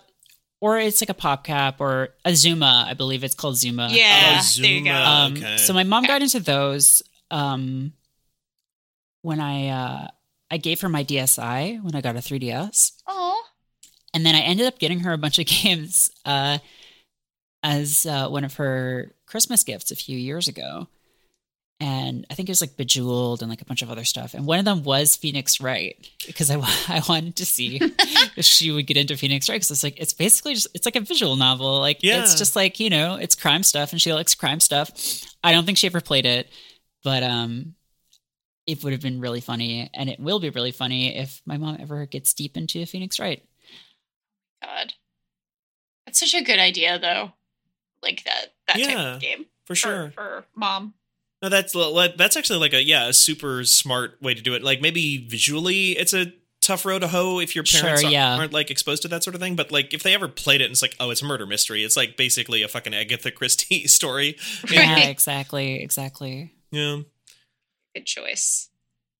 or 0.61 0.77
it's 0.77 1.01
like 1.01 1.09
a 1.09 1.13
PopCap 1.13 1.75
or 1.79 2.09
a 2.25 2.35
Zuma, 2.35 2.85
I 2.87 2.93
believe 2.93 3.23
it's 3.23 3.35
called 3.35 3.57
Zuma. 3.57 3.87
Yeah, 3.91 4.41
Oh, 4.41 4.61
there 4.61 4.71
you 4.71 4.83
go. 4.83 4.91
Um, 4.93 5.33
okay. 5.33 5.57
So 5.57 5.73
my 5.73 5.83
mom 5.83 6.03
got 6.03 6.21
into 6.21 6.39
those 6.39 7.01
um, 7.31 7.93
when 9.21 9.39
I 9.39 9.67
uh, 9.69 10.07
I 10.51 10.57
gave 10.57 10.81
her 10.81 10.89
my 10.89 11.03
DSi 11.03 11.81
when 11.81 11.95
I 11.95 12.01
got 12.01 12.15
a 12.15 12.19
3DS, 12.19 12.91
Oh, 13.07 13.41
and 14.13 14.25
then 14.25 14.35
I 14.35 14.39
ended 14.41 14.65
up 14.67 14.79
getting 14.79 14.99
her 15.01 15.13
a 15.13 15.17
bunch 15.17 15.39
of 15.39 15.45
games 15.63 16.09
uh, 16.25 16.57
as 17.63 18.05
uh, 18.05 18.27
one 18.29 18.43
of 18.43 18.55
her 18.55 19.15
Christmas 19.27 19.63
gifts 19.63 19.91
a 19.91 19.95
few 19.95 20.17
years 20.17 20.47
ago. 20.47 20.87
And 21.81 22.25
I 22.29 22.33
think 22.33 22.49
it 22.49 22.51
was 22.51 22.59
like 22.59 22.75
Bejeweled 22.75 23.41
and 23.41 23.49
like 23.49 23.61
a 23.61 23.65
bunch 23.65 23.81
of 23.81 23.89
other 23.89 24.03
stuff. 24.03 24.33
And 24.33 24.45
one 24.45 24.59
of 24.59 24.65
them 24.65 24.83
was 24.83 25.15
Phoenix 25.15 25.61
Wright 25.61 25.95
because 26.27 26.51
I, 26.51 26.55
I 26.89 27.01
wanted 27.07 27.37
to 27.37 27.45
see 27.45 27.79
if 28.35 28.43
she 28.43 28.69
would 28.71 28.85
get 28.85 28.97
into 28.97 29.15
Phoenix 29.15 29.47
Wright. 29.47 29.55
Because 29.55 29.71
it's 29.71 29.83
like, 29.83 29.97
it's 29.97 30.11
basically 30.13 30.55
just, 30.55 30.67
it's 30.73 30.85
like 30.85 30.97
a 30.97 31.01
visual 31.01 31.37
novel. 31.37 31.79
Like, 31.79 31.99
Yeah. 32.03 32.21
it's 32.21 32.35
just 32.35 32.53
like, 32.55 32.81
you 32.81 32.89
know, 32.89 33.15
it's 33.15 33.33
crime 33.33 33.63
stuff 33.63 33.93
and 33.93 34.01
she 34.01 34.11
likes 34.11 34.35
crime 34.35 34.59
stuff. 34.59 34.91
I 35.41 35.53
don't 35.53 35.65
think 35.65 35.77
she 35.77 35.87
ever 35.87 36.01
played 36.01 36.25
it, 36.25 36.49
but 37.01 37.23
um, 37.23 37.75
it 38.67 38.83
would 38.83 38.91
have 38.91 39.01
been 39.01 39.21
really 39.21 39.39
funny. 39.41 39.89
And 39.93 40.09
it 40.09 40.19
will 40.19 40.41
be 40.41 40.49
really 40.49 40.71
funny 40.73 41.15
if 41.17 41.41
my 41.45 41.55
mom 41.55 41.77
ever 41.79 42.05
gets 42.05 42.33
deep 42.33 42.57
into 42.57 42.85
Phoenix 42.85 43.19
Wright. 43.21 43.41
God. 44.61 44.93
That's 46.05 46.19
such 46.19 46.33
a 46.33 46.43
good 46.43 46.59
idea, 46.59 46.99
though. 46.99 47.31
Like 48.03 48.25
that, 48.25 48.47
that 48.67 48.77
type 48.83 48.97
of 49.15 49.21
game. 49.21 49.45
For 49.63 49.75
For, 49.75 49.75
sure. 49.75 50.11
for 50.11 50.45
mom. 50.55 50.93
No, 51.41 51.49
that's 51.49 51.73
that's 52.17 52.35
actually 52.35 52.59
like 52.59 52.73
a 52.73 52.83
yeah, 52.83 53.07
a 53.07 53.13
super 53.13 53.63
smart 53.63 54.21
way 54.21 54.33
to 54.33 54.41
do 54.41 54.53
it. 54.55 54.63
Like 54.63 54.81
maybe 54.81 55.25
visually, 55.27 55.91
it's 55.91 56.13
a 56.13 56.33
tough 56.61 56.85
row 56.85 56.99
to 56.99 57.07
hoe 57.07 57.39
if 57.39 57.55
your 57.55 57.63
parents 57.63 58.01
Sure, 58.01 58.07
aren't, 58.07 58.13
yeah. 58.13 58.35
aren't 58.35 58.51
like 58.53 58.69
exposed 58.69 59.03
to 59.03 59.07
that 59.07 59.23
sort 59.23 59.35
of 59.35 59.41
thing. 59.41 59.55
But 59.55 59.71
like 59.71 59.93
if 59.93 60.03
they 60.03 60.13
ever 60.13 60.27
played 60.27 60.59
it, 60.59 60.65
and 60.65 60.71
it's 60.73 60.81
like 60.81 60.95
oh, 60.99 61.09
it's 61.11 61.21
a 61.21 61.25
murder 61.25 61.45
mystery. 61.45 61.83
It's 61.83 61.95
like 61.95 62.17
basically 62.17 62.61
a 62.61 62.67
fucking 62.67 62.93
Agatha 62.93 63.31
Christie 63.31 63.87
story. 63.87 64.37
Yeah, 64.69 64.93
Right. 64.95 65.07
exactly. 65.09 65.81
Exactly. 65.81 66.51
Yeah. 66.71 66.97
Good 67.95 68.05
choice. 68.05 68.69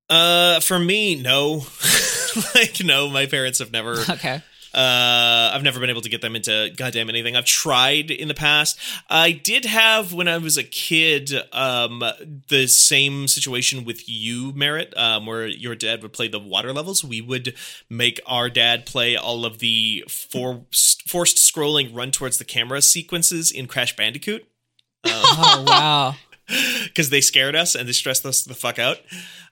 Uh, 0.09 0.59
for 0.59 0.78
me, 0.78 1.15
no. 1.22 1.63
like 2.55 2.84
no, 2.84 3.07
my 3.09 3.28
parents 3.28 3.59
have 3.59 3.72
never. 3.72 3.93
Okay. 4.09 4.41
Uh, 4.74 5.51
I've 5.53 5.63
never 5.63 5.80
been 5.80 5.89
able 5.89 6.01
to 6.01 6.09
get 6.09 6.22
them 6.22 6.36
into 6.36 6.72
goddamn 6.76 7.09
anything. 7.09 7.36
I've 7.36 7.45
tried 7.45 8.11
in 8.11 8.28
the 8.28 8.34
past. 8.34 8.80
I 9.09 9.32
did 9.32 9.65
have 9.65 10.13
when 10.13 10.28
I 10.28 10.38
was 10.38 10.57
a 10.57 10.63
kid, 10.63 11.32
um, 11.51 12.03
the 12.49 12.67
same 12.67 13.28
situation 13.28 13.84
with 13.84 14.07
you, 14.07 14.53
Merritt, 14.53 14.95
um, 14.97 15.26
where 15.26 15.47
your 15.47 15.76
dad 15.76 16.01
would 16.03 16.13
play 16.13 16.28
the 16.28 16.39
water 16.39 16.72
levels. 16.72 17.03
We 17.03 17.22
would 17.22 17.55
make 17.89 18.20
our 18.26 18.49
dad 18.49 18.86
play 18.86 19.15
all 19.15 19.45
of 19.45 19.59
the 19.59 20.03
for- 20.07 20.65
forced 20.72 21.38
scrolling 21.38 21.95
run 21.95 22.11
towards 22.11 22.38
the 22.38 22.45
camera 22.45 22.82
sequences 22.82 23.51
in 23.51 23.67
Crash 23.67 23.95
Bandicoot. 23.95 24.45
Oh 25.05 25.63
wow. 25.65 26.15
because 26.84 27.09
they 27.09 27.22
scared 27.22 27.55
us 27.55 27.76
and 27.76 27.88
they 27.88 27.93
stressed 27.93 28.26
us 28.26 28.43
the 28.43 28.53
fuck 28.55 28.80
out. 28.80 28.97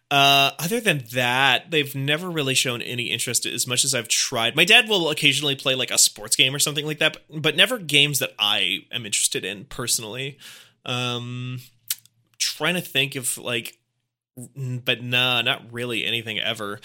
Uh, 0.10 0.52
other 0.58 0.80
than 0.80 1.04
that, 1.14 1.70
they've 1.70 1.94
never 1.94 2.30
really 2.30 2.54
shown 2.54 2.82
any 2.82 3.06
interest 3.06 3.46
as 3.46 3.68
much 3.68 3.84
as 3.84 3.94
I've 3.94 4.08
tried. 4.08 4.56
My 4.56 4.64
dad 4.64 4.88
will 4.88 5.10
occasionally 5.10 5.56
play 5.56 5.76
like 5.76 5.92
a 5.92 5.98
sports 5.98 6.36
game 6.36 6.56
or 6.56 6.60
something 6.60 6.86
like 6.86 7.00
that, 7.00 7.18
but, 7.30 7.42
but 7.42 7.56
never 7.58 7.78
games 7.78 8.20
that 8.20 8.32
I 8.40 8.86
am 8.92 9.06
interested 9.06 9.44
in 9.44 9.66
personally. 9.66 10.38
Um, 10.86 11.60
trying 12.38 12.76
to 12.76 12.82
think 12.82 13.16
of 13.16 13.38
like, 13.38 13.78
but 14.56 15.04
nah, 15.04 15.42
not 15.42 15.74
really 15.74 16.06
anything 16.06 16.40
ever. 16.40 16.80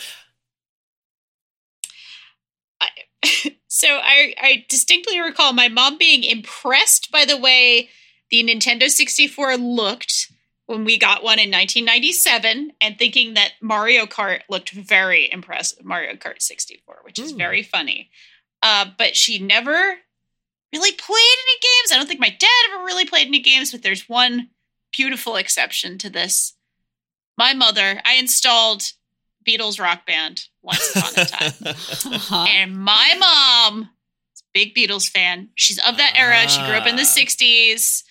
So 3.75 3.89
I, 3.89 4.35
I 4.39 4.67
distinctly 4.69 5.19
recall 5.19 5.55
my 5.55 5.69
mom 5.69 5.97
being 5.97 6.25
impressed 6.25 7.11
by 7.11 7.25
the 7.25 7.39
way 7.39 7.89
the 8.31 8.45
Nintendo 8.45 8.89
64 8.89 9.57
looked 9.57 10.31
when 10.67 10.85
we 10.85 10.97
got 10.99 11.23
one 11.23 11.39
in 11.39 11.51
1997 11.51 12.73
and 12.81 12.99
thinking 12.99 13.35
that 13.35 13.53
Mario 13.61 14.07
Kart 14.07 14.41
looked 14.49 14.71
very 14.71 15.31
impressive, 15.31 15.85
Mario 15.85 16.15
Kart 16.15 16.41
64, 16.41 17.01
which 17.03 17.19
is 17.19 17.33
Hmm. 17.33 17.39
very 17.39 17.63
funny. 17.63 18.11
Uh, 18.63 18.87
but 18.97 19.17
she 19.17 19.39
never 19.39 19.99
really 20.73 20.93
played 20.93 21.37
any 21.49 21.59
games. 21.61 21.93
I 21.93 21.97
don't 21.97 22.07
think 22.07 22.21
my 22.21 22.31
dad 22.31 22.49
ever 22.73 22.85
really 22.85 23.05
played 23.05 23.27
any 23.27 23.41
games, 23.41 23.73
but 23.73 23.83
there's 23.83 24.09
one 24.09 24.51
beautiful 24.97 25.37
exception 25.37 25.99
to 25.99 26.09
this. 26.11 26.55
My 27.37 27.55
mother, 27.55 28.01
I 28.05 28.15
installed 28.15 28.93
Beatles 29.47 29.81
Rock 29.81 30.07
Band 30.07 30.47
once 30.63 30.95
upon 30.95 31.13
a 31.17 31.25
time. 31.27 31.53
Uh-huh. 32.15 32.47
And 32.49 32.77
my 32.79 33.15
mom 33.19 33.91
big 34.55 34.75
Beatles 34.75 35.09
fan. 35.11 35.49
She's 35.55 35.79
of 35.79 35.97
that 35.97 36.13
era. 36.15 36.47
She 36.49 36.61
grew 36.61 36.75
up 36.75 36.87
in 36.87 36.97
the 36.97 37.03
Ah. 37.03 37.07
60s. 37.07 38.05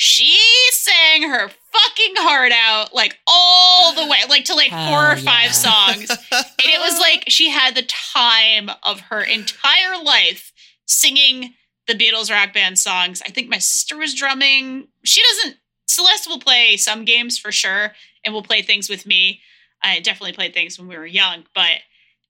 She 0.00 0.38
sang 0.70 1.28
her 1.28 1.48
fucking 1.48 2.14
heart 2.18 2.52
out, 2.52 2.94
like 2.94 3.18
all 3.26 3.92
the 3.94 4.06
way, 4.06 4.18
like 4.28 4.44
to 4.44 4.54
like 4.54 4.70
four 4.70 4.78
Hell 4.78 5.10
or 5.10 5.16
five 5.16 5.52
songs. 5.52 6.08
And 6.08 6.46
it 6.58 6.78
was 6.78 7.00
like 7.00 7.24
she 7.26 7.50
had 7.50 7.74
the 7.74 7.82
time 7.82 8.70
of 8.84 9.00
her 9.00 9.20
entire 9.20 10.00
life 10.00 10.52
singing 10.86 11.54
the 11.88 11.94
Beatles 11.94 12.30
rock 12.30 12.54
band 12.54 12.78
songs. 12.78 13.22
I 13.26 13.30
think 13.30 13.48
my 13.48 13.58
sister 13.58 13.96
was 13.96 14.14
drumming. 14.14 14.86
She 15.04 15.20
doesn't, 15.20 15.56
Celeste 15.88 16.28
will 16.28 16.38
play 16.38 16.76
some 16.76 17.04
games 17.04 17.36
for 17.36 17.50
sure 17.50 17.90
and 18.24 18.32
will 18.32 18.44
play 18.44 18.62
things 18.62 18.88
with 18.88 19.04
me. 19.04 19.40
I 19.82 19.98
definitely 19.98 20.34
played 20.34 20.54
things 20.54 20.78
when 20.78 20.86
we 20.86 20.96
were 20.96 21.06
young, 21.06 21.42
but 21.56 21.80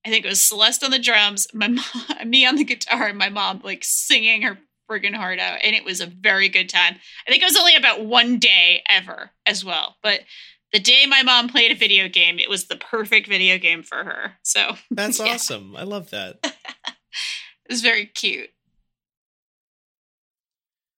I 0.07 0.09
think 0.09 0.25
it 0.25 0.29
was 0.29 0.43
Celeste 0.43 0.85
on 0.85 0.91
the 0.91 0.99
drums, 0.99 1.49
my 1.53 1.69
mom, 1.69 1.85
me 2.25 2.47
on 2.47 2.57
the 2.57 2.65
guitar, 2.65 3.09
and 3.09 3.19
my 3.19 3.29
mom 3.29 3.61
like 3.63 3.85
singing 3.85 4.41
her 4.41 4.59
friggin' 4.89 5.15
heart 5.15 5.39
out. 5.39 5.59
And 5.63 5.77
it 5.77 5.85
was 5.85 6.01
a 6.01 6.07
very 6.07 6.49
good 6.49 6.69
time. 6.69 6.97
I 7.27 7.31
think 7.31 7.43
it 7.43 7.47
was 7.47 7.57
only 7.57 7.77
about 7.77 8.05
one 8.05 8.39
day 8.39 8.83
ever 8.89 9.31
as 9.47 9.65
well. 9.65 9.97
But 10.03 10.21
the 10.73 10.81
day 10.81 11.07
my 11.07 11.23
mom 11.23 11.49
played 11.49 11.73
a 11.73 11.75
video 11.79 12.09
game, 12.09 12.39
it 12.39 12.49
was 12.51 12.67
the 12.67 12.77
perfect 12.77 13.27
video 13.29 13.59
game 13.59 13.83
for 13.83 14.05
her. 14.05 14.35
So 14.43 14.77
That's 14.91 15.19
Yeah. 15.19 15.33
awesome. 15.35 15.77
I 15.77 15.83
love 15.85 16.11
that. 16.11 16.39
it 16.45 16.53
was 17.71 17.81
very 17.83 18.07
cute. 18.07 18.51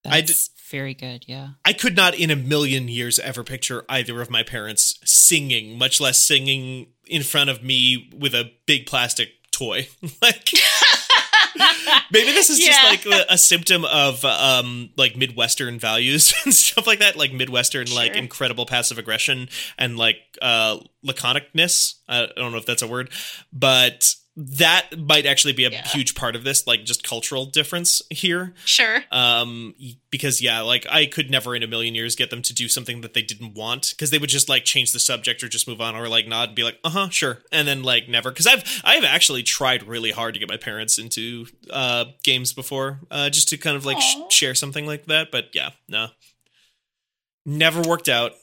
I 0.05 0.21
That's 0.21 0.49
very 0.71 0.93
good. 0.95 1.25
Yeah. 1.27 1.49
I 1.63 1.73
could 1.73 1.95
not 1.95 2.15
in 2.15 2.31
a 2.31 2.35
million 2.35 2.87
years 2.87 3.19
ever 3.19 3.43
picture 3.43 3.85
either 3.87 4.19
of 4.21 4.31
my 4.31 4.41
parents 4.41 4.99
singing, 5.05 5.77
much 5.77 6.01
less 6.01 6.17
singing 6.19 6.87
in 7.05 7.21
front 7.23 7.49
of 7.51 7.61
me 7.63 8.09
with 8.17 8.33
a 8.33 8.51
big 8.65 8.87
plastic 8.87 9.29
toy. 9.51 9.87
like 10.21 10.49
maybe 12.11 12.31
this 12.31 12.49
is 12.49 12.59
just 12.59 12.83
like 12.83 13.05
a, 13.05 13.33
a 13.33 13.37
symptom 13.37 13.85
of 13.85 14.23
um 14.25 14.89
like 14.97 15.15
midwestern 15.15 15.79
values 15.79 16.33
and 16.45 16.53
stuff 16.53 16.87
like 16.87 16.99
that, 16.99 17.15
like 17.15 17.33
midwestern 17.33 17.91
like 17.93 18.15
incredible 18.15 18.65
passive 18.65 18.97
aggression 18.97 19.49
and 19.77 19.97
like 19.97 20.17
uh 20.41 20.77
laconicness. 21.05 21.95
I 22.07 22.27
don't 22.35 22.51
know 22.51 22.57
if 22.57 22.65
that's 22.65 22.81
a 22.81 22.87
word, 22.87 23.09
but 23.51 24.15
that 24.37 24.97
might 24.97 25.25
actually 25.25 25.51
be 25.51 25.65
a 25.65 25.69
Yeah. 25.69 25.85
huge 25.87 26.15
part 26.15 26.37
of 26.37 26.45
this, 26.45 26.65
like 26.65 26.85
just 26.85 27.03
cultural 27.03 27.45
difference 27.45 28.01
here 28.09 28.53
Sure. 28.63 29.03
um 29.11 29.75
because 30.09 30.41
yeah 30.41 30.61
like 30.61 30.85
i 30.89 31.05
could 31.05 31.29
never 31.29 31.53
in 31.53 31.63
a 31.63 31.67
million 31.67 31.95
years 31.95 32.15
get 32.15 32.29
them 32.29 32.41
to 32.43 32.53
do 32.53 32.69
something 32.69 33.01
that 33.01 33.13
they 33.13 33.21
didn't 33.21 33.55
want 33.55 33.89
because 33.91 34.09
they 34.09 34.17
would 34.17 34.29
just 34.29 34.47
like 34.47 34.63
change 34.63 34.93
the 34.93 34.99
subject 34.99 35.43
or 35.43 35.49
just 35.49 35.67
move 35.67 35.81
on 35.81 35.95
or 35.95 36.07
like 36.07 36.27
nod 36.27 36.49
and 36.49 36.55
be 36.55 36.63
like 36.63 36.77
uh-huh 36.85 37.09
sure 37.09 37.39
and 37.51 37.67
then 37.67 37.83
like 37.83 38.07
never 38.07 38.31
because 38.31 38.47
i've 38.47 38.63
i've 38.85 39.03
actually 39.03 39.43
tried 39.43 39.83
really 39.83 40.11
hard 40.11 40.33
to 40.33 40.39
get 40.39 40.47
my 40.49 40.57
parents 40.57 40.97
into 40.97 41.45
uh 41.69 42.05
games 42.23 42.53
before 42.53 42.99
uh 43.11 43.29
just 43.29 43.49
to 43.49 43.57
kind 43.57 43.75
of 43.75 43.85
like 43.85 43.99
sh- 43.99 44.15
share 44.29 44.55
something 44.55 44.85
like 44.85 45.05
that 45.07 45.29
but 45.31 45.49
yeah 45.53 45.69
no 45.89 46.07
never 47.45 47.81
worked 47.81 48.07
out 48.09 48.33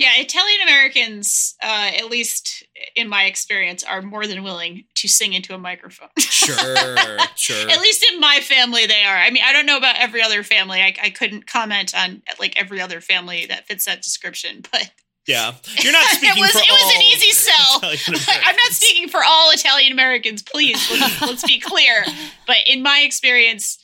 Yeah, 0.00 0.12
Italian 0.16 0.62
Americans, 0.62 1.56
uh, 1.62 1.90
at 1.94 2.06
least 2.06 2.66
in 2.96 3.06
my 3.06 3.24
experience, 3.24 3.84
are 3.84 4.00
more 4.00 4.26
than 4.26 4.42
willing 4.42 4.84
to 4.94 5.08
sing 5.08 5.34
into 5.34 5.54
a 5.54 5.58
microphone. 5.58 6.08
sure 6.18 6.56
sure 7.36 7.70
At 7.70 7.80
least 7.82 8.06
in 8.10 8.18
my 8.18 8.40
family, 8.40 8.86
they 8.86 9.02
are. 9.02 9.16
I 9.18 9.28
mean, 9.30 9.42
I 9.46 9.52
don't 9.52 9.66
know 9.66 9.76
about 9.76 9.96
every 9.98 10.22
other 10.22 10.42
family. 10.42 10.80
I, 10.80 10.94
I 11.02 11.10
couldn't 11.10 11.46
comment 11.46 11.94
on 11.94 12.22
like 12.38 12.58
every 12.58 12.80
other 12.80 13.02
family 13.02 13.44
that 13.44 13.66
fits 13.66 13.84
that 13.84 14.00
description, 14.00 14.64
but 14.72 14.90
yeah 15.26 15.52
you're 15.82 15.92
not 15.92 16.02
speaking 16.08 16.38
it 16.38 16.40
was 16.40 16.52
for 16.52 16.60
it 16.60 16.70
was 16.70 16.94
an 16.96 17.02
easy 17.02 17.32
sell. 17.32 17.80
I'm 18.42 18.56
not 18.56 18.72
speaking 18.72 19.06
for 19.06 19.20
all 19.22 19.50
Italian 19.50 19.92
Americans. 19.92 20.42
Please, 20.42 20.78
let's, 20.90 21.20
let's 21.20 21.44
be 21.44 21.60
clear. 21.60 22.06
But 22.46 22.56
in 22.66 22.82
my 22.82 23.02
experience, 23.04 23.78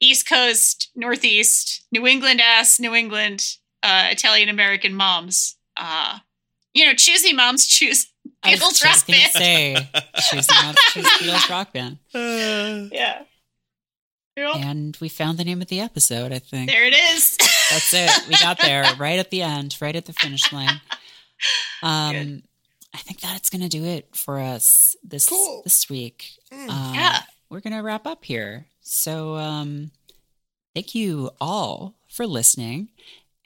East 0.00 0.28
Coast, 0.28 0.90
Northeast, 0.96 1.86
New 1.92 2.08
England 2.08 2.40
ass, 2.40 2.80
New 2.80 2.92
England, 2.92 3.54
uh, 3.84 4.08
Italian 4.10 4.48
American 4.48 4.94
moms. 4.94 5.56
Uh, 5.82 6.18
you 6.74 6.84
know, 6.86 6.92
choosy 6.94 7.32
moms 7.32 7.66
choose 7.66 8.06
I 8.42 8.50
was 8.52 8.60
Beatles 8.60 8.80
just 8.80 8.84
rock 8.84 9.06
gonna 9.06 9.18
band. 9.18 9.32
say 9.32 9.76
choosing 10.30 10.54
not 10.62 10.76
to 10.76 10.92
choose 10.92 11.06
Beatles 11.18 11.48
rock 11.50 11.72
band, 11.72 11.98
Uh, 12.14 12.88
Yeah. 12.92 13.22
Yep. 14.36 14.56
and 14.56 14.96
we 15.00 15.08
found 15.08 15.36
the 15.38 15.44
name 15.44 15.60
of 15.60 15.68
the 15.68 15.80
episode. 15.80 16.32
I 16.32 16.38
think. 16.38 16.70
There 16.70 16.84
it 16.84 16.94
is. 16.94 17.36
That's 17.70 17.92
it. 17.92 18.28
We 18.28 18.34
got 18.36 18.58
there 18.60 18.84
right 18.98 19.18
at 19.18 19.30
the 19.30 19.42
end, 19.42 19.76
right 19.80 19.94
at 19.96 20.06
the 20.06 20.12
finish 20.12 20.52
line. 20.52 20.80
Um, 21.82 22.12
Good. 22.14 22.42
I 22.94 22.98
think 22.98 23.20
that's 23.20 23.50
going 23.50 23.62
to 23.62 23.68
do 23.68 23.84
it 23.84 24.14
for 24.16 24.38
us 24.40 24.96
this 25.02 25.28
Cool. 25.28 25.62
this 25.64 25.88
week. 25.90 26.30
Mm. 26.52 26.68
Uh, 26.70 26.92
Yeah. 26.94 27.18
we're 27.50 27.60
going 27.60 27.74
to 27.74 27.80
wrap 27.82 28.06
up 28.06 28.24
here. 28.24 28.66
So, 28.80 29.36
um, 29.36 29.90
thank 30.74 30.94
you 30.94 31.30
all 31.40 31.94
for 32.08 32.26
listening. 32.26 32.88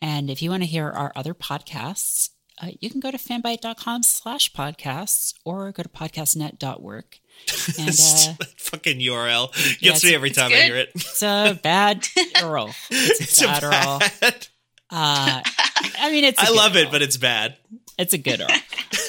And 0.07 0.29
if 0.29 0.43
you 0.43 0.51
want 0.51 0.63
to 0.63 0.67
hear 0.67 0.91
our 0.91 1.13
other 1.17 1.33
podcasts, 1.33 2.29
uh, 2.63 2.67
you 2.79 2.91
can 2.91 3.01
go 3.01 3.11
to 3.11 3.17
fanbyte.com 3.17 4.03
slash 4.03 4.53
podcasts 4.53 5.33
or 5.47 5.73
go 5.73 5.83
to 5.83 5.89
podcastnet.org. 5.89 7.05
And 7.79 7.89
uh, 7.89 8.35
that 8.39 8.55
fucking 8.59 8.99
URL 9.01 9.51
Yeah, 9.81 9.93
gets 9.93 10.05
me 10.05 10.15
every 10.15 10.29
it's 10.29 10.39
time 10.39 10.53
I 10.53 10.57
hear 10.57 10.77
it. 10.77 10.91
it's 10.95 11.23
a 11.23 11.59
bad 11.63 12.03
URL. 12.03 12.75
It's 12.91 13.41
a 13.43 13.47
bad 13.47 13.63
URL. 13.63 14.49
Uh, 14.91 15.41
I 15.99 16.13
mean, 16.13 16.25
it's. 16.25 16.39
I 16.43 16.49
I 16.49 16.51
love 16.51 16.77
it, 16.77 16.91
but 16.93 17.01
it's 17.01 17.17
bad. 17.17 17.57
it's 17.99 18.13
a 18.13 18.19
good 18.19 18.41
Earl. 18.43 18.51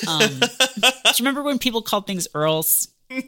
Um, 0.07 0.39
do 0.39 0.47
you 0.79 1.13
remember 1.19 1.43
when 1.43 1.59
people 1.59 1.81
called 1.81 2.07
things 2.07 2.27
Earls? 2.33 2.87
No, 3.11 3.19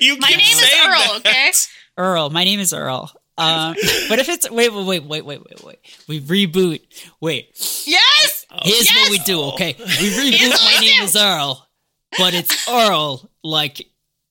you. 0.00 0.18
My 0.18 0.28
keep 0.28 0.36
name 0.38 0.56
is 0.58 0.62
Earl, 0.84 0.90
that. 0.98 1.22
okay? 1.24 1.50
Earl. 1.96 2.28
My 2.30 2.42
name 2.44 2.58
is 2.60 2.72
Earl. 2.74 3.12
Um, 3.38 3.74
but 4.08 4.18
if 4.18 4.28
it's 4.28 4.50
wait, 4.50 4.72
wait, 4.72 4.84
wait, 4.86 5.04
wait, 5.04 5.24
wait, 5.26 5.40
wait, 5.44 5.64
wait, 5.64 5.78
we 6.08 6.20
reboot. 6.20 6.80
Wait, 7.20 7.50
Yes! 7.86 8.46
here's 8.62 8.88
what 8.90 9.10
we 9.10 9.18
do. 9.18 9.42
Okay, 9.52 9.74
we 9.78 9.84
reboot. 9.84 10.50
My 10.64 10.78
name 10.80 10.98
do. 11.00 11.04
is 11.04 11.16
Earl, 11.16 11.66
but 12.18 12.32
it's 12.34 12.68
Earl 12.68 13.30
like 13.44 13.86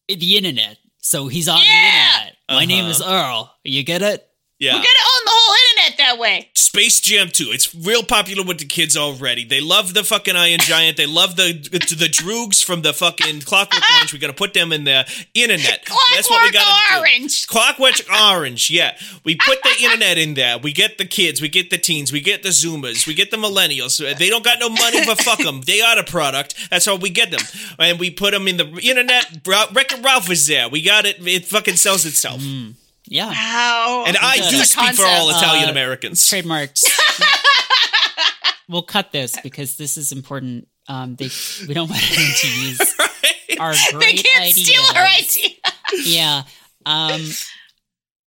the 0.09 0.37
internet. 0.37 0.77
So 0.99 1.27
he's 1.27 1.47
on 1.47 1.59
Yeah! 1.59 1.63
the 1.65 2.17
internet. 2.17 2.35
My 2.49 2.65
name 2.65 2.85
Uh-huh. 2.85 2.91
is 2.91 3.01
Earl. 3.01 3.53
You 3.63 3.83
get 3.83 4.01
it? 4.01 4.27
Yeah. 4.57 4.71
We're 4.73 4.77
gonna 4.79 4.87
own 4.87 4.87
the 4.87 4.93
whole 4.93 5.14
internet 5.14 5.14
that 6.15 6.21
way. 6.21 6.49
Space 6.53 6.99
Jam 6.99 7.29
2. 7.29 7.45
It's 7.51 7.73
real 7.73 8.03
popular 8.03 8.43
with 8.43 8.59
the 8.59 8.65
kids 8.65 8.97
already. 8.97 9.45
They 9.45 9.61
love 9.61 9.93
the 9.93 10.03
fucking 10.03 10.35
Iron 10.35 10.59
Giant. 10.59 10.97
They 10.97 11.05
love 11.05 11.35
the 11.35 11.53
the 11.71 12.09
Droogs 12.09 12.63
from 12.63 12.81
the 12.81 12.93
fucking 12.93 13.41
Clockwork 13.41 13.83
Orange. 13.95 14.13
We 14.13 14.19
got 14.19 14.27
to 14.27 14.33
put 14.33 14.53
them 14.53 14.73
in 14.73 14.83
the 14.83 15.05
internet. 15.33 15.85
That's 16.15 16.29
what 16.29 16.43
we 16.43 16.51
Clockwork 16.51 16.53
got 16.53 16.87
to 16.87 16.93
do. 16.93 16.99
Orange. 16.99 17.47
Clockwork 17.47 17.93
Orange, 18.21 18.69
yeah. 18.69 18.97
We 19.23 19.35
put 19.35 19.61
the 19.63 19.75
internet 19.83 20.17
in 20.17 20.33
there. 20.33 20.57
We 20.57 20.73
get 20.73 20.97
the 20.97 21.05
kids, 21.05 21.41
we 21.41 21.49
get 21.49 21.69
the 21.69 21.77
teens, 21.77 22.11
we 22.11 22.21
get 22.21 22.43
the 22.43 22.49
Zoomers, 22.49 23.07
we 23.07 23.13
get 23.13 23.31
the 23.31 23.37
millennials. 23.37 23.97
They 24.17 24.29
don't 24.29 24.43
got 24.43 24.59
no 24.59 24.69
money, 24.69 25.05
but 25.05 25.21
fuck 25.21 25.39
them. 25.39 25.61
They 25.61 25.81
are 25.81 25.95
the 25.95 26.03
product. 26.03 26.69
That's 26.69 26.85
how 26.85 26.95
we 26.95 27.09
get 27.09 27.31
them. 27.31 27.41
And 27.79 27.99
we 27.99 28.09
put 28.11 28.31
them 28.31 28.47
in 28.47 28.57
the 28.57 28.65
internet. 28.83 29.41
Ra- 29.45 29.67
Wreck-It 29.73 30.03
Ralph 30.03 30.29
is 30.29 30.47
there. 30.47 30.69
We 30.69 30.81
got 30.81 31.05
it. 31.05 31.25
It 31.25 31.45
fucking 31.45 31.75
sells 31.75 32.05
itself. 32.05 32.41
Mm. 32.41 32.73
Yeah. 33.07 33.27
Wow. 33.29 34.03
And 34.07 34.17
I 34.17 34.37
That's 34.37 34.49
do 34.49 34.61
a 34.61 34.65
speak 34.65 34.95
for 34.95 35.05
all 35.05 35.27
concept. 35.29 35.43
Italian 35.43 35.69
Uh, 35.69 35.71
Americans. 35.71 36.21
trademarked. 36.29 36.83
we'll 38.69 38.81
cut 38.83 39.11
this 39.11 39.37
because 39.43 39.75
this 39.77 39.97
is 39.97 40.11
important. 40.11 40.67
Um, 40.87 41.15
they 41.15 41.29
we 41.67 41.73
don't 41.73 41.89
want 41.89 42.01
them 42.01 42.33
to 42.35 42.47
use 42.47 42.79
our 43.59 43.73
they 43.99 44.13
can't 44.13 44.43
ideas. 44.43 44.65
steal 44.65 44.81
our 44.95 45.05
idea. 45.07 45.49
Yeah. 46.03 46.43
Um, 46.85 47.21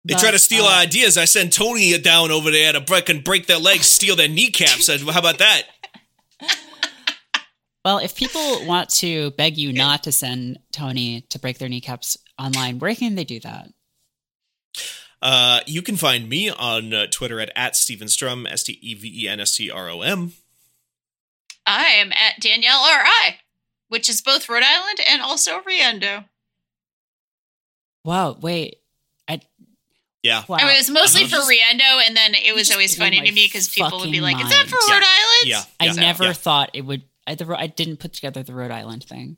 They 0.04 0.14
but, 0.14 0.20
try 0.20 0.30
to 0.30 0.38
steal 0.38 0.64
uh, 0.64 0.68
our 0.72 0.80
ideas. 0.82 1.18
I 1.18 1.24
send 1.26 1.52
Tony 1.52 1.96
down 1.98 2.30
over 2.30 2.50
there 2.50 2.72
to 2.72 2.80
break 2.80 3.08
and 3.08 3.22
break 3.22 3.46
their 3.46 3.58
legs, 3.58 3.86
steal 3.86 4.16
their 4.16 4.28
kneecaps. 4.28 4.88
How 4.88 5.18
about 5.18 5.38
that? 5.38 5.62
Well, 7.84 7.98
if 7.98 8.14
people 8.16 8.66
want 8.66 8.90
to 8.96 9.30
beg 9.32 9.56
you 9.56 9.72
not 9.72 10.02
to 10.04 10.12
send 10.12 10.58
Tony 10.72 11.22
to 11.30 11.38
break 11.38 11.58
their 11.58 11.68
kneecaps 11.68 12.16
online, 12.38 12.78
where 12.80 12.94
can 12.94 13.14
they 13.14 13.24
do 13.24 13.40
that? 13.40 13.68
Uh, 15.20 15.60
you 15.66 15.82
can 15.82 15.96
find 15.96 16.28
me 16.28 16.48
on 16.48 16.94
uh, 16.94 17.06
Twitter 17.10 17.40
at, 17.40 17.50
at 17.56 17.74
Steven 17.76 18.08
Strom, 18.08 18.46
S 18.46 18.62
T 18.62 18.78
E 18.80 18.94
V 18.94 19.24
E 19.24 19.28
N 19.28 19.40
S 19.40 19.56
T 19.56 19.70
R 19.70 19.90
O 19.90 20.02
M. 20.02 20.32
I 21.66 21.84
am 21.86 22.12
at 22.12 22.40
Danielle 22.40 22.80
R.I., 22.80 23.36
which 23.88 24.08
is 24.08 24.20
both 24.22 24.48
Rhode 24.48 24.62
Island 24.64 25.00
and 25.06 25.20
also 25.20 25.60
Riendeau. 25.60 26.24
Wow, 28.04 28.36
wait. 28.40 28.76
I 29.28 29.40
Yeah. 30.22 30.44
wow. 30.48 30.56
I 30.58 30.64
mean, 30.64 30.74
it 30.74 30.78
was 30.78 30.90
mostly 30.90 31.24
Uh-huh. 31.24 31.42
for 31.42 31.50
Riendeau, 31.52 32.06
and 32.06 32.16
then 32.16 32.34
it 32.34 32.54
was 32.54 32.70
always 32.70 32.96
funny 32.96 33.18
to 33.20 33.32
me 33.32 33.46
because 33.46 33.68
people 33.68 33.98
would 33.98 34.10
be 34.10 34.20
fucking 34.20 34.36
like, 34.36 34.44
"Is 34.44 34.50
that 34.50 34.66
for 34.66 34.76
mind. 34.76 34.90
Rhode 34.90 35.08
Island?" 35.08 35.44
Yeah. 35.46 35.62
I 35.80 35.84
yeah, 35.86 35.92
never 35.94 36.24
yeah. 36.24 36.32
thought 36.32 36.70
it 36.74 36.82
would. 36.82 37.02
I, 37.26 37.34
the, 37.34 37.58
I 37.58 37.66
didn't 37.66 37.98
put 37.98 38.14
together 38.14 38.42
the 38.42 38.54
Rhode 38.54 38.70
Island 38.70 39.04
thing. 39.04 39.36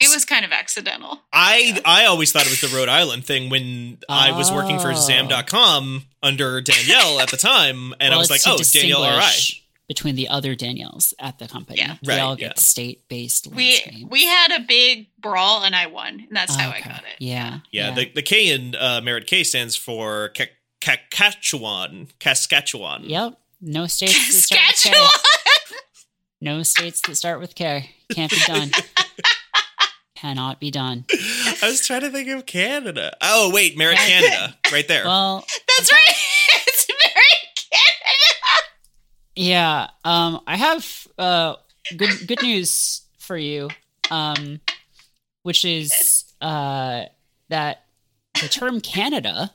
It 0.00 0.12
was 0.12 0.24
kind 0.24 0.44
of 0.44 0.52
accidental. 0.52 1.20
I 1.32 1.80
I 1.84 2.04
always 2.06 2.32
thought 2.32 2.46
it 2.46 2.50
was 2.50 2.60
the 2.60 2.76
Rhode 2.76 2.88
Island 2.88 3.24
thing 3.24 3.48
when 3.48 3.98
I 4.08 4.32
was 4.32 4.50
working 4.52 4.78
for 4.78 4.90
Oh. 4.92 4.94
Zam.com 4.94 6.04
under 6.22 6.60
Danielle 6.60 7.20
at 7.20 7.30
the 7.30 7.36
time, 7.36 7.94
and 8.00 8.12
I 8.12 8.16
was 8.16 8.28
like, 8.30 8.40
it's 8.44 8.44
to 8.44 8.78
oh, 8.78 8.80
Danielle 8.80 9.02
R.I. 9.04 9.20
distinguish 9.20 9.64
Between 9.88 10.14
the 10.16 10.28
other 10.28 10.54
Danielles 10.56 11.14
at 11.18 11.38
the 11.38 11.46
company, 11.46 11.78
Yeah. 11.78 11.96
they 12.02 12.12
Right, 12.14 12.20
all 12.20 12.38
yeah. 12.38 12.48
get 12.48 12.58
state-based 12.58 13.48
We 13.48 13.80
names. 13.86 14.10
we 14.10 14.24
had 14.26 14.50
a 14.52 14.60
big 14.66 15.06
brawl, 15.18 15.62
and 15.62 15.76
I 15.76 15.86
won, 15.86 16.24
and 16.28 16.36
that's 16.36 16.54
how 16.56 16.70
I 16.70 16.80
got 16.80 16.98
it. 17.04 17.20
Yeah, 17.20 17.60
Yeah, 17.70 17.92
The, 17.94 18.10
the 18.14 18.22
K 18.22 18.50
in 18.52 18.74
uh, 18.74 19.00
Merritt 19.02 19.26
K 19.26 19.44
stands 19.44 19.76
for 19.76 20.30
Ka- 20.30 20.46
Saskatchewan. 20.82 22.08
Saskatchewan. 22.20 23.04
Yep. 23.04 23.38
No 23.60 23.86
states 23.86 24.12
that 24.14 24.32
start 24.42 24.60
with 24.68 24.76
K. 24.82 24.90
Saskatchewan. 24.90 25.10
No 26.40 26.62
states 26.62 27.00
that 27.06 27.14
start 27.16 27.40
with 27.40 27.54
K. 27.54 27.90
Can't 28.12 28.30
be 28.30 28.38
done. 28.46 28.70
Cannot 30.24 30.58
be 30.58 30.70
done. 30.70 31.04
I 31.12 31.58
was 31.64 31.86
trying 31.86 32.00
to 32.00 32.08
think 32.08 32.30
of 32.30 32.46
Canada. 32.46 33.14
Oh, 33.20 33.50
wait, 33.52 33.76
Merritt 33.76 33.98
Canada. 33.98 34.56
Right 34.72 34.88
there. 34.88 35.04
Well, 35.04 35.44
That's 35.76 35.92
right. 35.92 36.14
it's 36.66 36.86
very 36.86 37.20
Canada. 37.70 38.62
yeah. 39.36 39.88
Um, 40.02 40.40
I 40.46 40.56
have 40.56 41.06
uh 41.18 41.56
good 41.94 42.26
good 42.26 42.40
news 42.42 43.02
for 43.18 43.36
you. 43.36 43.68
Um, 44.10 44.60
which 45.42 45.62
is 45.66 46.24
uh 46.40 47.04
that 47.50 47.84
the 48.40 48.48
term 48.48 48.80
Canada 48.80 49.52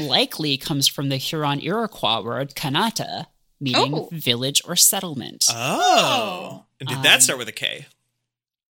likely 0.00 0.56
comes 0.56 0.88
from 0.88 1.10
the 1.10 1.16
Huron 1.16 1.60
Iroquois 1.60 2.22
word 2.24 2.56
Kanata, 2.56 3.26
meaning 3.60 3.94
Oh. 3.94 4.08
village 4.10 4.62
or 4.66 4.74
settlement. 4.74 5.44
oh. 5.48 6.64
And 6.80 6.88
did 6.88 6.98
Um, 6.98 7.04
that 7.04 7.22
start 7.22 7.38
with 7.38 7.46
a 7.48 7.52
K? 7.52 7.86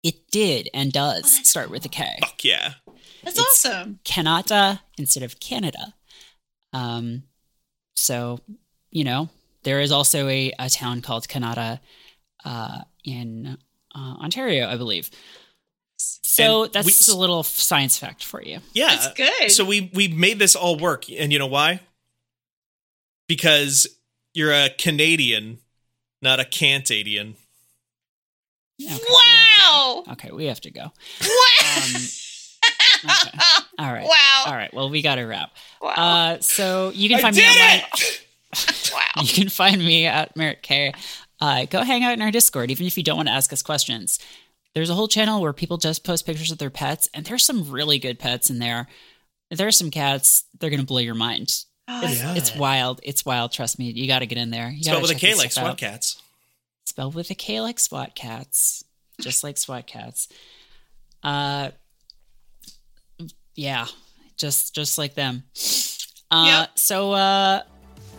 It 0.04 0.30
did 0.32 0.70
and 0.74 0.91
does 0.91 1.26
Oh, 1.39 1.43
start 1.43 1.70
with 1.70 1.86
a 1.86 1.89
K. 1.89 2.18
Fuck 2.20 2.43
yeah. 2.43 2.74
That's 3.24 3.38
It's- 3.39 3.66
awesome. 3.66 4.00
Kanata 4.04 4.80
instead 4.97 5.24
of 5.24 5.39
Canada. 5.39 5.93
Um, 6.74 7.24
so, 7.96 8.39
you 8.92 9.04
know, 9.04 9.30
there 9.63 9.80
is 9.80 9.92
also 9.92 10.28
a, 10.28 10.51
a 10.59 10.70
town 10.70 11.01
called 11.01 11.28
Kanata 11.28 11.80
uh, 12.43 12.80
in 13.05 13.58
uh, 13.96 13.97
Ontario, 14.21 14.67
I 14.67 14.75
believe. 14.75 15.09
So 15.97 16.63
And 16.63 16.74
that's 16.74 16.86
we- 16.86 16.92
just 16.92 17.09
a 17.09 17.16
little 17.17 17.43
science 17.43 17.97
fact 17.97 18.24
for 18.25 18.42
you. 18.43 18.59
Yeah. 18.74 18.88
That's 18.89 19.13
good. 19.13 19.51
So 19.51 19.63
we 19.63 19.89
we 19.93 20.08
made 20.09 20.38
this 20.39 20.55
all 20.55 20.78
work, 20.78 21.09
and 21.09 21.32
you 21.32 21.39
know 21.39 21.47
why? 21.47 21.80
Because 23.28 23.88
you're 24.34 24.51
a 24.51 24.70
Canadian, 24.78 25.59
not 26.21 26.39
a 26.39 26.43
Cantadian. 26.43 27.36
Okay, 28.82 28.97
wow. 29.09 30.04
Okay, 30.13 30.32
we 30.32 30.45
have 30.45 30.62
to 30.62 30.71
go. 30.71 30.82
Wow. 31.21 31.83
Um, 33.05 33.12
okay. 33.12 33.37
All 33.79 33.91
right. 33.91 34.05
Wow. 34.08 34.43
All 34.45 34.54
right. 34.54 34.74
Well, 34.74 34.89
we 34.89 35.01
got 35.01 35.16
to 35.16 35.24
wrap. 35.24 35.51
Wow. 35.82 35.89
Uh, 35.97 36.39
so 36.39 36.91
you 36.93 37.09
can 37.09 37.17
I 37.20 37.21
find 37.21 37.36
me 37.36 37.43
online. 37.43 37.82
it! 37.93 38.91
wow. 38.93 39.21
You 39.24 39.33
can 39.33 39.50
find 39.50 39.83
me 39.83 40.05
at 40.05 40.36
Merritt 40.37 40.62
K. 40.62 40.93
Uh, 41.41 41.66
go 41.66 41.82
hang 41.83 42.04
out 42.04 42.13
in 42.13 42.21
our 42.21 42.32
Discord, 42.32 42.71
even 42.71 42.86
if 42.86 42.95
you 42.97 43.04
don't 43.04 43.17
want 43.17 43.28
to 43.28 43.33
ask 43.33 43.51
us 43.51 43.62
questions. 43.62 44.20
There's 44.75 44.89
a 44.89 44.93
whole 44.95 45.08
channel 45.09 45.41
where 45.41 45.51
people 45.51 45.78
just 45.78 46.04
post 46.05 46.25
pictures 46.25 46.51
of 46.51 46.58
their 46.59 46.70
pets, 46.70 47.09
and 47.13 47.25
there's 47.25 47.43
some 47.43 47.70
really 47.70 48.00
good 48.00 48.20
pets 48.20 48.50
in 48.50 48.59
there. 48.59 48.87
There 49.51 49.67
are 49.67 49.71
some 49.71 49.91
cats; 49.91 50.45
they're 50.59 50.70
gonna 50.70 50.83
blow 50.83 51.00
your 51.00 51.16
mind. 51.16 51.43
It's, 51.87 52.20
Yeah. 52.21 52.36
it's 52.36 52.55
wild. 52.55 53.01
It's 53.04 53.25
wild. 53.25 53.51
Trust 53.51 53.78
me. 53.78 53.91
You 53.91 54.08
got 54.08 54.20
to 54.20 54.25
get 54.25 54.37
in 54.37 54.51
there. 54.51 54.70
You 54.70 54.83
Spelled 54.83 55.01
gotta 55.01 55.01
with 55.01 55.12
a 55.12 55.13
check 55.16 55.21
K 55.21 55.29
this 55.32 55.37
like 55.39 55.51
stuff 55.51 55.66
SWAT 55.66 55.78
Kats. 55.78 56.21
Spelled 56.93 57.15
with 57.15 57.32
a 57.32 57.33
K 57.33 57.59
like 57.59 57.79
SWAT 57.79 58.13
Kats, 58.13 58.83
just 59.20 59.43
like 59.43 59.57
SWAT 59.57 59.87
Kats. 59.87 60.28
Uh, 61.24 61.71
yeah, 63.55 63.87
just 64.37 64.75
just 64.75 64.99
like 64.99 65.15
them. 65.15 65.41
Uh, 66.29 66.45
Yep. 66.67 66.70
so 66.78 67.13
uh, 67.13 67.61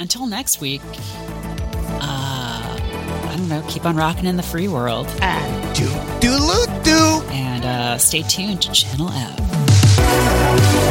until 0.00 0.26
next 0.26 0.60
week, 0.60 0.80
uh, 2.00 2.00
I 2.02 3.34
don't 3.36 3.48
know. 3.48 3.64
Keep 3.68 3.86
on 3.86 3.94
rocking 3.94 4.26
in 4.26 4.36
the 4.36 4.42
free 4.42 4.66
world, 4.66 5.06
Do 5.74 5.86
do 6.20 6.36
do 6.36 6.66
do. 6.82 7.22
and 7.30 7.64
uh, 7.64 7.98
stay 7.98 8.22
tuned 8.22 8.60
to 8.62 8.72
Channel 8.72 9.08
F. 9.12 10.83